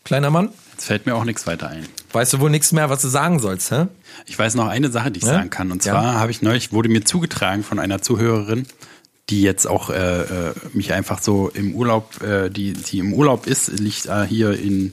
Kleiner 0.05 0.31
Mann? 0.31 0.51
Jetzt 0.73 0.85
fällt 0.85 1.07
mir 1.07 1.15
auch 1.15 1.25
nichts 1.25 1.47
weiter 1.47 1.69
ein. 1.69 1.87
Weißt 2.13 2.35
du 2.35 2.41
wohl 2.41 2.51
nichts 2.51 2.71
mehr, 2.73 2.91
was 2.91 3.01
du 3.03 3.09
sagen 3.09 3.41
sollst, 3.41 3.71
hä? 3.71 3.87
Ich 4.27 4.39
weiß 4.39 4.55
noch 4.55 4.69
eine 4.69 4.91
Sache, 4.91 5.11
die 5.11 5.19
ich 5.19 5.25
Ja? 5.25 5.33
sagen 5.33 5.51
kann. 5.51 5.73
Und 5.73 5.85
Ja. 5.85 5.93
zwar 5.93 6.15
habe 6.21 6.31
ich 6.31 6.43
neulich, 6.43 6.73
wurde 6.73 6.89
mir 6.91 7.05
zugetragen 7.05 7.65
von 7.65 7.79
einer 7.79 8.03
Zuhörerin, 8.03 8.67
die 9.31 9.43
jetzt 9.43 9.67
auch 9.67 9.91
äh, 9.91 10.21
äh, 10.51 10.55
mich 10.73 10.93
einfach 10.93 11.21
so 11.21 11.49
im 11.49 11.75
Urlaub, 11.75 12.23
äh, 12.23 12.49
die, 12.49 12.73
die 12.75 12.99
im 13.01 13.13
Urlaub 13.13 13.47
ist, 13.47 13.69
liegt 13.81 14.07
äh, 14.07 14.25
hier 14.27 14.53
in 14.59 14.93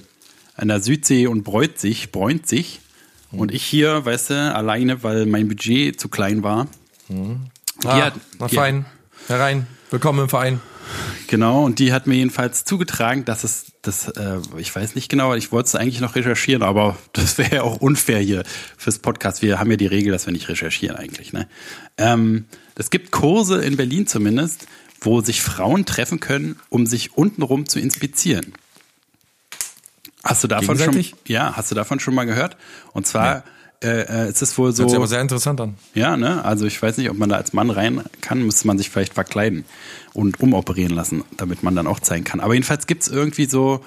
an 0.55 0.67
der 0.67 0.81
Südsee 0.81 1.27
und 1.27 1.43
bräut 1.43 1.79
sich, 1.79 2.11
bräunt 2.11 2.47
sich. 2.47 2.79
Und 3.31 3.51
ich 3.51 3.63
hier, 3.63 4.05
weißt 4.05 4.29
du, 4.29 4.55
alleine, 4.55 5.01
weil 5.03 5.25
mein 5.25 5.47
Budget 5.47 5.99
zu 5.99 6.07
klein 6.09 6.43
war. 6.43 6.67
Die 7.09 7.87
Ah, 7.87 8.05
hat- 8.05 8.13
na 8.39 8.47
fein. 8.47 8.85
Herein. 9.27 9.65
Willkommen 9.89 10.19
im 10.19 10.29
Verein. 10.29 10.61
Genau, 11.27 11.63
und 11.63 11.79
die 11.79 11.93
hat 11.93 12.07
mir 12.07 12.15
jedenfalls 12.15 12.63
zugetragen, 12.63 13.25
dass 13.25 13.43
es 13.43 13.73
das, 13.81 14.07
äh, 14.09 14.39
ich 14.57 14.75
weiß 14.75 14.95
nicht 14.95 15.09
genau, 15.09 15.33
ich 15.33 15.51
wollte 15.51 15.67
es 15.67 15.75
eigentlich 15.75 16.01
noch 16.01 16.15
recherchieren, 16.15 16.63
aber 16.63 16.97
das 17.13 17.37
wäre 17.37 17.55
ja 17.55 17.61
auch 17.63 17.77
unfair 17.77 18.19
hier 18.19 18.43
fürs 18.77 18.99
Podcast. 18.99 19.41
Wir 19.41 19.59
haben 19.59 19.71
ja 19.71 19.77
die 19.77 19.87
Regel, 19.87 20.11
dass 20.11 20.25
wir 20.25 20.33
nicht 20.33 20.49
recherchieren 20.49 20.95
eigentlich. 20.95 21.33
Ne? 21.33 21.47
Ähm, 21.97 22.45
es 22.75 22.89
gibt 22.89 23.11
Kurse 23.11 23.63
in 23.63 23.77
Berlin 23.77 24.07
zumindest, 24.07 24.67
wo 25.01 25.21
sich 25.21 25.41
Frauen 25.41 25.85
treffen 25.85 26.19
können, 26.19 26.59
um 26.69 26.85
sich 26.85 27.17
untenrum 27.17 27.67
zu 27.67 27.79
inspizieren. 27.79 28.53
Hast 30.23 30.43
du 30.43 30.47
davon 30.47 30.79
schon? 30.79 31.03
Ja, 31.27 31.57
hast 31.57 31.69
du 31.71 31.75
davon 31.75 31.99
schon 31.99 32.15
mal 32.15 32.23
gehört? 32.23 32.55
Und 32.93 33.05
zwar 33.05 33.43
äh, 33.83 34.01
äh, 34.01 34.29
es 34.29 34.41
ist 34.41 34.57
wohl 34.57 34.73
so. 34.73 34.83
Hört 34.83 34.91
sich 34.91 34.97
aber 34.97 35.07
sehr 35.07 35.21
interessant 35.21 35.59
an. 35.61 35.75
Ja, 35.93 36.17
ne? 36.17 36.43
Also 36.43 36.65
ich 36.65 36.81
weiß 36.81 36.97
nicht, 36.97 37.09
ob 37.09 37.17
man 37.17 37.29
da 37.29 37.35
als 37.35 37.53
Mann 37.53 37.69
rein 37.69 38.03
kann, 38.21 38.41
müsste 38.41 38.67
man 38.67 38.77
sich 38.77 38.89
vielleicht 38.89 39.13
verkleiden 39.13 39.65
und 40.13 40.39
umoperieren 40.39 40.93
lassen, 40.93 41.23
damit 41.37 41.63
man 41.63 41.75
dann 41.75 41.87
auch 41.87 41.99
zeigen 41.99 42.23
kann. 42.23 42.39
Aber 42.39 42.53
jedenfalls 42.53 42.87
gibt's 42.87 43.07
irgendwie 43.07 43.45
so, 43.45 43.83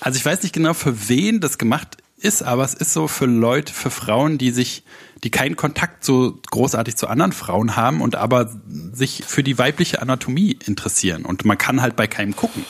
also 0.00 0.16
ich 0.16 0.24
weiß 0.24 0.42
nicht 0.42 0.52
genau, 0.52 0.74
für 0.74 1.08
wen 1.08 1.40
das 1.40 1.58
gemacht 1.58 1.96
ist, 2.18 2.42
aber 2.42 2.64
es 2.64 2.74
ist 2.74 2.92
so 2.92 3.08
für 3.08 3.26
Leute, 3.26 3.72
für 3.72 3.90
Frauen, 3.90 4.38
die 4.38 4.50
sich, 4.50 4.84
die 5.24 5.30
keinen 5.30 5.56
Kontakt 5.56 6.04
so 6.04 6.38
großartig 6.50 6.96
zu 6.96 7.08
anderen 7.08 7.32
Frauen 7.32 7.76
haben 7.76 8.00
und 8.00 8.16
aber 8.16 8.50
sich 8.92 9.24
für 9.26 9.42
die 9.42 9.58
weibliche 9.58 10.02
Anatomie 10.02 10.58
interessieren. 10.66 11.24
Und 11.24 11.44
man 11.44 11.58
kann 11.58 11.80
halt 11.80 11.96
bei 11.96 12.06
keinem 12.06 12.36
gucken. 12.36 12.64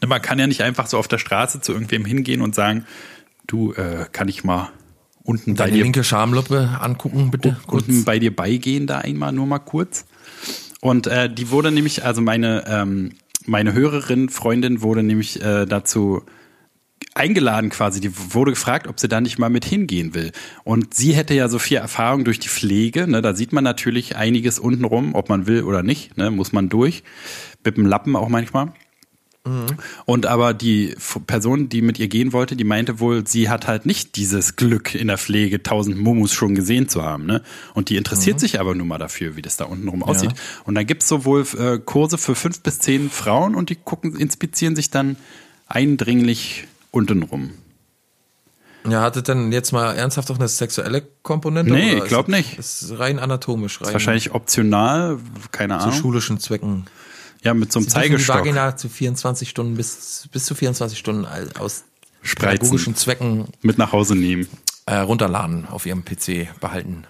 Ne, 0.00 0.08
Man 0.08 0.20
kann 0.20 0.38
ja 0.38 0.46
nicht 0.46 0.62
einfach 0.62 0.86
so 0.86 0.98
auf 0.98 1.08
der 1.08 1.18
Straße 1.18 1.60
zu 1.60 1.72
irgendwem 1.72 2.04
hingehen 2.04 2.42
und 2.42 2.54
sagen, 2.54 2.86
du, 3.46 3.72
äh, 3.72 4.06
kann 4.12 4.28
ich 4.28 4.44
mal 4.44 4.70
unten 5.22 5.54
bei 5.54 5.64
Deine 5.64 5.76
dir 5.76 5.82
linke 5.84 6.04
Schamlippe 6.04 6.78
angucken, 6.80 7.30
bitte. 7.30 7.56
Kurz. 7.66 7.88
unten 7.88 8.04
bei 8.04 8.18
dir 8.18 8.34
beigehen 8.34 8.86
da 8.86 8.98
einmal 8.98 9.32
nur 9.32 9.46
mal 9.46 9.58
kurz. 9.58 10.06
Und 10.80 11.06
äh, 11.06 11.32
die 11.32 11.50
wurde 11.50 11.70
nämlich, 11.70 12.04
also 12.04 12.20
meine, 12.20 12.64
ähm, 12.68 13.12
meine 13.46 13.72
Hörerin, 13.72 14.28
Freundin 14.28 14.82
wurde 14.82 15.02
nämlich 15.02 15.42
äh, 15.42 15.66
dazu 15.66 16.22
eingeladen 17.14 17.70
quasi, 17.70 18.00
die 18.00 18.10
wurde 18.34 18.52
gefragt, 18.52 18.86
ob 18.86 18.98
sie 18.98 19.08
da 19.08 19.20
nicht 19.20 19.38
mal 19.38 19.48
mit 19.48 19.64
hingehen 19.64 20.14
will. 20.14 20.32
Und 20.64 20.94
sie 20.94 21.12
hätte 21.14 21.34
ja 21.34 21.48
so 21.48 21.58
viel 21.58 21.78
Erfahrung 21.78 22.24
durch 22.24 22.40
die 22.40 22.48
Pflege, 22.48 23.06
ne, 23.06 23.22
da 23.22 23.34
sieht 23.34 23.52
man 23.52 23.64
natürlich 23.64 24.16
einiges 24.16 24.58
untenrum, 24.58 25.14
ob 25.14 25.28
man 25.28 25.46
will 25.46 25.62
oder 25.62 25.82
nicht, 25.82 26.16
ne, 26.16 26.30
muss 26.30 26.52
man 26.52 26.68
durch, 26.68 27.04
mit 27.64 27.76
dem 27.76 27.86
Lappen 27.86 28.16
auch 28.16 28.28
manchmal. 28.28 28.72
Und 30.06 30.24
aber 30.24 30.54
die 30.54 30.94
Person, 31.26 31.68
die 31.68 31.82
mit 31.82 31.98
ihr 31.98 32.08
gehen 32.08 32.32
wollte, 32.32 32.56
die 32.56 32.64
meinte 32.64 32.98
wohl, 32.98 33.26
sie 33.26 33.50
hat 33.50 33.66
halt 33.66 33.84
nicht 33.84 34.16
dieses 34.16 34.56
Glück 34.56 34.94
in 34.94 35.08
der 35.08 35.18
Pflege, 35.18 35.62
tausend 35.62 35.98
Mumus 35.98 36.32
schon 36.32 36.54
gesehen 36.54 36.88
zu 36.88 37.02
haben. 37.02 37.26
Ne? 37.26 37.42
Und 37.74 37.90
die 37.90 37.96
interessiert 37.96 38.40
sich 38.40 38.58
aber 38.58 38.74
nur 38.74 38.86
mal 38.86 38.96
dafür, 38.96 39.36
wie 39.36 39.42
das 39.42 39.58
da 39.58 39.66
unten 39.66 39.86
rum 39.88 40.02
aussieht. 40.02 40.32
Und 40.64 40.74
dann 40.76 40.86
gibt's 40.86 41.08
so 41.08 41.26
wohl 41.26 41.46
äh, 41.58 41.78
Kurse 41.78 42.16
für 42.16 42.34
fünf 42.34 42.60
bis 42.60 42.78
zehn 42.78 43.10
Frauen 43.10 43.54
und 43.54 43.68
die 43.68 43.74
gucken, 43.76 44.16
inspizieren 44.16 44.76
sich 44.76 44.88
dann 44.90 45.16
eindringlich 45.66 46.66
unten 46.90 47.22
rum. 47.22 47.50
Ja, 48.88 49.00
hat 49.02 49.16
es 49.16 49.22
denn 49.24 49.50
jetzt 49.52 49.72
mal 49.72 49.94
ernsthaft 49.94 50.30
auch 50.30 50.36
eine 50.38 50.48
sexuelle 50.48 51.02
Komponente? 51.22 51.72
Nee, 51.72 51.82
oder 51.90 51.96
ich 51.96 52.02
ist 52.04 52.08
glaub 52.08 52.28
es- 52.28 52.34
nicht. 52.34 52.58
Ist 52.58 52.98
rein 52.98 53.18
anatomisch, 53.18 53.80
rein 53.80 53.88
Ist 53.88 53.92
wahrscheinlich 53.94 54.32
optional, 54.32 55.18
keine 55.52 55.78
zu 55.78 55.84
Ahnung. 55.84 55.98
schulischen 55.98 56.38
Zwecken. 56.38 56.84
Ja, 57.44 57.54
mit 57.54 57.70
so 57.72 57.78
einem 57.78 57.88
Sie 57.88 57.94
dürfen 57.94 58.02
die 58.04 58.10
Zeigestock. 58.10 58.36
Vagina 58.38 58.76
zu 58.76 58.88
24 58.88 59.48
Stunden 59.48 59.76
bis, 59.76 60.28
bis 60.32 60.44
zu 60.46 60.54
24 60.54 60.98
Stunden 60.98 61.26
aus 61.58 61.84
Spreizen. 62.22 62.58
pädagogischen 62.58 62.96
Zwecken 62.96 63.44
Mit 63.62 63.78
nach 63.78 63.92
Hause 63.92 64.16
nehmen. 64.16 64.48
äh, 64.86 64.96
runterladen, 64.96 65.66
auf 65.68 65.86
ihrem 65.86 66.04
PC 66.04 66.48
behalten. 66.60 67.04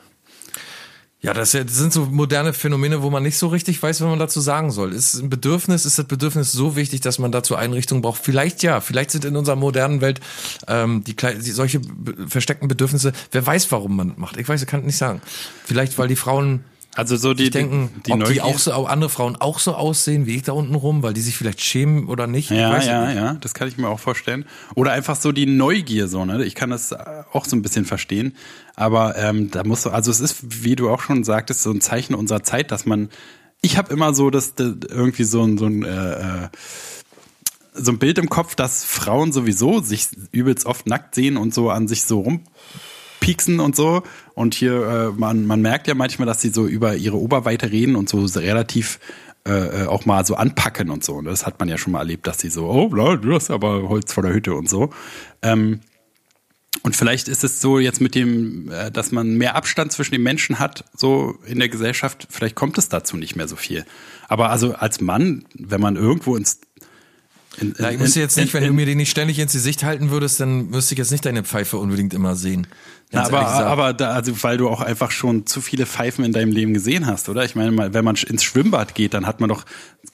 Ja, 1.20 1.32
das 1.32 1.52
das 1.52 1.74
sind 1.74 1.90
so 1.90 2.04
moderne 2.04 2.52
Phänomene, 2.52 3.00
wo 3.00 3.08
man 3.08 3.22
nicht 3.22 3.38
so 3.38 3.46
richtig 3.48 3.82
weiß, 3.82 4.02
was 4.02 4.08
man 4.08 4.18
dazu 4.18 4.40
sagen 4.42 4.70
soll. 4.70 4.92
Ist 4.92 5.14
ein 5.14 5.30
Bedürfnis, 5.30 5.86
ist 5.86 5.98
das 5.98 6.06
Bedürfnis 6.06 6.52
so 6.52 6.76
wichtig, 6.76 7.00
dass 7.00 7.18
man 7.18 7.32
dazu 7.32 7.56
Einrichtungen 7.56 8.02
braucht? 8.02 8.22
Vielleicht 8.22 8.62
ja, 8.62 8.82
vielleicht 8.82 9.10
sind 9.10 9.24
in 9.24 9.34
unserer 9.34 9.56
modernen 9.56 10.02
Welt 10.02 10.20
ähm, 10.68 11.02
die, 11.02 11.16
die 11.16 11.50
solche 11.50 11.80
versteckten 12.28 12.68
Bedürfnisse. 12.68 13.12
Wer 13.32 13.46
weiß, 13.46 13.72
warum 13.72 13.96
man 13.96 14.12
macht? 14.18 14.36
Ich 14.36 14.46
weiß, 14.46 14.60
ich 14.60 14.68
kann 14.68 14.84
nicht 14.84 14.98
sagen. 14.98 15.22
Vielleicht, 15.64 15.96
weil 15.96 16.08
die 16.08 16.16
Frauen 16.16 16.62
Also 16.96 17.16
so 17.16 17.34
die, 17.34 17.50
denken, 17.50 17.90
die, 17.96 18.02
die 18.02 18.12
ob 18.12 18.24
die 18.24 18.40
auch 18.40 18.58
so, 18.58 18.72
andere 18.86 19.10
Frauen 19.10 19.36
auch 19.36 19.58
so 19.58 19.74
aussehen 19.74 20.26
wie 20.26 20.36
ich 20.36 20.42
da 20.42 20.52
unten 20.52 20.74
rum, 20.74 21.02
weil 21.02 21.12
die 21.12 21.20
sich 21.20 21.36
vielleicht 21.36 21.60
schämen 21.60 22.06
oder 22.06 22.26
nicht. 22.26 22.50
Ich 22.50 22.56
Ja, 22.56 22.80
ja, 22.80 23.06
nicht. 23.06 23.16
ja, 23.16 23.34
das 23.34 23.52
kann 23.52 23.66
ich 23.66 23.76
mir 23.78 23.88
auch 23.88 23.98
vorstellen. 23.98 24.44
Oder 24.74 24.92
einfach 24.92 25.16
so 25.16 25.32
die 25.32 25.46
Neugier, 25.46 26.06
so, 26.06 26.24
ne? 26.24 26.44
Ich 26.44 26.54
kann 26.54 26.70
das 26.70 26.92
äh, 26.92 26.98
auch 27.32 27.46
so 27.46 27.56
ein 27.56 27.62
bisschen 27.62 27.84
verstehen. 27.84 28.36
Aber 28.76 29.16
ähm, 29.16 29.50
da 29.50 29.64
muss, 29.64 29.86
also 29.86 30.10
es 30.10 30.20
ist, 30.20 30.64
wie 30.64 30.76
du 30.76 30.88
auch 30.88 31.00
schon 31.00 31.24
sagtest, 31.24 31.62
so 31.62 31.70
ein 31.70 31.80
Zeichen 31.80 32.14
unserer 32.14 32.42
Zeit, 32.42 32.70
dass 32.70 32.86
man, 32.86 33.08
ich 33.60 33.76
habe 33.76 33.92
immer 33.92 34.14
so, 34.14 34.30
dass 34.30 34.54
das 34.54 34.74
irgendwie 34.88 35.24
so 35.24 35.42
ein, 35.42 35.58
so 35.58 35.66
ein 35.66 35.84
äh, 35.84 36.44
äh, 36.44 36.48
so 37.74 37.90
ein 37.90 37.98
Bild 37.98 38.18
im 38.18 38.28
Kopf, 38.28 38.54
dass 38.54 38.84
Frauen 38.84 39.32
sowieso 39.32 39.80
sich 39.80 40.06
übelst 40.30 40.64
oft 40.64 40.86
nackt 40.86 41.16
sehen 41.16 41.36
und 41.36 41.52
so 41.52 41.70
an 41.70 41.88
sich 41.88 42.04
so 42.04 42.40
rumpieksen 43.24 43.60
und 43.60 43.76
so. 43.76 44.02
Und 44.34 44.54
hier, 44.54 45.12
äh, 45.14 45.18
man, 45.18 45.46
man 45.46 45.60
merkt 45.62 45.86
ja 45.88 45.94
manchmal, 45.94 46.26
dass 46.26 46.40
sie 46.40 46.50
so 46.50 46.66
über 46.66 46.96
ihre 46.96 47.16
Oberweite 47.18 47.70
reden 47.70 47.96
und 47.96 48.08
so 48.08 48.24
relativ 48.38 48.98
äh, 49.46 49.82
äh, 49.82 49.86
auch 49.86 50.06
mal 50.06 50.24
so 50.24 50.36
anpacken 50.36 50.90
und 50.90 51.04
so. 51.04 51.14
Und 51.14 51.26
das 51.26 51.46
hat 51.46 51.58
man 51.60 51.68
ja 51.68 51.76
schon 51.78 51.92
mal 51.92 52.00
erlebt, 52.00 52.26
dass 52.26 52.38
sie 52.38 52.50
so, 52.50 52.66
oh, 52.68 52.88
du 52.88 53.34
hast 53.34 53.50
aber 53.50 53.88
Holz 53.88 54.12
vor 54.12 54.22
der 54.22 54.32
Hütte 54.32 54.54
und 54.54 54.68
so. 54.68 54.90
Ähm, 55.42 55.80
und 56.82 56.96
vielleicht 56.96 57.28
ist 57.28 57.44
es 57.44 57.60
so 57.60 57.78
jetzt 57.78 58.00
mit 58.00 58.14
dem, 58.14 58.70
äh, 58.70 58.90
dass 58.90 59.12
man 59.12 59.34
mehr 59.36 59.54
Abstand 59.54 59.92
zwischen 59.92 60.12
den 60.12 60.22
Menschen 60.22 60.58
hat, 60.58 60.84
so 60.96 61.38
in 61.46 61.58
der 61.58 61.68
Gesellschaft, 61.68 62.26
vielleicht 62.30 62.54
kommt 62.56 62.76
es 62.78 62.88
dazu 62.88 63.16
nicht 63.16 63.36
mehr 63.36 63.48
so 63.48 63.56
viel. 63.56 63.84
Aber 64.28 64.50
also 64.50 64.74
als 64.74 65.00
Mann, 65.00 65.44
wenn 65.54 65.80
man 65.80 65.96
irgendwo 65.96 66.36
ins 66.36 66.60
in, 67.60 67.72
Ja, 67.78 67.88
ich 67.88 67.94
in- 67.94 68.00
müsste 68.00 68.18
jetzt 68.20 68.36
nicht, 68.36 68.48
in- 68.48 68.54
wenn 68.54 68.62
du 68.64 68.70
in- 68.70 68.74
mir 68.76 68.86
den 68.86 68.96
nicht 68.98 69.10
ständig 69.10 69.38
ins 69.38 69.52
Gesicht 69.52 69.84
halten 69.84 70.10
würdest, 70.10 70.40
dann 70.40 70.70
müsste 70.70 70.94
ich 70.94 70.98
jetzt 70.98 71.12
nicht 71.12 71.24
deine 71.24 71.44
Pfeife 71.44 71.76
unbedingt 71.78 72.12
immer 72.12 72.34
sehen. 72.34 72.66
Ganz 73.14 73.28
aber, 73.28 73.46
aber 73.66 73.92
da, 73.92 74.10
also 74.12 74.32
weil 74.42 74.56
du 74.56 74.68
auch 74.68 74.80
einfach 74.80 75.10
schon 75.10 75.46
zu 75.46 75.60
viele 75.60 75.86
Pfeifen 75.86 76.24
in 76.24 76.32
deinem 76.32 76.52
Leben 76.52 76.74
gesehen 76.74 77.06
hast, 77.06 77.28
oder? 77.28 77.44
Ich 77.44 77.54
meine, 77.54 77.70
mal, 77.72 77.94
wenn 77.94 78.04
man 78.04 78.16
ins 78.16 78.42
Schwimmbad 78.44 78.94
geht, 78.94 79.14
dann 79.14 79.26
hat 79.26 79.40
man 79.40 79.48
doch 79.48 79.64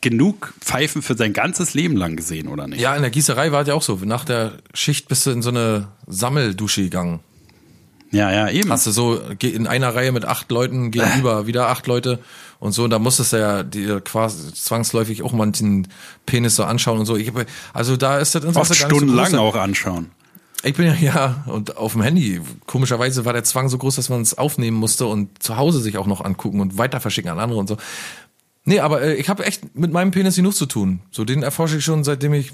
genug 0.01 0.55
Pfeifen 0.61 1.03
für 1.03 1.15
sein 1.17 1.33
ganzes 1.33 1.75
Leben 1.75 1.97
lang 1.97 2.17
gesehen, 2.17 2.49
oder 2.49 2.67
nicht? 2.67 2.81
Ja, 2.81 2.95
in 2.97 3.03
der 3.03 3.11
Gießerei 3.11 3.53
war 3.53 3.63
es 3.63 3.69
ja 3.69 3.75
auch 3.75 3.83
so. 3.83 3.97
Nach 4.05 4.25
der 4.25 4.53
Schicht 4.75 5.09
bist 5.09 5.27
du 5.27 5.31
in 5.31 5.43
so 5.43 5.51
eine 5.51 5.89
Sammeldusche 6.07 6.83
gegangen. 6.83 7.21
Ja, 8.13 8.33
ja, 8.33 8.49
eben. 8.51 8.73
Hast 8.73 8.87
du 8.87 8.91
so 8.91 9.21
in 9.41 9.67
einer 9.69 9.95
Reihe 9.95 10.11
mit 10.11 10.25
acht 10.25 10.51
Leuten 10.51 10.91
gegenüber 10.91 11.47
wieder 11.47 11.69
acht 11.69 11.87
Leute 11.87 12.19
und 12.59 12.73
so. 12.73 12.85
Und 12.85 12.91
da 12.91 12.99
musstest 12.99 13.33
du 13.33 13.37
ja 13.39 13.63
dir 13.63 14.01
quasi 14.01 14.53
zwangsläufig 14.53 15.23
auch 15.23 15.33
manchen 15.33 15.87
Penis 16.27 16.57
so 16.57 16.65
anschauen 16.65 16.99
und 16.99 17.07
so. 17.07 17.17
Ich, 17.17 17.29
hab- 17.29 17.47
also 17.73 17.97
da 17.97 18.19
ist 18.19 18.35
das 18.35 18.43
Interesse 18.45 18.73
Oft 18.73 18.81
gar 18.81 18.89
nicht 18.89 18.91
so 18.91 18.97
stundenlang 19.07 19.35
auch 19.37 19.55
anschauen. 19.55 20.11
Ich 20.63 20.75
bin 20.75 20.87
ja, 20.87 20.95
ja, 20.95 21.45
und 21.47 21.77
auf 21.79 21.93
dem 21.93 22.03
Handy. 22.03 22.41
Komischerweise 22.67 23.25
war 23.25 23.33
der 23.33 23.45
Zwang 23.45 23.69
so 23.71 23.79
groß, 23.79 23.97
dass 23.97 24.09
man 24.11 24.21
es 24.21 24.37
aufnehmen 24.37 24.77
musste 24.77 25.07
und 25.07 25.43
zu 25.43 25.57
Hause 25.57 25.81
sich 25.81 25.97
auch 25.97 26.07
noch 26.07 26.23
angucken 26.23 26.61
und 26.61 26.77
weiter 26.77 27.01
verschicken 27.01 27.31
an 27.31 27.39
andere 27.39 27.59
und 27.59 27.67
so. 27.69 27.77
Nee, 28.67 28.81
aber 28.81 29.01
äh, 29.01 29.15
ich 29.15 29.31
habe 29.31 29.47
echt 29.47 29.75
mit 29.75 29.91
meinem 29.91 30.11
Penis 30.11 30.37
genug 30.37 30.55
zu 30.55 30.67
tun. 30.67 31.01
So, 31.11 31.25
den 31.25 31.43
erforsche 31.43 31.79
ich 31.79 31.85
schon 31.85 32.05
seitdem 32.05 32.35
ich 32.35 32.53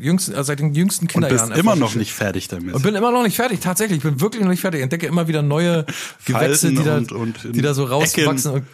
jüngst, 0.00 0.28
äh, 0.34 0.42
seit 0.42 0.58
den 0.58 0.74
jüngsten 0.74 1.04
Und 1.04 1.12
Kinderjahren. 1.12 1.50
bist 1.50 1.60
immer 1.60 1.76
noch 1.76 1.90
ich- 1.90 1.96
nicht 1.96 2.12
fertig 2.12 2.48
damit. 2.48 2.74
Und 2.74 2.82
bin 2.82 2.96
immer 2.96 3.12
noch 3.12 3.22
nicht 3.22 3.36
fertig, 3.36 3.60
tatsächlich. 3.60 3.98
Ich 3.98 4.02
bin 4.02 4.20
wirklich 4.20 4.42
noch 4.42 4.50
nicht 4.50 4.60
fertig. 4.62 4.78
Ich 4.80 4.82
entdecke 4.82 5.06
immer 5.06 5.28
wieder 5.28 5.42
neue 5.42 5.86
Gewächse, 6.24 6.70
die 6.70 6.82
da, 6.82 6.96
und- 6.96 7.12
und 7.12 7.36
die 7.54 7.62
da 7.62 7.72
so 7.72 7.84
rauswachsen. 7.84 8.50
Und 8.50 8.64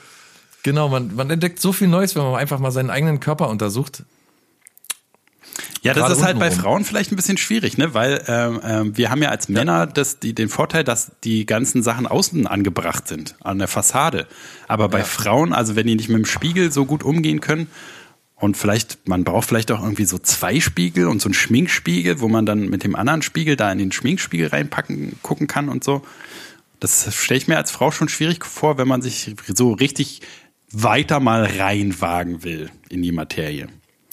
genau, 0.63 0.89
man, 0.89 1.15
man 1.15 1.29
entdeckt 1.29 1.61
so 1.61 1.75
viel 1.75 1.87
Neues, 1.87 2.17
wenn 2.17 2.23
man 2.23 2.37
einfach 2.37 2.59
mal 2.59 2.71
seinen 2.71 2.89
eigenen 2.89 3.21
Körper 3.21 3.51
untersucht. 3.51 4.05
Ja, 5.83 5.95
das 5.95 6.19
ist 6.19 6.23
halt 6.23 6.39
bei. 6.39 6.51
Frauen 6.51 6.85
vielleicht 6.85 7.11
ein 7.11 7.17
bisschen 7.17 7.39
schwierig, 7.39 7.79
ne? 7.79 7.95
Weil 7.95 8.23
ähm, 8.29 8.61
ähm, 8.63 8.97
wir 8.99 9.11
haben 9.11 9.23
ja 9.23 9.31
als 9.31 9.49
Männer 9.49 9.87
das, 9.87 10.19
die, 10.19 10.35
den 10.35 10.49
Vorteil, 10.49 10.85
dass 10.85 11.13
die 11.25 11.47
ganzen 11.47 11.83
Sachen 11.83 12.07
außen 12.07 12.47
angebracht 12.47 13.09
sind, 13.09 13.35
an 13.41 13.59
der 13.59 13.69
Fassade. 13.69 14.27
Aber 14.69 14.89
bei 14.89 15.03
Frauen, 15.05 15.53
also 15.53 15.77
wenn 15.77 15.87
die 15.87 15.95
nicht 15.95 16.09
mit 16.09 16.19
dem 16.19 16.27
Spiegel 16.27 16.71
so 16.71 16.85
gut 16.85 17.03
umgehen 17.03 17.41
können, 17.41 17.69
und 18.41 18.57
vielleicht, 18.57 19.07
man 19.07 19.23
braucht 19.23 19.47
vielleicht 19.47 19.71
auch 19.71 19.83
irgendwie 19.83 20.07
so 20.07 20.19
zwei 20.19 20.61
Spiegel 20.61 21.09
und 21.09 21.21
so 21.21 21.29
einen 21.29 21.35
Schminkspiegel, 21.35 22.21
wo 22.21 22.29
man 22.29 22.47
dann 22.47 22.71
mit 22.71 22.85
dem 22.85 22.97
anderen 22.97 23.21
Spiegel 23.21 23.55
da 23.55 23.71
in 23.71 23.77
den 23.77 23.93
Schminkspiegel 23.93 24.49
reinpacken, 24.49 25.19
gucken 25.21 25.47
kann 25.47 25.69
und 25.69 25.85
so. 25.85 26.03
Das 26.81 27.15
stelle 27.15 27.37
ich 27.37 27.49
mir 27.49 27.59
als 27.59 27.71
Frau 27.71 27.91
schon 27.91 28.09
schwierig 28.09 28.47
vor, 28.47 28.79
wenn 28.79 28.89
man 28.89 29.03
sich 29.03 29.35
so 29.47 29.73
richtig 29.73 30.23
weiter 30.73 31.21
mal 31.21 31.45
reinwagen 31.45 32.43
will 32.43 32.71
in 32.89 33.03
die 33.03 33.13
Materie. 33.13 33.69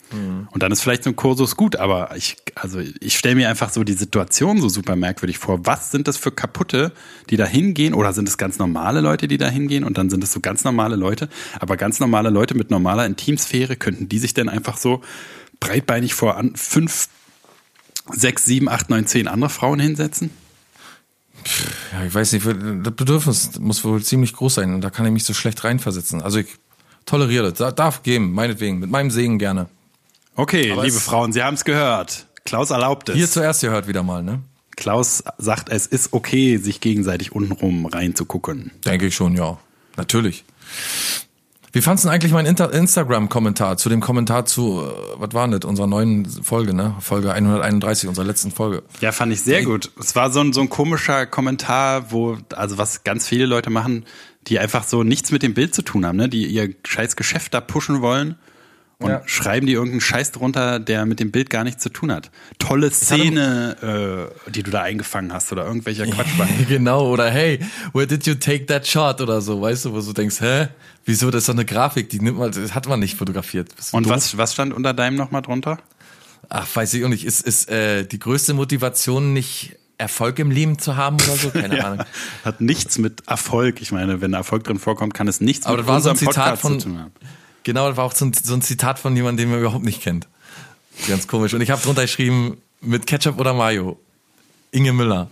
Und 0.09 0.63
dann 0.63 0.71
ist 0.71 0.81
vielleicht 0.81 1.03
so 1.03 1.09
ein 1.09 1.17
Kursus 1.17 1.57
gut, 1.57 1.75
aber 1.75 2.15
ich, 2.15 2.37
also 2.55 2.79
ich 2.79 3.17
stelle 3.17 3.35
mir 3.35 3.49
einfach 3.49 3.71
so 3.71 3.83
die 3.83 3.93
Situation 3.93 4.61
so 4.61 4.69
super 4.69 4.95
merkwürdig 4.95 5.37
vor. 5.37 5.65
Was 5.65 5.91
sind 5.91 6.07
das 6.07 6.15
für 6.15 6.31
Kaputte, 6.31 6.93
die 7.29 7.35
da 7.35 7.45
hingehen? 7.45 7.93
Oder 7.93 8.13
sind 8.13 8.29
es 8.29 8.37
ganz 8.37 8.57
normale 8.57 9.01
Leute, 9.01 9.27
die 9.27 9.37
da 9.37 9.49
hingehen? 9.49 9.83
Und 9.83 9.97
dann 9.97 10.09
sind 10.09 10.23
es 10.23 10.31
so 10.31 10.39
ganz 10.39 10.63
normale 10.63 10.95
Leute. 10.95 11.27
Aber 11.59 11.75
ganz 11.75 11.99
normale 11.99 12.29
Leute 12.29 12.55
mit 12.55 12.71
normaler 12.71 13.05
Intimsphäre, 13.05 13.75
könnten 13.75 14.07
die 14.07 14.19
sich 14.19 14.33
denn 14.33 14.47
einfach 14.47 14.77
so 14.77 15.01
breitbeinig 15.59 16.13
vor 16.13 16.37
an, 16.37 16.55
fünf, 16.55 17.09
sechs, 18.11 18.45
sieben, 18.45 18.69
acht, 18.69 18.89
neun, 18.89 19.07
zehn 19.07 19.27
andere 19.27 19.49
Frauen 19.49 19.79
hinsetzen? 19.79 20.29
Ja, 21.93 22.05
ich 22.05 22.13
weiß 22.13 22.31
nicht, 22.31 22.45
das 22.45 22.95
Bedürfnis 22.95 23.59
muss 23.59 23.83
wohl 23.83 24.01
ziemlich 24.03 24.33
groß 24.33 24.55
sein 24.55 24.73
und 24.73 24.81
da 24.81 24.89
kann 24.89 25.05
ich 25.05 25.11
mich 25.11 25.23
so 25.23 25.33
schlecht 25.33 25.63
reinversetzen. 25.63 26.21
Also 26.21 26.39
ich 26.39 26.47
toleriere 27.05 27.51
das, 27.51 27.75
darf 27.75 28.03
geben, 28.03 28.33
meinetwegen, 28.33 28.79
mit 28.79 28.89
meinem 28.89 29.11
Segen 29.11 29.37
gerne. 29.37 29.67
Okay, 30.37 30.71
Aber 30.71 30.85
liebe 30.85 30.99
Frauen, 30.99 31.33
Sie 31.33 31.41
haben 31.41 31.55
es 31.55 31.65
gehört. 31.65 32.27
Klaus 32.45 32.69
erlaubt 32.69 33.09
es. 33.09 33.15
Hier 33.15 33.27
zuerst 33.27 33.61
gehört 33.61 33.87
wieder 33.87 34.03
mal, 34.03 34.21
ne? 34.21 34.39
Klaus 34.75 35.23
sagt, 35.39 35.69
es 35.69 35.87
ist 35.87 36.13
okay, 36.13 36.57
sich 36.57 36.79
gegenseitig 36.79 37.31
untenrum 37.31 37.87
reinzugucken. 37.87 38.71
Denke 38.85 39.07
ich 39.07 39.15
schon, 39.15 39.35
ja. 39.35 39.57
Natürlich. 39.95 40.45
Wie 41.73 41.81
fandst 41.81 42.03
du 42.03 42.07
denn 42.07 42.13
eigentlich 42.13 42.31
meinen 42.31 42.45
Inter 42.45 42.71
Instagram-Kommentar 42.71 43.77
zu 43.77 43.89
dem 43.89 43.99
Kommentar 43.99 44.45
zu, 44.45 44.83
äh, 44.83 45.19
was 45.19 45.33
war 45.33 45.47
denn 45.47 45.59
das, 45.59 45.67
unserer 45.67 45.87
neuen 45.87 46.27
Folge, 46.27 46.75
ne? 46.75 46.95
Folge 46.99 47.33
131, 47.33 48.07
unserer 48.07 48.25
letzten 48.25 48.51
Folge. 48.51 48.83
Ja, 49.01 49.11
fand 49.11 49.33
ich 49.33 49.41
sehr 49.41 49.63
gut. 49.63 49.91
Es 49.99 50.15
war 50.15 50.31
so 50.31 50.41
ein, 50.41 50.53
so 50.53 50.61
ein 50.61 50.69
komischer 50.69 51.25
Kommentar, 51.25 52.11
wo, 52.11 52.37
also 52.55 52.77
was 52.77 53.03
ganz 53.03 53.27
viele 53.27 53.47
Leute 53.47 53.71
machen, 53.71 54.05
die 54.45 54.59
einfach 54.59 54.83
so 54.83 55.03
nichts 55.03 55.31
mit 55.31 55.41
dem 55.41 55.55
Bild 55.55 55.73
zu 55.73 55.81
tun 55.81 56.05
haben, 56.05 56.17
ne? 56.17 56.29
die 56.29 56.45
ihr 56.45 56.75
scheiß 56.85 57.15
Geschäft 57.15 57.55
da 57.55 57.59
pushen 57.59 58.01
wollen 58.01 58.35
und 58.99 59.09
Ja. 59.09 59.21
schreiben 59.25 59.67
die 59.67 59.73
irgendeinen 59.73 60.01
Scheiß 60.01 60.31
drunter, 60.31 60.79
der 60.79 61.05
mit 61.05 61.19
dem 61.19 61.31
Bild 61.31 61.49
gar 61.49 61.63
nichts 61.63 61.83
zu 61.83 61.89
tun 61.89 62.11
hat. 62.11 62.31
Tolle 62.57 62.89
Szene, 62.91 64.31
äh, 64.47 64.51
die 64.51 64.63
du 64.63 64.71
da 64.71 64.81
eingefangen 64.81 65.31
hast 65.33 65.51
oder 65.51 65.65
irgendwelcher 65.65 66.07
Quatsch. 66.07 66.29
genau, 66.67 67.11
oder 67.11 67.29
hey, 67.29 67.59
where 67.93 68.07
did 68.07 68.25
you 68.25 68.33
take 68.35 68.65
that 68.65 68.87
shot 68.87 69.21
oder 69.21 69.41
so, 69.41 69.61
weißt 69.61 69.85
du, 69.85 69.93
wo 69.93 70.01
du 70.01 70.13
denkst, 70.13 70.41
hä? 70.41 70.69
Wieso, 71.05 71.31
das 71.31 71.43
ist 71.43 71.49
doch 71.49 71.53
eine 71.53 71.63
Grafik, 71.65 72.09
die 72.09 72.19
nimmt 72.19 72.37
man, 72.39 72.51
das 72.51 72.73
hat 72.73 72.87
man 72.87 72.99
nicht 72.99 73.17
fotografiert. 73.17 73.69
Und 73.91 74.07
doof? 74.07 74.13
was, 74.13 74.37
was 74.37 74.53
stand 74.53 74.73
unter 74.73 74.93
deinem 74.93 75.15
nochmal 75.15 75.41
drunter? 75.41 75.77
Ach, 76.49 76.67
weiß 76.73 76.93
ich 76.95 77.05
auch 77.05 77.09
nicht. 77.09 77.23
Ist, 77.25 77.41
ist 77.41 77.69
äh, 77.69 78.03
die 78.05 78.19
größte 78.19 78.53
Motivation 78.53 79.31
nicht 79.33 79.75
Erfolg 79.97 80.37
im 80.39 80.51
Leben 80.51 80.79
zu 80.79 80.95
haben 80.95 81.15
oder 81.15 81.35
so? 81.35 81.49
Keine 81.49 81.83
Ahnung. 81.85 82.05
Hat 82.43 82.61
nichts 82.61 82.97
mit 82.97 83.27
Erfolg. 83.27 83.81
Ich 83.81 83.91
meine, 83.91 84.21
wenn 84.21 84.33
Erfolg 84.33 84.63
drin 84.63 84.79
vorkommt, 84.79 85.13
kann 85.13 85.27
es 85.27 85.39
nichts 85.41 85.65
Aber 85.65 85.77
mit 85.77 85.85
das 85.85 85.87
war 85.87 86.01
so 86.01 86.09
ein 86.09 86.11
unserem 86.13 86.29
Zitat 86.31 86.45
Podcast 86.45 86.61
von, 86.61 86.79
zu 86.79 86.87
tun 86.89 86.99
haben. 86.99 87.11
Genau, 87.67 87.89
das 87.89 87.97
war 87.97 88.05
auch 88.05 88.13
so 88.13 88.25
ein, 88.25 88.31
so 88.33 88.53
ein 88.53 88.61
Zitat 88.61 88.97
von 88.97 89.13
jemandem, 89.15 89.45
den 89.45 89.51
man 89.51 89.59
überhaupt 89.59 89.83
nicht 89.83 90.01
kennt. 90.01 90.27
Ganz 91.07 91.27
komisch. 91.27 91.53
Und 91.53 91.59
ich 91.59 91.69
habe 91.69 91.81
drunter 91.81 92.03
geschrieben, 92.03 92.57
mit 92.81 93.05
Ketchup 93.05 93.39
oder 93.39 93.53
Mayo. 93.53 93.99
Inge 94.71 94.93
Müller. 94.93 95.29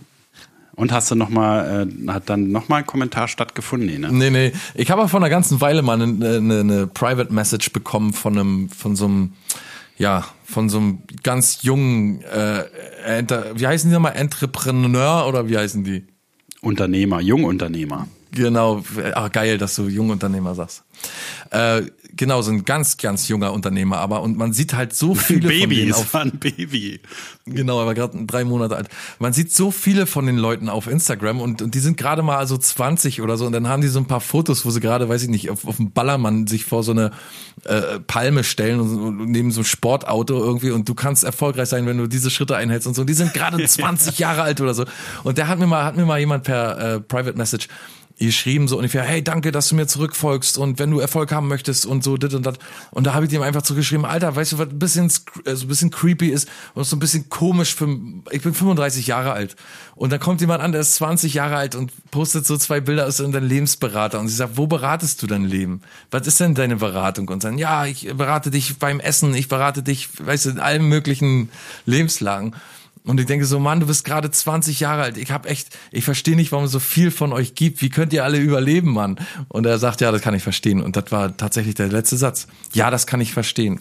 Und 0.74 0.92
hast 0.92 1.10
du 1.10 1.14
noch 1.14 1.30
mal, 1.30 1.88
äh, 1.88 2.08
hat 2.10 2.28
dann 2.28 2.52
nochmal 2.52 2.80
ein 2.80 2.86
Kommentar 2.86 3.26
stattgefunden? 3.28 3.88
Nee, 3.88 3.98
ne? 3.98 4.12
Nee, 4.12 4.30
nee. 4.30 4.52
Ich 4.74 4.90
habe 4.90 5.08
vor 5.08 5.18
einer 5.18 5.30
ganzen 5.30 5.62
Weile 5.62 5.80
mal 5.80 6.00
eine, 6.00 6.36
eine, 6.36 6.60
eine 6.60 6.86
Private 6.86 7.32
Message 7.32 7.72
bekommen 7.72 8.12
von 8.12 8.38
einem, 8.38 8.68
von 8.68 8.96
so 8.96 9.06
einem, 9.06 9.32
ja, 9.96 10.26
von 10.44 10.68
so 10.68 10.76
einem 10.76 10.98
ganz 11.22 11.62
jungen, 11.62 12.20
äh, 12.22 12.64
Enter, 13.06 13.58
wie 13.58 13.66
heißen 13.66 13.88
die 13.88 13.94
nochmal? 13.94 14.14
Entrepreneur 14.14 15.26
oder 15.26 15.48
wie 15.48 15.56
heißen 15.56 15.84
die? 15.84 16.06
Unternehmer, 16.60 17.22
Jungunternehmer. 17.22 18.06
Genau, 18.32 18.82
ah, 19.14 19.28
geil, 19.28 19.58
dass 19.58 19.76
du 19.76 19.88
Jungunternehmer 19.88 20.54
sagst. 20.54 20.82
Äh, 21.50 21.82
genau, 22.16 22.42
so 22.42 22.50
ein 22.50 22.64
ganz, 22.64 22.96
ganz 22.96 23.28
junger 23.28 23.52
Unternehmer, 23.52 23.98
aber 23.98 24.22
und 24.22 24.36
man 24.36 24.52
sieht 24.52 24.74
halt 24.74 24.94
so 24.94 25.14
viele 25.14 25.48
Baby, 25.48 25.60
von 25.60 25.70
denen 25.70 25.92
auf, 25.94 26.14
war 26.14 26.22
ein 26.22 26.38
Baby. 26.38 27.00
Genau, 27.46 27.80
er 27.80 27.86
war 27.86 27.94
gerade 27.94 28.24
drei 28.26 28.44
Monate 28.44 28.76
alt. 28.76 28.88
Man 29.18 29.32
sieht 29.32 29.52
so 29.52 29.70
viele 29.70 30.06
von 30.06 30.26
den 30.26 30.36
Leuten 30.36 30.68
auf 30.68 30.88
Instagram 30.88 31.40
und, 31.40 31.62
und 31.62 31.74
die 31.74 31.78
sind 31.78 31.96
gerade 31.96 32.22
mal 32.22 32.46
so 32.46 32.58
20 32.58 33.22
oder 33.22 33.36
so 33.36 33.46
und 33.46 33.52
dann 33.52 33.68
haben 33.68 33.82
die 33.82 33.88
so 33.88 34.00
ein 34.00 34.06
paar 34.06 34.20
Fotos, 34.20 34.64
wo 34.64 34.70
sie 34.70 34.80
gerade, 34.80 35.08
weiß 35.08 35.22
ich 35.22 35.28
nicht, 35.28 35.50
auf, 35.50 35.66
auf 35.66 35.76
dem 35.76 35.92
Ballermann 35.92 36.46
sich 36.46 36.64
vor 36.64 36.82
so 36.82 36.92
eine 36.92 37.12
äh, 37.64 38.00
Palme 38.00 38.42
stellen 38.42 38.80
und, 38.80 39.20
und 39.20 39.30
neben 39.30 39.52
so 39.52 39.60
ein 39.60 39.64
Sportauto 39.64 40.42
irgendwie 40.42 40.70
und 40.70 40.88
du 40.88 40.94
kannst 40.94 41.22
erfolgreich 41.22 41.68
sein, 41.68 41.86
wenn 41.86 41.98
du 41.98 42.06
diese 42.08 42.30
Schritte 42.30 42.56
einhältst 42.56 42.88
und 42.88 42.94
so. 42.94 43.02
Und 43.02 43.10
die 43.10 43.14
sind 43.14 43.34
gerade 43.34 43.64
20 43.66 44.18
Jahre 44.18 44.42
alt 44.42 44.60
oder 44.60 44.74
so. 44.74 44.84
Und 45.22 45.38
der 45.38 45.48
hat 45.48 45.58
mir 45.58 45.66
mal, 45.66 45.84
hat 45.84 45.96
mir 45.96 46.06
mal 46.06 46.18
jemand 46.18 46.44
per 46.44 46.96
äh, 46.96 47.00
Private 47.00 47.36
Message 47.36 47.68
geschrieben 48.18 48.66
so 48.66 48.76
ungefähr, 48.76 49.02
hey, 49.02 49.22
danke, 49.22 49.52
dass 49.52 49.68
du 49.68 49.74
mir 49.74 49.86
zurückfolgst 49.86 50.56
und 50.56 50.78
wenn 50.78 50.90
du 50.90 51.00
Erfolg 51.00 51.32
haben 51.32 51.48
möchtest 51.48 51.84
und 51.84 52.02
so 52.02 52.16
dit 52.16 52.32
und 52.32 52.46
dat. 52.46 52.58
Und 52.90 53.06
da 53.06 53.12
habe 53.12 53.26
ich 53.26 53.30
dem 53.30 53.42
einfach 53.42 53.60
zurückgeschrieben, 53.62 54.06
Alter, 54.06 54.34
weißt 54.34 54.52
du, 54.52 54.58
was 54.58 54.68
ein 54.68 54.78
bisschen, 54.78 55.08
sk- 55.10 55.46
äh, 55.46 55.54
so 55.54 55.66
ein 55.66 55.68
bisschen 55.68 55.90
creepy 55.90 56.28
ist 56.28 56.48
und 56.74 56.84
so 56.84 56.96
ein 56.96 56.98
bisschen 56.98 57.28
komisch 57.28 57.74
für, 57.74 57.86
ich 58.30 58.42
bin 58.42 58.54
35 58.54 59.06
Jahre 59.06 59.32
alt 59.32 59.54
und 59.96 60.12
dann 60.12 60.20
kommt 60.20 60.40
jemand 60.40 60.62
an, 60.62 60.72
der 60.72 60.80
ist 60.80 60.94
20 60.94 61.34
Jahre 61.34 61.56
alt 61.56 61.74
und 61.74 61.92
postet 62.10 62.46
so 62.46 62.56
zwei 62.56 62.80
Bilder 62.80 63.06
aus 63.06 63.18
deinem 63.18 63.46
Lebensberater 63.46 64.18
und 64.18 64.28
sie 64.28 64.34
sagt, 64.36 64.56
wo 64.56 64.66
beratest 64.66 65.22
du 65.22 65.26
dein 65.26 65.44
Leben? 65.44 65.82
Was 66.10 66.26
ist 66.26 66.40
denn 66.40 66.54
deine 66.54 66.76
Beratung? 66.76 67.28
Und 67.28 67.44
dann, 67.44 67.58
ja, 67.58 67.84
ich 67.84 68.10
berate 68.16 68.50
dich 68.50 68.78
beim 68.78 68.98
Essen, 68.98 69.34
ich 69.34 69.48
berate 69.48 69.82
dich, 69.82 70.08
weißt 70.24 70.46
du, 70.46 70.50
in 70.50 70.60
allen 70.60 70.88
möglichen 70.88 71.50
Lebenslagen. 71.84 72.54
Und 73.06 73.20
ich 73.20 73.26
denke 73.26 73.46
so, 73.46 73.60
Mann, 73.60 73.80
du 73.80 73.86
bist 73.86 74.04
gerade 74.04 74.30
20 74.30 74.80
Jahre 74.80 75.02
alt. 75.02 75.16
Ich 75.16 75.30
habe 75.30 75.48
echt, 75.48 75.78
ich 75.92 76.04
verstehe 76.04 76.34
nicht, 76.34 76.50
warum 76.50 76.64
es 76.64 76.72
so 76.72 76.80
viel 76.80 77.10
von 77.12 77.32
euch 77.32 77.54
gibt. 77.54 77.80
Wie 77.80 77.88
könnt 77.88 78.12
ihr 78.12 78.24
alle 78.24 78.38
überleben, 78.38 78.92
Mann? 78.92 79.16
Und 79.48 79.64
er 79.64 79.78
sagt, 79.78 80.00
ja, 80.00 80.10
das 80.10 80.20
kann 80.22 80.34
ich 80.34 80.42
verstehen. 80.42 80.82
Und 80.82 80.96
das 80.96 81.12
war 81.12 81.36
tatsächlich 81.36 81.76
der 81.76 81.88
letzte 81.88 82.16
Satz. 82.16 82.48
Ja, 82.72 82.90
das 82.90 83.06
kann 83.06 83.20
ich 83.20 83.32
verstehen. 83.32 83.80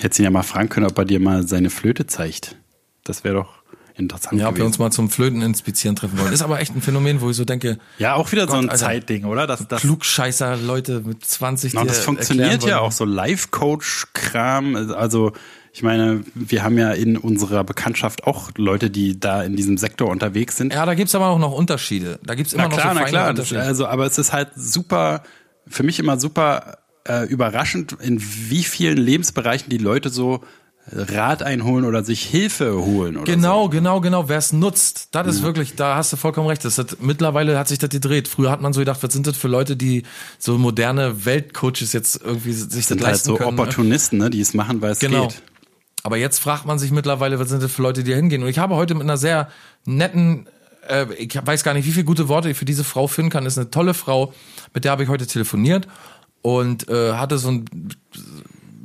Hättest 0.00 0.18
ihn 0.20 0.24
ja 0.24 0.30
mal 0.30 0.42
fragen 0.42 0.68
können, 0.68 0.86
ob 0.86 0.96
er 0.98 1.04
dir 1.04 1.20
mal 1.20 1.46
seine 1.46 1.70
Flöte 1.70 2.06
zeigt. 2.06 2.56
Das 3.04 3.24
wäre 3.24 3.34
doch 3.36 3.56
interessant 3.94 4.40
Ja, 4.40 4.48
ob 4.48 4.54
wir 4.54 4.58
gewesen. 4.58 4.66
uns 4.66 4.78
mal 4.78 4.90
zum 4.90 5.10
Flöten 5.10 5.42
inspizieren 5.42 5.96
treffen 5.96 6.18
wollen. 6.18 6.32
Ist 6.32 6.42
aber 6.42 6.60
echt 6.60 6.74
ein 6.74 6.82
Phänomen, 6.82 7.20
wo 7.20 7.30
ich 7.30 7.36
so 7.36 7.44
denke, 7.44 7.78
ja, 7.98 8.14
auch 8.14 8.30
wieder 8.32 8.46
so 8.46 8.54
Gott, 8.54 8.64
ein 8.64 8.70
Alter. 8.70 8.84
Zeitding, 8.84 9.24
oder? 9.24 9.46
Das, 9.46 9.66
das, 9.68 9.80
Klugscheißer 9.80 10.56
Leute 10.56 11.00
mit 11.00 11.24
20 11.24 11.74
Na, 11.74 11.82
und 11.82 11.90
das 11.90 12.00
funktioniert 12.00 12.62
ja 12.64 12.80
auch 12.80 12.92
so 12.92 13.04
Life-Coach-Kram. 13.04 14.92
Also 14.92 15.32
ich 15.76 15.82
meine, 15.82 16.24
wir 16.34 16.62
haben 16.62 16.78
ja 16.78 16.92
in 16.92 17.18
unserer 17.18 17.62
Bekanntschaft 17.62 18.24
auch 18.24 18.50
Leute, 18.56 18.88
die 18.88 19.20
da 19.20 19.42
in 19.42 19.56
diesem 19.56 19.76
Sektor 19.76 20.08
unterwegs 20.08 20.56
sind. 20.56 20.72
Ja, 20.72 20.86
da 20.86 20.94
gibt's 20.94 21.14
aber 21.14 21.26
auch 21.26 21.38
noch 21.38 21.52
Unterschiede. 21.52 22.18
Da 22.24 22.34
gibt's 22.34 22.54
immer 22.54 22.62
na 22.62 22.68
noch 22.70 22.78
klar, 22.78 22.94
so 22.94 23.00
na 23.00 23.04
klar. 23.04 23.22
Das, 23.24 23.30
Unterschiede. 23.50 23.60
also, 23.60 23.86
aber 23.86 24.06
es 24.06 24.16
ist 24.16 24.32
halt 24.32 24.48
super, 24.56 25.22
für 25.66 25.82
mich 25.82 25.98
immer 25.98 26.18
super 26.18 26.78
äh, 27.06 27.26
überraschend, 27.28 27.94
in 28.00 28.22
wie 28.22 28.62
vielen 28.64 28.96
Lebensbereichen 28.96 29.68
die 29.68 29.76
Leute 29.76 30.08
so 30.08 30.40
Rat 30.90 31.42
einholen 31.42 31.84
oder 31.84 32.02
sich 32.02 32.22
Hilfe 32.22 32.74
holen. 32.74 33.18
Oder 33.18 33.30
Genau, 33.30 33.68
genau, 33.68 34.00
genau. 34.00 34.30
Wer 34.30 34.38
es 34.38 34.54
nutzt, 34.54 35.08
das 35.14 35.26
ist 35.26 35.42
wirklich, 35.42 35.74
da 35.74 35.96
hast 35.96 36.10
du 36.10 36.16
vollkommen 36.16 36.46
recht. 36.46 36.64
Das 36.64 36.78
hat, 36.78 37.02
mittlerweile 37.02 37.58
hat 37.58 37.68
sich 37.68 37.78
das 37.78 37.90
gedreht. 37.90 38.28
Früher 38.28 38.50
hat 38.50 38.62
man 38.62 38.72
so 38.72 38.80
gedacht, 38.80 39.02
was 39.02 39.12
sind 39.12 39.26
das 39.26 39.36
für 39.36 39.48
Leute, 39.48 39.76
die 39.76 40.04
so 40.38 40.56
moderne 40.56 41.26
Weltcoaches 41.26 41.92
jetzt 41.92 42.22
irgendwie 42.24 42.52
sich 42.54 42.62
so. 42.62 42.76
das 42.76 42.86
sind 42.88 43.00
halt 43.02 43.10
leisten 43.12 43.26
so 43.26 43.34
können. 43.34 43.56
ne? 43.56 43.60
Opportunisten, 43.60 44.18
ne, 44.20 44.30
die 44.30 44.40
es 44.40 44.54
machen, 44.54 44.80
weil 44.80 44.92
es 44.92 45.00
Genau. 45.00 45.26
geht. 45.28 45.42
Aber 46.06 46.16
jetzt 46.16 46.38
fragt 46.38 46.66
man 46.66 46.78
sich 46.78 46.92
mittlerweile, 46.92 47.40
was 47.40 47.48
sind 47.48 47.64
das 47.64 47.72
für 47.72 47.82
Leute, 47.82 48.04
die 48.04 48.12
da 48.12 48.16
hingehen? 48.16 48.44
Und 48.44 48.48
ich 48.48 48.60
habe 48.60 48.76
heute 48.76 48.94
mit 48.94 49.02
einer 49.02 49.16
sehr 49.16 49.48
netten, 49.86 50.48
äh, 50.88 51.12
ich 51.14 51.34
weiß 51.34 51.64
gar 51.64 51.74
nicht, 51.74 51.84
wie 51.84 51.90
viele 51.90 52.04
gute 52.04 52.28
Worte 52.28 52.48
ich 52.48 52.56
für 52.56 52.64
diese 52.64 52.84
Frau 52.84 53.08
finden 53.08 53.28
kann. 53.28 53.44
Ist 53.44 53.58
eine 53.58 53.70
tolle 53.72 53.92
Frau, 53.92 54.32
mit 54.72 54.84
der 54.84 54.92
habe 54.92 55.02
ich 55.02 55.08
heute 55.08 55.26
telefoniert 55.26 55.88
und 56.42 56.88
äh, 56.88 57.14
hatte 57.14 57.38
so 57.38 57.48
ein, 57.48 57.64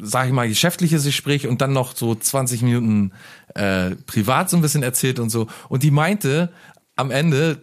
sag 0.01 0.25
ich 0.25 0.33
mal, 0.33 0.47
geschäftliches 0.47 1.03
Gespräch 1.03 1.45
und 1.45 1.61
dann 1.61 1.73
noch 1.73 1.95
so 1.95 2.15
20 2.15 2.63
Minuten 2.63 3.11
äh, 3.53 3.91
privat 4.07 4.49
so 4.49 4.57
ein 4.57 4.63
bisschen 4.63 4.81
erzählt 4.81 5.19
und 5.19 5.29
so. 5.29 5.45
Und 5.69 5.83
die 5.83 5.91
meinte 5.91 6.51
am 6.95 7.11
Ende, 7.11 7.61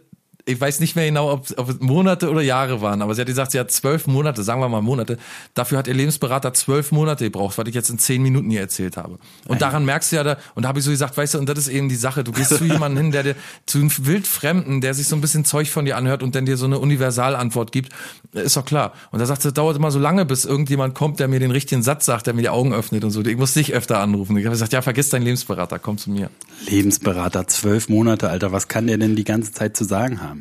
ich 0.49 0.59
weiß 0.59 0.81
nicht 0.81 0.97
mehr 0.97 1.05
genau, 1.05 1.31
ob, 1.31 1.47
ob 1.57 1.69
es 1.69 1.81
Monate 1.81 2.31
oder 2.31 2.41
Jahre 2.41 2.81
waren, 2.81 3.03
aber 3.03 3.15
sie 3.15 3.21
hat 3.21 3.29
gesagt, 3.29 3.53
sie 3.53 3.61
hat 3.61 3.71
zwölf 3.71 4.07
Monate, 4.07 4.43
sagen 4.43 4.61
wir 4.61 4.69
mal 4.69 4.81
Monate. 4.81 5.19
Dafür 5.53 5.77
hat 5.77 5.87
ihr 5.87 5.95
Lebensberater 5.95 6.55
zwölf 6.55 6.91
Monate 6.91 7.25
gebraucht, 7.25 7.59
was 7.59 7.69
ich 7.69 7.75
jetzt 7.75 7.91
in 7.91 7.99
zehn 7.99 8.23
Minuten 8.23 8.51
hier 8.51 8.61
erzählt 8.61 8.97
habe. 8.97 9.19
Und 9.47 9.61
daran 9.61 9.85
merkst 9.85 10.11
du 10.11 10.17
ja 10.17 10.25
da, 10.25 10.39
und 10.55 10.63
da 10.63 10.69
habe 10.69 10.79
ich 10.79 10.85
so 10.87 10.91
gesagt, 10.91 11.17
weißt 11.17 11.35
du, 11.35 11.39
und 11.39 11.49
das 11.49 11.59
ist 11.59 11.69
eben 11.69 11.91
die 11.91 11.97
Sache, 11.97 12.25
du 12.25 12.33
gehst 12.33 12.57
zu 12.57 12.65
jemandem 12.65 13.05
hin, 13.05 13.13
der 13.13 13.23
dir, 13.23 13.37
zu 13.67 13.79
einem 13.79 13.91
Wildfremden, 13.99 14.81
der 14.81 14.95
sich 14.95 15.07
so 15.07 15.17
ein 15.17 15.21
bisschen 15.21 15.45
Zeug 15.45 15.69
von 15.69 15.85
dir 15.85 15.97
anhört 15.99 16.23
und 16.23 16.35
dann 16.35 16.47
dir 16.47 16.57
so 16.57 16.65
eine 16.65 16.79
Universalantwort 16.79 17.71
gibt, 17.71 17.93
ist 18.33 18.57
doch 18.57 18.65
klar. 18.65 18.95
Und 19.11 19.19
da 19.19 19.27
sagt 19.27 19.43
sie, 19.43 19.49
das 19.49 19.55
dauert 19.55 19.77
immer 19.77 19.91
so 19.91 19.99
lange, 19.99 20.25
bis 20.25 20.47
irgendjemand 20.47 20.95
kommt, 20.95 21.21
der 21.21 21.29
mir 21.29 21.41
den 21.41 21.51
richtigen 21.51 21.83
Satz 21.83 22.07
sagt, 22.07 22.27
der 22.27 22.33
mir 22.33 22.43
die 22.43 22.49
Augen 22.49 22.73
öffnet 22.73 23.05
und 23.05 23.11
so. 23.11 23.23
Ich 23.23 23.37
muss 23.37 23.53
dich 23.53 23.75
öfter 23.75 24.01
anrufen. 24.01 24.37
Ich 24.39 24.47
habe 24.47 24.55
gesagt, 24.55 24.73
ja, 24.73 24.81
vergiss 24.81 25.11
deinen 25.11 25.25
Lebensberater, 25.25 25.79
komm 25.79 25.99
zu 25.99 26.11
mir. 26.11 26.31
Lebensberater, 26.67 27.47
zwölf 27.49 27.91
Monate, 27.91 28.31
Alter, 28.31 28.51
was 28.53 28.69
kann 28.69 28.87
der 28.87 28.97
denn 28.97 29.15
die 29.15 29.25
ganze 29.25 29.53
Zeit 29.53 29.77
zu 29.77 29.85
sagen 29.85 30.23
haben? 30.23 30.38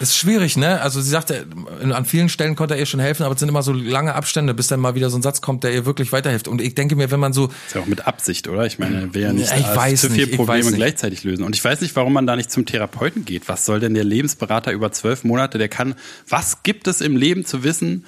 Ist 0.00 0.16
schwierig, 0.16 0.56
ne? 0.56 0.80
Also 0.80 1.02
sie 1.02 1.10
sagte, 1.10 1.46
an 1.82 2.06
vielen 2.06 2.30
Stellen 2.30 2.56
konnte 2.56 2.72
er 2.72 2.80
ihr 2.80 2.86
schon 2.86 3.00
helfen, 3.00 3.22
aber 3.24 3.34
es 3.34 3.40
sind 3.40 3.50
immer 3.50 3.62
so 3.62 3.74
lange 3.74 4.14
Abstände, 4.14 4.54
bis 4.54 4.68
dann 4.68 4.80
mal 4.80 4.94
wieder 4.94 5.10
so 5.10 5.18
ein 5.18 5.22
Satz 5.22 5.42
kommt, 5.42 5.62
der 5.62 5.74
ihr 5.74 5.84
wirklich 5.84 6.10
weiterhilft. 6.10 6.48
Und 6.48 6.62
ich 6.62 6.74
denke 6.74 6.96
mir, 6.96 7.10
wenn 7.10 7.20
man 7.20 7.34
so, 7.34 7.50
Ist 7.66 7.74
ja 7.74 7.82
auch 7.82 7.86
mit 7.86 8.06
Absicht, 8.06 8.48
oder? 8.48 8.64
Ich 8.64 8.78
meine, 8.78 8.96
er 9.02 9.14
will 9.14 9.22
ja 9.22 9.32
nicht 9.34 9.98
zu 9.98 10.08
viele 10.08 10.28
Probleme 10.28 10.72
gleichzeitig 10.72 11.22
lösen. 11.22 11.44
Und 11.44 11.54
ich 11.54 11.62
weiß 11.62 11.82
nicht, 11.82 11.94
warum 11.96 12.14
man 12.14 12.26
da 12.26 12.34
nicht 12.34 12.50
zum 12.50 12.64
Therapeuten 12.64 13.26
geht. 13.26 13.46
Was 13.50 13.66
soll 13.66 13.78
denn 13.78 13.92
der 13.92 14.04
Lebensberater 14.04 14.72
über 14.72 14.90
zwölf 14.90 15.22
Monate, 15.22 15.58
der 15.58 15.68
kann, 15.68 15.94
was 16.26 16.62
gibt 16.62 16.86
es 16.86 17.02
im 17.02 17.14
Leben 17.14 17.44
zu 17.44 17.62
wissen, 17.62 18.06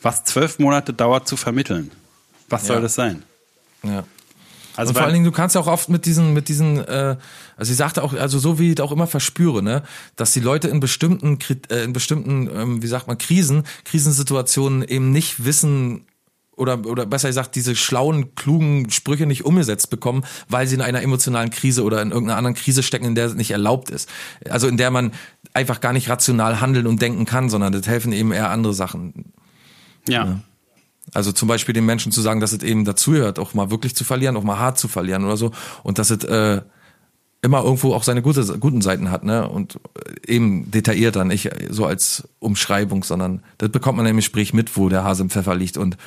was 0.00 0.24
zwölf 0.24 0.58
Monate 0.58 0.94
dauert 0.94 1.28
zu 1.28 1.36
vermitteln? 1.36 1.90
Was 2.48 2.66
soll 2.66 2.76
Ja. 2.76 2.82
das 2.82 2.94
sein? 2.94 3.22
ja. 3.82 4.04
Also 4.76 4.90
und 4.90 4.96
vor 4.96 5.04
allen 5.04 5.12
Dingen, 5.12 5.24
du 5.24 5.32
kannst 5.32 5.54
ja 5.54 5.60
auch 5.60 5.66
oft 5.66 5.88
mit 5.88 6.06
diesen, 6.06 6.32
mit 6.32 6.48
diesen, 6.48 6.78
äh, 6.78 7.16
also 7.56 7.68
sie 7.68 7.74
sagte 7.74 8.02
auch, 8.02 8.12
also 8.12 8.38
so 8.38 8.58
wie 8.58 8.72
ich 8.72 8.80
auch 8.80 8.92
immer 8.92 9.06
verspüre, 9.06 9.62
ne, 9.62 9.82
dass 10.16 10.32
die 10.32 10.40
Leute 10.40 10.68
in 10.68 10.80
bestimmten, 10.80 11.38
äh, 11.70 11.84
in 11.84 11.92
bestimmten, 11.92 12.48
ähm, 12.54 12.82
wie 12.82 12.86
sagt 12.86 13.06
man, 13.06 13.18
Krisen, 13.18 13.64
Krisensituationen 13.84 14.82
eben 14.82 15.10
nicht 15.10 15.44
wissen 15.44 16.06
oder 16.56 16.86
oder 16.86 17.06
besser 17.06 17.28
gesagt 17.28 17.56
diese 17.56 17.74
schlauen, 17.74 18.34
klugen 18.34 18.90
Sprüche 18.90 19.26
nicht 19.26 19.44
umgesetzt 19.44 19.90
bekommen, 19.90 20.24
weil 20.48 20.66
sie 20.66 20.76
in 20.76 20.82
einer 20.82 21.02
emotionalen 21.02 21.50
Krise 21.50 21.82
oder 21.82 22.00
in 22.00 22.10
irgendeiner 22.10 22.38
anderen 22.38 22.54
Krise 22.54 22.82
stecken, 22.82 23.06
in 23.06 23.14
der 23.14 23.26
es 23.26 23.34
nicht 23.34 23.50
erlaubt 23.50 23.90
ist. 23.90 24.08
Also 24.48 24.68
in 24.68 24.76
der 24.76 24.90
man 24.90 25.12
einfach 25.52 25.80
gar 25.80 25.92
nicht 25.92 26.08
rational 26.08 26.60
handeln 26.60 26.86
und 26.86 27.02
denken 27.02 27.24
kann, 27.24 27.48
sondern 27.50 27.72
das 27.72 27.86
helfen 27.86 28.12
eben 28.12 28.32
eher 28.32 28.50
andere 28.50 28.74
Sachen. 28.74 29.32
ja. 30.26 30.40
Also 31.12 31.32
zum 31.32 31.48
Beispiel 31.48 31.74
den 31.74 31.84
Menschen 31.84 32.12
zu 32.12 32.22
sagen, 32.22 32.40
dass 32.40 32.52
es 32.52 32.62
eben 32.62 32.84
dazugehört, 32.84 33.38
auch 33.38 33.54
mal 33.54 33.70
wirklich 33.70 33.94
zu 33.94 34.04
verlieren, 34.04 34.36
auch 34.36 34.42
mal 34.42 34.58
hart 34.58 34.78
zu 34.78 34.88
verlieren 34.88 35.24
oder 35.24 35.36
so. 35.36 35.52
Und 35.82 35.98
dass 35.98 36.10
es 36.10 36.24
äh, 36.24 36.62
immer 37.42 37.62
irgendwo 37.62 37.92
auch 37.92 38.02
seine 38.02 38.22
gute, 38.22 38.42
guten 38.58 38.80
Seiten 38.80 39.10
hat, 39.10 39.22
ne? 39.22 39.46
Und 39.46 39.78
äh, 40.26 40.32
eben 40.32 40.70
detaillierter, 40.70 41.24
nicht 41.24 41.50
so 41.68 41.84
als 41.84 42.26
Umschreibung, 42.38 43.04
sondern 43.04 43.42
das 43.58 43.68
bekommt 43.68 43.98
man 43.98 44.06
im 44.06 44.16
Gespräch 44.16 44.54
mit, 44.54 44.76
wo 44.76 44.88
der 44.88 45.04
Hase 45.04 45.22
im 45.22 45.30
Pfeffer 45.30 45.54
liegt. 45.54 45.76
Und 45.76 45.98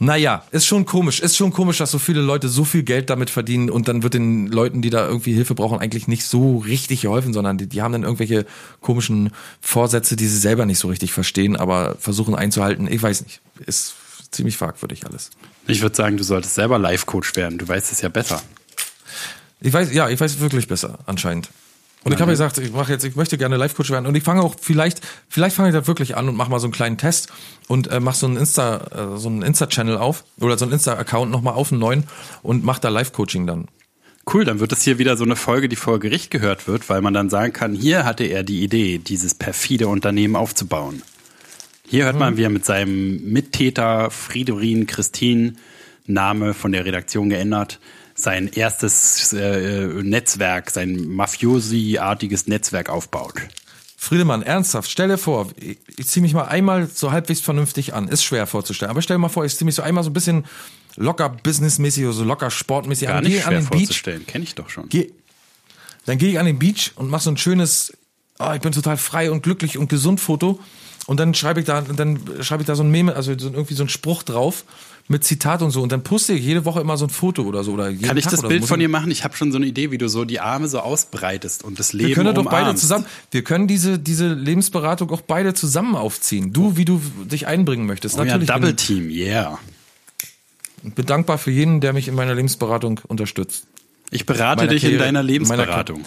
naja, 0.00 0.44
ist 0.52 0.66
schon 0.66 0.86
komisch, 0.86 1.18
ist 1.18 1.36
schon 1.36 1.52
komisch, 1.52 1.78
dass 1.78 1.90
so 1.90 1.98
viele 1.98 2.20
Leute 2.20 2.48
so 2.48 2.64
viel 2.64 2.84
Geld 2.84 3.10
damit 3.10 3.30
verdienen 3.30 3.68
und 3.68 3.88
dann 3.88 4.04
wird 4.04 4.14
den 4.14 4.46
Leuten, 4.46 4.80
die 4.80 4.90
da 4.90 5.08
irgendwie 5.08 5.32
Hilfe 5.32 5.56
brauchen, 5.56 5.80
eigentlich 5.80 6.06
nicht 6.06 6.24
so 6.24 6.58
richtig 6.58 7.00
geholfen, 7.00 7.32
sondern 7.32 7.58
die, 7.58 7.66
die 7.66 7.82
haben 7.82 7.90
dann 7.90 8.04
irgendwelche 8.04 8.46
komischen 8.80 9.30
Vorsätze, 9.60 10.14
die 10.14 10.28
sie 10.28 10.38
selber 10.38 10.66
nicht 10.66 10.78
so 10.78 10.86
richtig 10.86 11.12
verstehen, 11.12 11.56
aber 11.56 11.96
versuchen 11.98 12.36
einzuhalten. 12.36 12.86
Ich 12.88 13.02
weiß 13.02 13.24
nicht. 13.24 13.40
Ist 13.66 13.94
ziemlich 14.30 14.56
fragwürdig 14.56 15.06
alles. 15.06 15.30
Ich 15.66 15.82
würde 15.82 15.96
sagen, 15.96 16.16
du 16.16 16.24
solltest 16.24 16.54
selber 16.54 16.78
Life-Coach 16.78 17.36
werden. 17.36 17.58
Du 17.58 17.66
weißt 17.66 17.92
es 17.92 18.00
ja 18.00 18.08
besser. 18.08 18.42
Ich 19.60 19.72
weiß, 19.72 19.92
ja, 19.92 20.08
ich 20.08 20.20
weiß 20.20 20.40
wirklich 20.40 20.68
besser, 20.68 20.98
anscheinend. 21.06 21.50
Und 22.04 22.12
ich 22.12 22.20
habe 22.20 22.30
gesagt, 22.30 22.58
ich 22.58 22.72
mache 22.72 22.92
jetzt, 22.92 23.04
ich 23.04 23.16
möchte 23.16 23.36
gerne 23.36 23.56
Life-Coach 23.56 23.90
werden 23.90 24.06
und 24.06 24.14
ich 24.14 24.22
fange 24.22 24.42
auch 24.42 24.54
vielleicht, 24.60 25.00
vielleicht 25.28 25.56
fange 25.56 25.70
ich 25.70 25.74
da 25.74 25.86
wirklich 25.86 26.16
an 26.16 26.28
und 26.28 26.36
mache 26.36 26.50
mal 26.50 26.60
so 26.60 26.66
einen 26.66 26.72
kleinen 26.72 26.96
Test 26.96 27.28
und 27.66 27.88
äh, 27.88 27.98
mache 27.98 28.16
so 28.16 28.26
einen 28.26 28.36
Insta, 28.36 29.14
äh, 29.14 29.18
so 29.18 29.28
einen 29.28 29.42
Insta-Channel 29.42 29.98
auf 29.98 30.24
oder 30.38 30.56
so 30.56 30.64
einen 30.64 30.72
Insta-Account 30.72 31.30
nochmal 31.30 31.54
auf 31.54 31.72
einen 31.72 31.80
neuen 31.80 32.04
und 32.42 32.64
mache 32.64 32.80
da 32.80 32.88
Life-Coaching 32.88 33.46
dann. 33.46 33.66
Cool, 34.32 34.44
dann 34.44 34.60
wird 34.60 34.72
es 34.72 34.82
hier 34.82 34.98
wieder 34.98 35.16
so 35.16 35.24
eine 35.24 35.36
Folge, 35.36 35.68
die 35.68 35.76
vor 35.76 35.98
Gericht 35.98 36.30
gehört 36.30 36.68
wird, 36.68 36.88
weil 36.88 37.00
man 37.00 37.14
dann 37.14 37.30
sagen 37.30 37.52
kann, 37.52 37.74
hier 37.74 38.04
hatte 38.04 38.24
er 38.24 38.42
die 38.42 38.62
Idee, 38.62 38.98
dieses 38.98 39.34
perfide 39.34 39.88
Unternehmen 39.88 40.36
aufzubauen. 40.36 41.02
Hier 41.90 42.04
hört 42.04 42.18
man, 42.18 42.36
wie 42.36 42.42
er 42.42 42.50
mit 42.50 42.64
seinem 42.66 43.32
Mittäter 43.32 44.10
Fridorin 44.10 44.86
Christine, 44.86 45.54
Name 46.06 46.52
von 46.54 46.72
der 46.72 46.84
Redaktion 46.84 47.30
geändert, 47.30 47.80
sein 48.14 48.48
erstes 48.48 49.32
äh, 49.32 49.86
Netzwerk, 50.02 50.70
sein 50.70 51.08
Mafiosi-artiges 51.08 52.46
Netzwerk 52.46 52.90
aufbaut. 52.90 53.34
Friedemann, 53.96 54.42
ernsthaft, 54.42 54.90
stell 54.90 55.08
dir 55.08 55.18
vor, 55.18 55.48
ich, 55.56 56.06
ziehe 56.06 56.22
mich 56.22 56.34
mal 56.34 56.44
einmal 56.44 56.88
so 56.88 57.10
halbwegs 57.10 57.40
vernünftig 57.40 57.94
an. 57.94 58.08
Ist 58.08 58.22
schwer 58.22 58.46
vorzustellen. 58.46 58.90
Aber 58.90 59.02
stell 59.02 59.16
dir 59.16 59.20
mal 59.20 59.28
vor, 59.28 59.44
ich 59.44 59.56
ziehe 59.56 59.64
mich 59.66 59.74
so 59.74 59.82
einmal 59.82 60.04
so 60.04 60.10
ein 60.10 60.14
bisschen 60.14 60.44
locker 60.96 61.28
businessmäßig 61.28 62.04
oder 62.04 62.12
so 62.12 62.24
locker 62.24 62.50
sportmäßig 62.50 63.08
Gar 63.08 63.18
an. 63.18 63.24
nicht 63.24 63.32
Gehe 63.32 63.46
an 63.46 63.52
schwer 63.52 63.60
den 63.60 63.68
Beach. 63.68 63.80
vorzustellen, 63.86 64.26
kenne 64.26 64.44
ich 64.44 64.54
doch 64.54 64.68
schon. 64.68 64.88
Geh, 64.88 65.10
dann 66.06 66.18
gehe 66.18 66.30
ich 66.30 66.38
an 66.38 66.46
den 66.46 66.58
Beach 66.58 66.92
und 66.96 67.10
mache 67.10 67.24
so 67.24 67.30
ein 67.30 67.36
schönes, 67.36 67.92
oh, 68.38 68.52
ich 68.54 68.60
bin 68.60 68.72
total 68.72 68.96
frei 68.98 69.30
und 69.30 69.42
glücklich 69.42 69.78
und 69.78 69.88
gesund 69.88 70.20
Foto. 70.20 70.60
Und 71.08 71.18
dann 71.18 71.32
schreibe 71.32 71.58
ich 71.60 71.64
da, 71.64 71.80
dann 71.80 72.20
schreibe 72.42 72.62
ich 72.62 72.66
da 72.66 72.76
so 72.76 72.82
ein 72.82 72.90
Meme, 72.90 73.16
also 73.16 73.32
so, 73.38 73.48
irgendwie 73.48 73.72
so 73.72 73.82
ein 73.82 73.88
Spruch 73.88 74.22
drauf 74.22 74.64
mit 75.08 75.24
Zitat 75.24 75.62
und 75.62 75.70
so. 75.70 75.80
Und 75.80 75.90
dann 75.90 76.02
poste 76.02 76.34
ich 76.34 76.44
jede 76.44 76.66
Woche 76.66 76.82
immer 76.82 76.98
so 76.98 77.06
ein 77.06 77.08
Foto 77.10 77.44
oder 77.44 77.64
so. 77.64 77.72
Oder 77.72 77.88
jeden 77.88 78.02
Kann 78.06 78.18
ich 78.18 78.24
Tag 78.24 78.32
das 78.32 78.42
Bild 78.42 78.60
so. 78.60 78.66
von 78.66 78.78
dir 78.78 78.90
machen? 78.90 79.10
Ich 79.10 79.24
habe 79.24 79.34
schon 79.34 79.50
so 79.50 79.56
eine 79.56 79.64
Idee, 79.64 79.90
wie 79.90 79.96
du 79.96 80.06
so 80.10 80.26
die 80.26 80.38
Arme 80.38 80.68
so 80.68 80.80
ausbreitest 80.80 81.64
und 81.64 81.78
das 81.78 81.94
Leben 81.94 82.10
Wir 82.10 82.14
können 82.14 82.34
doch 82.34 82.44
beide 82.44 82.64
umarmst. 82.64 82.82
zusammen, 82.82 83.06
wir 83.30 83.42
können 83.42 83.66
diese, 83.66 83.98
diese 83.98 84.28
Lebensberatung 84.34 85.10
auch 85.10 85.22
beide 85.22 85.54
zusammen 85.54 85.96
aufziehen. 85.96 86.52
Du, 86.52 86.76
wie 86.76 86.84
du 86.84 87.00
dich 87.24 87.46
einbringen 87.46 87.86
möchtest. 87.86 88.16
Oh 88.16 88.18
ja, 88.18 88.24
Natürlich. 88.26 88.48
Double 88.48 88.68
bin, 88.68 88.76
Team, 88.76 89.08
yeah. 89.08 89.58
ich 90.84 90.92
bin 90.92 91.06
dankbar 91.06 91.38
für 91.38 91.50
jeden, 91.50 91.80
der 91.80 91.94
mich 91.94 92.08
in 92.08 92.14
meiner 92.16 92.34
Lebensberatung 92.34 93.00
unterstützt. 93.08 93.66
Ich 94.10 94.26
berate 94.26 94.58
Meiner 94.60 94.72
dich 94.72 94.84
in 94.84 94.90
Karriere- 94.90 94.98
deiner 95.04 95.18
meiner 95.20 95.22
Lebensberatung. 95.26 96.04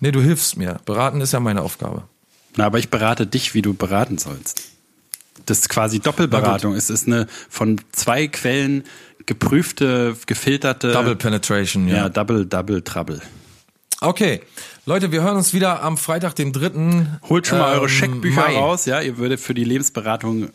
Nee, 0.00 0.10
du 0.10 0.20
hilfst 0.20 0.56
mir. 0.56 0.80
Beraten 0.84 1.20
ist 1.20 1.32
ja 1.32 1.38
meine 1.38 1.62
Aufgabe. 1.62 2.02
Na, 2.56 2.66
aber 2.66 2.78
ich 2.78 2.90
berate 2.90 3.26
dich, 3.26 3.54
wie 3.54 3.62
du 3.62 3.74
beraten 3.74 4.18
sollst. 4.18 4.62
Das 5.46 5.60
ist 5.60 5.68
quasi 5.68 6.00
Doppelberatung. 6.00 6.74
Es 6.74 6.90
ist 6.90 7.06
eine 7.06 7.26
von 7.48 7.80
zwei 7.92 8.28
Quellen 8.28 8.84
geprüfte, 9.26 10.16
gefilterte. 10.26 10.92
Double 10.92 11.16
Penetration, 11.16 11.88
ja. 11.88 11.96
Ja, 11.96 12.08
Double, 12.08 12.46
Double, 12.46 12.82
Trouble. 12.82 13.20
Okay. 14.00 14.40
Leute, 14.84 15.12
wir 15.12 15.22
hören 15.22 15.36
uns 15.36 15.54
wieder 15.54 15.82
am 15.82 15.96
Freitag, 15.96 16.34
den 16.34 16.52
3. 16.52 17.20
Holt 17.28 17.46
schon 17.46 17.58
mal 17.58 17.74
eure 17.74 17.84
ähm, 17.84 17.88
Scheckbücher 17.88 18.40
Mai. 18.40 18.56
raus, 18.56 18.84
ja. 18.84 19.00
Ihr 19.00 19.16
würdet 19.16 19.40
für 19.40 19.54
die 19.54 19.64
Lebensberatung 19.64 20.50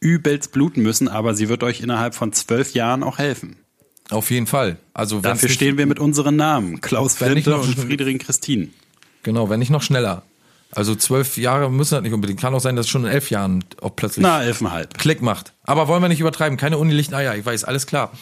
übelst 0.00 0.52
bluten 0.52 0.82
müssen, 0.82 1.08
aber 1.08 1.34
sie 1.34 1.48
wird 1.48 1.62
euch 1.62 1.80
innerhalb 1.80 2.14
von 2.14 2.32
zwölf 2.32 2.74
Jahren 2.74 3.02
auch 3.02 3.18
helfen. 3.18 3.56
Auf 4.10 4.30
jeden 4.30 4.46
Fall. 4.46 4.78
Also 4.94 5.20
Dafür 5.20 5.48
stehen 5.48 5.78
wir 5.78 5.86
mit 5.86 5.98
unseren 5.98 6.36
Namen. 6.36 6.80
Klaus 6.80 7.16
Flinte 7.16 7.56
und 7.56 7.78
Friedrich 7.78 8.18
Christine. 8.20 8.68
Genau, 9.22 9.50
wenn 9.50 9.58
nicht 9.58 9.70
noch 9.70 9.82
schneller. 9.82 10.22
Also 10.72 10.94
zwölf 10.94 11.36
Jahre 11.38 11.70
müssen 11.70 11.94
das 11.94 12.02
nicht 12.02 12.12
unbedingt. 12.12 12.40
Kann 12.40 12.54
auch 12.54 12.60
sein, 12.60 12.76
dass 12.76 12.86
es 12.86 12.90
schon 12.90 13.04
in 13.04 13.10
elf 13.10 13.30
Jahren 13.30 13.64
auch 13.80 13.96
plötzlich 13.96 14.22
Na, 14.22 14.42
elfenhalb. 14.42 14.98
Klick 14.98 15.22
macht. 15.22 15.54
Aber 15.64 15.88
wollen 15.88 16.02
wir 16.02 16.08
nicht 16.08 16.20
übertreiben. 16.20 16.58
Keine 16.58 16.76
unlichten 16.78 17.14
Eier. 17.14 17.34
Ich 17.36 17.46
weiß, 17.46 17.64
alles 17.64 17.86
klar. 17.86 18.12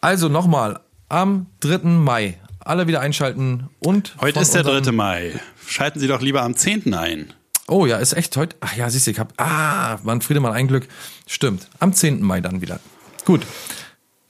Also 0.00 0.28
nochmal, 0.28 0.80
am 1.08 1.46
3. 1.60 1.78
Mai. 1.88 2.38
Alle 2.60 2.86
wieder 2.86 3.00
einschalten 3.00 3.68
und. 3.78 4.16
Heute 4.20 4.40
ist 4.40 4.54
der 4.54 4.60
unserem- 4.66 4.84
3. 4.84 4.92
Mai. 4.92 5.40
Schalten 5.66 6.00
Sie 6.00 6.08
doch 6.08 6.20
lieber 6.20 6.42
am 6.42 6.56
10. 6.56 6.92
ein. 6.94 7.32
Oh 7.68 7.86
ja, 7.86 7.98
ist 7.98 8.12
echt 8.14 8.36
heute. 8.36 8.56
Ach 8.60 8.74
ja, 8.76 8.90
siehst 8.90 9.06
du, 9.06 9.10
ich 9.12 9.18
hab. 9.18 9.32
Ah, 9.40 9.98
Mann, 10.02 10.20
Friedemann, 10.20 10.52
ein 10.52 10.68
Glück. 10.68 10.88
Stimmt. 11.26 11.68
Am 11.78 11.92
10. 11.92 12.22
Mai 12.22 12.40
dann 12.40 12.60
wieder. 12.60 12.80
Gut. 13.24 13.46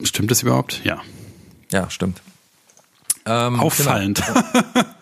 Stimmt 0.03 0.29
das 0.31 0.41
überhaupt? 0.43 0.81
Ja. 0.83 1.01
Ja, 1.71 1.89
stimmt. 1.89 2.21
Ähm, 3.25 3.59
Auffallend. 3.59 4.21
Genau. 4.25 4.85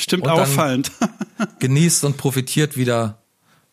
Stimmt, 0.00 0.24
Und 0.24 0.30
auffallend. 0.30 0.92
Genießt 1.58 2.04
und 2.04 2.16
profitiert 2.16 2.76
wieder 2.76 3.22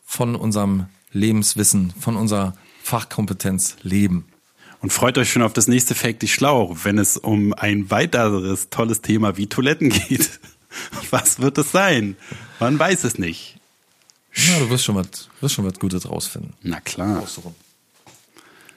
von 0.06 0.36
unserem 0.36 0.88
Lebenswissen, 1.12 1.94
von 2.00 2.16
unserer 2.18 2.54
Fachkompetenz 2.84 3.78
Leben. 3.82 4.26
Und 4.82 4.94
freut 4.94 5.18
euch 5.18 5.32
schon 5.32 5.42
auf 5.42 5.54
das 5.54 5.68
nächste 5.68 5.96
Fake 5.96 6.20
dich 6.20 6.34
schlau, 6.34 6.76
wenn 6.84 6.98
es 6.98 7.18
um 7.18 7.54
ein 7.54 7.90
weiteres 7.90 8.70
tolles 8.70 9.02
Thema 9.02 9.38
wie 9.38 9.48
Toiletten 9.48 9.90
geht. 9.90 10.40
Was 11.10 11.40
wird 11.40 11.58
es 11.58 11.72
sein? 11.72 12.18
Man 12.60 12.78
weiß 12.78 13.06
es 13.06 13.18
nicht. 13.18 13.56
Ja, 14.34 14.60
du 14.60 14.70
wirst 14.70 14.84
schon 14.84 14.96
was, 14.96 15.30
wirst 15.42 15.56
schon 15.56 15.66
was 15.66 15.80
Gutes 15.80 16.08
rausfinden. 16.08 16.54
Na 16.62 16.80
klar. 16.82 17.24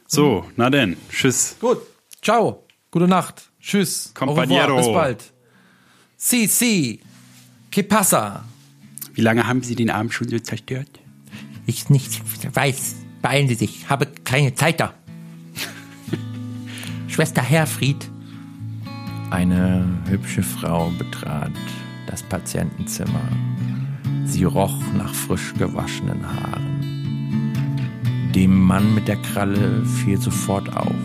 So, 0.07 0.47
na 0.57 0.71
denn. 0.71 0.97
Tschüss. 1.11 1.57
Gut. 1.61 1.83
Ciao. 2.23 2.65
Gute 2.91 3.07
Nacht. 3.07 3.51
Tschüss. 3.61 4.13
Compañero. 4.15 4.77
Bis 4.79 4.87
bald. 4.87 5.33
Si, 6.17 6.47
si. 6.47 7.01
Que 7.71 7.85
pasa? 7.85 8.43
Wie 9.15 9.21
lange 9.21 9.47
haben 9.47 9.63
Sie 9.63 9.77
den 9.77 9.91
Abend 9.91 10.13
schon 10.13 10.29
so 10.29 10.39
zerstört? 10.41 10.89
Ich 11.67 11.89
nicht 11.89 12.21
weiß. 12.57 12.97
Beeilen 13.23 13.47
Sie 13.47 13.55
sich. 13.55 13.89
Habe 13.89 14.07
keine 14.25 14.55
Zeit 14.55 14.81
da. 14.81 14.95
Schwester 17.07 17.43
Herfried. 17.43 18.11
Eine 19.31 19.87
hübsche 20.09 20.43
Frau 20.43 20.91
betrat 20.99 21.53
das 22.09 22.25
Patientenzimmer. 22.25 23.23
Sie 24.25 24.43
roch 24.43 24.83
nach 24.97 25.15
frisch 25.15 25.55
gewaschenen 25.55 26.27
Haaren. 26.27 27.53
Dem 28.35 28.61
Mann 28.61 28.97
mit 28.97 29.07
der 29.07 29.23
Kralle 29.23 29.85
fiel 29.87 30.21
sofort 30.21 30.77
auf. 30.77 30.97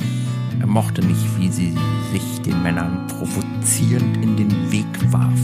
Er 0.59 0.67
mochte 0.67 1.05
nicht, 1.05 1.37
wie 1.37 1.49
sie 1.49 1.75
sich 2.11 2.41
den 2.41 2.63
Männern 2.63 3.05
provozierend 3.07 4.17
in 4.17 4.35
den 4.37 4.71
Weg 4.71 4.87
warf. 5.11 5.39